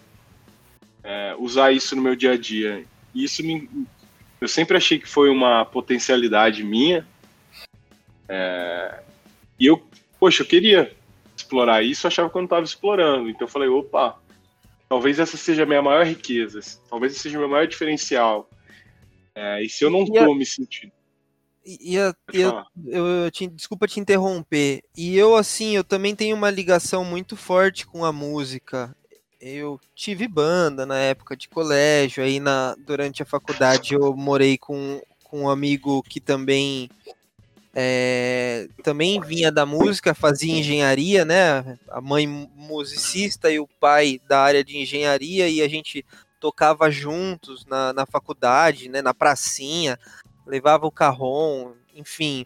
é, 1.04 1.34
usar 1.38 1.70
isso 1.70 1.94
no 1.94 2.02
meu 2.02 2.16
dia 2.16 2.32
a 2.32 2.36
dia. 2.36 2.84
E 3.14 3.22
isso 3.22 3.44
me, 3.44 3.68
eu 4.40 4.48
sempre 4.48 4.76
achei 4.76 4.98
que 4.98 5.08
foi 5.08 5.30
uma 5.30 5.64
potencialidade 5.64 6.64
minha. 6.64 7.06
É, 8.28 9.02
e 9.58 9.66
eu 9.66 9.80
poxa, 10.22 10.44
eu 10.44 10.46
queria 10.46 10.94
explorar 11.36 11.82
isso, 11.82 12.06
eu 12.06 12.08
achava 12.08 12.30
que 12.30 12.36
eu 12.36 12.42
não 12.42 12.46
estava 12.46 12.64
explorando. 12.64 13.28
Então 13.28 13.44
eu 13.44 13.50
falei, 13.50 13.68
opa, 13.68 14.16
talvez 14.88 15.18
essa 15.18 15.36
seja 15.36 15.64
a 15.64 15.66
minha 15.66 15.82
maior 15.82 16.06
riqueza, 16.06 16.60
talvez 16.88 17.12
esse 17.12 17.22
seja 17.22 17.38
o 17.38 17.40
meu 17.40 17.48
maior 17.48 17.66
diferencial. 17.66 18.48
É, 19.34 19.64
e 19.64 19.68
se 19.68 19.84
eu 19.84 19.90
não 19.90 20.04
estou 20.04 20.32
me 20.32 20.46
sentindo. 20.46 20.92
E, 21.66 21.96
eu, 21.96 22.14
eu, 22.32 22.64
eu 22.86 23.30
te, 23.32 23.48
desculpa 23.48 23.88
te 23.88 23.98
interromper. 23.98 24.84
E 24.96 25.18
eu, 25.18 25.34
assim, 25.34 25.74
eu 25.74 25.82
também 25.82 26.14
tenho 26.14 26.36
uma 26.36 26.50
ligação 26.50 27.04
muito 27.04 27.36
forte 27.36 27.84
com 27.84 28.04
a 28.04 28.12
música. 28.12 28.94
Eu 29.40 29.80
tive 29.92 30.28
banda 30.28 30.86
na 30.86 30.98
época 30.98 31.36
de 31.36 31.48
colégio, 31.48 32.22
aí 32.22 32.38
na, 32.38 32.76
durante 32.78 33.24
a 33.24 33.26
faculdade 33.26 33.94
eu 33.94 34.14
morei 34.14 34.56
com, 34.56 35.02
com 35.24 35.42
um 35.42 35.50
amigo 35.50 36.00
que 36.04 36.20
também 36.20 36.88
é, 37.74 38.68
também 38.82 39.20
vinha 39.20 39.50
da 39.50 39.64
música, 39.64 40.14
fazia 40.14 40.58
engenharia, 40.58 41.24
né? 41.24 41.78
A 41.88 42.00
mãe 42.00 42.26
musicista 42.26 43.50
e 43.50 43.58
o 43.58 43.66
pai 43.66 44.20
da 44.28 44.40
área 44.40 44.62
de 44.62 44.76
engenharia, 44.76 45.48
e 45.48 45.62
a 45.62 45.68
gente 45.68 46.04
tocava 46.38 46.90
juntos 46.90 47.64
na, 47.64 47.92
na 47.92 48.04
faculdade, 48.04 48.88
né? 48.88 49.00
Na 49.00 49.14
pracinha, 49.14 49.98
levava 50.46 50.86
o 50.86 50.90
carrom, 50.90 51.72
enfim. 51.94 52.44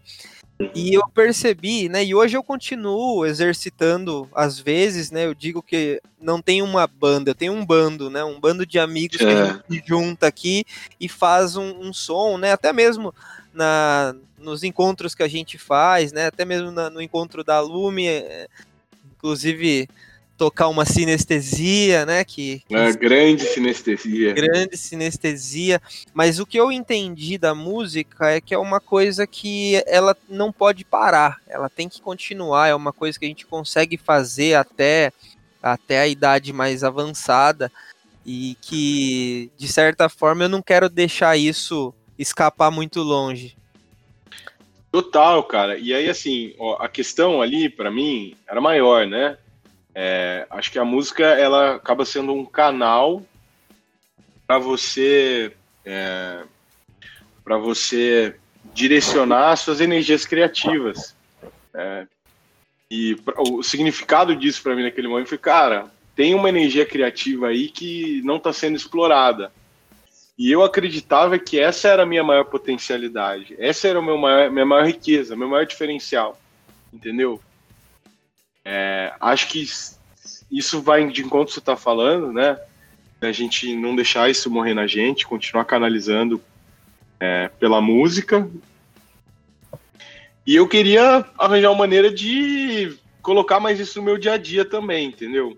E 0.75 0.95
eu 0.95 1.07
percebi, 1.09 1.89
né? 1.89 2.03
E 2.03 2.15
hoje 2.15 2.37
eu 2.37 2.43
continuo 2.43 3.27
exercitando 3.27 4.29
às 4.35 4.59
vezes, 4.59 5.11
né? 5.11 5.27
Eu 5.27 5.35
digo 5.35 5.63
que 5.63 6.01
não 6.21 6.41
tem 6.41 6.63
uma 6.63 6.87
banda, 6.87 7.31
eu 7.31 7.35
tenho 7.35 7.53
um 7.53 7.65
bando, 7.65 8.09
né? 8.09 8.25
Um 8.25 8.41
bando 8.41 8.65
de 8.65 8.79
amigos 8.79 9.21
é. 9.21 9.25
que 9.25 9.27
a 9.27 9.45
é. 9.45 9.47
gente 9.71 9.87
junta 9.87 10.27
aqui 10.27 10.65
e 10.99 11.09
faz 11.09 11.57
um, 11.57 11.81
um 11.81 11.93
som, 11.93 12.39
né? 12.39 12.53
Até 12.53 12.73
mesmo 12.73 13.13
na, 13.57 14.15
nos 14.39 14.63
encontros 14.63 15.15
que 15.15 15.23
a 15.23 15.29
gente 15.29 15.59
faz, 15.59 16.13
né? 16.13 16.27
Até 16.27 16.45
mesmo 16.45 16.71
na, 16.71 16.91
no 16.91 17.01
encontro 17.01 17.43
da 17.43 17.59
Lume, 17.61 18.07
é, 18.07 18.47
inclusive 19.17 19.89
tocar 20.37 20.69
uma 20.69 20.85
sinestesia, 20.85 22.05
né? 22.05 22.23
Que, 22.23 22.63
que 22.69 22.77
é, 22.77 22.93
grande 22.93 23.45
sinestesia. 23.45 24.35
Grande 24.35 24.77
sinestesia. 24.77 25.81
Mas 26.13 26.39
o 26.39 26.47
que 26.47 26.61
eu 26.61 26.71
entendi 26.71 27.39
da 27.39 27.55
música 27.55 28.31
é 28.31 28.41
que 28.41 28.55
é 28.55 28.59
uma 28.59 28.79
coisa 28.79 29.27
que 29.27 29.83
ela 29.87 30.17
não 30.29 30.53
pode 30.53 30.85
parar, 30.85 31.41
ela 31.49 31.69
tem 31.69 31.89
que 31.89 32.01
continuar. 32.01 32.69
É 32.69 32.75
uma 32.75 32.93
coisa 32.93 33.19
que 33.19 33.25
a 33.25 33.29
gente 33.29 33.47
consegue 33.47 33.97
fazer 33.97 34.55
até 34.55 35.13
até 35.63 36.01
a 36.01 36.07
idade 36.07 36.53
mais 36.53 36.85
avançada 36.85 37.73
e 38.25 38.57
que 38.61 39.51
de 39.57 39.67
certa 39.67 40.09
forma 40.09 40.45
eu 40.45 40.49
não 40.49 40.63
quero 40.63 40.89
deixar 40.89 41.37
isso 41.37 41.93
escapar 42.19 42.71
muito 42.71 43.03
longe. 43.03 43.57
Total, 44.91 45.43
cara. 45.45 45.77
E 45.77 45.93
aí, 45.93 46.09
assim, 46.09 46.55
ó, 46.59 46.83
a 46.83 46.89
questão 46.89 47.43
ali, 47.43 47.69
para 47.69 47.91
mim, 47.91 48.35
era 48.49 48.61
maior, 48.61 49.07
né? 49.07 49.37
É, 49.95 50.47
acho 50.51 50.71
que 50.71 50.79
a 50.79 50.85
música, 50.85 51.25
ela 51.25 51.77
acaba 51.77 52.05
sendo 52.05 52.33
um 52.33 52.45
canal 52.45 53.23
para 54.47 54.59
você, 54.59 55.53
é, 55.85 56.43
para 57.45 57.59
você 57.59 58.37
direcionar 58.73 59.57
suas 59.57 59.81
energias 59.81 60.25
criativas. 60.25 61.15
É, 61.75 62.07
e 62.91 63.17
o 63.39 63.63
significado 63.63 64.37
disso 64.37 64.63
para 64.63 64.75
mim 64.75 64.85
naquele 64.85 65.09
momento 65.09 65.29
foi, 65.29 65.39
cara, 65.39 65.91
tem 66.15 66.35
uma 66.35 66.49
energia 66.49 66.87
criativa 66.87 67.49
aí 67.49 67.69
que 67.69 68.23
não 68.23 68.37
está 68.37 68.53
sendo 68.53 68.77
explorada. 68.77 69.53
E 70.39 70.51
eu 70.53 70.63
acreditava 70.63 71.39
que 71.39 71.59
essa 71.59 71.89
era 71.89 72.03
a 72.03 72.07
minha 72.07 72.23
maior 72.23 72.45
potencialidade, 72.45 73.57
essa 73.59 73.89
era 73.89 73.99
a 73.99 74.03
meu 74.03 74.19
maior, 74.19 74.51
minha 74.51 74.67
maior 74.67 74.87
riqueza, 74.87 75.35
meu 75.35 75.49
maior 75.49 75.65
diferencial, 75.65 76.39
entendeu? 76.93 77.41
É, 78.63 79.15
acho 79.19 79.49
que 79.49 79.67
isso 80.51 80.83
vai 80.83 81.09
de 81.09 81.23
encontro 81.23 81.47
que 81.47 81.53
você 81.55 81.61
está 81.61 81.77
falando, 81.77 82.33
né? 82.33 82.59
A 83.21 83.33
gente 83.33 83.75
não 83.75 83.97
deixar 83.97 84.29
isso 84.29 84.51
morrer 84.51 84.75
na 84.75 84.87
gente, 84.87 85.27
continuar 85.27 85.65
canalizando 85.65 86.43
é, 87.19 87.49
pela 87.59 87.81
música. 87.81 88.49
E 90.47 90.55
eu 90.55 90.69
queria 90.69 91.25
arranjar 91.39 91.71
uma 91.71 91.79
maneira 91.79 92.13
de 92.13 92.97
colocar 93.23 93.59
mais 93.59 93.81
isso 93.81 93.99
no 93.99 94.05
meu 94.05 94.19
dia 94.19 94.35
a 94.35 94.37
dia 94.37 94.65
também, 94.65 95.09
entendeu? 95.09 95.57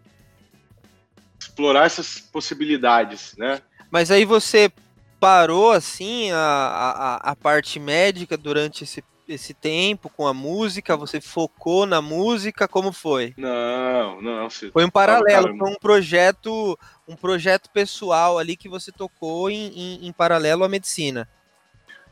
Explorar 1.38 1.84
essas 1.84 2.20
possibilidades, 2.20 3.34
né? 3.36 3.60
Mas 3.90 4.10
aí 4.10 4.24
você 4.24 4.70
parou 5.18 5.72
assim 5.72 6.30
a, 6.30 6.38
a, 6.38 7.30
a 7.30 7.36
parte 7.36 7.80
médica 7.80 8.36
durante 8.36 8.84
esse, 8.84 9.02
esse 9.28 9.54
tempo 9.54 10.08
com 10.08 10.26
a 10.26 10.34
música? 10.34 10.96
Você 10.96 11.20
focou 11.20 11.86
na 11.86 12.00
música? 12.00 12.68
Como 12.68 12.92
foi? 12.92 13.34
Não, 13.36 14.20
não. 14.20 14.48
Foi 14.72 14.84
um 14.84 14.90
paralelo, 14.90 15.56
foi 15.56 15.70
um 15.70 15.76
projeto, 15.76 16.78
um 17.06 17.16
projeto 17.16 17.70
pessoal 17.70 18.38
ali 18.38 18.56
que 18.56 18.68
você 18.68 18.92
tocou 18.92 19.50
em, 19.50 19.68
em, 19.68 20.06
em 20.06 20.12
paralelo 20.12 20.64
à 20.64 20.68
medicina. 20.68 21.28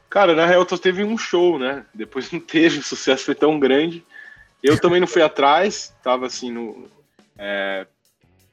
Cara, 0.09 0.35
na 0.35 0.47
real, 0.47 0.67
só 0.69 0.79
teve 0.79 1.05
um 1.05 1.19
show, 1.19 1.59
né? 1.59 1.85
Depois 1.93 2.31
não 2.31 2.41
teve, 2.41 2.79
o 2.81 2.83
sucesso 2.83 3.25
foi 3.25 3.35
tão 3.35 3.59
grande. 3.59 4.05
Eu 4.63 4.81
também 4.81 5.01
não 5.01 5.07
fui 5.07 5.23
atrás, 5.23 5.95
tava 6.03 6.27
assim 6.27 6.51
no. 6.51 6.89
É, 7.39 7.87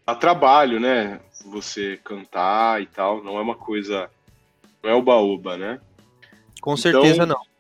a 0.06 0.14
trabalho, 0.14 0.80
né? 0.80 1.20
Você 1.50 2.00
cantar 2.04 2.82
e 2.82 2.86
tal, 2.86 3.24
não 3.24 3.38
é 3.38 3.42
uma 3.42 3.56
coisa. 3.56 4.10
Não 4.82 4.90
é 4.90 4.96
o 4.96 5.02
baúba, 5.02 5.58
né? 5.58 5.80
Com 6.62 6.76
certeza 6.76 7.24
então, 7.24 7.28
não. 7.28 7.54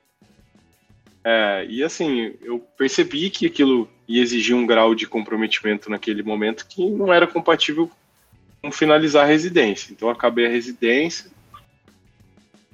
É, 1.23 1.65
e 1.69 1.83
assim, 1.83 2.33
eu 2.41 2.59
percebi 2.77 3.29
que 3.29 3.45
aquilo 3.45 3.89
ia 4.07 4.21
exigir 4.21 4.55
um 4.55 4.65
grau 4.65 4.93
de 4.93 5.07
comprometimento 5.07 5.89
naquele 5.89 6.21
momento 6.21 6.67
que 6.67 6.89
não 6.89 7.13
era 7.13 7.25
compatível 7.25 7.89
com 8.61 8.71
finalizar 8.71 9.23
a 9.23 9.27
residência. 9.27 9.93
Então 9.93 10.09
acabei 10.09 10.45
a 10.45 10.49
residência, 10.49 11.31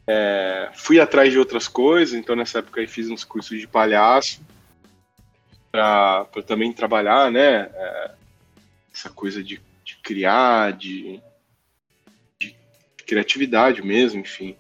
é, 0.07 0.69
fui 0.73 0.99
atrás 0.99 1.31
de 1.31 1.37
outras 1.37 1.67
coisas, 1.67 2.15
então 2.15 2.35
nessa 2.35 2.59
época 2.59 2.81
aí 2.81 2.87
fiz 2.87 3.09
uns 3.09 3.23
cursos 3.23 3.59
de 3.59 3.67
palhaço 3.67 4.41
para 5.71 6.25
também 6.47 6.73
trabalhar, 6.73 7.31
né? 7.31 7.69
É, 7.71 8.11
essa 8.91 9.11
coisa 9.11 9.43
de 9.43 9.59
de 9.59 9.68
criar, 10.03 10.73
de, 10.73 11.21
de 12.39 12.55
criatividade 13.05 13.81
mesmo, 13.81 14.21
enfim. 14.21 14.55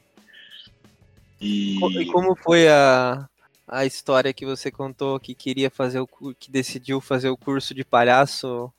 E... 1.41 1.77
e 2.01 2.05
como 2.07 2.35
foi 2.35 2.67
a, 2.67 3.27
a 3.67 3.85
história 3.85 4.33
que 4.33 4.45
você 4.45 4.69
contou 4.69 5.19
que 5.19 5.33
queria 5.33 5.69
fazer 5.69 5.99
o 5.99 6.07
que 6.37 6.51
decidiu 6.51 6.99
fazer 6.99 7.29
o 7.29 7.37
curso 7.37 7.73
de 7.73 7.83
palhaço 7.83 8.71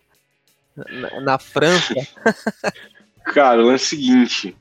na, 0.77 1.21
na 1.21 1.39
França? 1.39 1.95
Cara, 3.25 3.63
o 3.63 3.67
lance 3.67 3.95
é 3.95 3.99
o 3.99 4.01
seguinte, 4.01 4.57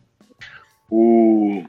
o 0.90 1.66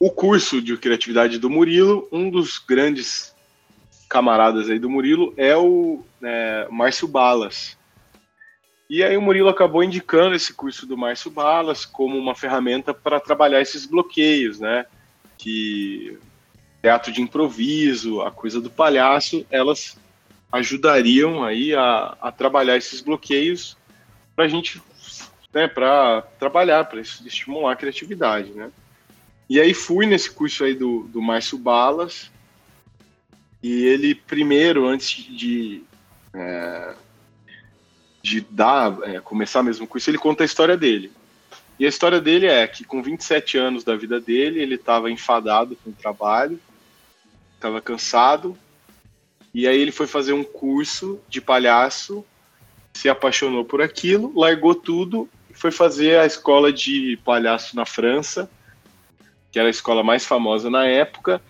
o 0.00 0.10
curso 0.10 0.62
de 0.62 0.76
criatividade 0.76 1.38
do 1.38 1.50
Murilo, 1.50 2.08
um 2.12 2.30
dos 2.30 2.58
grandes 2.58 3.34
camaradas 4.08 4.70
aí 4.70 4.78
do 4.78 4.88
Murilo 4.88 5.34
é 5.36 5.56
o 5.56 6.04
é, 6.22 6.68
Márcio 6.70 7.08
Balas. 7.08 7.76
E 8.88 9.02
aí 9.02 9.16
o 9.16 9.22
Murilo 9.22 9.48
acabou 9.48 9.84
indicando 9.84 10.34
esse 10.34 10.52
curso 10.52 10.86
do 10.86 10.96
Márcio 10.96 11.30
Balas 11.30 11.84
como 11.84 12.16
uma 12.16 12.34
ferramenta 12.34 12.94
para 12.94 13.20
trabalhar 13.20 13.60
esses 13.60 13.84
bloqueios, 13.84 14.58
né? 14.58 14.86
que 15.38 16.18
teatro 16.82 17.12
de 17.12 17.22
improviso, 17.22 18.20
a 18.20 18.30
coisa 18.30 18.60
do 18.60 18.68
palhaço, 18.68 19.46
elas 19.50 19.96
ajudariam 20.50 21.44
aí 21.44 21.74
a, 21.74 22.16
a 22.20 22.32
trabalhar 22.32 22.76
esses 22.76 23.00
bloqueios 23.00 23.76
para 24.34 24.44
a 24.44 24.48
gente, 24.48 24.82
né, 25.52 25.68
para 25.68 26.22
trabalhar, 26.38 26.84
para 26.84 27.00
estimular 27.00 27.72
a 27.72 27.76
criatividade, 27.76 28.50
né? 28.52 28.70
E 29.50 29.60
aí 29.60 29.72
fui 29.72 30.06
nesse 30.06 30.30
curso 30.30 30.62
aí 30.62 30.74
do, 30.74 31.04
do 31.04 31.22
Márcio 31.22 31.58
Balas, 31.58 32.30
e 33.62 33.84
ele 33.86 34.14
primeiro, 34.14 34.86
antes 34.86 35.24
de, 35.24 35.82
é, 36.34 36.94
de 38.22 38.40
dar, 38.40 38.96
é, 39.04 39.20
começar 39.20 39.62
mesmo 39.62 39.84
o 39.84 39.88
curso, 39.88 40.10
ele 40.10 40.18
conta 40.18 40.44
a 40.44 40.46
história 40.46 40.76
dele. 40.76 41.12
E 41.78 41.86
a 41.86 41.88
história 41.88 42.20
dele 42.20 42.46
é 42.46 42.66
que 42.66 42.84
com 42.84 43.02
27 43.02 43.56
anos 43.56 43.84
da 43.84 43.94
vida 43.94 44.20
dele, 44.20 44.60
ele 44.60 44.74
estava 44.74 45.10
enfadado 45.10 45.76
com 45.76 45.90
o 45.90 45.94
trabalho, 45.94 46.58
estava 47.54 47.80
cansado, 47.80 48.58
e 49.54 49.66
aí 49.66 49.80
ele 49.80 49.92
foi 49.92 50.06
fazer 50.06 50.32
um 50.32 50.44
curso 50.44 51.20
de 51.28 51.40
palhaço, 51.40 52.24
se 52.92 53.08
apaixonou 53.08 53.64
por 53.64 53.80
aquilo, 53.80 54.32
largou 54.38 54.74
tudo 54.74 55.28
e 55.48 55.54
foi 55.54 55.70
fazer 55.70 56.18
a 56.18 56.26
escola 56.26 56.72
de 56.72 57.16
palhaço 57.24 57.76
na 57.76 57.86
França, 57.86 58.50
que 59.50 59.58
era 59.58 59.68
a 59.68 59.70
escola 59.70 60.02
mais 60.02 60.26
famosa 60.26 60.68
na 60.68 60.86
época. 60.86 61.40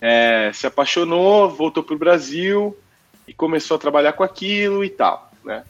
É, 0.00 0.50
se 0.52 0.66
apaixonou, 0.66 1.48
voltou 1.48 1.82
para 1.82 1.94
o 1.94 1.98
Brasil 1.98 2.76
e 3.28 3.32
começou 3.32 3.76
a 3.76 3.80
trabalhar 3.80 4.14
com 4.14 4.22
aquilo 4.22 4.84
e 4.84 4.90
tal, 4.90 5.30
né? 5.44 5.64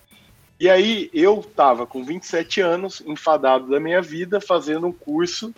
E 0.64 0.70
aí 0.70 1.10
eu 1.12 1.40
estava 1.40 1.86
com 1.86 2.02
27 2.02 2.62
anos, 2.62 3.02
enfadado 3.04 3.68
da 3.68 3.78
minha 3.78 4.00
vida, 4.00 4.40
fazendo 4.40 4.86
um 4.86 4.92
curso 4.92 5.54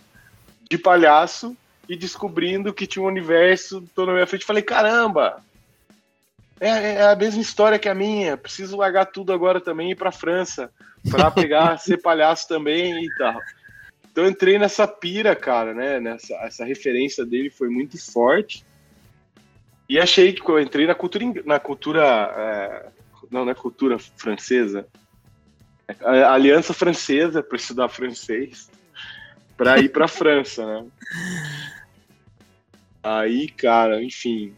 de 0.68 0.76
palhaço 0.76 1.56
e 1.88 1.96
descobrindo 1.96 2.74
que 2.74 2.88
tinha 2.88 3.04
um 3.04 3.06
universo 3.06 3.88
todo 3.94 4.08
na 4.08 4.14
minha 4.14 4.26
frente. 4.26 4.44
Falei, 4.44 4.64
caramba, 4.64 5.40
é, 6.58 6.94
é, 6.94 7.02
a 7.06 7.14
mesma 7.14 7.40
história 7.40 7.78
que 7.78 7.88
a 7.88 7.94
minha. 7.94 8.36
Preciso 8.36 8.76
largar 8.76 9.06
tudo 9.06 9.32
agora 9.32 9.60
também 9.60 9.90
e 9.90 9.92
ir 9.92 9.94
para 9.94 10.10
França 10.10 10.72
para 11.08 11.30
pegar 11.30 11.78
ser 11.78 11.98
palhaço 12.02 12.48
também 12.48 13.04
e 13.04 13.14
tal. 13.16 13.40
Então 14.10 14.26
entrei 14.26 14.58
nessa 14.58 14.88
pira, 14.88 15.36
cara, 15.36 15.72
né? 15.72 16.00
Nessa 16.00 16.34
essa 16.38 16.64
referência 16.64 17.24
dele 17.24 17.48
foi 17.48 17.68
muito 17.68 17.96
forte. 18.12 18.66
E 19.88 20.00
achei 20.00 20.32
que 20.32 20.50
eu 20.50 20.58
entrei 20.58 20.84
na 20.84 20.96
cultura 20.96 21.24
na 21.44 21.60
cultura 21.60 22.02
é, 22.36 22.95
não, 23.30 23.44
não 23.44 23.52
é 23.52 23.54
cultura 23.54 23.98
francesa. 23.98 24.86
É 25.88 26.24
Aliança 26.24 26.74
Francesa 26.74 27.42
para 27.42 27.56
estudar 27.56 27.88
francês 27.88 28.68
para 29.56 29.78
ir 29.78 29.88
para 29.88 30.06
França, 30.06 30.66
né? 30.66 30.86
Aí, 33.02 33.48
cara, 33.48 34.02
enfim, 34.02 34.52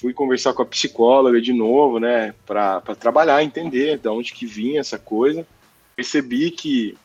fui 0.00 0.12
conversar 0.12 0.52
com 0.52 0.62
a 0.62 0.66
psicóloga 0.66 1.40
de 1.40 1.52
novo, 1.52 1.98
né, 1.98 2.34
para 2.44 2.80
trabalhar, 2.98 3.42
entender 3.42 3.98
de 3.98 4.08
onde 4.08 4.32
que 4.32 4.44
vinha 4.44 4.80
essa 4.80 4.98
coisa. 4.98 5.46
Percebi 5.94 6.50
que, 6.50 6.98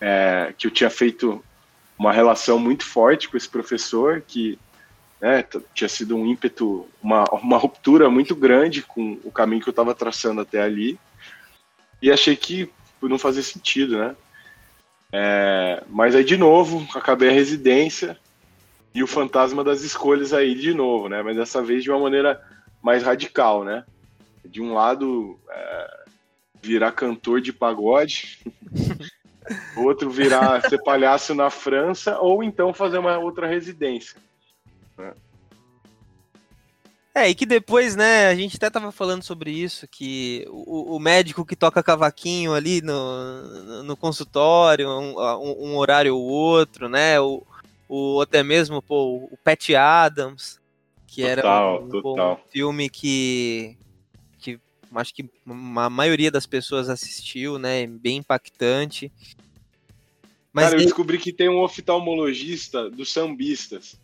é, 0.00 0.54
que 0.56 0.66
eu 0.66 0.70
tinha 0.70 0.88
feito 0.88 1.44
uma 1.98 2.12
relação 2.12 2.58
muito 2.58 2.84
forte 2.84 3.28
com 3.28 3.36
esse 3.36 3.48
professor, 3.48 4.22
que 4.26 4.58
né, 5.20 5.44
tinha 5.74 5.88
sido 5.88 6.16
um 6.16 6.26
ímpeto, 6.26 6.86
uma, 7.02 7.24
uma 7.24 7.58
ruptura 7.58 8.08
muito 8.08 8.34
grande 8.36 8.82
com 8.82 9.18
o 9.24 9.32
caminho 9.32 9.62
que 9.62 9.68
eu 9.68 9.72
estava 9.72 9.94
traçando 9.94 10.40
até 10.40 10.62
ali, 10.62 10.98
e 12.00 12.10
achei 12.10 12.36
que 12.36 12.70
não 13.02 13.18
fazia 13.18 13.42
sentido, 13.42 13.98
né? 13.98 14.16
É, 15.12 15.82
mas 15.88 16.14
aí, 16.14 16.22
de 16.22 16.36
novo, 16.36 16.86
acabei 16.94 17.28
a 17.28 17.32
residência, 17.32 18.18
e 18.94 19.02
o 19.02 19.06
fantasma 19.06 19.62
das 19.62 19.82
escolhas 19.82 20.32
aí 20.32 20.54
de 20.54 20.74
novo, 20.74 21.08
né? 21.08 21.22
Mas 21.22 21.36
dessa 21.36 21.62
vez 21.62 21.82
de 21.82 21.90
uma 21.90 22.00
maneira 22.00 22.42
mais 22.82 23.02
radical, 23.02 23.64
né? 23.64 23.84
De 24.44 24.60
um 24.60 24.74
lado, 24.74 25.38
é, 25.50 26.04
virar 26.60 26.92
cantor 26.92 27.40
de 27.40 27.52
pagode, 27.52 28.38
outro 29.76 30.10
virar 30.10 30.60
ser 30.68 30.82
palhaço 30.82 31.34
na 31.34 31.50
França, 31.50 32.18
ou 32.18 32.42
então 32.42 32.72
fazer 32.72 32.98
uma 32.98 33.18
outra 33.18 33.46
residência. 33.46 34.16
Né? 34.98 35.14
É, 37.14 37.28
e 37.28 37.34
que 37.34 37.46
depois, 37.46 37.96
né, 37.96 38.28
a 38.28 38.34
gente 38.34 38.56
até 38.56 38.70
tava 38.70 38.92
falando 38.92 39.24
sobre 39.24 39.50
isso, 39.50 39.88
que 39.88 40.46
o, 40.50 40.94
o 40.94 41.00
médico 41.00 41.44
que 41.44 41.56
toca 41.56 41.82
cavaquinho 41.82 42.54
ali 42.54 42.80
no, 42.80 43.82
no 43.82 43.96
consultório, 43.96 44.88
um, 44.88 45.14
um, 45.70 45.76
horário 45.76 46.14
ou 46.14 46.22
outro, 46.22 46.88
né, 46.88 47.18
o, 47.18 47.44
o 47.88 48.20
até 48.20 48.42
mesmo 48.44 48.80
pô, 48.80 49.28
o 49.32 49.38
Pat 49.42 49.70
Adams, 49.70 50.60
que 51.08 51.22
total, 51.22 51.74
era 51.74 51.84
um, 51.84 51.88
total. 51.88 52.34
um 52.34 52.50
filme 52.50 52.88
que, 52.88 53.76
que 54.38 54.60
acho 54.94 55.12
que 55.12 55.28
a 55.76 55.90
maioria 55.90 56.30
das 56.30 56.46
pessoas 56.46 56.88
assistiu, 56.88 57.58
né? 57.58 57.86
Bem 57.86 58.18
impactante. 58.18 59.10
Mas 60.52 60.66
cara, 60.66 60.76
eu 60.76 60.84
descobri 60.84 61.18
que 61.18 61.32
tem 61.32 61.48
um 61.48 61.60
oftalmologista 61.60 62.88
dos 62.90 63.12
sambistas. 63.12 63.98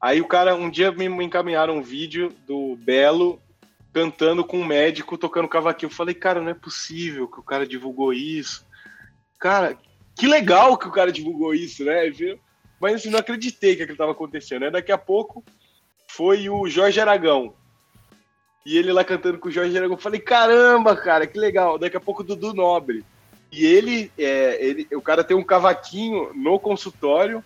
Aí 0.00 0.20
o 0.20 0.26
cara, 0.26 0.54
um 0.54 0.70
dia 0.70 0.92
me 0.92 1.06
encaminharam 1.24 1.78
um 1.78 1.82
vídeo 1.82 2.32
do 2.46 2.76
Belo 2.76 3.40
cantando 3.92 4.44
com 4.44 4.60
um 4.60 4.64
médico 4.64 5.18
tocando 5.18 5.48
cavaquinho. 5.48 5.90
Eu 5.90 5.94
falei, 5.94 6.14
cara, 6.14 6.40
não 6.40 6.50
é 6.50 6.54
possível 6.54 7.26
que 7.26 7.40
o 7.40 7.42
cara 7.42 7.66
divulgou 7.66 8.12
isso. 8.12 8.64
Cara, 9.40 9.76
que 10.14 10.26
legal 10.26 10.78
que 10.78 10.86
o 10.86 10.92
cara 10.92 11.10
divulgou 11.10 11.52
isso, 11.52 11.84
né? 11.84 12.02
Mas 12.80 12.94
assim, 12.94 13.10
não 13.10 13.18
acreditei 13.18 13.74
que 13.74 13.82
aquilo 13.82 13.94
estava 13.94 14.12
acontecendo. 14.12 14.64
Aí 14.64 14.70
daqui 14.70 14.92
a 14.92 14.98
pouco 14.98 15.44
foi 16.08 16.48
o 16.48 16.68
Jorge 16.68 17.00
Aragão. 17.00 17.54
E 18.64 18.76
ele 18.76 18.92
lá 18.92 19.02
cantando 19.02 19.38
com 19.38 19.48
o 19.48 19.50
Jorge 19.52 19.76
Aragão. 19.76 19.96
Falei, 19.96 20.20
caramba, 20.20 20.94
cara, 20.94 21.26
que 21.26 21.38
legal. 21.38 21.76
Daqui 21.76 21.96
a 21.96 22.00
pouco 22.00 22.22
o 22.22 22.24
Dudu 22.24 22.54
Nobre. 22.54 23.04
E 23.50 23.64
ele, 23.64 24.12
é, 24.18 24.64
ele, 24.64 24.86
o 24.94 25.00
cara 25.00 25.24
tem 25.24 25.36
um 25.36 25.42
cavaquinho 25.42 26.32
no 26.34 26.60
consultório 26.60 27.42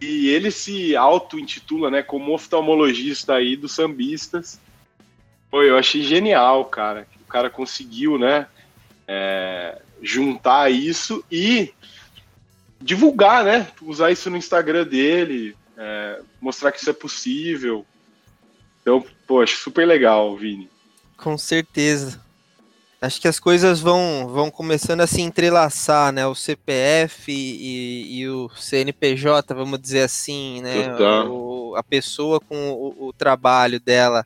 e 0.00 0.28
ele 0.28 0.50
se 0.50 0.96
auto-intitula, 0.96 1.90
né, 1.90 2.02
como 2.02 2.32
oftalmologista 2.32 3.34
aí 3.34 3.56
dos 3.56 3.72
sambistas. 3.72 4.58
Pô, 5.50 5.62
eu 5.62 5.76
achei 5.76 6.02
genial, 6.02 6.64
cara. 6.64 7.06
O 7.22 7.26
cara 7.26 7.50
conseguiu, 7.50 8.18
né, 8.18 8.46
é, 9.06 9.80
juntar 10.02 10.70
isso 10.70 11.24
e 11.30 11.72
divulgar, 12.80 13.44
né? 13.44 13.68
Usar 13.82 14.10
isso 14.10 14.30
no 14.30 14.36
Instagram 14.36 14.86
dele, 14.86 15.56
é, 15.76 16.20
mostrar 16.40 16.72
que 16.72 16.78
isso 16.78 16.90
é 16.90 16.94
possível. 16.94 17.84
Então, 18.80 19.04
poxa, 19.26 19.56
super 19.56 19.86
legal, 19.86 20.36
Vini. 20.36 20.70
Com 21.16 21.36
certeza. 21.36 22.20
Acho 23.00 23.20
que 23.20 23.28
as 23.28 23.40
coisas 23.40 23.80
vão, 23.80 24.28
vão 24.28 24.50
começando 24.50 25.00
a 25.00 25.06
se 25.06 25.22
entrelaçar, 25.22 26.12
né? 26.12 26.26
O 26.26 26.34
CPF 26.34 27.32
e, 27.32 28.20
e 28.20 28.28
o 28.28 28.50
CNPJ, 28.50 29.54
vamos 29.54 29.80
dizer 29.80 30.02
assim, 30.02 30.60
né? 30.60 30.94
O, 31.26 31.74
a 31.76 31.82
pessoa 31.82 32.38
com 32.40 32.72
o, 32.72 33.08
o 33.08 33.12
trabalho 33.12 33.80
dela. 33.80 34.24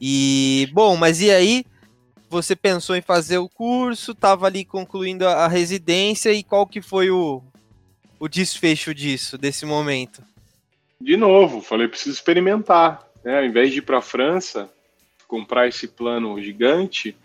E, 0.00 0.68
bom, 0.72 0.96
mas 0.96 1.20
e 1.20 1.30
aí? 1.30 1.64
você 2.28 2.54
pensou 2.54 2.94
em 2.94 3.02
fazer 3.02 3.38
o 3.38 3.48
curso, 3.48 4.12
estava 4.12 4.46
ali 4.46 4.64
concluindo 4.64 5.26
a 5.26 5.48
residência 5.48 6.32
e 6.32 6.42
qual 6.42 6.66
que 6.66 6.82
foi 6.82 7.10
o, 7.10 7.42
o 8.20 8.28
desfecho 8.28 8.94
disso, 8.94 9.38
desse 9.38 9.64
momento? 9.64 10.22
De 11.00 11.16
novo, 11.16 11.60
falei, 11.60 11.88
preciso 11.88 12.14
experimentar. 12.14 13.06
Né? 13.24 13.38
Ao 13.38 13.44
invés 13.44 13.72
de 13.72 13.78
ir 13.78 13.82
para 13.82 13.98
a 13.98 14.02
França, 14.02 14.70
comprar 15.26 15.68
esse 15.68 15.88
plano 15.88 16.40
gigante, 16.42 17.16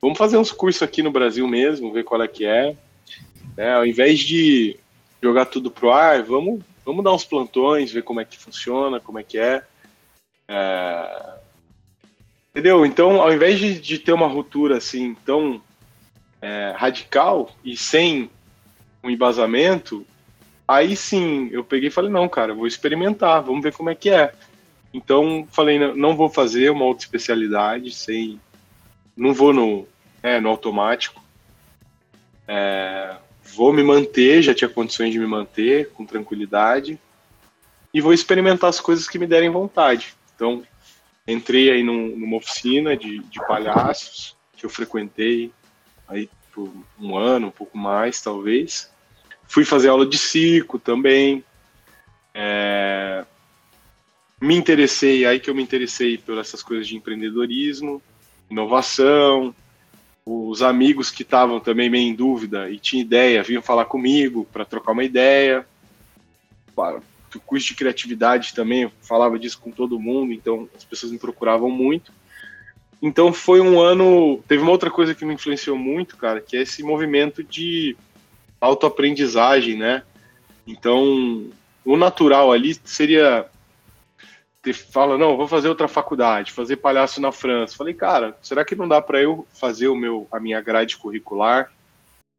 vamos 0.00 0.18
fazer 0.18 0.36
uns 0.36 0.52
cursos 0.52 0.82
aqui 0.82 1.02
no 1.02 1.10
Brasil 1.10 1.46
mesmo, 1.46 1.92
ver 1.92 2.04
qual 2.04 2.22
é 2.22 2.28
que 2.28 2.44
é. 2.44 2.76
Né? 3.56 3.74
Ao 3.74 3.86
invés 3.86 4.20
de 4.20 4.76
jogar 5.22 5.46
tudo 5.46 5.70
pro 5.70 5.90
ar, 5.90 6.22
vamos, 6.22 6.60
vamos 6.84 7.04
dar 7.04 7.12
uns 7.12 7.24
plantões, 7.24 7.92
ver 7.92 8.02
como 8.02 8.20
é 8.20 8.24
que 8.24 8.38
funciona, 8.38 9.00
como 9.00 9.18
é 9.18 9.22
que 9.22 9.38
é. 9.38 9.62
é 10.48 11.38
Entendeu? 12.50 12.84
Então, 12.84 13.20
ao 13.20 13.32
invés 13.32 13.58
de, 13.58 13.78
de 13.78 13.98
ter 13.98 14.12
uma 14.12 14.26
ruptura 14.26 14.78
assim 14.78 15.14
tão 15.24 15.60
é, 16.40 16.72
radical 16.76 17.50
e 17.64 17.76
sem 17.76 18.30
um 19.02 19.10
embasamento, 19.10 20.04
aí 20.66 20.96
sim 20.96 21.48
eu 21.52 21.62
peguei 21.62 21.88
e 21.88 21.92
falei: 21.92 22.10
não, 22.10 22.28
cara, 22.28 22.54
vou 22.54 22.66
experimentar, 22.66 23.42
vamos 23.42 23.62
ver 23.62 23.72
como 23.72 23.90
é 23.90 23.94
que 23.94 24.10
é. 24.10 24.32
Então, 24.92 25.46
falei: 25.50 25.78
não 25.94 26.16
vou 26.16 26.28
fazer 26.28 26.70
uma 26.70 26.84
outra 26.84 27.04
especialidade, 27.04 27.92
sem. 27.92 28.40
Não 29.18 29.34
vou 29.34 29.52
no, 29.52 29.84
é, 30.22 30.40
no 30.40 30.48
automático. 30.48 31.20
É, 32.46 33.16
vou 33.42 33.72
me 33.72 33.82
manter, 33.82 34.40
já 34.42 34.54
tinha 34.54 34.68
condições 34.70 35.12
de 35.12 35.18
me 35.18 35.26
manter 35.26 35.90
com 35.90 36.06
tranquilidade. 36.06 37.00
E 37.92 38.00
vou 38.00 38.14
experimentar 38.14 38.70
as 38.70 38.78
coisas 38.78 39.08
que 39.08 39.18
me 39.18 39.26
derem 39.26 39.50
vontade. 39.50 40.14
Então, 40.36 40.62
entrei 41.26 41.68
aí 41.68 41.82
num, 41.82 42.16
numa 42.16 42.36
oficina 42.36 42.96
de, 42.96 43.18
de 43.18 43.44
palhaços 43.44 44.36
que 44.56 44.64
eu 44.64 44.70
frequentei 44.70 45.50
aí 46.06 46.30
por 46.52 46.72
um 47.00 47.16
ano, 47.16 47.48
um 47.48 47.50
pouco 47.50 47.76
mais 47.76 48.20
talvez. 48.20 48.88
Fui 49.48 49.64
fazer 49.64 49.88
aula 49.88 50.06
de 50.06 50.16
circo 50.16 50.78
também. 50.78 51.44
É, 52.32 53.24
me 54.40 54.54
interessei, 54.54 55.26
aí 55.26 55.40
que 55.40 55.50
eu 55.50 55.54
me 55.56 55.62
interessei 55.62 56.18
por 56.18 56.38
essas 56.38 56.62
coisas 56.62 56.86
de 56.86 56.96
empreendedorismo, 56.96 58.00
inovação. 58.50 59.54
Os 60.24 60.60
amigos 60.60 61.10
que 61.10 61.22
estavam 61.22 61.58
também 61.58 61.88
meio 61.88 62.10
em 62.10 62.14
dúvida 62.14 62.70
e 62.70 62.78
tinham 62.78 63.02
ideia, 63.02 63.42
vinham 63.42 63.62
falar 63.62 63.86
comigo 63.86 64.46
para 64.52 64.64
trocar 64.64 64.92
uma 64.92 65.04
ideia. 65.04 65.66
O 66.76 67.40
curso 67.40 67.68
de 67.68 67.74
criatividade 67.74 68.54
também, 68.54 68.82
eu 68.82 68.92
falava 69.00 69.38
disso 69.38 69.58
com 69.58 69.70
todo 69.70 69.98
mundo, 69.98 70.32
então 70.32 70.68
as 70.76 70.84
pessoas 70.84 71.12
me 71.12 71.18
procuravam 71.18 71.70
muito. 71.70 72.12
Então 73.00 73.32
foi 73.32 73.60
um 73.60 73.80
ano. 73.80 74.42
Teve 74.46 74.62
uma 74.62 74.72
outra 74.72 74.90
coisa 74.90 75.14
que 75.14 75.24
me 75.24 75.34
influenciou 75.34 75.78
muito, 75.78 76.16
cara, 76.16 76.40
que 76.40 76.56
é 76.56 76.62
esse 76.62 76.82
movimento 76.82 77.42
de 77.42 77.96
autoaprendizagem, 78.60 79.76
né? 79.76 80.02
Então, 80.66 81.46
o 81.84 81.96
natural 81.96 82.52
ali 82.52 82.76
seria 82.84 83.46
fala, 84.90 85.16
não, 85.16 85.36
vou 85.36 85.48
fazer 85.48 85.68
outra 85.68 85.88
faculdade, 85.88 86.52
fazer 86.52 86.76
palhaço 86.76 87.20
na 87.20 87.32
França. 87.32 87.76
Falei, 87.76 87.94
cara, 87.94 88.36
será 88.42 88.64
que 88.64 88.74
não 88.74 88.88
dá 88.88 89.00
para 89.00 89.20
eu 89.22 89.46
fazer 89.52 89.88
o 89.88 89.96
meu 89.96 90.26
a 90.30 90.38
minha 90.38 90.60
grade 90.60 90.96
curricular, 90.96 91.72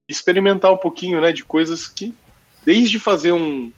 experimentar 0.07 0.71
um 0.71 0.77
pouquinho, 0.77 1.21
né, 1.21 1.31
de 1.31 1.43
coisas 1.43 1.87
que 1.87 2.13
desde 2.63 2.99
fazer 2.99 3.31
um 3.31 3.71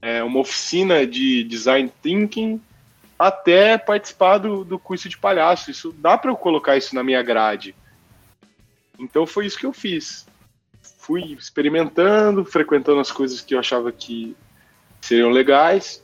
é, 0.00 0.22
uma 0.22 0.40
oficina 0.40 1.06
de 1.06 1.44
design 1.44 1.90
thinking 2.02 2.60
até 3.18 3.78
participar 3.78 4.38
do, 4.38 4.64
do 4.64 4.78
curso 4.78 5.08
de 5.08 5.16
palhaço. 5.16 5.70
Isso 5.70 5.94
dá 5.96 6.18
para 6.18 6.30
eu 6.30 6.36
colocar 6.36 6.76
isso 6.76 6.94
na 6.94 7.04
minha 7.04 7.22
grade. 7.22 7.74
Então 8.98 9.26
foi 9.26 9.46
isso 9.46 9.58
que 9.58 9.64
eu 9.64 9.72
fiz. 9.72 10.26
Fui 10.98 11.32
experimentando, 11.34 12.44
frequentando 12.44 13.00
as 13.00 13.12
coisas 13.12 13.40
que 13.40 13.54
eu 13.54 13.60
achava 13.60 13.92
que 13.92 14.36
seriam 15.00 15.30
legais. 15.30 16.01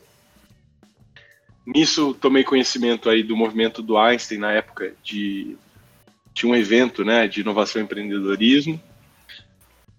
Nisso 1.69 2.15
tomei 2.15 2.43
conhecimento 2.43 3.09
aí 3.09 3.21
do 3.21 3.37
movimento 3.37 3.83
do 3.83 3.95
Einstein 3.95 4.39
na 4.39 4.51
época 4.51 4.93
de 5.03 5.55
tinha 6.33 6.51
um 6.51 6.55
evento, 6.55 7.05
né, 7.05 7.27
de 7.27 7.41
inovação 7.41 7.79
e 7.79 7.85
empreendedorismo. 7.85 8.81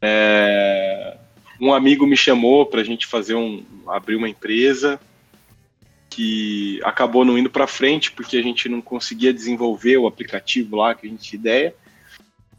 É, 0.03 1.17
um 1.61 1.73
amigo 1.73 2.07
me 2.07 2.17
chamou 2.17 2.67
para 2.67 2.81
a 2.81 2.85
gente 2.85 3.07
fazer 3.07 3.35
um 3.35 3.65
abrir 3.87 4.17
uma 4.17 4.29
empresa 4.29 5.01
que 6.09 6.81
acabou 6.83 7.25
não 7.25 7.39
indo 7.39 7.49
para 7.49 7.69
frente 7.69 8.11
porque 8.11 8.37
a 8.37 8.43
gente 8.43 8.69
não 8.69 8.81
conseguia 8.81 9.33
desenvolver 9.33 9.97
o 9.97 10.09
aplicativo 10.09 10.75
lá 10.77 10.93
que 10.93 11.07
a 11.07 11.11
gente 11.11 11.23
tinha 11.23 11.39
ideia. 11.39 11.75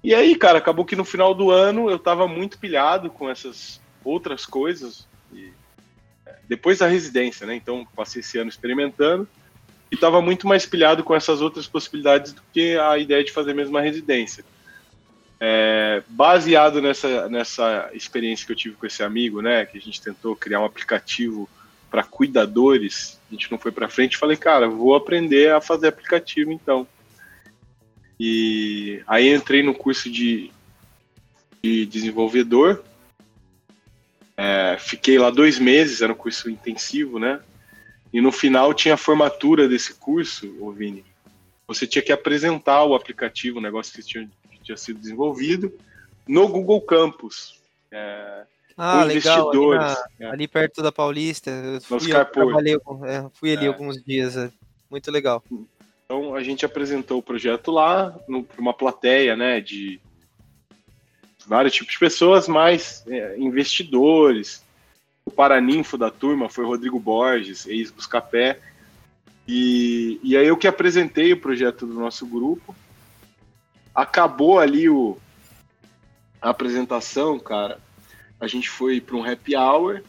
E 0.02 0.16
aí, 0.16 0.36
cara, 0.36 0.58
acabou 0.58 0.86
que 0.86 0.96
no 0.96 1.04
final 1.04 1.36
do 1.36 1.52
ano 1.52 1.90
eu 1.90 1.98
estava 1.98 2.30
muito 2.30 2.58
pilhado 2.58 3.10
com 3.10 3.30
essas 3.30 3.82
outras 4.06 4.46
coisas. 4.46 5.06
Depois 6.52 6.80
da 6.80 6.88
residência, 6.88 7.48
né? 7.48 7.56
Então 7.56 7.88
passei 7.96 8.20
esse 8.20 8.38
ano 8.38 8.50
experimentando 8.50 9.26
e 9.90 9.96
estava 9.96 10.22
muito 10.22 10.46
mais 10.46 10.66
pilhado 10.66 11.02
com 11.02 11.16
essas 11.16 11.40
outras 11.40 11.66
possibilidades 11.66 12.34
do 12.34 12.42
que 12.52 12.78
a 12.78 12.98
ideia 12.98 13.24
de 13.24 13.32
fazer 13.32 13.54
mesmo 13.54 13.78
a 13.78 13.82
residência. 13.82 14.44
É, 15.40 16.04
baseado 16.10 16.82
nessa, 16.82 17.30
nessa 17.30 17.90
experiência 17.94 18.46
que 18.46 18.52
eu 18.52 18.56
tive 18.58 18.76
com 18.76 18.86
esse 18.86 19.02
amigo, 19.02 19.42
né? 19.42 19.66
Que 19.66 19.78
a 19.78 19.82
gente 19.82 20.02
tentou 20.02 20.36
criar 20.36 20.60
um 20.60 20.66
aplicativo 20.66 21.50
para 21.90 22.04
cuidadores, 22.04 23.18
a 23.30 23.34
gente 23.34 23.50
não 23.50 23.58
foi 23.58 23.72
para 23.72 23.88
frente. 23.88 24.18
Falei, 24.18 24.36
cara, 24.36 24.68
vou 24.68 24.94
aprender 24.94 25.54
a 25.54 25.62
fazer 25.62 25.88
aplicativo 25.88 26.52
então. 26.52 26.86
E 28.20 29.02
aí 29.08 29.34
entrei 29.34 29.64
no 29.64 29.74
curso 29.74 30.12
de, 30.12 30.52
de 31.64 31.86
desenvolvedor. 31.86 32.84
É, 34.44 34.76
fiquei 34.80 35.20
lá 35.20 35.30
dois 35.30 35.60
meses, 35.60 36.02
era 36.02 36.12
um 36.12 36.16
curso 36.16 36.50
intensivo, 36.50 37.20
né? 37.20 37.40
E 38.12 38.20
no 38.20 38.32
final 38.32 38.74
tinha 38.74 38.96
a 38.96 38.98
formatura 38.98 39.70
desse 39.70 39.94
curso, 39.94 40.52
ô 40.60 40.72
Vini. 40.72 41.06
Você 41.68 41.86
tinha 41.86 42.02
que 42.02 42.12
apresentar 42.12 42.84
o 42.84 42.96
aplicativo, 42.96 43.60
o 43.60 43.62
negócio 43.62 43.94
que 43.94 44.02
tinha, 44.02 44.28
que 44.50 44.60
tinha 44.64 44.76
sido 44.76 45.00
desenvolvido, 45.00 45.72
no 46.28 46.48
Google 46.48 46.82
Campus. 46.82 47.62
É, 47.92 48.44
ah, 48.76 49.04
legal. 49.04 49.52
Ali, 49.52 49.78
na, 49.78 49.98
é. 50.20 50.26
ali, 50.32 50.48
perto 50.48 50.82
da 50.82 50.92
Paulista. 50.92 51.52
Fui, 51.84 52.00
trabalhei, 52.10 52.76
é, 53.06 53.30
fui 53.36 53.56
ali 53.56 53.66
é. 53.66 53.68
alguns 53.68 54.04
dias. 54.04 54.36
É, 54.36 54.52
muito 54.90 55.12
legal. 55.12 55.44
Então 56.06 56.34
a 56.34 56.42
gente 56.42 56.66
apresentou 56.66 57.20
o 57.20 57.24
projeto 57.24 57.70
lá 57.70 58.10
para 58.10 58.62
uma 58.62 58.74
plateia, 58.74 59.36
né, 59.36 59.62
de 59.62 60.02
vários 61.52 61.74
tipos 61.74 61.94
de 61.94 62.00
pessoas, 62.00 62.48
mas 62.48 63.04
é, 63.08 63.38
investidores. 63.38 64.64
O 65.24 65.30
paraninfo 65.30 65.98
da 65.98 66.10
turma 66.10 66.50
foi 66.50 66.66
Rodrigo 66.66 67.00
Borges, 67.00 67.68
ex-Buscapé. 67.68 68.60
E, 69.48 70.20
e 70.24 70.36
aí 70.36 70.48
eu 70.48 70.58
que 70.58 70.68
apresentei 70.68 71.34
o 71.34 71.40
projeto 71.40 71.86
do 71.86 71.94
nosso 71.94 72.26
grupo. 72.26 72.76
Acabou 73.94 74.60
ali 74.60 74.90
o, 74.90 75.18
a 76.42 76.50
apresentação, 76.50 77.38
cara 77.38 77.78
a 78.42 78.48
gente 78.48 78.68
foi 78.68 79.00
para 79.00 79.16
um 79.16 79.24
happy 79.24 79.56
hour 79.56 80.02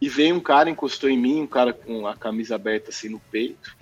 e 0.00 0.08
veio 0.08 0.34
um 0.34 0.40
cara, 0.40 0.70
encostou 0.70 1.10
em 1.10 1.18
mim, 1.18 1.42
um 1.42 1.46
cara 1.46 1.74
com 1.74 2.06
a 2.06 2.16
camisa 2.16 2.54
aberta 2.54 2.88
assim 2.88 3.10
no 3.10 3.20
peito, 3.20 3.76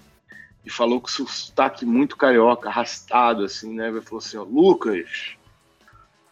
e 0.65 0.71
falou 0.71 1.01
com 1.01 1.07
sotaque 1.07 1.87
muito 1.87 2.17
carioca, 2.17 2.69
arrastado 2.69 3.45
assim, 3.45 3.73
né? 3.73 3.89
Ele 3.89 4.01
falou 4.01 4.19
assim: 4.19 4.37
ó, 4.37 4.43
Lucas, 4.43 5.36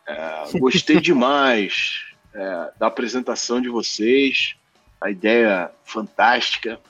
é, 0.07 0.59
gostei 0.59 1.01
demais 1.01 2.05
é, 2.35 2.73
da 2.79 2.87
apresentação 2.87 3.61
de 3.61 3.69
vocês, 3.69 4.57
a 5.01 5.11
ideia 5.11 5.71
fantástica. 5.85 6.81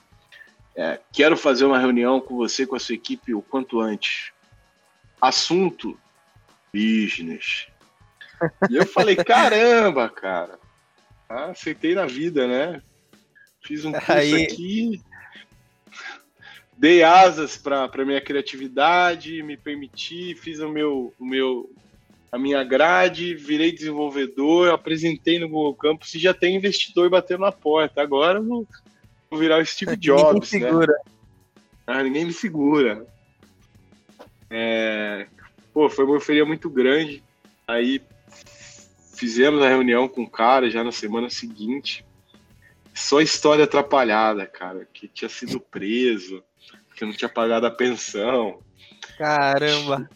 É, 0.77 0.99
quero 1.13 1.37
fazer 1.37 1.65
uma 1.65 1.79
reunião 1.79 2.21
com 2.21 2.37
você, 2.37 2.67
com 2.67 2.75
a 2.75 2.81
sua 2.81 2.95
equipe, 2.95 3.35
o 3.35 3.43
quanto 3.43 3.81
antes. 3.81 4.33
Assunto: 5.21 5.99
business. 6.73 7.69
E 8.69 8.77
eu 8.77 8.87
falei, 8.87 9.15
caramba, 9.23 10.09
cara. 10.09 10.59
Ah, 11.29 11.47
aceitei 11.47 11.95
na 11.95 12.07
vida, 12.07 12.47
né? 12.47 12.83
Fiz 13.63 13.85
um 13.85 13.93
curso 13.93 14.13
Aí... 14.13 14.45
aqui, 14.45 15.03
dei 16.77 17.03
asas 17.03 17.57
para 17.57 18.05
minha 18.05 18.21
criatividade, 18.21 19.43
me 19.43 19.57
permiti, 19.57 20.35
fiz 20.35 20.61
o 20.61 20.69
meu, 20.69 21.15
o 21.19 21.25
meu, 21.25 21.71
a 22.35 22.39
minha 22.39 22.65
grade, 22.65 23.33
virei 23.37 23.71
desenvolvedor, 23.71 24.71
apresentei 24.71 25.39
no 25.39 25.49
Google 25.49 25.77
Campus 25.77 26.13
e 26.17 26.19
já 26.19 26.35
tem 26.35 26.57
investidor 26.57 27.09
batendo 27.09 27.43
na 27.43 27.53
porta. 27.53 28.03
Agora 28.03 28.41
eu 28.41 28.45
vou, 28.45 28.69
vou 29.31 29.39
virar 29.39 29.63
o 29.63 29.65
Steve 29.65 29.97
Jobs, 29.97 30.51
ninguém 30.51 30.73
me 30.73 30.73
segura. 30.73 30.93
né? 30.93 31.13
Ah, 31.87 32.03
ninguém 32.03 32.25
me 32.25 32.33
segura. 32.33 33.07
É, 34.51 35.29
pô, 35.73 35.89
foi 35.89 36.05
uma 36.05 36.17
euforia 36.17 36.45
muito 36.45 36.69
grande. 36.69 37.23
Aí 37.69 38.03
fizemos 39.15 39.63
a 39.63 39.69
reunião 39.69 40.09
com 40.09 40.25
o 40.25 40.31
cara 40.31 40.69
já 40.69 40.83
na 40.83 40.91
semana 40.91 41.31
seguinte. 41.31 42.05
Só 42.93 43.21
história 43.21 43.63
atrapalhada, 43.63 44.45
cara, 44.45 44.89
que 44.93 45.07
tinha 45.07 45.29
sido 45.29 45.61
preso, 45.61 46.43
que 46.97 47.05
não 47.05 47.13
tinha 47.13 47.29
pagado 47.29 47.65
a 47.67 47.71
pensão. 47.71 48.59
Caramba. 49.17 50.11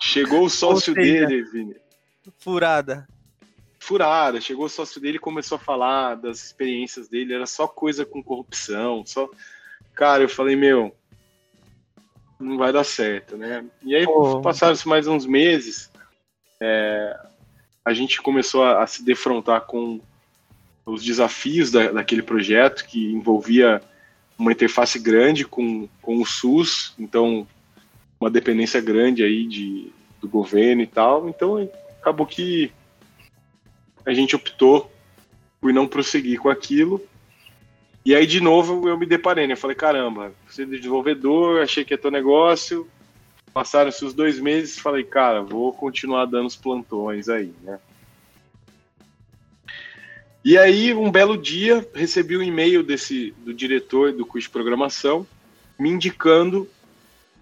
Chegou 0.00 0.44
o 0.44 0.50
sócio 0.50 0.94
seja, 0.94 1.26
dele, 1.26 1.42
Vini. 1.44 1.76
Furada. 2.38 3.06
Furada. 3.78 4.40
Chegou 4.40 4.66
o 4.66 4.70
sócio 4.70 5.00
dele 5.00 5.16
e 5.16 5.20
começou 5.20 5.56
a 5.56 5.60
falar 5.60 6.14
das 6.16 6.44
experiências 6.44 7.08
dele. 7.08 7.34
Era 7.34 7.46
só 7.46 7.66
coisa 7.66 8.04
com 8.04 8.22
corrupção. 8.22 9.04
Só. 9.06 9.28
Cara, 9.94 10.22
eu 10.22 10.28
falei, 10.28 10.56
meu, 10.56 10.94
não 12.38 12.56
vai 12.56 12.72
dar 12.72 12.84
certo, 12.84 13.36
né? 13.36 13.64
E 13.82 13.94
aí 13.94 14.04
oh. 14.06 14.40
passaram-se 14.40 14.86
mais 14.88 15.06
uns 15.06 15.26
meses. 15.26 15.90
É, 16.60 17.18
a 17.84 17.92
gente 17.92 18.22
começou 18.22 18.64
a, 18.64 18.82
a 18.82 18.86
se 18.86 19.04
defrontar 19.04 19.62
com 19.62 20.00
os 20.86 21.02
desafios 21.02 21.70
da, 21.70 21.92
daquele 21.92 22.22
projeto 22.22 22.84
que 22.86 23.12
envolvia 23.12 23.80
uma 24.38 24.52
interface 24.52 24.98
grande 24.98 25.44
com, 25.44 25.88
com 26.02 26.20
o 26.20 26.26
SUS, 26.26 26.94
então 26.98 27.46
uma 28.24 28.30
dependência 28.30 28.80
grande 28.80 29.22
aí 29.22 29.46
de, 29.46 29.92
do 30.20 30.28
governo 30.28 30.82
e 30.82 30.86
tal. 30.86 31.28
Então 31.28 31.68
acabou 32.00 32.26
que 32.26 32.72
a 34.04 34.12
gente 34.12 34.34
optou 34.34 34.90
por 35.60 35.72
não 35.72 35.86
prosseguir 35.86 36.40
com 36.40 36.48
aquilo. 36.48 37.00
E 38.04 38.14
aí, 38.14 38.26
de 38.26 38.40
novo, 38.40 38.88
eu 38.88 38.98
me 38.98 39.06
deparei, 39.06 39.46
né? 39.46 39.54
Eu 39.54 39.58
falei, 39.58 39.76
caramba, 39.76 40.32
você 40.46 40.62
é 40.62 40.66
desenvolvedor, 40.66 41.62
achei 41.62 41.84
que 41.84 41.94
é 41.94 41.96
teu 41.96 42.10
negócio, 42.10 42.86
Passaram-se 43.54 44.04
os 44.04 44.12
dois 44.12 44.40
meses, 44.40 44.80
falei, 44.80 45.04
cara, 45.04 45.40
vou 45.40 45.72
continuar 45.72 46.26
dando 46.26 46.46
os 46.46 46.56
plantões 46.56 47.28
aí, 47.28 47.54
né? 47.62 47.78
E 50.44 50.58
aí, 50.58 50.92
um 50.92 51.08
belo 51.08 51.38
dia, 51.38 51.88
recebi 51.94 52.36
um 52.36 52.42
e-mail 52.42 52.82
desse 52.82 53.32
do 53.44 53.54
diretor 53.54 54.12
do 54.12 54.26
curso 54.26 54.48
de 54.48 54.52
programação 54.52 55.24
me 55.78 55.88
indicando 55.88 56.68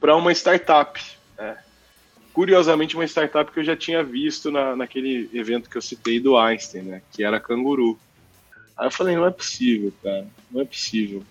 para 0.02 0.16
uma 0.16 0.32
startup. 0.32 1.00
Né? 1.38 1.56
Curiosamente, 2.32 2.96
uma 2.96 3.06
startup 3.06 3.52
que 3.52 3.60
eu 3.60 3.64
já 3.64 3.76
tinha 3.76 4.02
visto 4.02 4.50
na, 4.50 4.74
naquele 4.74 5.30
evento 5.32 5.70
que 5.70 5.76
eu 5.76 5.82
citei 5.82 6.18
do 6.18 6.36
Einstein, 6.36 6.82
né? 6.82 7.02
que 7.12 7.22
era 7.22 7.38
Canguru. 7.38 7.96
Aí 8.76 8.88
eu 8.88 8.90
falei, 8.90 9.14
não 9.14 9.26
é 9.26 9.30
possível, 9.30 9.92
cara, 10.02 10.26
não 10.50 10.60
é 10.60 10.64
possível 10.64 11.22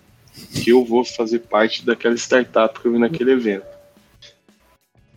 que 0.54 0.70
eu 0.70 0.82
vou 0.82 1.04
fazer 1.04 1.40
parte 1.40 1.84
daquela 1.84 2.14
startup 2.14 2.80
que 2.80 2.86
eu 2.86 2.92
vi 2.92 2.98
naquele 2.98 3.32
evento. 3.32 3.66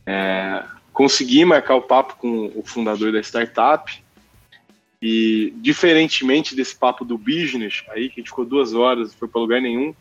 É, 0.05 0.61
consegui 0.91 1.45
marcar 1.45 1.75
o 1.75 1.81
papo 1.81 2.17
com 2.17 2.51
o 2.53 2.61
fundador 2.65 3.13
da 3.13 3.21
startup 3.21 4.03
e, 5.01 5.53
diferentemente 5.57 6.53
desse 6.53 6.75
papo 6.75 7.05
do 7.05 7.17
business, 7.17 7.83
aí 7.89 8.09
que 8.09 8.21
ficou 8.21 8.43
duas 8.43 8.73
horas, 8.73 9.11
não 9.11 9.17
foi 9.17 9.27
para 9.29 9.39
lugar 9.39 9.61
nenhum, 9.61 9.95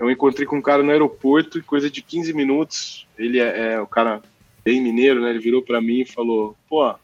eu 0.00 0.10
encontrei 0.10 0.46
com 0.46 0.56
um 0.56 0.62
cara 0.62 0.82
no 0.82 0.90
aeroporto 0.90 1.58
e 1.58 1.62
coisa 1.62 1.90
de 1.90 2.00
15 2.00 2.32
minutos, 2.32 3.06
ele 3.18 3.38
é, 3.38 3.74
é 3.74 3.80
o 3.80 3.86
cara 3.86 4.22
bem 4.64 4.80
mineiro, 4.80 5.20
né? 5.20 5.28
Ele 5.28 5.38
virou 5.38 5.62
para 5.62 5.80
mim 5.80 6.00
e 6.00 6.06
falou: 6.06 6.56
pô, 6.66 6.94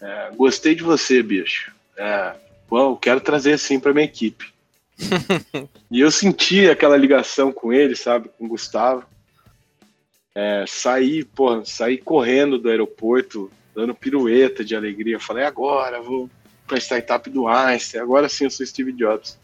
é, 0.00 0.30
gostei 0.34 0.74
de 0.74 0.82
você, 0.82 1.22
bicho. 1.22 1.70
É, 1.96 2.34
pô, 2.66 2.96
quero 2.96 3.20
trazer 3.20 3.52
assim 3.52 3.78
para 3.78 3.92
minha 3.92 4.06
equipe. 4.06 4.50
e 5.90 6.00
eu 6.00 6.10
senti 6.10 6.70
aquela 6.70 6.96
ligação 6.96 7.52
com 7.52 7.70
ele, 7.70 7.94
sabe, 7.94 8.30
com 8.30 8.46
o 8.46 8.48
Gustavo. 8.48 9.04
É, 10.34 10.64
saí, 10.66 11.22
pô, 11.22 11.62
saí 11.66 11.98
correndo 11.98 12.58
do 12.58 12.70
aeroporto, 12.70 13.52
dando 13.74 13.94
pirueta 13.94 14.64
de 14.64 14.74
alegria. 14.74 15.20
Falei, 15.20 15.44
agora 15.44 16.00
vou 16.00 16.30
para 16.66 16.78
a 16.78 16.80
startup 16.80 17.28
do 17.28 17.46
Einstein, 17.46 18.00
agora 18.00 18.26
sim 18.30 18.44
eu 18.44 18.50
sou 18.50 18.64
Steve 18.64 18.92
Jobs. 18.92 19.38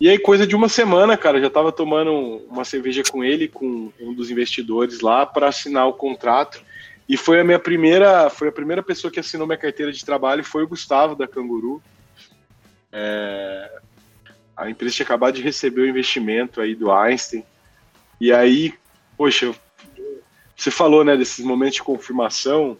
E 0.00 0.08
aí, 0.08 0.18
coisa 0.18 0.46
de 0.46 0.56
uma 0.56 0.68
semana, 0.68 1.16
cara, 1.16 1.40
já 1.40 1.48
tava 1.48 1.70
tomando 1.70 2.12
uma 2.48 2.64
cerveja 2.64 3.02
com 3.08 3.22
ele, 3.22 3.46
com 3.46 3.92
um 4.00 4.12
dos 4.12 4.30
investidores 4.30 5.00
lá, 5.00 5.24
para 5.24 5.48
assinar 5.48 5.86
o 5.86 5.92
contrato. 5.92 6.60
E 7.08 7.16
foi 7.16 7.40
a 7.40 7.44
minha 7.44 7.58
primeira, 7.58 8.28
foi 8.28 8.48
a 8.48 8.52
primeira 8.52 8.82
pessoa 8.82 9.10
que 9.10 9.20
assinou 9.20 9.46
minha 9.46 9.58
carteira 9.58 9.92
de 9.92 10.04
trabalho, 10.04 10.42
foi 10.42 10.64
o 10.64 10.68
Gustavo 10.68 11.14
da 11.14 11.28
Canguru. 11.28 11.82
É, 12.90 13.80
a 14.56 14.68
empresa 14.68 14.96
tinha 14.96 15.04
acabado 15.04 15.34
de 15.34 15.42
receber 15.42 15.82
o 15.82 15.88
investimento 15.88 16.60
aí 16.60 16.74
do 16.74 16.90
Einstein. 16.90 17.44
E 18.20 18.32
aí, 18.32 18.74
poxa, 19.16 19.54
você 20.56 20.70
falou, 20.70 21.04
né, 21.04 21.16
desses 21.16 21.44
momentos 21.44 21.76
de 21.76 21.82
confirmação. 21.82 22.76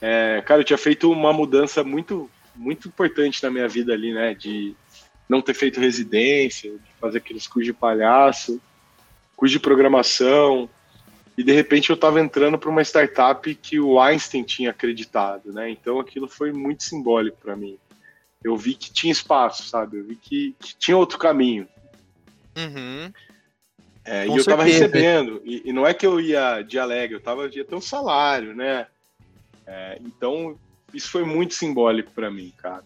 É, 0.00 0.42
cara, 0.46 0.60
eu 0.60 0.64
tinha 0.64 0.78
feito 0.78 1.10
uma 1.10 1.32
mudança 1.32 1.82
muito, 1.84 2.30
muito 2.54 2.88
importante 2.88 3.42
na 3.42 3.50
minha 3.50 3.68
vida 3.68 3.92
ali, 3.92 4.14
né, 4.14 4.34
de 4.34 4.74
não 5.30 5.40
ter 5.40 5.54
feito 5.54 5.78
residência, 5.78 6.72
de 6.72 6.92
fazer 7.00 7.18
aqueles 7.18 7.46
cursos 7.46 7.66
de 7.66 7.72
palhaço, 7.72 8.60
curso 9.36 9.52
de 9.52 9.60
programação, 9.60 10.68
e 11.38 11.44
de 11.44 11.52
repente 11.52 11.88
eu 11.88 11.94
estava 11.94 12.20
entrando 12.20 12.58
para 12.58 12.68
uma 12.68 12.82
startup 12.82 13.54
que 13.54 13.78
o 13.78 14.00
Einstein 14.00 14.42
tinha 14.42 14.70
acreditado, 14.70 15.52
né? 15.52 15.70
Então 15.70 16.00
aquilo 16.00 16.28
foi 16.28 16.52
muito 16.52 16.82
simbólico 16.82 17.38
para 17.40 17.54
mim. 17.54 17.78
Eu 18.42 18.56
vi 18.56 18.74
que 18.74 18.92
tinha 18.92 19.12
espaço, 19.12 19.68
sabe? 19.68 19.98
Eu 19.98 20.04
vi 20.04 20.16
que, 20.16 20.56
que 20.58 20.74
tinha 20.76 20.96
outro 20.96 21.16
caminho. 21.16 21.68
Uhum. 22.56 23.12
É, 24.04 24.26
e 24.26 24.30
eu 24.30 24.36
estava 24.36 24.64
recebendo, 24.64 25.40
e, 25.44 25.62
e, 25.66 25.72
não 25.72 25.86
é 25.86 25.94
que 25.94 26.04
eu 26.04 26.20
ia 26.20 26.62
de 26.62 26.76
alegre, 26.76 27.14
eu 27.14 27.20
tava 27.20 27.48
ia 27.48 27.64
ter 27.64 27.74
um 27.76 27.80
salário, 27.80 28.52
né? 28.56 28.88
É, 29.64 30.00
então 30.04 30.58
isso 30.92 31.08
foi 31.08 31.22
muito 31.22 31.54
simbólico 31.54 32.10
para 32.10 32.30
mim, 32.30 32.52
cara. 32.56 32.82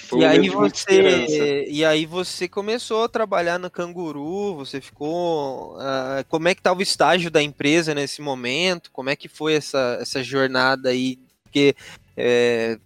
Foi 0.00 0.20
e 0.20 0.24
aí 0.24 0.48
você 0.48 1.66
e 1.68 1.84
aí 1.84 2.06
você 2.06 2.48
começou 2.48 3.04
a 3.04 3.08
trabalhar 3.08 3.58
no 3.58 3.70
Canguru, 3.70 4.54
você 4.54 4.80
ficou 4.80 5.76
uh, 5.76 6.24
como 6.28 6.48
é 6.48 6.54
que 6.54 6.60
estava 6.60 6.78
o 6.78 6.82
estágio 6.82 7.30
da 7.30 7.42
empresa 7.42 7.94
nesse 7.94 8.22
momento? 8.22 8.90
Como 8.92 9.10
é 9.10 9.16
que 9.16 9.28
foi 9.28 9.54
essa, 9.54 9.98
essa 10.00 10.22
jornada 10.22 10.90
aí? 10.90 11.18
Porque 11.42 11.74
é, 12.16 12.78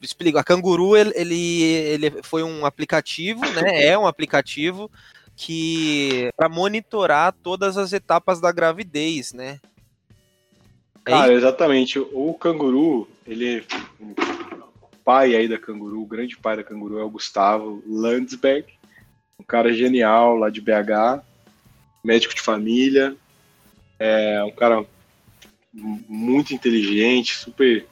explico, 0.00 0.38
a 0.38 0.44
Canguru 0.44 0.96
ele, 0.96 1.12
ele, 1.16 1.64
ele 1.64 2.22
foi 2.22 2.42
um 2.42 2.64
aplicativo, 2.64 3.40
né? 3.50 3.86
É 3.86 3.98
um 3.98 4.06
aplicativo 4.06 4.90
que 5.36 6.30
para 6.36 6.48
monitorar 6.48 7.34
todas 7.42 7.76
as 7.76 7.92
etapas 7.92 8.40
da 8.40 8.52
gravidez, 8.52 9.32
né? 9.32 9.60
É 11.06 11.10
Cara, 11.10 11.32
exatamente. 11.32 11.98
O 11.98 12.32
canguru, 12.34 13.06
ele 13.26 13.64
pai 15.04 15.36
aí 15.36 15.46
da 15.46 15.58
Canguru, 15.58 16.00
o 16.00 16.06
grande 16.06 16.36
pai 16.36 16.56
da 16.56 16.64
Canguru 16.64 16.98
é 16.98 17.04
o 17.04 17.10
Gustavo 17.10 17.82
Landsberg, 17.86 18.66
um 19.38 19.44
cara 19.44 19.72
genial 19.72 20.36
lá 20.36 20.48
de 20.48 20.60
BH, 20.60 21.22
médico 22.02 22.34
de 22.34 22.40
família, 22.40 23.14
é 23.98 24.42
um 24.42 24.50
cara 24.50 24.84
muito 25.72 26.54
inteligente, 26.54 27.36
super 27.36 27.86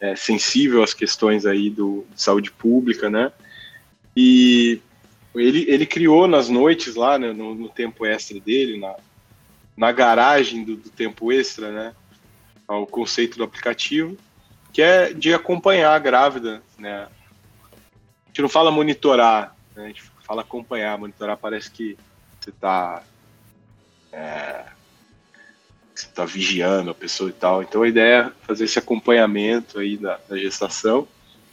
é, 0.00 0.14
sensível 0.14 0.82
às 0.82 0.92
questões 0.92 1.46
aí 1.46 1.70
do, 1.70 2.04
de 2.12 2.20
saúde 2.20 2.50
pública, 2.50 3.08
né? 3.08 3.32
E 4.16 4.80
ele, 5.34 5.64
ele 5.68 5.86
criou 5.86 6.26
nas 6.26 6.48
noites 6.48 6.94
lá, 6.94 7.18
né, 7.18 7.32
no, 7.32 7.54
no 7.54 7.68
tempo 7.68 8.04
extra 8.04 8.38
dele, 8.38 8.78
na, 8.78 8.96
na 9.76 9.92
garagem 9.92 10.64
do, 10.64 10.76
do 10.76 10.90
tempo 10.90 11.32
extra, 11.32 11.70
né? 11.70 11.94
O 12.68 12.86
conceito 12.86 13.38
do 13.38 13.44
aplicativo 13.44 14.16
que 14.74 14.82
é 14.82 15.12
de 15.12 15.32
acompanhar 15.32 15.94
a 15.94 15.98
grávida, 16.00 16.60
né? 16.76 17.06
A 18.24 18.26
gente 18.26 18.42
não 18.42 18.48
fala 18.48 18.72
monitorar, 18.72 19.54
né? 19.76 19.84
a 19.84 19.86
gente 19.86 20.02
fala 20.24 20.42
acompanhar. 20.42 20.98
Monitorar 20.98 21.36
parece 21.36 21.70
que 21.70 21.96
você 22.40 22.50
está 22.50 23.04
é, 24.12 24.64
você 25.94 26.08
tá 26.08 26.24
vigiando 26.24 26.90
a 26.90 26.94
pessoa 26.94 27.30
e 27.30 27.32
tal. 27.32 27.62
Então 27.62 27.82
a 27.82 27.88
ideia 27.88 28.26
é 28.26 28.46
fazer 28.46 28.64
esse 28.64 28.76
acompanhamento 28.76 29.78
aí 29.78 29.96
da, 29.96 30.18
da 30.28 30.36
gestação. 30.36 31.06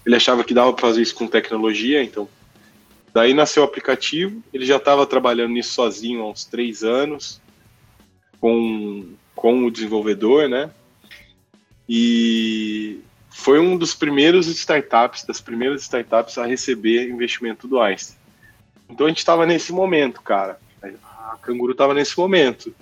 Ele 0.03 0.15
achava 0.15 0.43
que 0.43 0.55
dava 0.55 0.73
para 0.73 0.87
fazer 0.87 1.03
isso 1.03 1.13
com 1.13 1.27
tecnologia, 1.27 2.03
então 2.03 2.27
daí 3.13 3.35
nasceu 3.35 3.61
o 3.61 3.65
aplicativo. 3.67 4.41
Ele 4.51 4.65
já 4.65 4.77
estava 4.77 5.05
trabalhando 5.05 5.51
nisso 5.51 5.73
sozinho 5.73 6.23
há 6.23 6.29
uns 6.31 6.43
três 6.43 6.83
anos 6.83 7.39
com, 8.39 9.13
com 9.35 9.63
o 9.63 9.69
desenvolvedor, 9.69 10.49
né? 10.49 10.71
E 11.87 12.99
foi 13.31 13.59
um 13.59 13.77
dos 13.77 13.95
primeiros 13.95 14.47
startups, 14.47 15.23
das 15.23 15.39
primeiras 15.39 15.81
startups 15.83 16.37
a 16.37 16.45
receber 16.45 17.09
investimento 17.09 17.67
do 17.67 17.79
Einstein. 17.79 18.17
Então 18.89 19.05
a 19.05 19.09
gente 19.09 19.19
estava 19.19 19.45
nesse 19.45 19.71
momento, 19.71 20.21
cara. 20.21 20.59
A 20.83 21.37
Canguru 21.41 21.71
estava 21.71 21.93
nesse 21.93 22.17
momento 22.17 22.75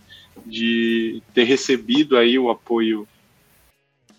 de 0.45 1.21
ter 1.33 1.43
recebido 1.43 2.17
aí 2.17 2.39
o 2.39 2.49
apoio 2.49 3.07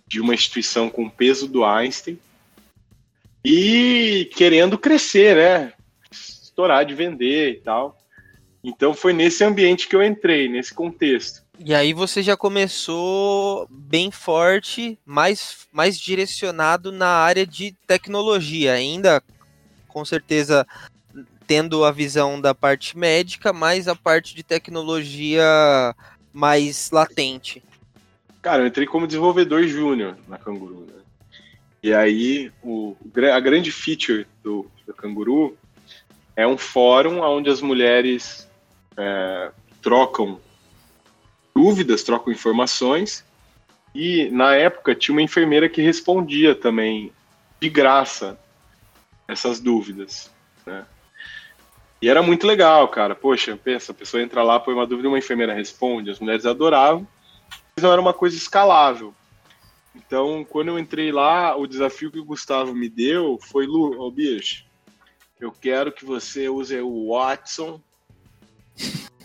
de 0.06 0.20
uma 0.20 0.34
instituição 0.34 0.88
com 0.88 1.08
peso 1.08 1.48
do 1.48 1.64
Einstein 1.64 2.18
e 3.44 4.30
querendo 4.34 4.78
crescer, 4.78 5.36
né? 5.36 5.72
Estourar 6.10 6.84
de 6.84 6.94
vender 6.94 7.50
e 7.50 7.60
tal. 7.60 7.98
Então 8.62 8.94
foi 8.94 9.12
nesse 9.12 9.42
ambiente 9.42 9.88
que 9.88 9.96
eu 9.96 10.02
entrei, 10.02 10.48
nesse 10.48 10.72
contexto. 10.72 11.42
E 11.62 11.74
aí 11.74 11.92
você 11.92 12.22
já 12.22 12.38
começou 12.38 13.68
bem 13.68 14.10
forte, 14.10 14.98
mais, 15.04 15.68
mais 15.70 16.00
direcionado 16.00 16.90
na 16.90 17.08
área 17.08 17.46
de 17.46 17.72
tecnologia, 17.86 18.72
ainda 18.72 19.22
com 19.86 20.02
certeza 20.02 20.66
tendo 21.46 21.84
a 21.84 21.92
visão 21.92 22.40
da 22.40 22.54
parte 22.54 22.96
médica, 22.96 23.52
mas 23.52 23.88
a 23.88 23.94
parte 23.94 24.34
de 24.34 24.42
tecnologia 24.42 25.44
mais 26.32 26.90
latente. 26.90 27.62
Cara, 28.40 28.62
eu 28.62 28.66
entrei 28.66 28.86
como 28.86 29.06
desenvolvedor 29.06 29.64
júnior 29.64 30.16
na 30.26 30.38
Canguru, 30.38 30.86
né? 30.86 31.02
E 31.82 31.92
aí 31.92 32.50
o, 32.62 32.96
a 33.34 33.40
grande 33.40 33.70
feature 33.70 34.26
do, 34.42 34.66
do 34.86 34.94
Canguru 34.94 35.58
é 36.34 36.46
um 36.46 36.56
fórum 36.56 37.20
onde 37.20 37.50
as 37.50 37.60
mulheres 37.60 38.48
é, 38.96 39.50
trocam 39.82 40.40
dúvidas, 41.60 42.02
trocam 42.02 42.32
informações. 42.32 43.22
E 43.94 44.30
na 44.30 44.54
época 44.54 44.94
tinha 44.94 45.14
uma 45.14 45.22
enfermeira 45.22 45.68
que 45.68 45.82
respondia 45.82 46.54
também 46.54 47.12
de 47.60 47.68
graça 47.68 48.38
essas 49.28 49.60
dúvidas. 49.60 50.30
Né? 50.64 50.86
E 52.00 52.08
era 52.08 52.22
muito 52.22 52.46
legal, 52.46 52.88
cara. 52.88 53.14
Poxa, 53.14 53.58
pensa, 53.62 53.92
a 53.92 53.94
pessoa 53.94 54.22
entra 54.22 54.42
lá, 54.42 54.58
põe 54.58 54.72
uma 54.72 54.86
dúvida 54.86 55.06
e 55.06 55.10
uma 55.10 55.18
enfermeira 55.18 55.52
responde. 55.52 56.10
As 56.10 56.18
mulheres 56.18 56.46
adoravam, 56.46 57.06
mas 57.76 57.82
não 57.82 57.92
era 57.92 58.00
uma 58.00 58.14
coisa 58.14 58.36
escalável. 58.36 59.12
Então, 59.94 60.46
quando 60.48 60.68
eu 60.68 60.78
entrei 60.78 61.12
lá, 61.12 61.54
o 61.56 61.66
desafio 61.66 62.10
que 62.10 62.18
o 62.18 62.24
Gustavo 62.24 62.74
me 62.74 62.88
deu 62.88 63.38
foi: 63.50 63.66
Lu, 63.66 64.00
oh, 64.00 64.10
bicho, 64.10 64.64
eu 65.38 65.52
quero 65.52 65.92
que 65.92 66.06
você 66.06 66.48
use 66.48 66.80
o 66.80 67.12
Watson 67.12 67.80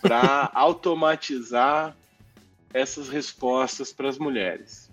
para 0.02 0.50
automatizar 0.54 1.96
essas 2.74 3.10
respostas 3.10 3.94
para 3.94 4.10
as 4.10 4.18
mulheres. 4.18 4.90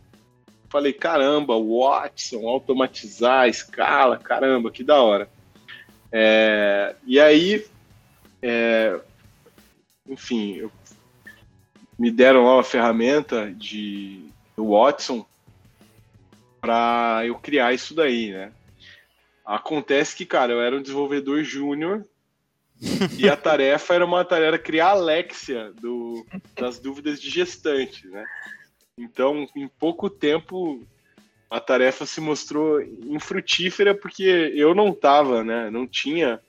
Falei, 0.69 0.93
caramba, 0.93 1.55
Watson, 1.59 2.49
automatizar, 2.49 3.49
escala, 3.49 4.17
caramba, 4.17 4.71
que 4.71 4.83
da 4.83 5.03
hora. 5.03 5.29
É, 6.11 6.95
e 7.07 7.21
aí, 7.21 7.67
é, 8.41 8.99
enfim, 10.09 10.57
eu, 10.57 10.73
me 11.99 12.11
deram 12.11 12.45
lá 12.45 12.55
uma 12.55 12.65
ferramenta 12.65 13.53
de 13.53 14.27
Watson 14.57 15.27
para 16.61 17.23
eu 17.27 17.35
criar 17.35 17.75
isso 17.75 17.95
daí, 17.95 18.31
né? 18.31 18.53
Acontece 19.45 20.17
que, 20.17 20.25
cara, 20.25 20.53
eu 20.53 20.61
era 20.61 20.77
um 20.77 20.83
desenvolvedor 20.83 21.43
júnior 21.43 22.07
e 23.19 23.29
a 23.29 23.37
tarefa 23.37 23.95
era 23.95 24.05
uma 24.05 24.25
tarefa 24.25 24.59
criar 24.59 24.89
a 24.89 24.93
Alexia 24.93 25.73
do, 25.81 26.27
das 26.59 26.79
dúvidas 26.79 27.21
de 27.21 27.31
gestante, 27.31 28.09
né? 28.09 28.25
Então, 28.99 29.47
em 29.57 29.69
pouco 29.69 30.11
tempo, 30.11 30.85
a 31.49 31.61
tarefa 31.61 32.05
se 32.05 32.21
mostrou 32.21 32.81
infrutífera 32.81 33.95
porque 33.95 34.53
eu 34.55 34.75
não 34.75 34.93
tava, 34.93 35.45
né? 35.45 35.71
Não 35.71 35.87
tinha. 35.87 36.41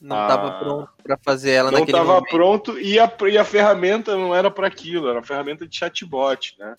Não 0.00 0.20
estava 0.22 0.58
pronto 0.58 0.90
para 1.02 1.16
fazer 1.18 1.52
ela 1.52 1.70
não 1.70 1.78
naquele 1.80 1.96
Não 1.96 2.04
estava 2.04 2.22
pronto 2.26 2.78
e 2.78 2.98
a, 2.98 3.12
e 3.30 3.38
a 3.38 3.44
ferramenta 3.44 4.16
não 4.16 4.34
era 4.34 4.50
para 4.50 4.66
aquilo, 4.66 5.08
era 5.08 5.18
uma 5.18 5.26
ferramenta 5.26 5.66
de 5.66 5.76
chatbot, 5.76 6.56
né? 6.58 6.76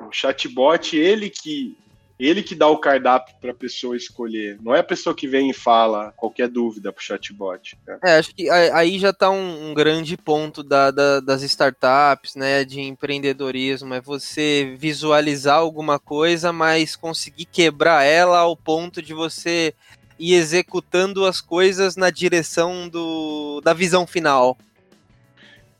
O 0.00 0.10
chatbot, 0.10 0.96
ele 0.96 1.30
que 1.30 1.76
ele 2.20 2.42
que 2.42 2.54
dá 2.54 2.68
o 2.68 2.76
cardápio 2.76 3.34
para 3.40 3.52
a 3.52 3.54
pessoa 3.54 3.96
escolher. 3.96 4.58
Não 4.60 4.74
é 4.74 4.80
a 4.80 4.84
pessoa 4.84 5.14
que 5.14 5.26
vem 5.26 5.48
e 5.48 5.54
fala 5.54 6.12
qualquer 6.16 6.48
dúvida 6.48 6.92
para 6.92 7.00
o 7.00 7.02
chatbot. 7.02 7.78
Né? 7.86 7.98
É, 8.04 8.18
acho 8.18 8.34
que 8.34 8.50
aí 8.50 8.98
já 8.98 9.08
está 9.08 9.30
um, 9.30 9.70
um, 9.70 9.74
grande 9.74 10.18
ponto 10.18 10.62
da, 10.62 10.90
da, 10.90 11.20
das 11.20 11.42
startups, 11.42 12.36
né, 12.36 12.62
de 12.62 12.80
empreendedorismo. 12.80 13.94
É 13.94 14.00
você 14.00 14.74
visualizar 14.76 15.56
alguma 15.56 15.98
coisa, 15.98 16.52
mas 16.52 16.94
conseguir 16.94 17.46
quebrar 17.46 18.04
ela 18.04 18.38
ao 18.38 18.54
ponto 18.54 19.00
de 19.00 19.14
você 19.14 19.74
ir 20.18 20.34
executando 20.34 21.24
as 21.24 21.40
coisas 21.40 21.96
na 21.96 22.10
direção 22.10 22.86
do, 22.86 23.62
da 23.64 23.72
visão 23.72 24.06
final. 24.06 24.58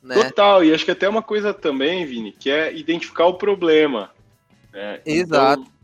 Né? 0.03 0.15
Total, 0.15 0.65
e 0.65 0.73
acho 0.73 0.87
que 0.87 0.91
até 0.91 1.07
uma 1.07 1.23
coisa 1.23 1.53
também, 1.53 2.07
Vini, 2.07 2.33
que 2.33 2.49
é 2.49 2.75
identificar 2.75 3.27
o 3.27 3.35
problema. 3.35 4.11
Né? 4.73 5.01
Exato. 5.05 5.63
Então, 5.63 5.80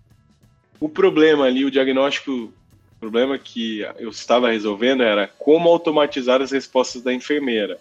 o 0.81 0.89
problema 0.89 1.44
ali, 1.44 1.65
o 1.65 1.70
diagnóstico, 1.70 2.31
o 2.32 3.01
problema 3.01 3.39
que 3.39 3.81
eu 3.98 4.11
estava 4.11 4.51
resolvendo 4.51 5.03
era 5.03 5.27
como 5.27 5.69
automatizar 5.69 6.40
as 6.43 6.51
respostas 6.51 7.03
da 7.03 7.12
enfermeira. 7.12 7.78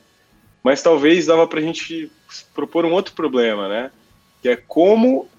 Mas 0.63 0.81
talvez 0.81 1.27
dava 1.27 1.47
para 1.47 1.59
a 1.59 1.63
gente 1.63 2.11
propor 2.53 2.85
um 2.85 2.91
outro 2.91 3.13
problema, 3.13 3.69
né? 3.69 3.91
Que 4.41 4.49
é 4.49 4.55
como 4.55 5.29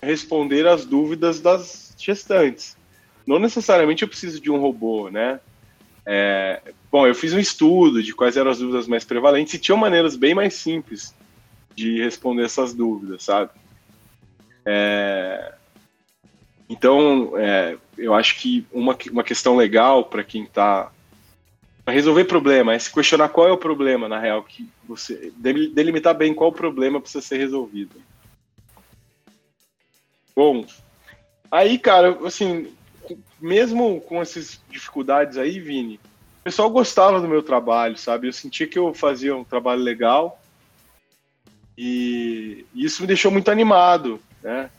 responder 0.00 0.66
às 0.66 0.84
dúvidas 0.84 1.40
das 1.40 1.94
gestantes. 1.98 2.76
Não 3.26 3.38
necessariamente 3.38 4.02
eu 4.02 4.08
preciso 4.08 4.40
de 4.40 4.50
um 4.50 4.58
robô, 4.58 5.10
né? 5.10 5.40
É, 6.04 6.62
bom, 6.90 7.04
eu 7.06 7.14
fiz 7.14 7.32
um 7.32 7.38
estudo 7.38 8.00
de 8.00 8.14
quais 8.14 8.36
eram 8.36 8.50
as 8.50 8.58
dúvidas 8.58 8.86
mais 8.86 9.04
prevalentes 9.04 9.54
e 9.54 9.58
tinham 9.58 9.76
maneiras 9.76 10.14
bem 10.14 10.34
mais 10.34 10.54
simples 10.54 11.12
de 11.74 12.00
responder 12.00 12.44
essas 12.44 12.72
dúvidas, 12.72 13.24
sabe? 13.24 13.50
É, 14.64 15.52
então, 16.68 17.32
é, 17.36 17.76
eu 17.96 18.12
acho 18.14 18.38
que 18.38 18.66
uma, 18.72 18.96
uma 19.10 19.22
questão 19.22 19.56
legal 19.56 20.04
para 20.04 20.24
quem 20.24 20.44
está 20.44 20.90
para 21.84 21.94
resolver 21.94 22.24
problema 22.24 22.74
é 22.74 22.78
se 22.80 22.92
questionar 22.92 23.28
qual 23.28 23.46
é 23.46 23.52
o 23.52 23.56
problema 23.56 24.08
na 24.08 24.18
real 24.18 24.42
que 24.42 24.68
você 24.88 25.32
delimitar 25.36 26.16
bem 26.16 26.34
qual 26.34 26.50
problema 26.50 27.00
precisa 27.00 27.24
ser 27.24 27.36
resolvido. 27.36 28.02
Bom, 30.34 30.66
aí, 31.48 31.78
cara, 31.78 32.18
assim, 32.26 32.72
mesmo 33.40 34.00
com 34.00 34.20
essas 34.20 34.60
dificuldades 34.68 35.38
aí, 35.38 35.60
Vini, 35.60 36.00
o 36.40 36.42
pessoal 36.42 36.68
gostava 36.68 37.20
do 37.20 37.28
meu 37.28 37.42
trabalho, 37.42 37.96
sabe? 37.96 38.26
Eu 38.26 38.32
sentia 38.32 38.66
que 38.66 38.78
eu 38.78 38.92
fazia 38.92 39.36
um 39.36 39.44
trabalho 39.44 39.80
legal 39.80 40.40
e 41.78 42.66
isso 42.74 43.00
me 43.02 43.06
deixou 43.06 43.30
muito 43.30 43.48
animado, 43.48 44.20
né? 44.42 44.70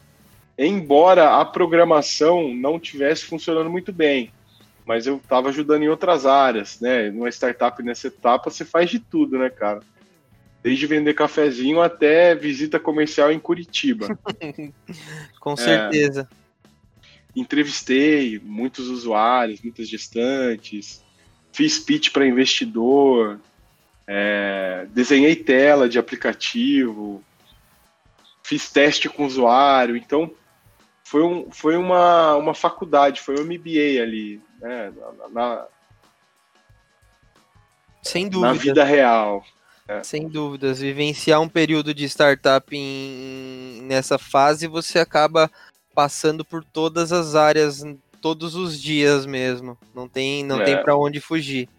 Embora 0.58 1.40
a 1.40 1.46
programação 1.46 2.54
não 2.54 2.80
tivesse 2.80 3.26
funcionando 3.26 3.70
muito 3.70 3.94
bem, 3.94 4.32
mas 4.86 5.06
eu 5.06 5.18
estava 5.18 5.50
ajudando 5.50 5.84
em 5.84 5.90
outras 5.90 6.26
áreas, 6.26 6.80
né? 6.80 7.12
Numa 7.12 7.30
startup 7.30 7.84
nessa 7.84 8.08
etapa 8.08 8.50
você 8.50 8.66
faz 8.66 8.90
de 8.90 9.00
tudo, 9.00 9.38
né, 9.38 9.50
cara? 9.50 9.82
Desde 10.64 10.88
vender 10.88 11.14
cafezinho 11.14 11.82
até 11.82 12.34
visita 12.34 12.80
comercial 12.80 13.32
em 13.32 13.40
Curitiba. 13.40 14.18
Com 15.40 15.56
certeza. 15.56 16.28
É, 16.32 17.40
entrevistei 17.40 18.40
muitos 18.44 18.88
usuários, 18.88 19.62
muitas 19.62 19.88
gestantes, 19.88 21.04
fiz 21.52 21.78
pitch 21.78 22.12
para 22.12 22.26
investidor, 22.26 23.40
é, 24.08 24.88
desenhei 24.92 25.36
tela 25.36 25.88
de 25.88 26.00
aplicativo, 26.00 27.24
fiz 28.42 28.72
teste 28.72 29.10
com 29.10 29.26
usuário, 29.26 29.96
então 29.98 30.32
foi, 31.08 31.24
um, 31.24 31.50
foi 31.50 31.78
uma, 31.78 32.36
uma 32.36 32.54
faculdade, 32.54 33.22
foi 33.22 33.40
um 33.40 33.46
MBA 33.46 34.02
ali, 34.04 34.42
né? 34.60 34.92
Na, 34.92 35.30
na, 35.30 35.66
Sem 38.04 38.28
dúvida. 38.28 38.54
Na 38.54 38.60
vida 38.60 38.84
real. 38.84 39.42
É. 39.88 40.04
Sem 40.04 40.28
dúvidas. 40.28 40.82
Vivenciar 40.82 41.40
um 41.40 41.48
período 41.48 41.94
de 41.94 42.04
startup 42.10 42.76
em, 42.76 43.82
nessa 43.84 44.18
fase, 44.18 44.68
você 44.68 45.00
acaba 45.00 45.50
passando 45.96 46.44
por 46.44 46.62
todas 46.62 47.14
as 47.14 47.36
áreas, 47.36 47.86
todos 48.22 48.56
os 48.56 48.78
dias 48.78 49.26
mesmo. 49.26 49.78
Não 49.96 50.10
tem, 50.10 50.44
não 50.44 50.60
é. 50.60 50.66
tem 50.66 50.84
para 50.84 50.98
onde 50.98 51.22
fugir. 51.22 51.70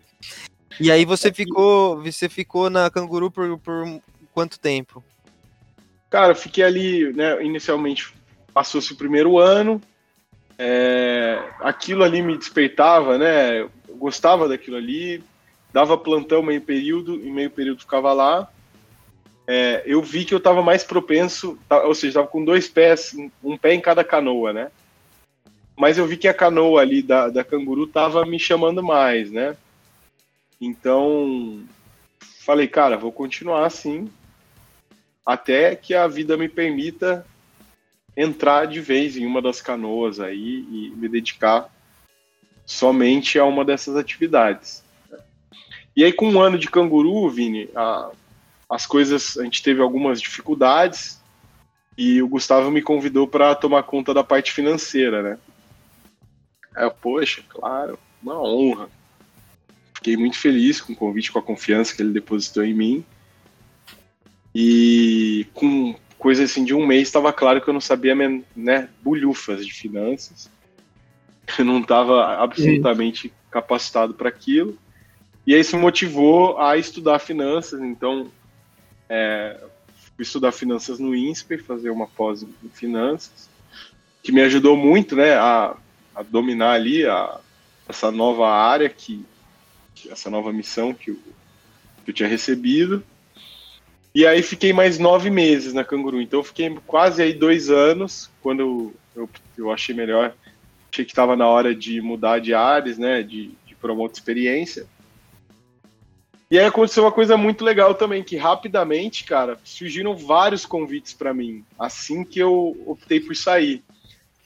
E 0.81 0.91
aí 0.91 1.05
você 1.05 1.31
ficou, 1.31 2.03
você 2.03 2.31
ficou 2.31 2.71
na 2.71 2.89
Canguru 2.89 3.31
por, 3.31 3.59
por 3.59 4.01
quanto 4.33 4.59
tempo? 4.59 5.05
Cara, 6.09 6.33
eu 6.33 6.37
fiquei 6.37 6.65
ali, 6.65 7.13
né, 7.13 7.45
inicialmente 7.45 8.17
passou-se 8.59 8.93
o 8.93 8.97
primeiro 8.97 9.39
ano, 9.39 9.81
é, 10.59 11.41
aquilo 11.61 12.03
ali 12.03 12.21
me 12.21 12.37
despertava, 12.37 13.17
né? 13.17 13.61
Eu 13.61 13.71
gostava 13.91 14.49
daquilo 14.49 14.77
ali, 14.77 15.23
dava 15.73 15.97
plantão 15.97 16.43
meio 16.43 16.61
período, 16.61 17.25
e 17.25 17.31
meio 17.31 17.53
período 17.53 17.83
ficava 17.83 18.13
lá. 18.13 18.51
É, 19.47 19.85
eu 19.87 20.03
vi 20.03 20.25
que 20.25 20.35
eu 20.35 20.39
estava 20.39 20.61
mais 20.61 20.83
propenso, 20.83 21.57
ou 21.85 21.95
seja, 21.95 22.09
estava 22.09 22.27
com 22.27 22.45
dois 22.45 22.67
pés, 22.67 23.15
um 23.45 23.57
pé 23.57 23.75
em 23.75 23.81
cada 23.81 24.03
canoa, 24.03 24.53
né? 24.53 24.73
Mas 25.77 25.97
eu 25.97 26.05
vi 26.05 26.17
que 26.17 26.27
a 26.27 26.35
canoa 26.35 26.81
ali 26.81 27.01
da, 27.01 27.29
da 27.29 27.45
canguru 27.45 27.85
estava 27.85 28.27
me 28.27 28.41
chamando 28.41 28.83
mais, 28.83 29.31
né? 29.31 29.57
Então, 30.61 31.63
falei, 32.41 32.67
cara, 32.67 32.97
vou 32.97 33.13
continuar 33.13 33.67
assim, 33.67 34.11
até 35.25 35.77
que 35.77 35.95
a 35.95 36.09
vida 36.09 36.37
me 36.37 36.49
permita 36.49 37.25
entrar 38.19 38.67
de 38.67 38.81
vez 38.81 39.17
em 39.17 39.25
uma 39.25 39.41
das 39.41 39.63
canoas 39.63 40.19
aí 40.19 40.67
e 40.69 40.93
me 40.97 41.09
dedicar 41.09 41.73
somente 42.67 43.39
a 43.39 43.45
uma 43.45 43.65
dessas 43.65 43.95
atividades. 43.95 44.83
E 45.95 46.03
aí, 46.03 46.13
com 46.13 46.29
um 46.29 46.41
ano 46.41 46.59
de 46.59 46.69
canguru, 46.69 47.31
Vini, 47.31 47.71
a, 47.77 48.11
as 48.69 48.87
coisas, 48.87 49.39
a 49.39 49.45
gente 49.45 49.63
teve 49.63 49.81
algumas 49.81 50.21
dificuldades 50.21 51.23
e 51.97 52.21
o 52.21 52.29
Gustavo 52.29 52.73
me 52.73 52.83
convidou 52.83 53.29
para 53.29 53.55
tomar 53.55 53.85
conta 53.85 54.13
da 54.13 54.25
parte 54.25 54.51
financeira, 54.51 55.23
né? 55.23 55.39
Aí 56.75 56.85
eu, 56.85 56.91
poxa, 56.91 57.43
claro, 57.49 57.97
uma 58.21 58.41
honra. 58.43 58.89
Fiquei 59.95 60.17
muito 60.17 60.37
feliz 60.37 60.81
com 60.81 60.93
o 60.93 60.97
convite, 60.97 61.31
com 61.31 61.39
a 61.39 61.43
confiança 61.43 61.95
que 61.95 62.03
ele 62.03 62.13
depositou 62.13 62.65
em 62.65 62.75
mim. 62.75 63.05
E 64.53 65.47
com 65.55 65.95
coisa 66.19 66.45
assim 66.45 66.65
de 66.65 66.75
um 66.75 66.87
mês, 66.87 67.09
estava 67.09 67.33
claro 67.33 67.61
que 67.61 67.69
eu 67.69 67.75
não 67.75 67.81
sabia, 67.81 68.15
né, 68.57 68.89
bulhufas 69.03 69.65
de 69.65 69.73
finanças. 69.73 70.51
Eu 71.59 71.65
não 71.65 71.81
estava 71.81 72.43
absolutamente 72.43 73.33
capacitado 73.51 74.13
para 74.13 74.29
aquilo. 74.29 74.79
E 75.47 75.55
aí 75.55 75.61
isso 75.61 75.77
me 75.77 75.83
motivou 75.83 76.59
a 76.59 76.77
estudar 76.77 77.19
finanças. 77.21 77.81
Então, 77.81 78.31
é, 79.09 79.59
fui 80.15 80.25
estudar 80.25 80.53
finanças 80.53 80.99
no 80.99 81.15
INSPER, 81.15 81.65
fazer 81.65 81.91
uma 81.91 82.07
pós 82.07 82.43
em 82.43 82.69
finanças, 82.69 83.49
que 84.23 84.31
me 84.31 84.43
ajudou 84.43 84.77
muito, 84.77 85.17
né, 85.17 85.35
a, 85.35 85.75
a 86.15 86.23
dominar 86.23 86.73
ali 86.73 87.07
a, 87.07 87.41
essa 87.89 88.11
nova 88.11 88.51
área 88.51 88.89
que, 88.91 89.25
essa 90.11 90.29
nova 90.29 90.53
missão 90.53 90.93
que 90.93 91.13
eu, 91.13 91.19
que 92.05 92.11
eu 92.11 92.15
tinha 92.15 92.29
recebido. 92.29 93.03
E 94.19 94.27
aí 94.27 94.43
fiquei 94.43 94.73
mais 94.73 94.99
nove 94.99 95.31
meses 95.31 95.73
na 95.73 95.85
Canguru. 95.85 96.21
Então 96.21 96.43
fiquei 96.43 96.77
quase 96.89 97.23
aí 97.23 97.33
dois 97.33 97.71
anos, 97.71 98.29
quando 98.43 98.93
eu, 99.15 99.31
eu 99.57 99.71
achei 99.71 99.95
melhor, 99.95 100.35
achei 100.91 101.05
que 101.05 101.13
estava 101.13 101.37
na 101.37 101.47
hora 101.47 101.73
de 101.73 102.01
mudar 102.01 102.41
de 102.41 102.53
áreas, 102.53 102.99
né, 102.99 103.23
de, 103.23 103.53
de 103.65 103.77
promover 103.77 104.11
experiência. 104.11 104.89
E 106.51 106.59
aí 106.59 106.65
aconteceu 106.65 107.05
uma 107.05 107.13
coisa 107.13 107.37
muito 107.37 107.65
legal 107.65 107.95
também, 107.95 108.25
que 108.25 108.37
rapidamente, 108.37 109.23
cara, 109.23 109.57
surgiram 109.63 110.17
vários 110.17 110.67
convites 110.67 111.13
para 111.13 111.33
mim, 111.33 111.65
assim 111.79 112.25
que 112.25 112.41
eu 112.41 112.77
optei 112.87 113.21
por 113.21 113.37
sair. 113.37 113.85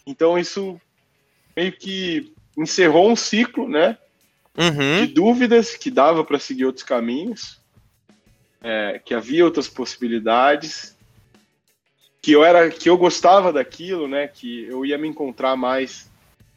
Então 0.07 0.39
isso 0.39 0.79
meio 1.57 1.73
que 1.73 2.31
encerrou 2.59 3.11
um 3.11 3.17
ciclo, 3.17 3.67
né, 3.67 3.97
uhum. 4.55 5.07
de 5.07 5.15
dúvidas 5.15 5.75
que 5.75 5.91
dava 5.91 6.23
para 6.23 6.39
seguir 6.39 6.67
outros 6.67 6.85
caminhos 6.85 7.62
é, 8.63 9.01
que 9.05 9.15
havia 9.15 9.45
outras 9.45 9.69
possibilidades. 9.69 10.97
que 12.21 12.33
eu 12.33 12.45
era 12.45 12.71
que 12.71 12.89
eu 12.89 12.97
gostava 12.97 13.53
daquilo, 13.53 14.07
né? 14.07 14.29
Que 14.29 14.65
eu 14.65 14.87
ia 14.87 14.97
me 14.97 15.09
encontrar 15.09 15.57
mais 15.57 16.11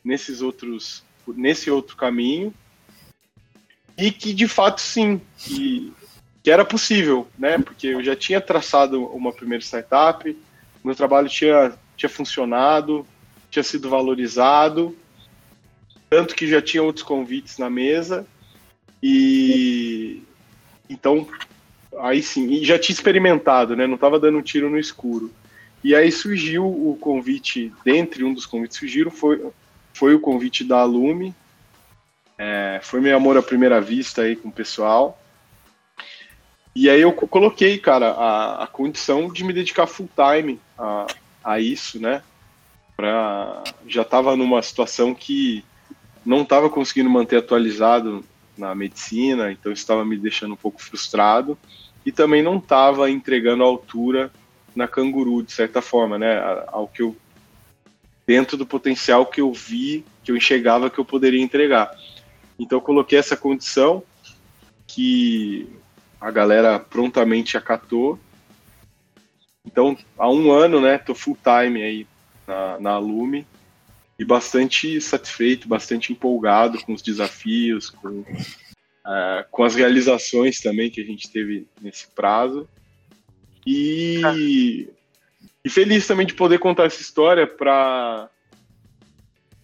nesses 0.04 0.42
outros 0.42 1.04
nesse 1.28 1.72
outro 1.72 1.98
caminho 1.98 2.54
e 3.98 4.12
que 4.12 4.32
de 4.34 4.48
fato 4.48 4.80
sim 4.80 5.20
que, 5.38 5.92
que 6.44 6.52
era 6.52 6.64
possível, 6.64 7.28
né? 7.38 7.58
Porque 7.58 7.88
eu 7.88 8.04
já 8.04 8.16
tinha 8.16 8.40
traçado 8.40 9.04
uma 9.06 9.34
primeira 9.34 9.64
startup, 9.64 10.38
meu 10.84 10.96
trabalho 10.96 11.28
tinha 11.28 11.74
tinha 11.98 12.10
funcionado, 12.10 13.08
tinha 13.50 13.64
sido 13.64 13.90
valorizado, 13.90 14.96
tanto 16.10 16.36
que 16.36 16.48
já 16.48 16.62
tinha 16.62 16.84
outros 16.84 17.04
convites 17.04 17.58
na 17.58 17.70
mesa 17.70 18.28
e 19.02 20.22
então 20.90 21.28
aí 22.00 22.22
sim, 22.22 22.48
e 22.50 22.66
já 22.66 22.78
tinha 22.78 22.94
experimentado, 22.94 23.76
né? 23.76 23.88
Não 23.88 23.96
estava 23.96 24.20
dando 24.20 24.38
um 24.38 24.42
tiro 24.42 24.70
no 24.70 24.80
escuro. 24.80 25.32
E 25.84 25.96
aí 25.96 26.12
surgiu 26.12 26.66
o 26.66 26.98
convite, 27.00 27.72
dentre 27.84 28.24
um 28.24 28.34
dos 28.34 28.46
convites 28.46 28.78
que 28.78 28.86
surgiram, 28.86 29.12
foi, 29.12 29.46
foi 29.94 30.16
o 30.16 30.20
convite 30.20 30.64
da 30.64 30.80
Alume. 30.80 31.34
É, 32.38 32.80
foi 32.82 33.00
meu 33.00 33.16
amor 33.16 33.38
à 33.38 33.44
primeira 33.44 33.80
vista 33.80 34.24
aí 34.24 34.36
com 34.36 34.50
o 34.50 34.52
pessoal. 34.52 35.22
E 36.76 36.90
aí 36.90 37.02
eu 37.02 37.14
coloquei, 37.14 37.78
cara, 37.78 38.12
a, 38.12 38.64
a 38.64 38.68
condição 38.68 39.32
de 39.32 39.44
me 39.44 39.54
dedicar 39.54 39.88
full 39.88 40.10
time 40.16 40.60
a, 40.78 41.08
a 41.44 41.60
isso, 41.60 42.02
né? 42.02 42.22
Pra, 42.98 43.64
já 43.88 44.02
estava 44.02 44.36
numa 44.36 44.62
situação 44.62 45.14
que 45.14 45.64
não 46.26 46.42
estava 46.42 46.70
conseguindo 46.70 47.10
manter 47.10 47.38
atualizado 47.38 48.26
na 48.58 48.74
medicina, 48.74 49.52
então 49.52 49.72
estava 49.72 50.04
me 50.04 50.18
deixando 50.18 50.54
um 50.54 50.58
pouco 50.58 50.82
frustrado 50.82 51.58
e 52.06 52.12
também 52.12 52.44
não 52.44 52.58
estava 52.58 53.10
entregando 53.10 53.64
a 53.64 53.68
altura 53.68 54.32
na 54.76 54.88
Canguru, 54.88 55.42
de 55.42 55.52
certa 55.52 55.82
forma, 55.82 56.18
né? 56.20 56.38
Ao 56.68 56.88
que 56.88 57.02
eu 57.02 57.16
dentro 58.28 58.58
do 58.58 58.66
potencial 58.66 59.26
que 59.26 59.42
eu 59.42 59.54
vi, 59.54 60.04
que 60.24 60.32
eu 60.32 60.38
enxergava 60.38 60.90
que 60.90 61.00
eu 61.00 61.06
poderia 61.06 61.42
entregar. 61.42 61.92
Então 62.58 62.78
eu 62.78 62.82
coloquei 62.82 63.20
essa 63.20 63.38
condição 63.38 64.04
que 64.88 65.68
a 66.20 66.32
galera 66.32 66.80
prontamente 66.80 67.58
acatou. 67.58 68.20
Então, 69.66 69.98
há 70.18 70.30
um 70.30 70.52
ano, 70.52 70.80
né, 70.80 70.98
tô 70.98 71.14
full 71.14 71.38
time 71.44 71.84
aí 71.84 72.08
na, 72.48 72.80
na 72.80 72.98
Lume 72.98 73.46
e 74.18 74.24
bastante 74.24 75.00
satisfeito, 75.02 75.68
bastante 75.68 76.12
empolgado 76.12 76.80
com 76.84 76.94
os 76.94 77.02
desafios, 77.02 77.90
com, 77.90 78.24
uh, 79.06 79.46
com 79.52 79.64
as 79.64 79.76
realizações 79.76 80.60
também 80.60 80.90
que 80.90 81.00
a 81.00 81.06
gente 81.06 81.30
teve 81.30 81.68
nesse 81.82 82.08
prazo. 82.08 82.68
E, 83.66 84.90
e 85.64 85.70
feliz 85.70 86.06
também 86.06 86.26
de 86.26 86.34
poder 86.34 86.60
contar 86.60 86.86
essa 86.86 87.02
história 87.02 87.48
para. 87.48 88.30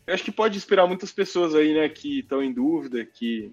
Acho 0.08 0.24
que 0.24 0.32
pode 0.32 0.58
inspirar 0.58 0.88
muitas 0.88 1.12
pessoas 1.12 1.56
aí, 1.56 1.74
né, 1.74 1.88
que 1.88 2.20
estão 2.20 2.44
em 2.44 2.52
dúvida, 2.52 3.06
que. 3.06 3.52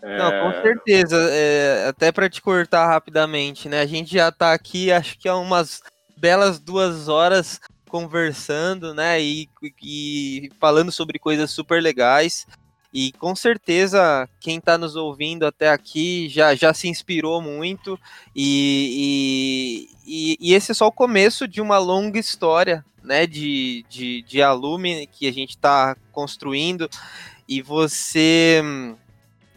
É... 0.00 0.18
Não, 0.18 0.52
com 0.52 0.62
certeza. 0.62 1.16
É, 1.30 1.86
até 1.88 2.12
para 2.12 2.28
te 2.28 2.40
cortar 2.40 2.86
rapidamente, 2.86 3.68
né? 3.68 3.80
A 3.80 3.86
gente 3.86 4.12
já 4.12 4.28
está 4.28 4.52
aqui, 4.52 4.92
acho 4.92 5.18
que 5.18 5.28
há 5.28 5.36
umas 5.36 5.82
belas 6.16 6.60
duas 6.60 7.08
horas 7.08 7.60
conversando, 7.88 8.94
né? 8.94 9.20
E, 9.20 9.48
e 9.82 10.50
falando 10.60 10.92
sobre 10.92 11.18
coisas 11.18 11.50
super 11.50 11.82
legais. 11.82 12.46
E 12.94 13.10
com 13.10 13.34
certeza 13.34 14.28
quem 14.38 14.58
está 14.58 14.78
nos 14.78 14.94
ouvindo 14.94 15.44
até 15.44 15.68
aqui 15.68 16.28
já, 16.28 16.54
já 16.54 16.72
se 16.72 16.86
inspirou 16.86 17.42
muito. 17.42 17.98
E, 18.36 19.88
e, 20.06 20.38
e, 20.40 20.54
esse 20.54 20.70
é 20.70 20.74
só 20.74 20.86
o 20.86 20.92
começo 20.92 21.48
de 21.48 21.60
uma 21.60 21.76
longa 21.76 22.20
história 22.20 22.84
né, 23.02 23.26
de, 23.26 23.84
de, 23.88 24.22
de 24.22 24.40
alume 24.40 25.08
que 25.08 25.26
a 25.26 25.32
gente 25.32 25.50
está 25.50 25.96
construindo. 26.12 26.88
E 27.48 27.60
você. 27.60 28.62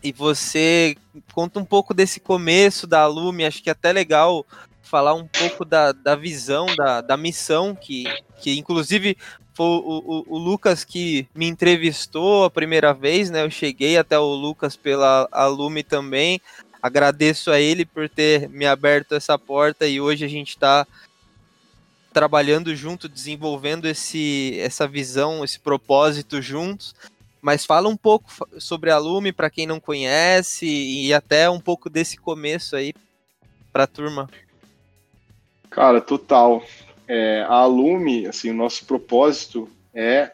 E 0.01 0.11
você 0.11 0.95
conta 1.33 1.59
um 1.59 1.65
pouco 1.65 1.93
desse 1.93 2.19
começo 2.19 2.85
da 2.85 3.01
Alume, 3.01 3.45
acho 3.45 3.61
que 3.63 3.69
é 3.69 3.71
até 3.71 3.91
legal 3.91 4.45
falar 4.81 5.15
um 5.15 5.27
pouco 5.27 5.65
da, 5.65 5.91
da 5.91 6.15
visão, 6.15 6.67
da, 6.77 7.01
da 7.01 7.17
missão, 7.17 7.75
que, 7.75 8.05
que 8.39 8.57
inclusive 8.57 9.17
foi 9.57 9.65
o, 9.65 10.03
o, 10.05 10.35
o, 10.35 10.37
Lucas 10.37 10.83
que 10.83 11.27
me 11.33 11.47
entrevistou 11.47 12.45
a 12.45 12.49
primeira 12.49 12.93
vez, 12.93 13.31
né? 13.31 13.43
Eu 13.43 13.49
cheguei 13.49 13.97
até 13.97 14.17
o 14.19 14.35
Lucas 14.35 14.75
pela 14.75 15.27
Alume 15.31 15.81
também. 15.81 16.39
Agradeço 16.79 17.49
a 17.49 17.59
ele 17.59 17.83
por 17.83 18.07
ter 18.07 18.47
me 18.49 18.67
aberto 18.67 19.15
essa 19.15 19.35
porta 19.35 19.87
e 19.87 19.99
hoje 19.99 20.23
a 20.23 20.27
gente 20.27 20.49
está 20.49 20.85
trabalhando 22.13 22.75
junto, 22.75 23.09
desenvolvendo 23.09 23.87
esse, 23.87 24.55
essa 24.59 24.87
visão, 24.87 25.43
esse 25.43 25.59
propósito 25.59 26.39
juntos. 26.39 26.93
Mas 27.41 27.65
fala 27.65 27.89
um 27.89 27.97
pouco 27.97 28.29
sobre 28.59 28.91
a 28.91 28.99
Lume 28.99 29.31
para 29.31 29.49
quem 29.49 29.65
não 29.65 29.79
conhece 29.79 30.67
e 30.67 31.11
até 31.11 31.49
um 31.49 31.59
pouco 31.59 31.89
desse 31.89 32.15
começo 32.15 32.75
aí 32.75 32.93
para 33.73 33.85
a 33.85 33.87
turma. 33.87 34.29
Cara, 35.71 35.99
total. 35.99 36.63
É, 37.07 37.41
a 37.47 37.53
Alume, 37.53 38.27
assim, 38.27 38.49
o 38.49 38.55
nosso 38.55 38.85
propósito 38.85 39.69
é 39.93 40.31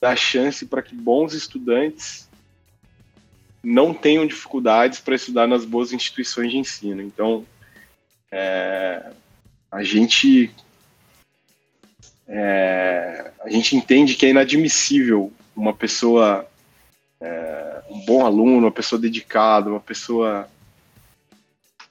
dar 0.00 0.16
chance 0.16 0.66
para 0.66 0.82
que 0.82 0.94
bons 0.94 1.34
estudantes 1.34 2.28
não 3.62 3.92
tenham 3.92 4.26
dificuldades 4.26 5.00
para 5.00 5.14
estudar 5.14 5.46
nas 5.46 5.64
boas 5.64 5.92
instituições 5.92 6.50
de 6.50 6.58
ensino. 6.58 7.02
Então, 7.02 7.46
é, 8.32 9.12
a 9.70 9.82
gente 9.82 10.50
é, 12.26 13.32
a 13.40 13.50
gente 13.50 13.76
entende 13.76 14.14
que 14.14 14.26
é 14.26 14.30
inadmissível 14.30 15.32
uma 15.54 15.74
pessoa 15.74 16.48
é, 17.20 17.82
um 17.90 18.04
bom 18.04 18.24
aluno, 18.24 18.66
uma 18.66 18.72
pessoa 18.72 19.00
dedicada, 19.00 19.68
uma 19.68 19.80
pessoa 19.80 20.48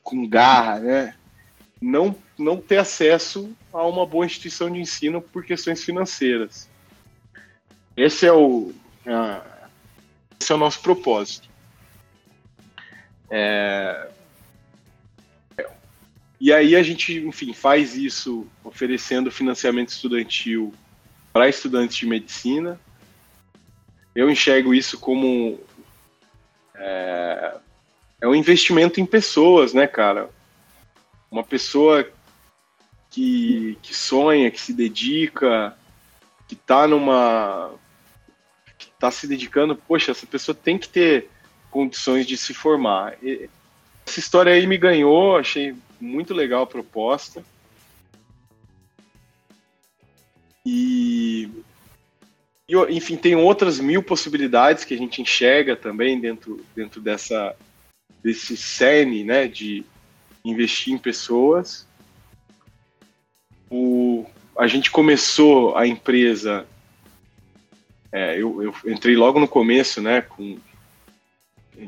com 0.01 0.27
garra, 0.27 0.79
né, 0.79 1.15
não 1.81 2.15
não 2.37 2.57
ter 2.57 2.77
acesso 2.77 3.53
a 3.71 3.85
uma 3.85 4.05
boa 4.05 4.25
instituição 4.25 4.71
de 4.71 4.79
ensino 4.79 5.21
por 5.21 5.43
questões 5.43 5.83
financeiras. 5.83 6.69
Esse 7.97 8.25
é 8.25 8.31
o, 8.31 8.73
esse 10.39 10.51
é 10.51 10.55
o 10.55 10.57
nosso 10.57 10.81
propósito. 10.81 11.49
É, 13.29 14.09
e 16.39 16.53
aí 16.53 16.75
a 16.75 16.81
gente, 16.81 17.19
enfim, 17.19 17.53
faz 17.53 17.95
isso 17.95 18.47
oferecendo 18.63 19.29
financiamento 19.29 19.89
estudantil 19.89 20.73
para 21.33 21.49
estudantes 21.49 21.97
de 21.97 22.05
medicina. 22.05 22.79
Eu 24.15 24.29
enxergo 24.29 24.73
isso 24.73 24.97
como 24.97 25.59
é, 26.75 27.55
é 28.21 28.27
um 28.27 28.33
investimento 28.33 29.01
em 29.01 29.05
pessoas, 29.05 29.73
né, 29.73 29.85
cara? 29.85 30.29
Uma 31.31 31.43
pessoa 31.43 32.09
que, 33.09 33.77
que 33.81 33.95
sonha, 33.95 34.51
que 34.51 34.59
se 34.59 34.73
dedica, 34.73 35.75
que 36.47 36.55
está 36.55 36.87
numa. 36.87 37.71
que 38.77 38.87
está 38.87 39.11
se 39.11 39.27
dedicando, 39.27 39.75
poxa, 39.75 40.11
essa 40.11 40.25
pessoa 40.25 40.55
tem 40.55 40.77
que 40.77 40.89
ter 40.89 41.29
condições 41.69 42.25
de 42.25 42.37
se 42.37 42.53
formar. 42.53 43.17
E 43.21 43.49
essa 44.05 44.19
história 44.19 44.51
aí 44.53 44.65
me 44.65 44.77
ganhou, 44.77 45.37
achei 45.37 45.75
muito 45.99 46.33
legal 46.33 46.63
a 46.63 46.67
proposta. 46.67 47.43
E, 50.65 51.49
e, 52.67 52.75
enfim, 52.89 53.15
tem 53.15 53.35
outras 53.35 53.79
mil 53.79 54.03
possibilidades 54.03 54.83
que 54.83 54.93
a 54.93 54.97
gente 54.97 55.21
enxerga 55.21 55.75
também 55.75 56.19
dentro, 56.19 56.63
dentro 56.75 57.01
dessa, 57.01 57.55
desse 58.23 58.57
cerne 58.57 59.23
né, 59.23 59.47
de 59.47 59.85
investir 60.49 60.93
em 60.93 60.97
pessoas 60.97 61.87
o, 63.69 64.25
a 64.57 64.67
gente 64.67 64.89
começou 64.89 65.77
a 65.77 65.85
empresa. 65.85 66.65
É, 68.11 68.35
eu, 68.35 68.63
eu, 68.63 68.91
entrei 68.91 69.15
logo 69.15 69.39
no 69.39 69.47
começo, 69.47 70.01
né? 70.01 70.21
Com, 70.21 70.57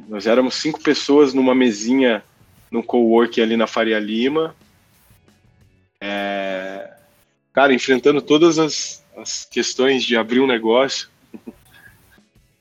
nós 0.08 0.28
éramos 0.28 0.56
cinco 0.56 0.80
pessoas 0.82 1.34
numa 1.34 1.56
mesinha 1.56 2.24
no 2.70 2.84
coworking 2.84 3.42
ali 3.42 3.58
na 3.58 3.68
Faria 3.68 4.00
Lima. 4.00 4.56
É, 6.00 6.94
cara, 7.52 7.74
enfrentando 7.74 8.22
todas 8.22 8.60
as, 8.60 9.04
as 9.18 9.46
questões 9.46 10.04
de 10.04 10.16
abrir 10.16 10.40
um 10.40 10.48
negócio, 10.48 11.10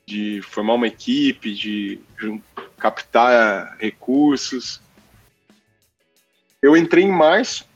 de 0.06 0.40
formar 0.42 0.74
uma 0.74 0.88
equipe, 0.88 1.54
de 1.54 2.00
captar 2.78 3.76
recursos. 3.78 4.80
Eu 6.62 6.76
entrei 6.76 7.04
em 7.04 7.10
março 7.10 7.68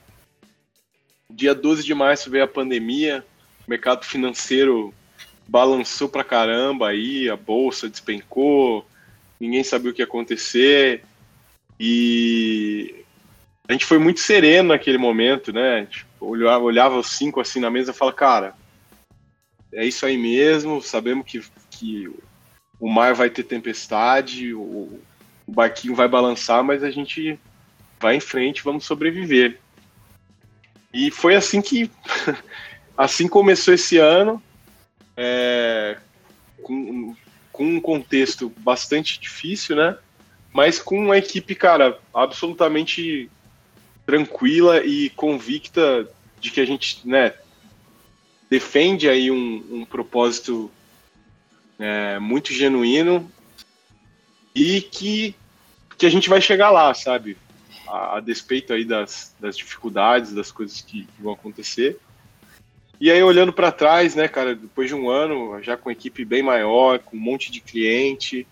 Dia 1.34 1.52
12 1.52 1.82
de 1.82 1.94
março 1.94 2.30
veio 2.30 2.44
a 2.44 2.48
pandemia, 2.48 3.24
o 3.66 3.70
mercado 3.70 4.04
financeiro 4.04 4.94
balançou 5.48 6.08
pra 6.08 6.22
caramba 6.22 6.88
aí, 6.88 7.28
a 7.28 7.36
bolsa 7.36 7.88
despencou, 7.88 8.86
ninguém 9.40 9.64
sabia 9.64 9.90
o 9.90 9.94
que 9.94 10.00
ia 10.00 10.06
acontecer. 10.06 11.02
E, 11.80 13.04
a 13.66 13.72
gente 13.72 13.84
foi 13.84 13.98
muito 13.98 14.20
sereno 14.20 14.68
naquele 14.68 14.96
momento, 14.96 15.52
né? 15.52 15.86
Tipo, 15.86 16.26
olhava, 16.26 16.62
olhava 16.62 16.98
os 16.98 17.08
cinco 17.08 17.40
assim 17.40 17.58
na 17.58 17.70
mesa 17.70 17.90
e 17.90 17.94
falava, 17.94 18.16
cara, 18.16 18.54
é 19.72 19.84
isso 19.84 20.06
aí 20.06 20.16
mesmo, 20.16 20.80
sabemos 20.80 21.26
que, 21.26 21.42
que 21.70 22.08
o 22.78 22.88
mar 22.88 23.12
vai 23.12 23.28
ter 23.28 23.42
tempestade, 23.42 24.54
o, 24.54 25.00
o 25.46 25.52
barquinho 25.52 25.96
vai 25.96 26.06
balançar, 26.06 26.62
mas 26.62 26.84
a 26.84 26.90
gente 26.92 27.40
vai 28.04 28.16
em 28.16 28.20
frente, 28.20 28.62
vamos 28.62 28.84
sobreviver. 28.84 29.58
E 30.92 31.10
foi 31.10 31.34
assim 31.34 31.62
que 31.62 31.90
assim 32.94 33.26
começou 33.26 33.72
esse 33.72 33.96
ano, 33.96 34.42
é, 35.16 35.96
com, 36.62 37.16
com 37.50 37.64
um 37.64 37.80
contexto 37.80 38.52
bastante 38.58 39.18
difícil, 39.18 39.74
né? 39.76 39.96
Mas 40.52 40.78
com 40.78 40.98
uma 40.98 41.16
equipe, 41.16 41.54
cara, 41.54 41.98
absolutamente 42.12 43.30
tranquila 44.04 44.84
e 44.84 45.08
convicta 45.08 46.06
de 46.38 46.50
que 46.50 46.60
a 46.60 46.66
gente, 46.66 47.00
né, 47.08 47.32
defende 48.50 49.08
aí 49.08 49.30
um, 49.30 49.64
um 49.70 49.84
propósito 49.86 50.70
é, 51.78 52.18
muito 52.18 52.52
genuíno 52.52 53.32
e 54.54 54.82
que, 54.82 55.34
que 55.96 56.04
a 56.04 56.10
gente 56.10 56.28
vai 56.28 56.42
chegar 56.42 56.70
lá, 56.70 56.92
sabe? 56.92 57.38
A, 57.86 58.18
a 58.18 58.20
despeito 58.20 58.72
aí 58.72 58.84
das, 58.84 59.34
das 59.38 59.56
dificuldades, 59.56 60.32
das 60.32 60.50
coisas 60.50 60.80
que, 60.80 61.04
que 61.04 61.22
vão 61.22 61.32
acontecer. 61.32 61.98
E 63.00 63.10
aí, 63.10 63.22
olhando 63.22 63.52
para 63.52 63.72
trás, 63.72 64.14
né, 64.14 64.28
cara, 64.28 64.54
depois 64.54 64.88
de 64.88 64.94
um 64.94 65.10
ano, 65.10 65.60
já 65.62 65.76
com 65.76 65.90
equipe 65.90 66.24
bem 66.24 66.42
maior, 66.42 66.98
com 67.00 67.16
um 67.16 67.20
monte 67.20 67.50
de 67.50 67.60
cliente, 67.60 68.46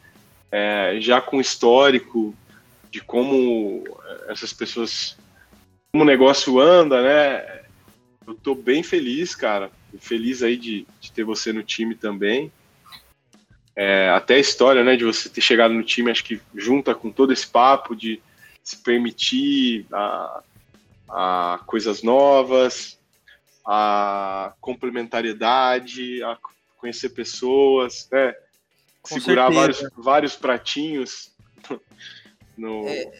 é, 0.50 0.98
já 1.00 1.20
com 1.20 1.40
histórico 1.40 2.34
de 2.90 3.00
como 3.00 3.84
essas 4.28 4.52
pessoas, 4.52 5.16
como 5.90 6.04
o 6.04 6.06
negócio 6.06 6.60
anda, 6.60 7.00
né, 7.02 7.62
eu 8.26 8.34
tô 8.34 8.54
bem 8.54 8.82
feliz, 8.82 9.34
cara. 9.34 9.70
Feliz 9.98 10.42
aí 10.42 10.56
de, 10.56 10.86
de 11.00 11.12
ter 11.12 11.24
você 11.24 11.52
no 11.52 11.62
time 11.62 11.94
também. 11.94 12.50
É, 13.74 14.10
até 14.10 14.34
a 14.34 14.38
história, 14.38 14.84
né, 14.84 14.96
de 14.96 15.04
você 15.04 15.28
ter 15.28 15.40
chegado 15.40 15.72
no 15.72 15.82
time, 15.82 16.10
acho 16.10 16.24
que 16.24 16.40
junta 16.54 16.94
com 16.94 17.10
todo 17.10 17.32
esse 17.32 17.46
papo 17.46 17.96
de 17.96 18.20
se 18.62 18.76
permitir 18.76 19.86
a, 19.92 20.42
a 21.08 21.60
coisas 21.66 22.02
novas, 22.02 22.98
a 23.66 24.52
complementariedade, 24.60 26.22
a 26.22 26.38
conhecer 26.76 27.10
pessoas, 27.10 28.08
né? 28.10 28.34
Com 29.00 29.20
segurar 29.20 29.50
vários, 29.50 29.84
vários 29.96 30.36
pratinhos 30.36 31.32
no. 32.56 32.86
É, 32.86 33.10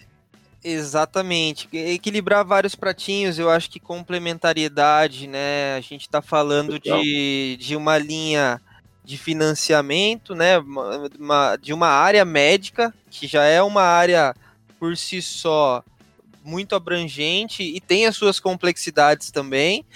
exatamente. 0.62 1.68
Equilibrar 1.72 2.44
vários 2.44 2.74
pratinhos, 2.74 3.38
eu 3.38 3.50
acho 3.50 3.68
que 3.70 3.80
complementariedade, 3.80 5.26
né? 5.26 5.74
A 5.76 5.80
gente 5.80 6.02
está 6.02 6.22
falando 6.22 6.78
de, 6.78 7.56
de 7.58 7.76
uma 7.76 7.98
linha 7.98 8.60
de 9.04 9.18
financiamento, 9.18 10.34
né? 10.34 10.58
Uma, 10.58 11.56
de 11.56 11.72
uma 11.72 11.88
área 11.88 12.24
médica, 12.24 12.94
que 13.10 13.26
já 13.26 13.44
é 13.44 13.60
uma 13.60 13.82
área 13.82 14.34
por 14.82 14.96
si 14.96 15.22
só 15.22 15.84
muito 16.42 16.74
abrangente 16.74 17.62
e 17.62 17.80
tem 17.80 18.04
as 18.04 18.16
suas 18.16 18.40
complexidades 18.40 19.30
também 19.30 19.86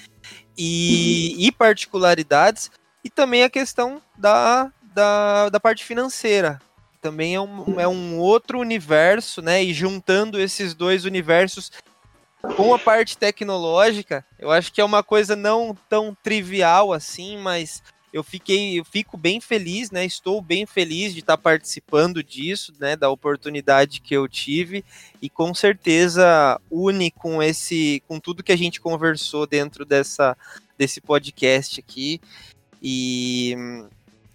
e, 0.57 1.35
e 1.45 1.51
particularidades, 1.51 2.71
e 3.03 3.11
também 3.11 3.43
a 3.43 3.51
questão 3.51 4.01
da, 4.17 4.71
da, 4.95 5.49
da 5.49 5.59
parte 5.59 5.85
financeira. 5.85 6.61
Também 7.03 7.35
é 7.35 7.41
um, 7.41 7.81
é 7.81 7.89
um 7.89 8.21
outro 8.21 8.61
universo, 8.61 9.43
né? 9.43 9.61
E 9.61 9.75
juntando 9.75 10.41
esses 10.41 10.73
dois 10.73 11.05
universos 11.05 11.73
com 12.57 12.73
a 12.73 12.79
parte 12.79 13.19
tecnológica, 13.19 14.25
eu 14.39 14.53
acho 14.53 14.73
que 14.73 14.81
é 14.81 14.85
uma 14.85 15.03
coisa 15.03 15.35
não 15.35 15.77
tão 15.89 16.17
trivial 16.23 16.93
assim, 16.93 17.37
mas 17.39 17.83
eu 18.17 18.23
fiquei, 18.23 18.81
eu 18.81 18.85
fico 18.85 19.19
bem 19.19 19.43
feliz, 19.43 19.91
né? 19.91 20.07
Estou 20.07 20.41
bem 20.41 20.65
feliz 20.65 21.13
de 21.13 21.21
estar 21.21 21.37
participando 21.37 22.25
disso, 22.25 22.73
né? 22.81 22.97
Da 22.97 23.11
oportunidade 23.11 24.01
que 24.01 24.15
eu 24.15 24.27
tive 24.27 24.83
e 25.21 25.29
com 25.29 25.53
certeza 25.55 26.59
une 26.71 27.11
com 27.11 27.43
esse, 27.43 28.03
com 28.09 28.19
tudo 28.19 28.43
que 28.43 28.53
a 28.53 28.57
gente 28.57 28.81
conversou 28.81 29.47
dentro 29.47 29.85
dessa 29.85 30.35
desse 30.79 30.99
podcast 30.99 31.79
aqui 31.79 32.19
e 32.83 33.55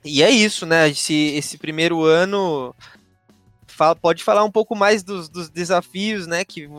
e 0.06 0.22
é 0.22 0.30
isso, 0.30 0.64
né? 0.68 0.90
Esse, 0.90 1.14
esse 1.14 1.58
primeiro 1.58 2.04
ano 2.04 2.76
fala, 3.66 3.96
pode 3.96 4.24
falar 4.24 4.44
um 4.44 4.52
pouco 4.52 4.76
mais 4.76 5.02
dos, 5.02 5.28
dos 5.28 5.50
desafios, 5.50 6.28
né, 6.28 6.46
que, 6.46 6.70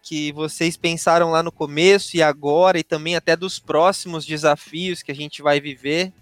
que 0.00 0.30
vocês 0.32 0.76
pensaram 0.76 1.30
lá 1.30 1.42
no 1.42 1.50
começo 1.50 2.16
e 2.16 2.22
agora, 2.22 2.78
e 2.78 2.84
também 2.84 3.16
até 3.16 3.34
dos 3.36 3.58
próximos 3.58 4.24
desafios 4.24 5.02
que 5.02 5.10
a 5.10 5.14
gente 5.14 5.42
vai 5.42 5.60
viver 5.60 6.12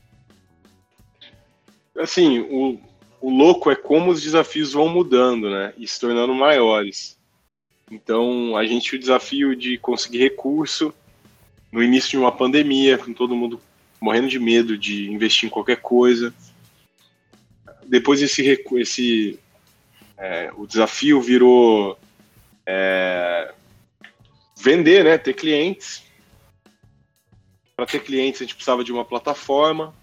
assim, 2.00 2.40
o, 2.40 2.80
o 3.20 3.30
louco 3.30 3.70
é 3.70 3.76
como 3.76 4.10
os 4.10 4.22
desafios 4.22 4.72
vão 4.72 4.88
mudando, 4.88 5.50
né? 5.50 5.72
E 5.76 5.86
se 5.86 6.00
tornando 6.00 6.34
maiores. 6.34 7.18
Então, 7.90 8.56
a 8.56 8.64
gente 8.64 8.94
o 8.94 8.98
desafio 8.98 9.54
de 9.54 9.76
conseguir 9.78 10.18
recurso 10.18 10.94
no 11.70 11.82
início 11.82 12.10
de 12.10 12.18
uma 12.18 12.32
pandemia, 12.32 12.98
com 12.98 13.12
todo 13.12 13.36
mundo 13.36 13.60
morrendo 14.00 14.28
de 14.28 14.38
medo 14.38 14.78
de 14.78 15.10
investir 15.10 15.46
em 15.46 15.50
qualquer 15.50 15.76
coisa. 15.76 16.32
Depois 17.86 18.22
esse, 18.22 18.64
esse 18.76 19.38
é, 20.16 20.50
o 20.56 20.66
desafio 20.66 21.20
virou 21.20 21.98
é, 22.64 23.52
vender, 24.56 25.04
né? 25.04 25.18
Ter 25.18 25.34
clientes. 25.34 26.02
Para 27.76 27.86
ter 27.86 28.00
clientes 28.00 28.40
a 28.40 28.44
gente 28.44 28.54
precisava 28.54 28.84
de 28.84 28.92
uma 28.92 29.04
plataforma 29.04 29.94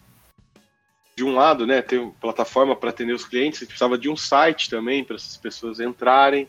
de 1.17 1.23
um 1.23 1.33
lado, 1.33 1.65
né, 1.65 1.81
ter 1.81 1.97
uma 1.97 2.11
plataforma 2.11 2.75
para 2.75 2.91
atender 2.91 3.13
os 3.13 3.25
clientes, 3.25 3.63
precisava 3.63 3.97
de 3.97 4.07
um 4.07 4.15
site 4.15 4.69
também 4.69 5.03
para 5.03 5.15
essas 5.15 5.35
pessoas 5.35 5.79
entrarem. 5.79 6.47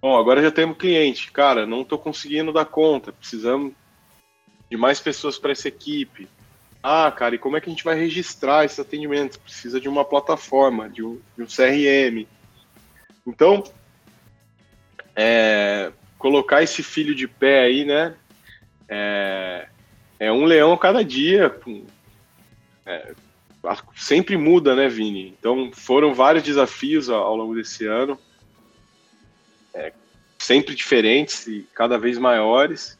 Bom, 0.00 0.16
agora 0.16 0.40
já 0.40 0.52
temos 0.52 0.76
cliente. 0.76 1.32
Cara, 1.32 1.66
não 1.66 1.82
estou 1.82 1.98
conseguindo 1.98 2.52
dar 2.52 2.66
conta, 2.66 3.12
precisamos 3.12 3.72
de 4.70 4.76
mais 4.76 5.00
pessoas 5.00 5.36
para 5.36 5.50
essa 5.50 5.66
equipe. 5.66 6.28
Ah, 6.80 7.10
cara, 7.10 7.34
e 7.34 7.38
como 7.38 7.56
é 7.56 7.60
que 7.60 7.68
a 7.68 7.72
gente 7.72 7.82
vai 7.82 7.98
registrar 7.98 8.64
esses 8.64 8.78
atendimentos? 8.78 9.36
Precisa 9.36 9.80
de 9.80 9.88
uma 9.88 10.04
plataforma, 10.04 10.88
de 10.88 11.02
um, 11.02 11.20
de 11.36 11.42
um 11.42 11.46
CRM. 11.46 12.24
Então, 13.26 13.64
é, 15.16 15.90
colocar 16.16 16.62
esse 16.62 16.84
filho 16.84 17.16
de 17.16 17.26
pé 17.26 17.62
aí, 17.64 17.84
né? 17.84 18.14
É, 18.88 19.66
é 20.20 20.30
um 20.30 20.44
leão 20.44 20.72
a 20.72 20.78
cada 20.78 21.04
dia, 21.04 21.52
é, 22.86 23.12
sempre 23.94 24.36
muda, 24.36 24.74
né, 24.74 24.88
Vini? 24.88 25.34
Então 25.38 25.70
foram 25.72 26.14
vários 26.14 26.42
desafios 26.42 27.08
ao 27.08 27.36
longo 27.36 27.54
desse 27.54 27.86
ano, 27.86 28.18
é, 29.74 29.92
sempre 30.38 30.74
diferentes 30.74 31.46
e 31.46 31.66
cada 31.74 31.98
vez 31.98 32.18
maiores. 32.18 32.98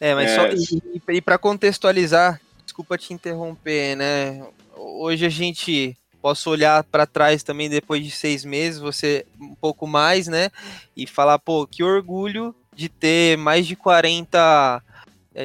É, 0.00 0.14
mas 0.14 0.30
é... 0.30 0.34
só 0.34 0.48
e, 0.48 1.02
e 1.16 1.20
para 1.20 1.38
contextualizar, 1.38 2.40
desculpa 2.64 2.98
te 2.98 3.12
interromper, 3.12 3.96
né? 3.96 4.46
Hoje 4.76 5.26
a 5.26 5.30
gente 5.30 5.96
posso 6.22 6.50
olhar 6.50 6.84
para 6.84 7.06
trás 7.06 7.42
também 7.42 7.68
depois 7.68 8.04
de 8.04 8.10
seis 8.10 8.44
meses, 8.44 8.78
você 8.78 9.26
um 9.40 9.54
pouco 9.54 9.86
mais, 9.86 10.28
né? 10.28 10.50
E 10.96 11.06
falar, 11.06 11.38
pô, 11.38 11.66
que 11.66 11.82
orgulho 11.82 12.54
de 12.74 12.88
ter 12.88 13.36
mais 13.36 13.66
de 13.66 13.76
40 13.76 14.38
é, 14.38 14.89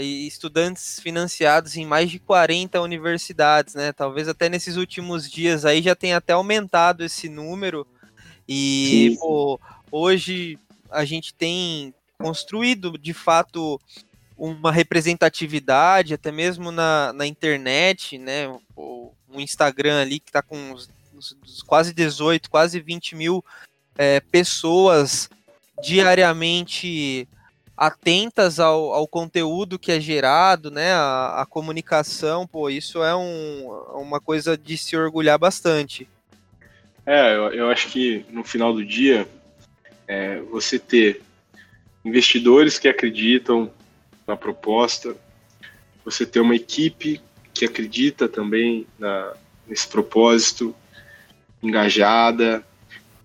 estudantes 0.01 0.99
financiados 0.99 1.75
em 1.75 1.85
mais 1.85 2.09
de 2.09 2.19
40 2.19 2.81
universidades, 2.81 3.75
né? 3.75 3.91
Talvez 3.91 4.27
até 4.27 4.49
nesses 4.49 4.77
últimos 4.77 5.29
dias 5.29 5.65
aí 5.65 5.81
já 5.81 5.95
tenha 5.95 6.17
até 6.17 6.33
aumentado 6.33 7.03
esse 7.03 7.29
número. 7.29 7.85
E 8.47 9.17
pô, 9.19 9.59
hoje 9.91 10.59
a 10.89 11.03
gente 11.05 11.33
tem 11.33 11.93
construído 12.17 12.97
de 12.97 13.13
fato 13.13 13.79
uma 14.37 14.71
representatividade, 14.71 16.13
até 16.13 16.31
mesmo 16.31 16.71
na, 16.71 17.13
na 17.13 17.25
internet, 17.25 18.17
né? 18.17 18.47
O, 18.75 19.11
o 19.29 19.39
Instagram 19.39 20.01
ali 20.01 20.19
que 20.19 20.29
está 20.29 20.41
com 20.41 20.57
uns, 20.57 20.89
uns 21.13 21.61
quase 21.63 21.93
18, 21.93 22.49
quase 22.49 22.79
20 22.79 23.15
mil 23.15 23.43
é, 23.97 24.19
pessoas 24.19 25.29
diariamente 25.81 27.27
atentas 27.77 28.59
ao, 28.59 28.93
ao 28.93 29.07
conteúdo 29.07 29.77
que 29.77 29.91
é 29.91 29.99
gerado, 29.99 30.71
né? 30.71 30.93
A, 30.93 31.41
a 31.41 31.45
comunicação, 31.45 32.47
pô, 32.47 32.69
isso 32.69 33.03
é 33.03 33.15
um, 33.15 33.67
uma 33.95 34.19
coisa 34.21 34.57
de 34.57 34.77
se 34.77 34.95
orgulhar 34.95 35.37
bastante. 35.37 36.07
É, 37.05 37.35
eu, 37.35 37.53
eu 37.53 37.69
acho 37.69 37.89
que 37.89 38.25
no 38.29 38.43
final 38.43 38.73
do 38.73 38.83
dia, 38.83 39.27
é, 40.07 40.39
você 40.51 40.79
ter 40.79 41.21
investidores 42.03 42.79
que 42.79 42.87
acreditam 42.87 43.71
na 44.25 44.35
proposta, 44.35 45.15
você 46.03 46.25
ter 46.25 46.39
uma 46.39 46.55
equipe 46.55 47.21
que 47.53 47.65
acredita 47.65 48.27
também 48.27 48.87
na, 48.97 49.33
nesse 49.67 49.87
propósito, 49.87 50.75
engajada, 51.61 52.65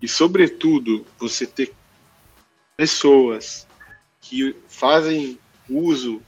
e 0.01 0.07
sobretudo 0.07 1.05
você 1.19 1.45
ter 1.45 1.73
pessoas 2.75 3.67
que 4.31 4.55
fazem 4.69 5.37
uso 5.69 6.21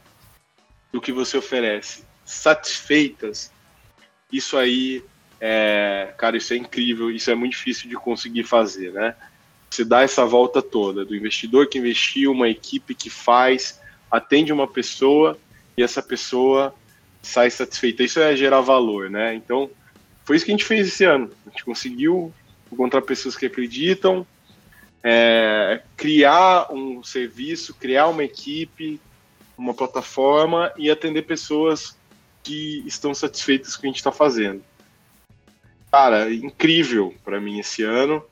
do 0.91 0.99
que 0.99 1.13
você 1.13 1.37
oferece, 1.37 2.03
satisfeitas, 2.25 3.49
isso 4.29 4.57
aí, 4.57 5.01
é, 5.39 6.13
cara, 6.17 6.35
isso 6.35 6.53
é 6.53 6.57
incrível, 6.57 7.09
isso 7.09 7.31
é 7.31 7.35
muito 7.35 7.53
difícil 7.53 7.89
de 7.89 7.95
conseguir 7.95 8.43
fazer, 8.43 8.91
né? 8.91 9.15
Você 9.71 9.85
dá 9.85 10.01
essa 10.01 10.25
volta 10.25 10.61
toda 10.61 11.05
do 11.05 11.15
investidor 11.15 11.67
que 11.67 11.79
investiu, 11.79 12.33
uma 12.33 12.49
equipe 12.49 12.93
que 12.93 13.09
faz, 13.09 13.79
atende 14.11 14.51
uma 14.51 14.67
pessoa 14.67 15.39
e 15.77 15.81
essa 15.81 16.01
pessoa 16.01 16.75
sai 17.21 17.49
satisfeita. 17.49 18.03
Isso 18.03 18.19
é 18.19 18.35
gerar 18.35 18.59
valor, 18.59 19.09
né? 19.09 19.33
Então, 19.33 19.71
foi 20.25 20.35
isso 20.35 20.43
que 20.43 20.51
a 20.51 20.55
gente 20.55 20.65
fez 20.65 20.89
esse 20.89 21.05
ano. 21.05 21.31
A 21.47 21.49
gente 21.51 21.63
conseguiu 21.63 22.33
encontrar 22.69 23.01
pessoas 23.01 23.37
que 23.37 23.45
acreditam, 23.45 24.27
é, 25.03 25.81
criar 25.97 26.71
um 26.71 27.03
serviço, 27.03 27.73
criar 27.73 28.07
uma 28.07 28.23
equipe, 28.23 28.99
uma 29.57 29.73
plataforma 29.73 30.71
e 30.77 30.89
atender 30.89 31.23
pessoas 31.23 31.97
que 32.41 32.83
estão 32.87 33.13
satisfeitas 33.13 33.75
com 33.75 33.79
o 33.79 33.81
que 33.81 33.87
a 33.87 33.89
gente 33.89 33.97
está 33.97 34.11
fazendo. 34.11 34.63
Cara, 35.91 36.33
incrível 36.33 37.13
para 37.23 37.39
mim 37.39 37.59
esse 37.59 37.83
ano. 37.83 38.23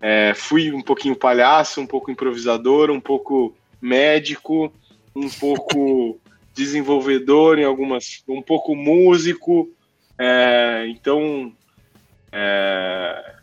É, 0.00 0.32
fui 0.34 0.72
um 0.72 0.80
pouquinho 0.80 1.14
palhaço, 1.14 1.80
um 1.80 1.86
pouco 1.86 2.10
improvisador, 2.10 2.90
um 2.90 3.00
pouco 3.00 3.54
médico, 3.80 4.72
um 5.14 5.28
pouco 5.28 6.18
desenvolvedor 6.54 7.58
em 7.58 7.64
algumas, 7.64 8.22
um 8.28 8.42
pouco 8.42 8.74
músico. 8.74 9.70
É, 10.18 10.86
então, 10.88 11.52
é, 12.32 13.36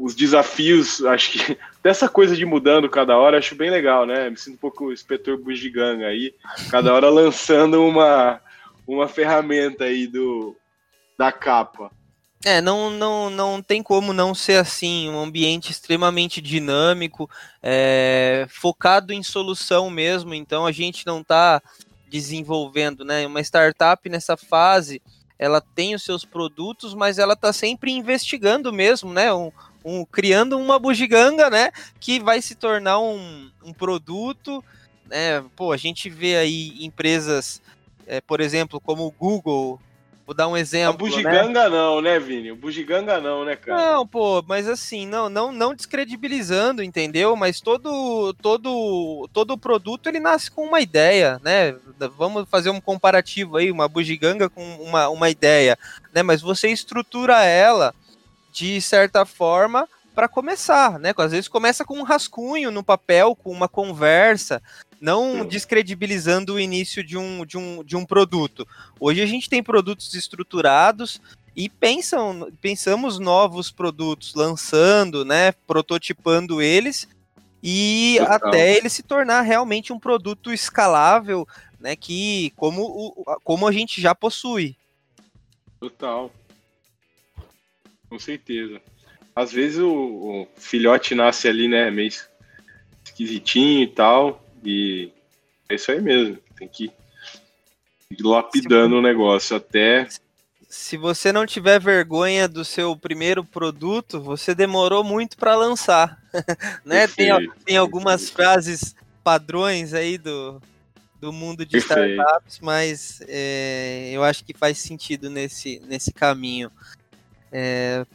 os 0.00 0.14
desafios, 0.14 1.04
acho 1.04 1.32
que 1.32 1.58
dessa 1.84 2.08
coisa 2.08 2.34
de 2.34 2.46
mudando 2.46 2.88
cada 2.88 3.18
hora, 3.18 3.36
acho 3.36 3.54
bem 3.54 3.70
legal, 3.70 4.06
né? 4.06 4.30
Me 4.30 4.36
sinto 4.36 4.54
um 4.54 4.58
pouco 4.58 4.90
inspetor 4.90 5.36
bugiganga 5.36 6.06
aí, 6.06 6.34
cada 6.70 6.94
hora 6.94 7.10
lançando 7.10 7.84
uma, 7.84 8.40
uma 8.86 9.06
ferramenta 9.06 9.84
aí 9.84 10.06
do, 10.06 10.56
da 11.18 11.30
capa. 11.30 11.90
É, 12.42 12.62
não, 12.62 12.88
não, 12.88 13.28
não 13.28 13.60
tem 13.60 13.82
como 13.82 14.14
não 14.14 14.34
ser 14.34 14.58
assim, 14.58 15.10
um 15.10 15.20
ambiente 15.22 15.70
extremamente 15.70 16.40
dinâmico, 16.40 17.28
é, 17.62 18.46
focado 18.48 19.12
em 19.12 19.22
solução 19.22 19.90
mesmo, 19.90 20.32
então 20.32 20.64
a 20.64 20.72
gente 20.72 21.06
não 21.06 21.20
está 21.20 21.60
desenvolvendo, 22.08 23.04
né? 23.04 23.26
Uma 23.26 23.42
startup 23.42 24.08
nessa 24.08 24.38
fase, 24.38 25.02
ela 25.38 25.60
tem 25.60 25.94
os 25.94 26.02
seus 26.02 26.24
produtos, 26.24 26.94
mas 26.94 27.18
ela 27.18 27.34
está 27.34 27.52
sempre 27.52 27.92
investigando 27.92 28.72
mesmo, 28.72 29.12
né? 29.12 29.30
Um, 29.34 29.52
um, 29.84 30.04
criando 30.04 30.58
uma 30.58 30.78
bugiganga, 30.78 31.50
né? 31.50 31.70
Que 31.98 32.20
vai 32.20 32.40
se 32.40 32.54
tornar 32.54 32.98
um, 33.00 33.50
um 33.64 33.72
produto. 33.72 34.62
Né? 35.06 35.42
Pô, 35.56 35.72
a 35.72 35.76
gente 35.76 36.08
vê 36.08 36.36
aí 36.36 36.84
empresas, 36.84 37.60
é, 38.06 38.20
por 38.20 38.40
exemplo, 38.40 38.80
como 38.80 39.06
o 39.06 39.10
Google. 39.10 39.80
Vou 40.26 40.34
dar 40.34 40.46
um 40.46 40.56
exemplo. 40.56 40.94
A 40.94 40.96
bugiganga 40.96 41.68
né? 41.68 41.76
não, 41.76 42.00
né, 42.00 42.20
Vini? 42.20 42.52
O 42.52 42.56
bugiganga 42.56 43.20
não, 43.20 43.44
né, 43.44 43.56
cara? 43.56 43.94
Não, 43.94 44.06
pô, 44.06 44.44
mas 44.46 44.68
assim, 44.68 45.04
não, 45.04 45.28
não, 45.28 45.50
não 45.50 45.74
descredibilizando, 45.74 46.84
entendeu? 46.84 47.34
Mas 47.34 47.60
todo, 47.60 48.32
todo, 48.34 49.28
todo 49.32 49.58
produto 49.58 50.06
ele 50.06 50.20
nasce 50.20 50.48
com 50.48 50.62
uma 50.62 50.80
ideia, 50.80 51.40
né? 51.42 51.74
Vamos 52.16 52.48
fazer 52.48 52.70
um 52.70 52.80
comparativo 52.80 53.56
aí, 53.56 53.72
uma 53.72 53.88
bugiganga 53.88 54.48
com 54.48 54.62
uma, 54.76 55.08
uma 55.08 55.28
ideia, 55.28 55.76
né? 56.14 56.22
Mas 56.22 56.40
você 56.40 56.68
estrutura 56.68 57.42
ela 57.44 57.92
de 58.52 58.80
certa 58.80 59.24
forma, 59.24 59.88
para 60.14 60.28
começar, 60.28 60.98
né? 60.98 61.12
Às 61.16 61.32
vezes 61.32 61.48
começa 61.48 61.84
com 61.84 61.98
um 61.98 62.02
rascunho 62.02 62.70
no 62.70 62.82
papel, 62.82 63.34
com 63.34 63.50
uma 63.50 63.68
conversa, 63.68 64.62
não 65.00 65.46
descredibilizando 65.46 66.54
o 66.54 66.60
início 66.60 67.02
de 67.02 67.16
um, 67.16 67.44
de 67.46 67.56
um, 67.56 67.82
de 67.82 67.96
um 67.96 68.04
produto. 68.04 68.66
Hoje 68.98 69.22
a 69.22 69.26
gente 69.26 69.48
tem 69.48 69.62
produtos 69.62 70.12
estruturados 70.14 71.20
e 71.56 71.68
pensam, 71.68 72.52
pensamos 72.60 73.18
novos 73.18 73.70
produtos, 73.70 74.34
lançando, 74.34 75.24
né? 75.24 75.52
Prototipando 75.66 76.60
eles 76.60 77.08
e 77.62 78.16
Total. 78.18 78.34
até 78.34 78.76
ele 78.76 78.88
se 78.88 79.02
tornar 79.02 79.42
realmente 79.42 79.92
um 79.92 79.98
produto 79.98 80.52
escalável, 80.52 81.46
né? 81.78 81.96
Que 81.96 82.52
como, 82.56 83.24
como 83.42 83.66
a 83.66 83.72
gente 83.72 84.00
já 84.00 84.14
possui. 84.14 84.76
Total. 85.78 86.30
Com 88.10 88.18
certeza. 88.18 88.82
Às 89.34 89.52
vezes 89.52 89.78
o, 89.78 89.88
o 89.88 90.48
filhote 90.56 91.14
nasce 91.14 91.48
ali, 91.48 91.68
né, 91.68 91.90
meio 91.90 92.10
esquisitinho 93.04 93.84
e 93.84 93.86
tal, 93.86 94.44
e 94.64 95.12
é 95.68 95.76
isso 95.76 95.90
aí 95.92 96.00
mesmo. 96.00 96.36
Tem 96.56 96.68
que 96.68 96.90
ir 98.10 98.22
lapidando 98.22 98.96
o 98.96 99.02
negócio 99.02 99.56
até. 99.56 100.08
Se 100.68 100.96
você 100.96 101.32
não 101.32 101.46
tiver 101.46 101.80
vergonha 101.80 102.48
do 102.48 102.64
seu 102.64 102.96
primeiro 102.96 103.44
produto, 103.44 104.20
você 104.20 104.54
demorou 104.54 105.02
muito 105.02 105.36
para 105.36 105.56
lançar, 105.56 106.20
né? 106.84 107.06
Perfeito, 107.06 107.36
tem, 107.36 107.50
tem 107.64 107.76
algumas 107.76 108.22
perfeito. 108.22 108.36
frases 108.36 108.96
padrões 109.22 109.94
aí 109.94 110.18
do, 110.18 110.60
do 111.20 111.32
mundo 111.32 111.64
de 111.64 111.72
perfeito. 111.72 112.20
startups, 112.20 112.60
mas 112.60 113.22
é, 113.28 114.10
eu 114.12 114.24
acho 114.24 114.44
que 114.44 114.52
faz 114.52 114.78
sentido 114.78 115.30
nesse, 115.30 115.80
nesse 115.86 116.12
caminho. 116.12 116.70
É... 117.52 118.06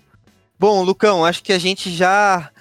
Bom, 0.57 0.83
Lucão, 0.83 1.25
acho 1.25 1.43
que 1.43 1.51
a 1.51 1.59
gente 1.59 1.91
já 1.91 2.51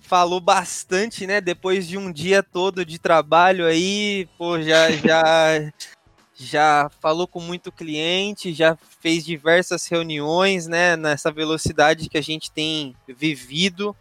falou 0.00 0.40
bastante, 0.40 1.26
né? 1.26 1.40
Depois 1.40 1.88
de 1.88 1.96
um 1.96 2.12
dia 2.12 2.42
todo 2.42 2.84
de 2.84 2.98
trabalho 2.98 3.66
aí, 3.66 4.28
pô, 4.36 4.60
já, 4.60 4.90
já, 4.92 5.72
já 6.36 6.90
falou 7.00 7.26
com 7.26 7.40
muito 7.40 7.72
cliente, 7.72 8.52
já 8.52 8.76
fez 9.00 9.24
diversas 9.24 9.86
reuniões, 9.86 10.66
né? 10.66 10.96
Nessa 10.96 11.32
velocidade 11.32 12.08
que 12.08 12.18
a 12.18 12.22
gente 12.22 12.50
tem 12.50 12.94
vivido. 13.08 13.96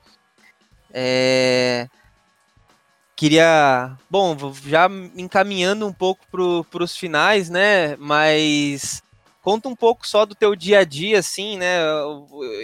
É... 0.93 1.87
Queria, 3.15 3.95
bom, 4.09 4.35
já 4.65 4.89
encaminhando 5.15 5.87
um 5.87 5.93
pouco 5.93 6.25
para 6.69 6.83
os 6.83 6.97
finais, 6.97 7.49
né? 7.49 7.95
Mas 7.95 9.01
Conta 9.43 9.67
um 9.67 9.75
pouco 9.75 10.07
só 10.07 10.25
do 10.25 10.33
teu 10.33 10.55
dia 10.55 10.79
a 10.79 10.83
dia, 10.85 11.19
assim, 11.19 11.57
né? 11.57 11.79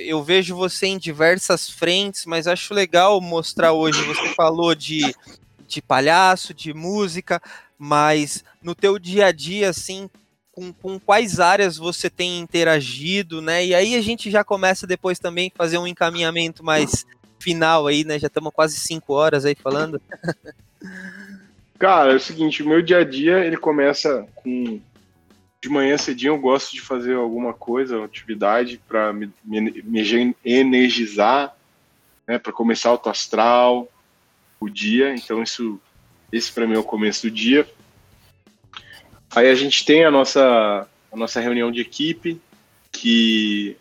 Eu, 0.05 0.23
vejo 0.23 0.55
você 0.55 0.87
em 0.87 0.97
diversas 0.97 1.69
frentes, 1.69 2.25
mas 2.25 2.47
acho 2.47 2.73
legal 2.73 3.19
mostrar 3.19 3.73
hoje. 3.73 4.01
Você 4.05 4.33
falou 4.33 4.73
de, 4.73 5.13
de 5.67 5.81
palhaço, 5.81 6.53
de 6.53 6.73
música, 6.73 7.41
mas 7.77 8.45
no 8.63 8.73
teu 8.73 8.97
dia 8.97 9.25
a 9.25 9.31
dia, 9.33 9.69
assim, 9.69 10.09
com, 10.53 10.71
com, 10.71 10.97
quais 10.97 11.41
áreas 11.41 11.75
você 11.75 12.09
tem 12.09 12.39
interagido, 12.39 13.41
né? 13.41 13.65
E 13.65 13.75
aí 13.75 13.93
a 13.95 14.01
gente 14.01 14.31
já 14.31 14.41
começa 14.41 14.87
depois 14.87 15.19
também 15.19 15.51
fazer 15.53 15.77
um 15.77 15.87
encaminhamento 15.87 16.63
mais 16.63 17.05
final 17.39 17.87
aí, 17.87 18.05
né? 18.05 18.17
Já 18.17 18.27
estamos 18.27 18.53
quase 18.53 18.77
cinco 18.77 19.11
horas 19.11 19.43
aí 19.43 19.53
falando. 19.53 20.01
Cara, 21.77 22.13
é 22.13 22.15
o 22.15 22.19
seguinte, 22.21 22.63
o 22.63 22.67
meu 22.69 22.81
dia 22.81 22.99
a 22.99 23.03
dia 23.03 23.39
ele 23.39 23.57
começa 23.57 24.25
com 24.35 24.79
de 25.61 25.69
manhã 25.69 25.97
cedinho 25.97 26.33
eu 26.33 26.37
gosto 26.37 26.71
de 26.71 26.81
fazer 26.81 27.15
alguma 27.15 27.53
coisa, 27.53 28.03
atividade 28.03 28.81
para 28.87 29.11
me, 29.11 29.31
me, 29.43 29.83
me, 29.83 30.35
energizar, 30.43 31.55
né, 32.25 32.39
para 32.39 32.53
começar 32.53 32.93
o 32.93 33.09
astral, 33.09 33.87
o 34.59 34.69
dia. 34.69 35.13
Então 35.13 35.43
isso, 35.43 35.79
esse 36.31 36.51
para 36.51 36.65
mim 36.65 36.75
é 36.75 36.79
o 36.79 36.83
começo 36.83 37.27
do 37.27 37.31
dia. 37.31 37.67
Aí 39.35 39.49
a 39.49 39.55
gente 39.55 39.85
tem 39.85 40.05
a 40.05 40.11
nossa 40.11 40.87
a 41.11 41.17
nossa 41.17 41.39
reunião 41.39 41.71
de 41.71 41.81
equipe, 41.81 42.39
que 42.91 43.75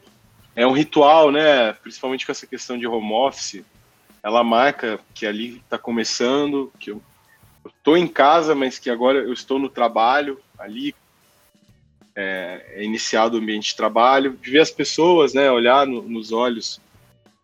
é 0.56 0.66
um 0.66 0.72
ritual, 0.72 1.30
né? 1.30 1.74
Principalmente 1.74 2.24
com 2.24 2.32
essa 2.32 2.46
questão 2.46 2.78
de 2.78 2.86
home 2.86 3.12
office, 3.12 3.62
ela 4.22 4.42
marca 4.42 4.98
que 5.14 5.26
ali 5.26 5.58
está 5.58 5.78
começando, 5.78 6.72
que 6.78 6.90
eu 6.90 7.02
estou 7.66 7.96
em 7.96 8.08
casa, 8.08 8.54
mas 8.54 8.78
que 8.78 8.88
agora 8.88 9.18
eu 9.18 9.32
estou 9.32 9.58
no 9.58 9.68
trabalho 9.68 10.40
ali 10.58 10.94
é, 12.20 12.64
é 12.74 12.84
iniciado 12.84 13.36
o 13.36 13.40
ambiente 13.40 13.68
de 13.68 13.76
trabalho, 13.76 14.36
de 14.42 14.50
ver 14.50 14.60
as 14.60 14.72
pessoas, 14.72 15.32
né, 15.32 15.48
olhar 15.52 15.86
no, 15.86 16.02
nos 16.02 16.32
olhos 16.32 16.80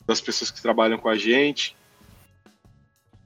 das 0.05 0.21
pessoas 0.21 0.51
que 0.51 0.61
trabalham 0.61 0.99
com 0.99 1.09
a 1.09 1.17
gente. 1.17 1.77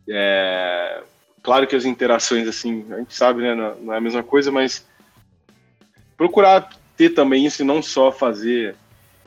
É, 0.06 1.02
claro 1.42 1.66
que 1.66 1.74
as 1.74 1.86
interações, 1.86 2.46
assim, 2.46 2.84
a 2.92 2.98
gente 2.98 3.14
sabe, 3.14 3.40
né, 3.40 3.54
não 3.80 3.94
é 3.94 3.96
a 3.96 4.00
mesma 4.00 4.22
coisa, 4.22 4.52
mas 4.52 4.86
procurar 6.18 6.68
ter 6.98 7.10
também 7.10 7.46
isso 7.46 7.62
e 7.62 7.64
não 7.64 7.82
só 7.82 8.12
fazer 8.12 8.76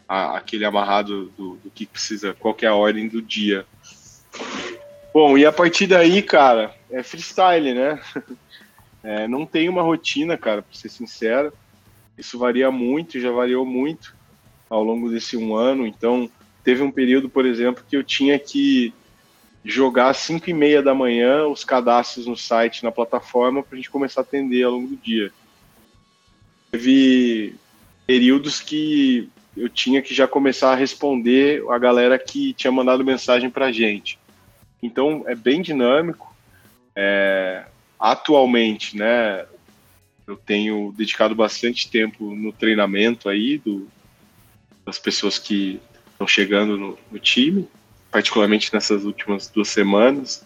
a, 0.08 0.38
aquele 0.38 0.64
amarrado 0.64 1.32
do, 1.36 1.56
do, 1.56 1.72
que 1.72 1.88
precisa, 1.88 2.36
qual 2.36 2.54
que 2.54 2.68
é 2.68 2.70
a 2.70 2.76
ordem 2.76 3.08
do 3.08 3.20
dia. 3.20 3.66
Bom, 5.12 5.40
e 5.40 5.44
a 5.44 5.52
partir 5.52 5.88
daí, 5.88 6.22
cara, 6.22 6.76
é 6.92 7.02
freestyle, 7.02 7.74
né? 7.74 8.00
É, 9.04 9.28
não 9.28 9.48
tem 9.48 9.68
uma 9.68 9.82
rotina, 9.82 10.38
cara, 10.38 10.62
pra 10.62 10.78
ser 10.78 10.88
sincero. 10.88 11.52
Isso 12.18 12.38
varia 12.38 12.70
muito, 12.72 13.20
já 13.20 13.32
variou 13.32 13.66
muito 13.66 14.16
ao 14.70 14.84
longo 14.84 15.10
desse 15.10 15.36
um 15.36 15.56
ano. 15.56 15.86
Então, 15.86 16.30
teve 16.64 16.82
um 16.82 16.92
período, 16.92 17.30
por 17.30 17.46
exemplo, 17.46 17.84
que 17.88 17.96
eu 17.96 18.04
tinha 18.04 18.38
que 18.38 18.94
jogar 19.64 20.10
às 20.10 20.18
5 20.18 20.50
e 20.50 20.54
meia 20.54 20.82
da 20.82 20.94
manhã 20.94 21.46
os 21.46 21.64
cadastros 21.64 22.26
no 22.26 22.36
site, 22.36 22.84
na 22.84 22.92
plataforma, 22.92 23.62
para 23.62 23.76
a 23.76 23.78
gente 23.78 23.90
começar 23.90 24.22
a 24.22 24.24
atender 24.24 24.64
ao 24.64 24.72
longo 24.72 24.88
do 24.88 24.98
dia. 24.98 25.32
Teve 26.72 27.56
períodos 28.08 28.60
que 28.60 29.30
eu 29.56 29.70
tinha 29.70 30.02
que 30.02 30.14
já 30.14 30.28
começar 30.28 30.72
a 30.72 30.76
responder 30.76 31.64
a 31.70 31.78
galera 31.78 32.18
que 32.18 32.54
tinha 32.54 32.72
mandado 32.72 33.04
mensagem 33.04 33.50
para 33.50 33.68
a 33.68 33.72
gente. 33.72 34.18
Então 34.82 35.24
é 35.28 35.36
bem 35.36 35.62
dinâmico. 35.62 36.34
É, 36.96 37.66
atualmente, 38.00 38.98
né, 38.98 39.46
eu 40.28 40.38
tenho 40.38 40.94
dedicado 40.96 41.36
bastante 41.36 41.90
tempo 41.90 42.36
no 42.36 42.52
treinamento 42.52 43.28
aí 43.28 43.58
do, 43.58 43.88
das 44.86 44.98
pessoas 45.00 45.38
que 45.38 45.80
estão 46.12 46.28
chegando 46.28 46.78
no, 46.78 46.98
no 47.12 47.20
time 47.20 47.68
particularmente 48.12 48.72
nessas 48.74 49.06
últimas 49.06 49.48
duas 49.48 49.70
semanas, 49.70 50.46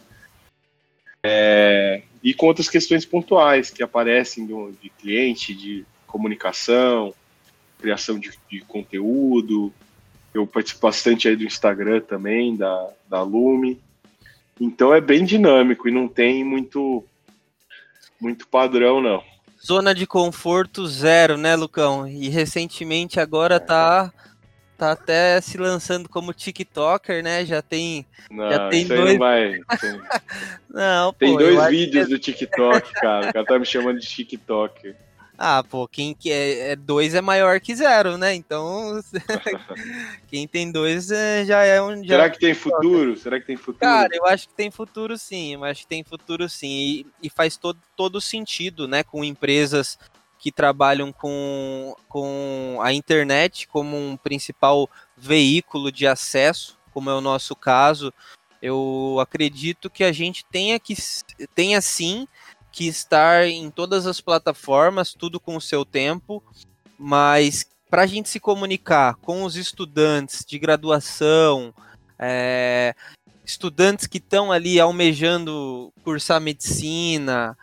é, 1.24 2.04
e 2.24 2.34
com 2.34 2.46
outras 2.46 2.70
questões 2.70 3.04
pontuais 3.04 3.72
que 3.72 3.82
aparecem 3.82 4.46
do, 4.46 4.72
de 4.80 4.90
cliente, 4.92 5.56
de 5.56 5.84
comunicação, 6.06 7.14
criação 7.80 8.20
de, 8.20 8.32
de, 8.50 8.62
conteúdo. 8.62 9.74
Eu 10.32 10.46
participo 10.46 10.82
bastante 10.82 11.28
aí 11.28 11.36
do 11.36 11.44
Instagram 11.44 12.02
também, 12.02 12.56
da, 12.56 12.94
da 13.10 13.24
Lume. 13.24 13.82
Então 14.62 14.94
é 14.94 15.02
bem 15.02 15.26
dinâmico 15.26 15.90
e 15.90 15.92
não 15.92 16.08
tem 16.08 16.44
muito, 16.44 17.04
muito 18.22 18.48
padrão, 18.48 19.02
não. 19.02 19.24
Zona 19.66 19.96
de 19.96 20.06
conforto 20.06 20.86
zero, 20.88 21.38
né, 21.38 21.56
Lucão? 21.56 22.08
E 22.08 22.30
recentemente 22.30 23.20
agora 23.20 23.60
tá 23.60 24.14
tá 24.78 24.92
até 24.92 25.40
se 25.42 25.58
lançando 25.58 26.10
como 26.10 26.34
TikToker, 26.34 27.24
né? 27.24 27.46
Já 27.46 27.62
tem. 27.62 28.06
Não, 28.30 28.52
já 28.52 28.70
tem 28.70 28.86
dois. 28.86 29.14
Não, 29.14 29.18
vai. 29.18 29.52
Tem, 29.80 30.02
não 30.70 31.14
tem 31.14 31.32
pô, 31.32 31.40
dois 31.40 31.68
vídeos 31.70 32.06
que... 32.06 32.12
do 32.12 32.20
TikTok, 32.20 32.94
cara. 32.94 33.30
O 33.30 33.34
cara 33.34 33.46
tá 33.46 33.60
me 33.60 33.66
chamando 33.66 34.00
de 34.00 34.08
TikToker. 34.08 34.96
Ah, 35.38 35.64
pô, 35.64 35.88
quem 35.88 36.14
que 36.14 36.32
é, 36.32 36.72
é, 36.72 36.76
dois 36.76 37.14
é 37.14 37.22
maior 37.22 37.60
que 37.60 37.76
zero, 37.76 38.18
né? 38.18 38.34
Então, 38.34 39.00
quem 40.28 40.48
tem 40.48 40.72
dois 40.72 41.12
é, 41.12 41.44
já 41.46 41.64
é 41.64 41.82
um. 41.82 42.04
Já 42.04 42.16
Será 42.16 42.30
que 42.30 42.40
tem 42.40 42.54
futuro? 42.54 43.18
Será 43.18 43.40
que 43.40 43.46
tem 43.46 43.58
futuro? 43.58 43.80
Cara, 43.80 44.10
eu 44.14 44.26
acho 44.26 44.48
que 44.48 44.54
tem 44.54 44.72
futuro 44.72 45.18
sim. 45.18 45.54
Eu 45.56 45.64
acho 45.64 45.82
que 45.82 45.88
tem 45.88 46.04
futuro 46.04 46.48
sim. 46.48 46.68
E, 46.68 47.08
e 47.24 47.30
faz 47.30 47.58
todo, 47.58 47.80
todo 47.96 48.22
sentido, 48.22 48.88
né? 48.88 49.04
Com 49.04 49.24
empresas 49.24 50.00
que 50.40 50.52
trabalham 50.52 51.12
com, 51.12 51.96
com 52.08 52.80
a 52.82 52.94
internet 52.94 53.68
como 53.68 53.98
um 53.98 54.16
principal 54.16 54.90
veículo 55.18 55.92
de 55.92 56.06
acesso, 56.06 56.78
como 56.94 57.10
é 57.10 57.14
o 57.14 57.22
nosso 57.22 57.56
caso, 57.56 58.14
eu 58.62 59.18
acredito 59.20 59.90
que 59.90 60.04
a 60.04 60.12
gente 60.12 60.46
tenha 60.46 60.80
que 60.80 60.96
tenha 61.54 61.82
sim 61.82 62.28
que 62.76 62.90
estar 62.90 63.48
em 63.48 63.72
todas 63.72 64.06
as 64.06 64.20
plataformas, 64.20 65.14
tudo 65.14 65.40
com 65.40 65.56
o 65.56 65.62
seu 65.62 65.86
tempo, 65.86 66.44
mas 67.00 67.66
para 67.90 68.02
a 68.02 68.06
gente 68.06 68.28
se 68.28 68.38
comunicar 68.38 69.16
com 69.16 69.46
os 69.46 69.56
estudantes 69.56 70.44
de 70.46 70.60
graduação, 70.60 71.74
é, 72.20 72.94
estudantes 73.46 74.08
que 74.08 74.18
estão 74.18 74.52
ali 74.52 74.78
almejando 74.78 75.90
cursar 76.04 76.42
medicina, 76.42 77.58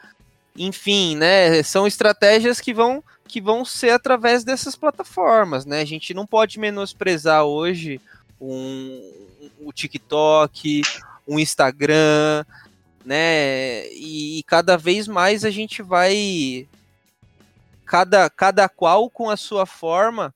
enfim, 0.57 1.15
né, 1.15 1.63
são 1.63 1.87
estratégias 1.87 2.59
que 2.59 2.73
vão 2.73 3.05
que 3.29 3.41
vão 3.41 3.67
ser 3.67 3.91
através 3.91 4.45
dessas 4.45 4.77
plataformas, 4.77 5.65
né? 5.65 5.81
A 5.81 5.87
gente 5.87 6.13
não 6.13 6.27
pode 6.27 6.59
menosprezar 6.59 7.45
hoje 7.45 7.99
um, 8.39 9.13
o 9.61 9.73
TikTok, 9.73 10.83
o 11.27 11.39
Instagram, 11.39 12.45
né? 13.05 13.87
E, 13.89 14.43
cada 14.47 14.77
vez 14.77 15.09
mais 15.09 15.45
a 15.45 15.51
gente 15.51 15.83
vai 15.83 16.69
cada 17.85 18.31
cada 18.31 18.69
qual 18.69 19.11
com 19.11 19.29
a 19.29 19.37
sua 19.37 19.67
forma 19.67 20.35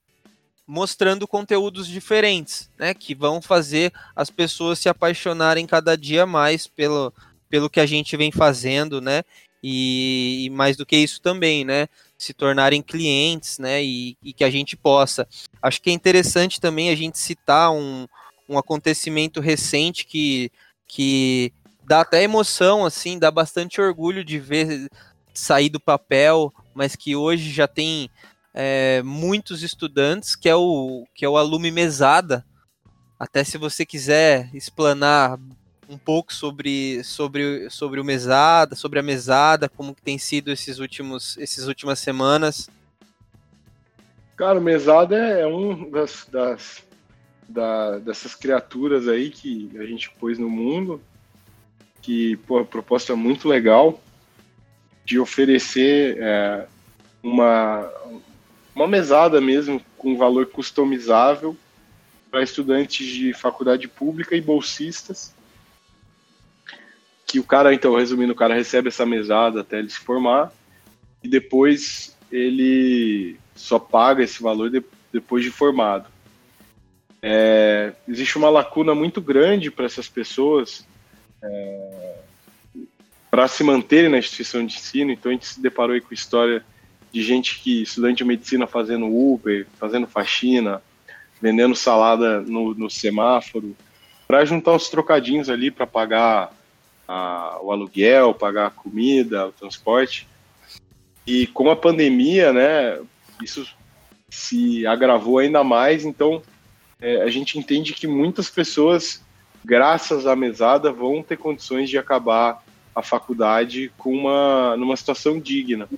mostrando 0.67 1.29
conteúdos 1.29 1.87
diferentes, 1.87 2.69
né, 2.77 2.93
que 2.93 3.15
vão 3.15 3.41
fazer 3.41 3.93
as 4.17 4.31
pessoas 4.31 4.81
se 4.81 4.89
apaixonarem 4.89 5.65
cada 5.65 5.97
dia 5.97 6.27
mais 6.27 6.67
pelo, 6.67 7.15
pelo 7.49 7.71
que 7.71 7.79
a 7.79 7.87
gente 7.87 8.17
vem 8.17 8.33
fazendo, 8.33 9.01
né, 9.01 9.23
e, 9.63 10.45
e, 10.45 10.51
mais 10.51 10.77
do 10.77 10.87
que 10.87 10.97
isso 10.97 11.21
também, 11.21 11.65
né? 11.65 11.89
Se 12.17 12.33
tornarem 12.33 12.81
clientes, 12.81 13.59
né? 13.59 13.83
E, 13.83 14.17
e, 14.23 14.33
que 14.33 14.45
a 14.45 14.51
gente 14.51 14.77
possa. 14.77 15.27
Acho 15.61 15.83
que 15.83 15.91
é 15.91 15.93
interessante 15.93 16.61
também 16.61 16.89
a 16.89 16.95
gente 16.95 17.19
citar 17.19 17.73
um, 17.73 18.07
um 18.49 18.57
acontecimento 18.57 19.41
recente 19.41 20.07
que, 20.07 20.53
que 20.87 21.53
dá 21.87 22.01
até 22.01 22.23
emoção, 22.23 22.85
assim, 22.85 23.19
dá 23.19 23.31
bastante 23.31 23.81
orgulho 23.81 24.25
de 24.25 24.39
ver 24.39 24.89
sair 25.33 25.69
do 25.69 25.79
papel, 25.79 26.53
mas 26.75 26.97
que 26.97 27.15
hoje 27.15 27.51
já 27.51 27.69
tem 27.69 28.11
é, 28.53 29.03
muitos 29.03 29.63
estudantes, 29.63 30.35
que 30.35 30.49
é 30.49 30.57
o 30.57 31.07
que 31.15 31.25
é 31.25 31.29
o 31.29 31.37
Alume 31.37 31.71
Mesada. 31.71 32.45
Até 33.19 33.45
se 33.45 33.57
você 33.57 33.87
quiser 33.87 34.51
explanar 34.53 35.39
um 35.89 35.97
pouco 35.97 36.35
sobre, 36.35 37.03
sobre, 37.05 37.71
sobre 37.71 38.01
o 38.01 38.05
mesada, 38.05 38.75
sobre 38.75 38.99
a 38.99 39.03
mesada, 39.03 39.69
como 39.69 39.95
que 39.95 40.03
tem 40.03 40.19
sido 40.19 40.51
esses 40.51 40.81
últimos, 40.81 41.37
esses 41.39 41.69
últimas 41.69 42.01
semanas. 42.01 42.69
Cara, 44.35 44.59
o 44.59 44.63
mesada 44.63 45.17
é, 45.17 45.47
um 45.47 45.89
das, 45.89 46.27
das 46.31 46.85
da, 47.49 47.99
dessas 47.99 48.35
criaturas 48.35 49.07
aí 49.07 49.31
que 49.31 49.71
a 49.79 49.87
gente 49.87 50.11
pôs 50.19 50.39
no 50.39 50.51
mundo, 50.51 51.01
que 52.07 52.37
pô, 52.47 52.59
a 52.61 52.65
proposta 52.65 53.13
é 53.13 53.17
muito 53.17 53.49
legal 53.49 54.01
de 55.05 55.19
oferecer 55.19 56.17
é, 56.21 56.65
uma, 57.21 57.93
uma 58.73 58.87
mesada 58.87 59.41
mesmo 59.41 59.83
com 59.99 60.17
valor 60.17 60.47
customizável 60.47 61.57
para 62.31 62.45
estudantes 62.45 63.05
de 63.09 63.33
faculdade 63.33 63.89
pública 63.89 64.37
e 64.37 64.41
bolsistas 64.41 65.35
que 67.27 67.41
o 67.41 67.45
cara, 67.45 67.75
então, 67.75 67.97
resumindo, 67.97 68.33
o 68.33 68.37
cara 68.37 68.55
recebe 68.55 68.87
essa 68.87 69.05
mesada 69.05 69.63
até 69.63 69.81
ele 69.81 69.91
se 69.91 69.99
formar 69.99 70.53
e 71.25 71.29
depois 71.29 72.17
ele 72.31 73.37
só 73.53 73.81
paga 73.81 74.23
esse 74.23 74.41
valor 74.41 74.71
de, 74.71 74.81
depois 75.13 75.43
de 75.43 75.51
formado. 75.51 76.07
É, 77.21 77.95
existe 78.07 78.39
uma 78.39 78.49
lacuna 78.49 78.95
muito 78.95 79.21
grande 79.21 79.73
para 79.73 79.87
essas 79.87 80.09
pessoas 80.09 80.87
é, 81.43 82.17
para 83.31 83.49
se 83.49 83.63
manterem 83.63 84.11
na 84.11 84.19
instituição 84.19 84.65
de 84.65 84.77
ensino, 84.77 85.11
então 85.11 85.31
a 85.31 85.35
gente 85.35 85.47
se 85.47 85.61
deparou 85.61 86.01
com 86.01 86.15
história 86.15 86.65
de 87.13 87.23
gente 87.23 87.61
que, 87.61 87.83
estudante 87.83 88.19
de 88.19 88.25
medicina 88.25 88.67
fazendo 88.67 89.07
Uber, 89.07 89.67
fazendo 89.79 90.07
faxina, 90.07 90.83
vendendo 91.41 91.75
salada 91.75 92.41
no, 92.41 92.75
no 92.75 92.91
semáforo, 92.91 93.77
para 94.27 94.45
juntar 94.45 94.73
uns 94.73 94.89
trocadinhos 94.89 95.49
ali 95.49 95.71
para 95.71 95.87
pagar 95.87 96.53
a, 97.07 97.59
o 97.63 97.71
aluguel, 97.71 98.35
pagar 98.35 98.67
a 98.67 98.71
comida, 98.71 99.47
o 99.47 99.53
transporte. 99.53 100.27
E 101.27 101.47
com 101.49 101.71
a 101.71 101.77
pandemia, 101.77 102.53
né, 102.53 103.01
isso 103.43 103.67
se 104.29 104.87
agravou 104.87 105.39
ainda 105.39 105.63
mais, 105.63 106.05
então 106.05 106.43
é, 107.01 107.23
a 107.23 107.29
gente 107.29 107.59
entende 107.59 107.93
que 107.93 108.07
muitas 108.07 108.51
pessoas, 108.51 109.23
graças 109.67 110.29
à 110.29 110.37
mesada, 110.37 110.93
vão 110.93 111.25
ter 111.25 111.37
condições 111.37 111.91
de 111.91 111.99
acabar 111.99 112.63
a 112.95 113.03
faculdade 113.03 113.93
com 113.99 114.15
uma 114.15 114.77
numa 114.77 114.97
situação 114.97 115.41
digna. 115.41 115.89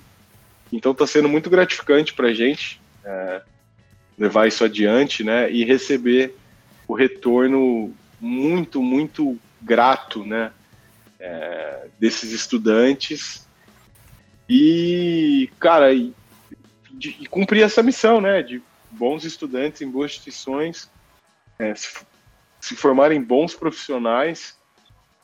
Então 0.73 0.91
está 0.91 1.05
sendo 1.05 1.29
muito 1.29 1.51
gratificante 1.51 2.13
para 2.15 2.29
a 2.29 2.33
gente 2.33 2.81
é, 3.05 3.41
levar 4.17 4.47
isso 4.47 4.65
adiante, 4.65 5.23
né, 5.23 5.51
e 5.51 5.63
receber 5.63 6.35
o 6.87 6.95
retorno 6.95 7.93
muito, 8.19 8.81
muito 8.81 9.37
grato, 9.61 10.25
né, 10.25 10.51
é, 11.19 11.87
desses 11.99 12.31
estudantes 12.31 13.47
e, 14.49 15.47
cara, 15.59 15.93
e, 15.93 16.11
de, 16.91 17.15
e, 17.19 17.27
cumprir 17.27 17.61
essa 17.61 17.83
missão, 17.83 18.19
né, 18.19 18.41
de 18.41 18.63
bons 18.89 19.23
estudantes 19.25 19.81
em 19.83 19.89
boas 19.89 20.11
instituições, 20.11 20.89
é, 21.59 21.73
se, 22.59 22.75
formarem 22.75 23.21
bons 23.21 23.55
profissionais 23.55 24.57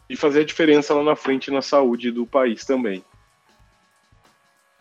e 0.10 0.16
fazer 0.16 0.41
a 0.41 0.45
diferença 0.45 0.94
lá 0.94 1.03
na 1.03 1.16
frente 1.16 1.52
na 1.52 1.62
saúde 1.62 2.12
do 2.12 2.26
país 2.26 2.64
também. 2.64 3.03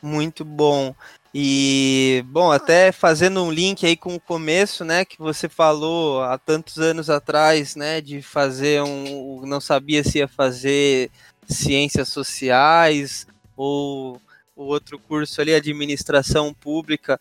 Muito 0.03 0.45
bom. 0.45 0.95
E, 1.33 2.23
bom, 2.29 2.53
até 2.53 2.93
fazendo 2.93 3.43
um 3.43 3.51
link 3.51 3.85
aí 3.87 3.97
com 3.97 4.15
o 4.15 4.21
começo, 4.21 4.85
né, 4.85 5.05
que 5.05 5.19
você 5.19 5.49
falou 5.49 6.23
há 6.23 6.39
tantos 6.39 6.79
anos 6.79 7.09
atrás, 7.11 7.75
né, 7.75 8.01
de 8.01 8.21
fazer 8.23 8.83
um. 8.83 9.41
Não 9.47 9.61
sabia 9.61 10.05
se 10.05 10.19
ia 10.19 10.29
fazer 10.29 11.11
ciências 11.49 12.09
sociais 12.09 13.27
ou 13.57 14.21
o 14.55 14.65
outro 14.65 14.99
curso 14.99 15.41
ali, 15.41 15.53
administração 15.55 16.55
pública, 16.55 17.21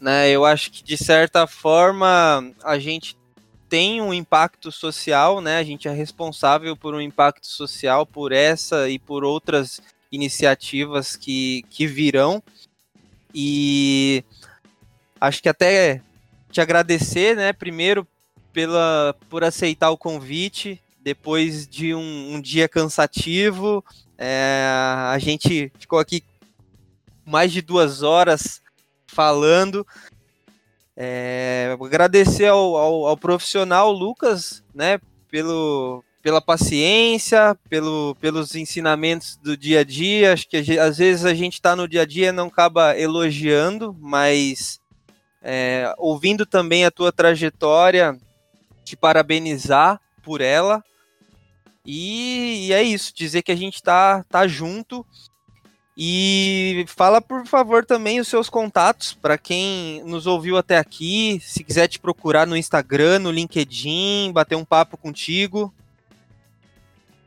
né, 0.00 0.30
eu 0.30 0.44
acho 0.44 0.70
que 0.70 0.84
de 0.84 0.96
certa 0.96 1.46
forma 1.46 2.52
a 2.62 2.78
gente 2.78 3.16
tem 3.70 4.02
um 4.02 4.12
impacto 4.12 4.72
social, 4.72 5.40
né? 5.40 5.58
A 5.58 5.62
gente 5.62 5.86
é 5.86 5.92
responsável 5.92 6.76
por 6.76 6.92
um 6.92 7.00
impacto 7.00 7.46
social, 7.46 8.04
por 8.04 8.32
essa 8.32 8.88
e 8.90 8.98
por 8.98 9.22
outras 9.22 9.80
iniciativas 10.10 11.14
que, 11.14 11.64
que 11.70 11.86
virão. 11.86 12.42
E 13.32 14.24
acho 15.20 15.40
que 15.40 15.48
até 15.48 16.02
te 16.50 16.60
agradecer, 16.60 17.36
né? 17.36 17.52
Primeiro 17.52 18.06
pela 18.52 19.14
por 19.28 19.44
aceitar 19.44 19.90
o 19.90 19.96
convite 19.96 20.82
depois 21.00 21.68
de 21.68 21.94
um, 21.94 22.34
um 22.34 22.40
dia 22.40 22.68
cansativo. 22.68 23.84
É, 24.18 24.66
a 25.12 25.18
gente 25.20 25.72
ficou 25.78 26.00
aqui 26.00 26.24
mais 27.24 27.52
de 27.52 27.62
duas 27.62 28.02
horas 28.02 28.60
falando. 29.06 29.86
É, 31.02 31.78
agradecer 31.80 32.48
ao, 32.48 32.76
ao, 32.76 33.06
ao, 33.06 33.16
profissional 33.16 33.90
Lucas, 33.90 34.62
né, 34.74 35.00
pelo, 35.30 36.04
pela 36.22 36.42
paciência, 36.42 37.56
pelo, 37.70 38.14
pelos 38.20 38.54
ensinamentos 38.54 39.38
do 39.42 39.56
dia 39.56 39.80
a 39.80 39.84
dia. 39.84 40.34
Acho 40.34 40.46
que 40.46 40.58
às 40.78 40.98
vezes 40.98 41.24
a 41.24 41.32
gente 41.32 41.54
está 41.54 41.74
no 41.74 41.88
dia 41.88 42.02
a 42.02 42.04
dia 42.04 42.28
e 42.28 42.32
não 42.32 42.48
acaba 42.48 42.98
elogiando, 42.98 43.96
mas 43.98 44.78
é, 45.40 45.94
ouvindo 45.96 46.44
também 46.44 46.84
a 46.84 46.90
tua 46.90 47.10
trajetória, 47.10 48.14
te 48.84 48.94
parabenizar 48.94 49.98
por 50.22 50.42
ela. 50.42 50.84
E, 51.86 52.66
e 52.66 52.72
é 52.74 52.82
isso, 52.82 53.14
dizer 53.14 53.40
que 53.40 53.52
a 53.52 53.56
gente 53.56 53.82
tá, 53.82 54.22
tá 54.28 54.46
junto. 54.46 55.06
E 55.96 56.84
fala, 56.88 57.20
por 57.20 57.46
favor, 57.46 57.84
também 57.84 58.20
os 58.20 58.28
seus 58.28 58.48
contatos 58.48 59.12
para 59.12 59.36
quem 59.36 60.02
nos 60.04 60.26
ouviu 60.26 60.56
até 60.56 60.78
aqui. 60.78 61.40
Se 61.42 61.62
quiser 61.62 61.88
te 61.88 61.98
procurar 61.98 62.46
no 62.46 62.56
Instagram, 62.56 63.18
no 63.18 63.30
LinkedIn, 63.30 64.32
bater 64.32 64.56
um 64.56 64.64
papo 64.64 64.96
contigo. 64.96 65.72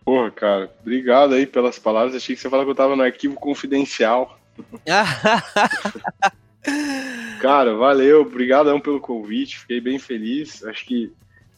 Porra, 0.04 0.32
cara, 0.32 0.74
obrigado 0.82 1.34
aí 1.34 1.46
pelas 1.46 1.80
palavras. 1.80 2.16
Achei 2.16 2.36
que 2.36 2.42
você 2.42 2.50
falava 2.50 2.66
que 2.66 2.72
eu 2.72 2.76
tava 2.76 2.96
no 2.96 3.04
arquivo 3.04 3.36
confidencial. 3.36 4.40
cara, 7.42 7.76
valeu, 7.76 8.22
obrigadão 8.22 8.80
pelo 8.80 9.00
convite, 9.00 9.60
fiquei 9.60 9.80
bem 9.80 10.00
feliz. 10.00 10.64
Acho 10.66 10.86
que 10.86 11.12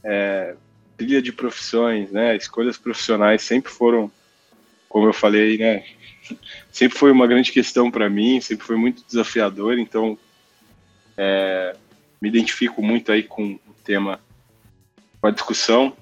é, 0.03 0.55
trilha 0.97 1.21
de 1.21 1.31
profissões, 1.31 2.11
né? 2.11 2.35
Escolhas 2.35 2.77
profissionais 2.77 3.41
sempre 3.41 3.71
foram, 3.71 4.11
como 4.87 5.07
eu 5.07 5.13
falei, 5.13 5.57
né? 5.57 5.83
Sempre 6.71 6.97
foi 6.97 7.11
uma 7.11 7.27
grande 7.27 7.51
questão 7.51 7.89
para 7.91 8.09
mim, 8.09 8.41
sempre 8.41 8.65
foi 8.65 8.75
muito 8.75 9.03
desafiador. 9.05 9.77
Então, 9.77 10.17
é, 11.17 11.75
me 12.21 12.29
identifico 12.29 12.81
muito 12.81 13.11
aí 13.11 13.23
com 13.23 13.53
o 13.53 13.73
tema, 13.83 14.19
com 15.21 15.27
a 15.27 15.31
discussão. 15.31 15.95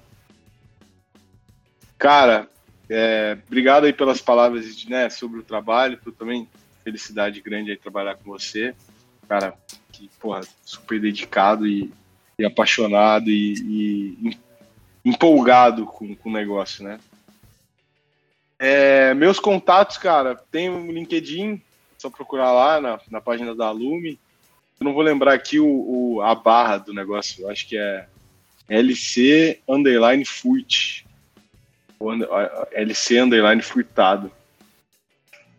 Cara, 1.98 2.48
é, 2.90 3.38
obrigado 3.48 3.86
aí 3.86 3.94
pelas 3.94 4.22
palavras 4.22 4.86
né, 4.86 5.10
sobre 5.10 5.40
o 5.40 5.44
trabalho. 5.44 6.00
Tu 6.04 6.12
também 6.12 6.48
felicidade 6.84 7.42
grande 7.42 7.72
aí 7.72 7.78
trabalhar 7.78 8.16
com 8.16 8.32
você, 8.32 8.76
cara. 9.28 9.54
Que 9.92 10.10
porra, 10.20 10.42
super 10.66 11.00
dedicado 11.00 11.68
e, 11.68 11.94
e 12.38 12.44
apaixonado 12.44 13.30
e, 13.30 13.54
e 13.54 14.38
empolgado 15.06 15.86
com, 15.86 16.16
com 16.16 16.30
o 16.30 16.34
negócio, 16.34 16.84
né? 16.84 17.00
É, 18.60 19.14
meus 19.14 19.40
contatos, 19.40 19.98
cara, 19.98 20.36
tem 20.52 20.70
o 20.70 20.74
um 20.74 20.92
LinkedIn, 20.92 21.62
só 21.98 22.10
procurar 22.10 22.52
lá 22.52 22.82
na, 22.82 23.00
na 23.10 23.22
página 23.22 23.56
da 23.56 23.72
Lume. 23.72 24.20
Eu 24.80 24.86
não 24.86 24.94
vou 24.94 25.04
lembrar 25.04 25.34
aqui 25.34 25.60
o, 25.60 25.68
o, 25.68 26.22
a 26.22 26.36
barra 26.36 26.78
do 26.78 26.94
negócio, 26.94 27.44
eu 27.44 27.50
acho 27.50 27.68
que 27.68 27.78
é 27.78 28.08
LC 28.70 29.60
underline 29.68 30.26
furt. 30.26 31.04
LC 32.74 33.20
underline 33.20 33.62
furtado. 33.62 34.32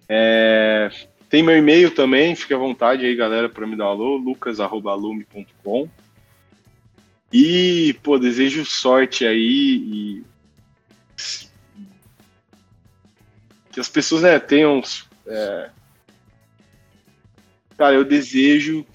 É, 0.09 0.91
tem 1.31 1.43
meu 1.43 1.57
e-mail 1.57 1.91
também, 1.91 2.37
fique 2.37 2.53
à 2.53 2.59
vontade 2.59 3.05
aí, 3.05 3.17
galera, 3.17 3.49
para 3.49 3.67
me 3.67 3.77
dar 3.77 3.87
um 3.87 3.89
alô, 3.89 4.17
lucas.alume.com. 4.17 5.89
E, 7.33 7.97
pô, 8.03 8.19
desejo 8.19 8.65
sorte 8.65 9.27
aí 9.27 9.41
e 9.41 10.25
que 13.75 13.81
as 13.81 13.89
pessoas 13.89 14.23
né, 14.23 14.39
tenham. 14.39 14.81
É... 15.27 15.71
Cara, 17.77 17.95
eu 17.97 18.05
desejo 18.05 18.87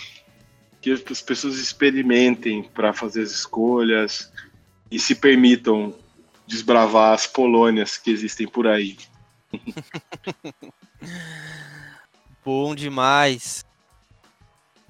que 0.81 0.89
as 0.89 1.21
pessoas 1.21 1.57
experimentem 1.57 2.63
para 2.63 2.93
fazer 2.93 3.23
as 3.23 3.31
escolhas 3.31 4.31
e 4.89 4.97
se 4.97 5.13
permitam 5.13 5.93
desbravar 6.47 7.13
as 7.13 7.27
colônias 7.27 7.97
que 7.97 8.09
existem 8.09 8.47
por 8.47 8.65
aí. 8.65 8.97
Bom 12.43 12.73
demais. 12.73 13.65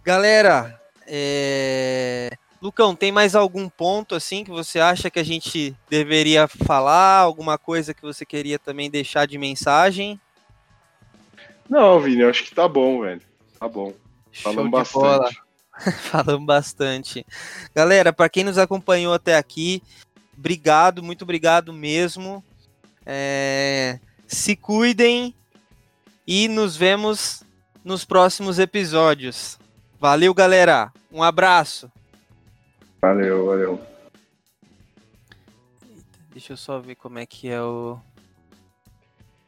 Galera, 0.03 0.79
é... 1.07 2.29
Lucão, 2.61 2.93
tem 2.93 3.11
mais 3.11 3.35
algum 3.35 3.69
ponto 3.69 4.15
assim 4.15 4.43
que 4.43 4.51
você 4.51 4.79
acha 4.79 5.09
que 5.09 5.19
a 5.19 5.23
gente 5.23 5.75
deveria 5.89 6.47
falar? 6.47 7.19
Alguma 7.19 7.57
coisa 7.57 7.93
que 7.93 8.01
você 8.01 8.25
queria 8.25 8.59
também 8.59 8.89
deixar 8.89 9.25
de 9.25 9.37
mensagem? 9.37 10.19
Não, 11.69 11.99
Vini, 11.99 12.21
eu 12.21 12.29
acho 12.29 12.43
que 12.43 12.53
tá 12.53 12.67
bom, 12.67 13.01
velho. 13.01 13.21
Tá 13.57 13.67
bom. 13.67 13.93
Falamos 14.31 14.71
bastante. 14.71 15.41
Falamos 16.11 16.45
bastante. 16.45 17.25
Galera, 17.73 18.11
para 18.11 18.27
quem 18.27 18.43
nos 18.43 18.57
acompanhou 18.57 19.13
até 19.13 19.37
aqui, 19.37 19.81
obrigado, 20.37 21.01
muito 21.01 21.21
obrigado 21.21 21.71
mesmo. 21.71 22.43
É... 23.05 23.99
Se 24.27 24.55
cuidem 24.55 25.33
e 26.27 26.47
nos 26.47 26.75
vemos 26.75 27.43
nos 27.83 28.03
próximos 28.03 28.59
episódios. 28.59 29.57
Valeu, 29.99 30.33
galera. 30.33 30.91
Um 31.11 31.23
abraço. 31.23 31.89
Valeu, 33.01 33.45
valeu. 33.45 33.81
Deixa 36.31 36.53
eu 36.53 36.57
só 36.57 36.79
ver 36.79 36.95
como 36.95 37.17
é 37.19 37.25
que 37.25 37.49
é 37.49 37.61
o. 37.61 37.99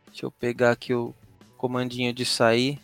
Deixa 0.07 0.25
eu 0.25 0.31
pegar 0.31 0.71
aqui 0.71 0.93
o 0.93 1.13
comandinho 1.57 2.13
de 2.13 2.25
sair. 2.25 2.79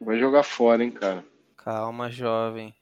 Vai 0.00 0.18
jogar 0.18 0.42
fora, 0.42 0.82
hein, 0.82 0.90
cara. 0.90 1.24
Calma, 1.56 2.10
jovem. 2.10 2.74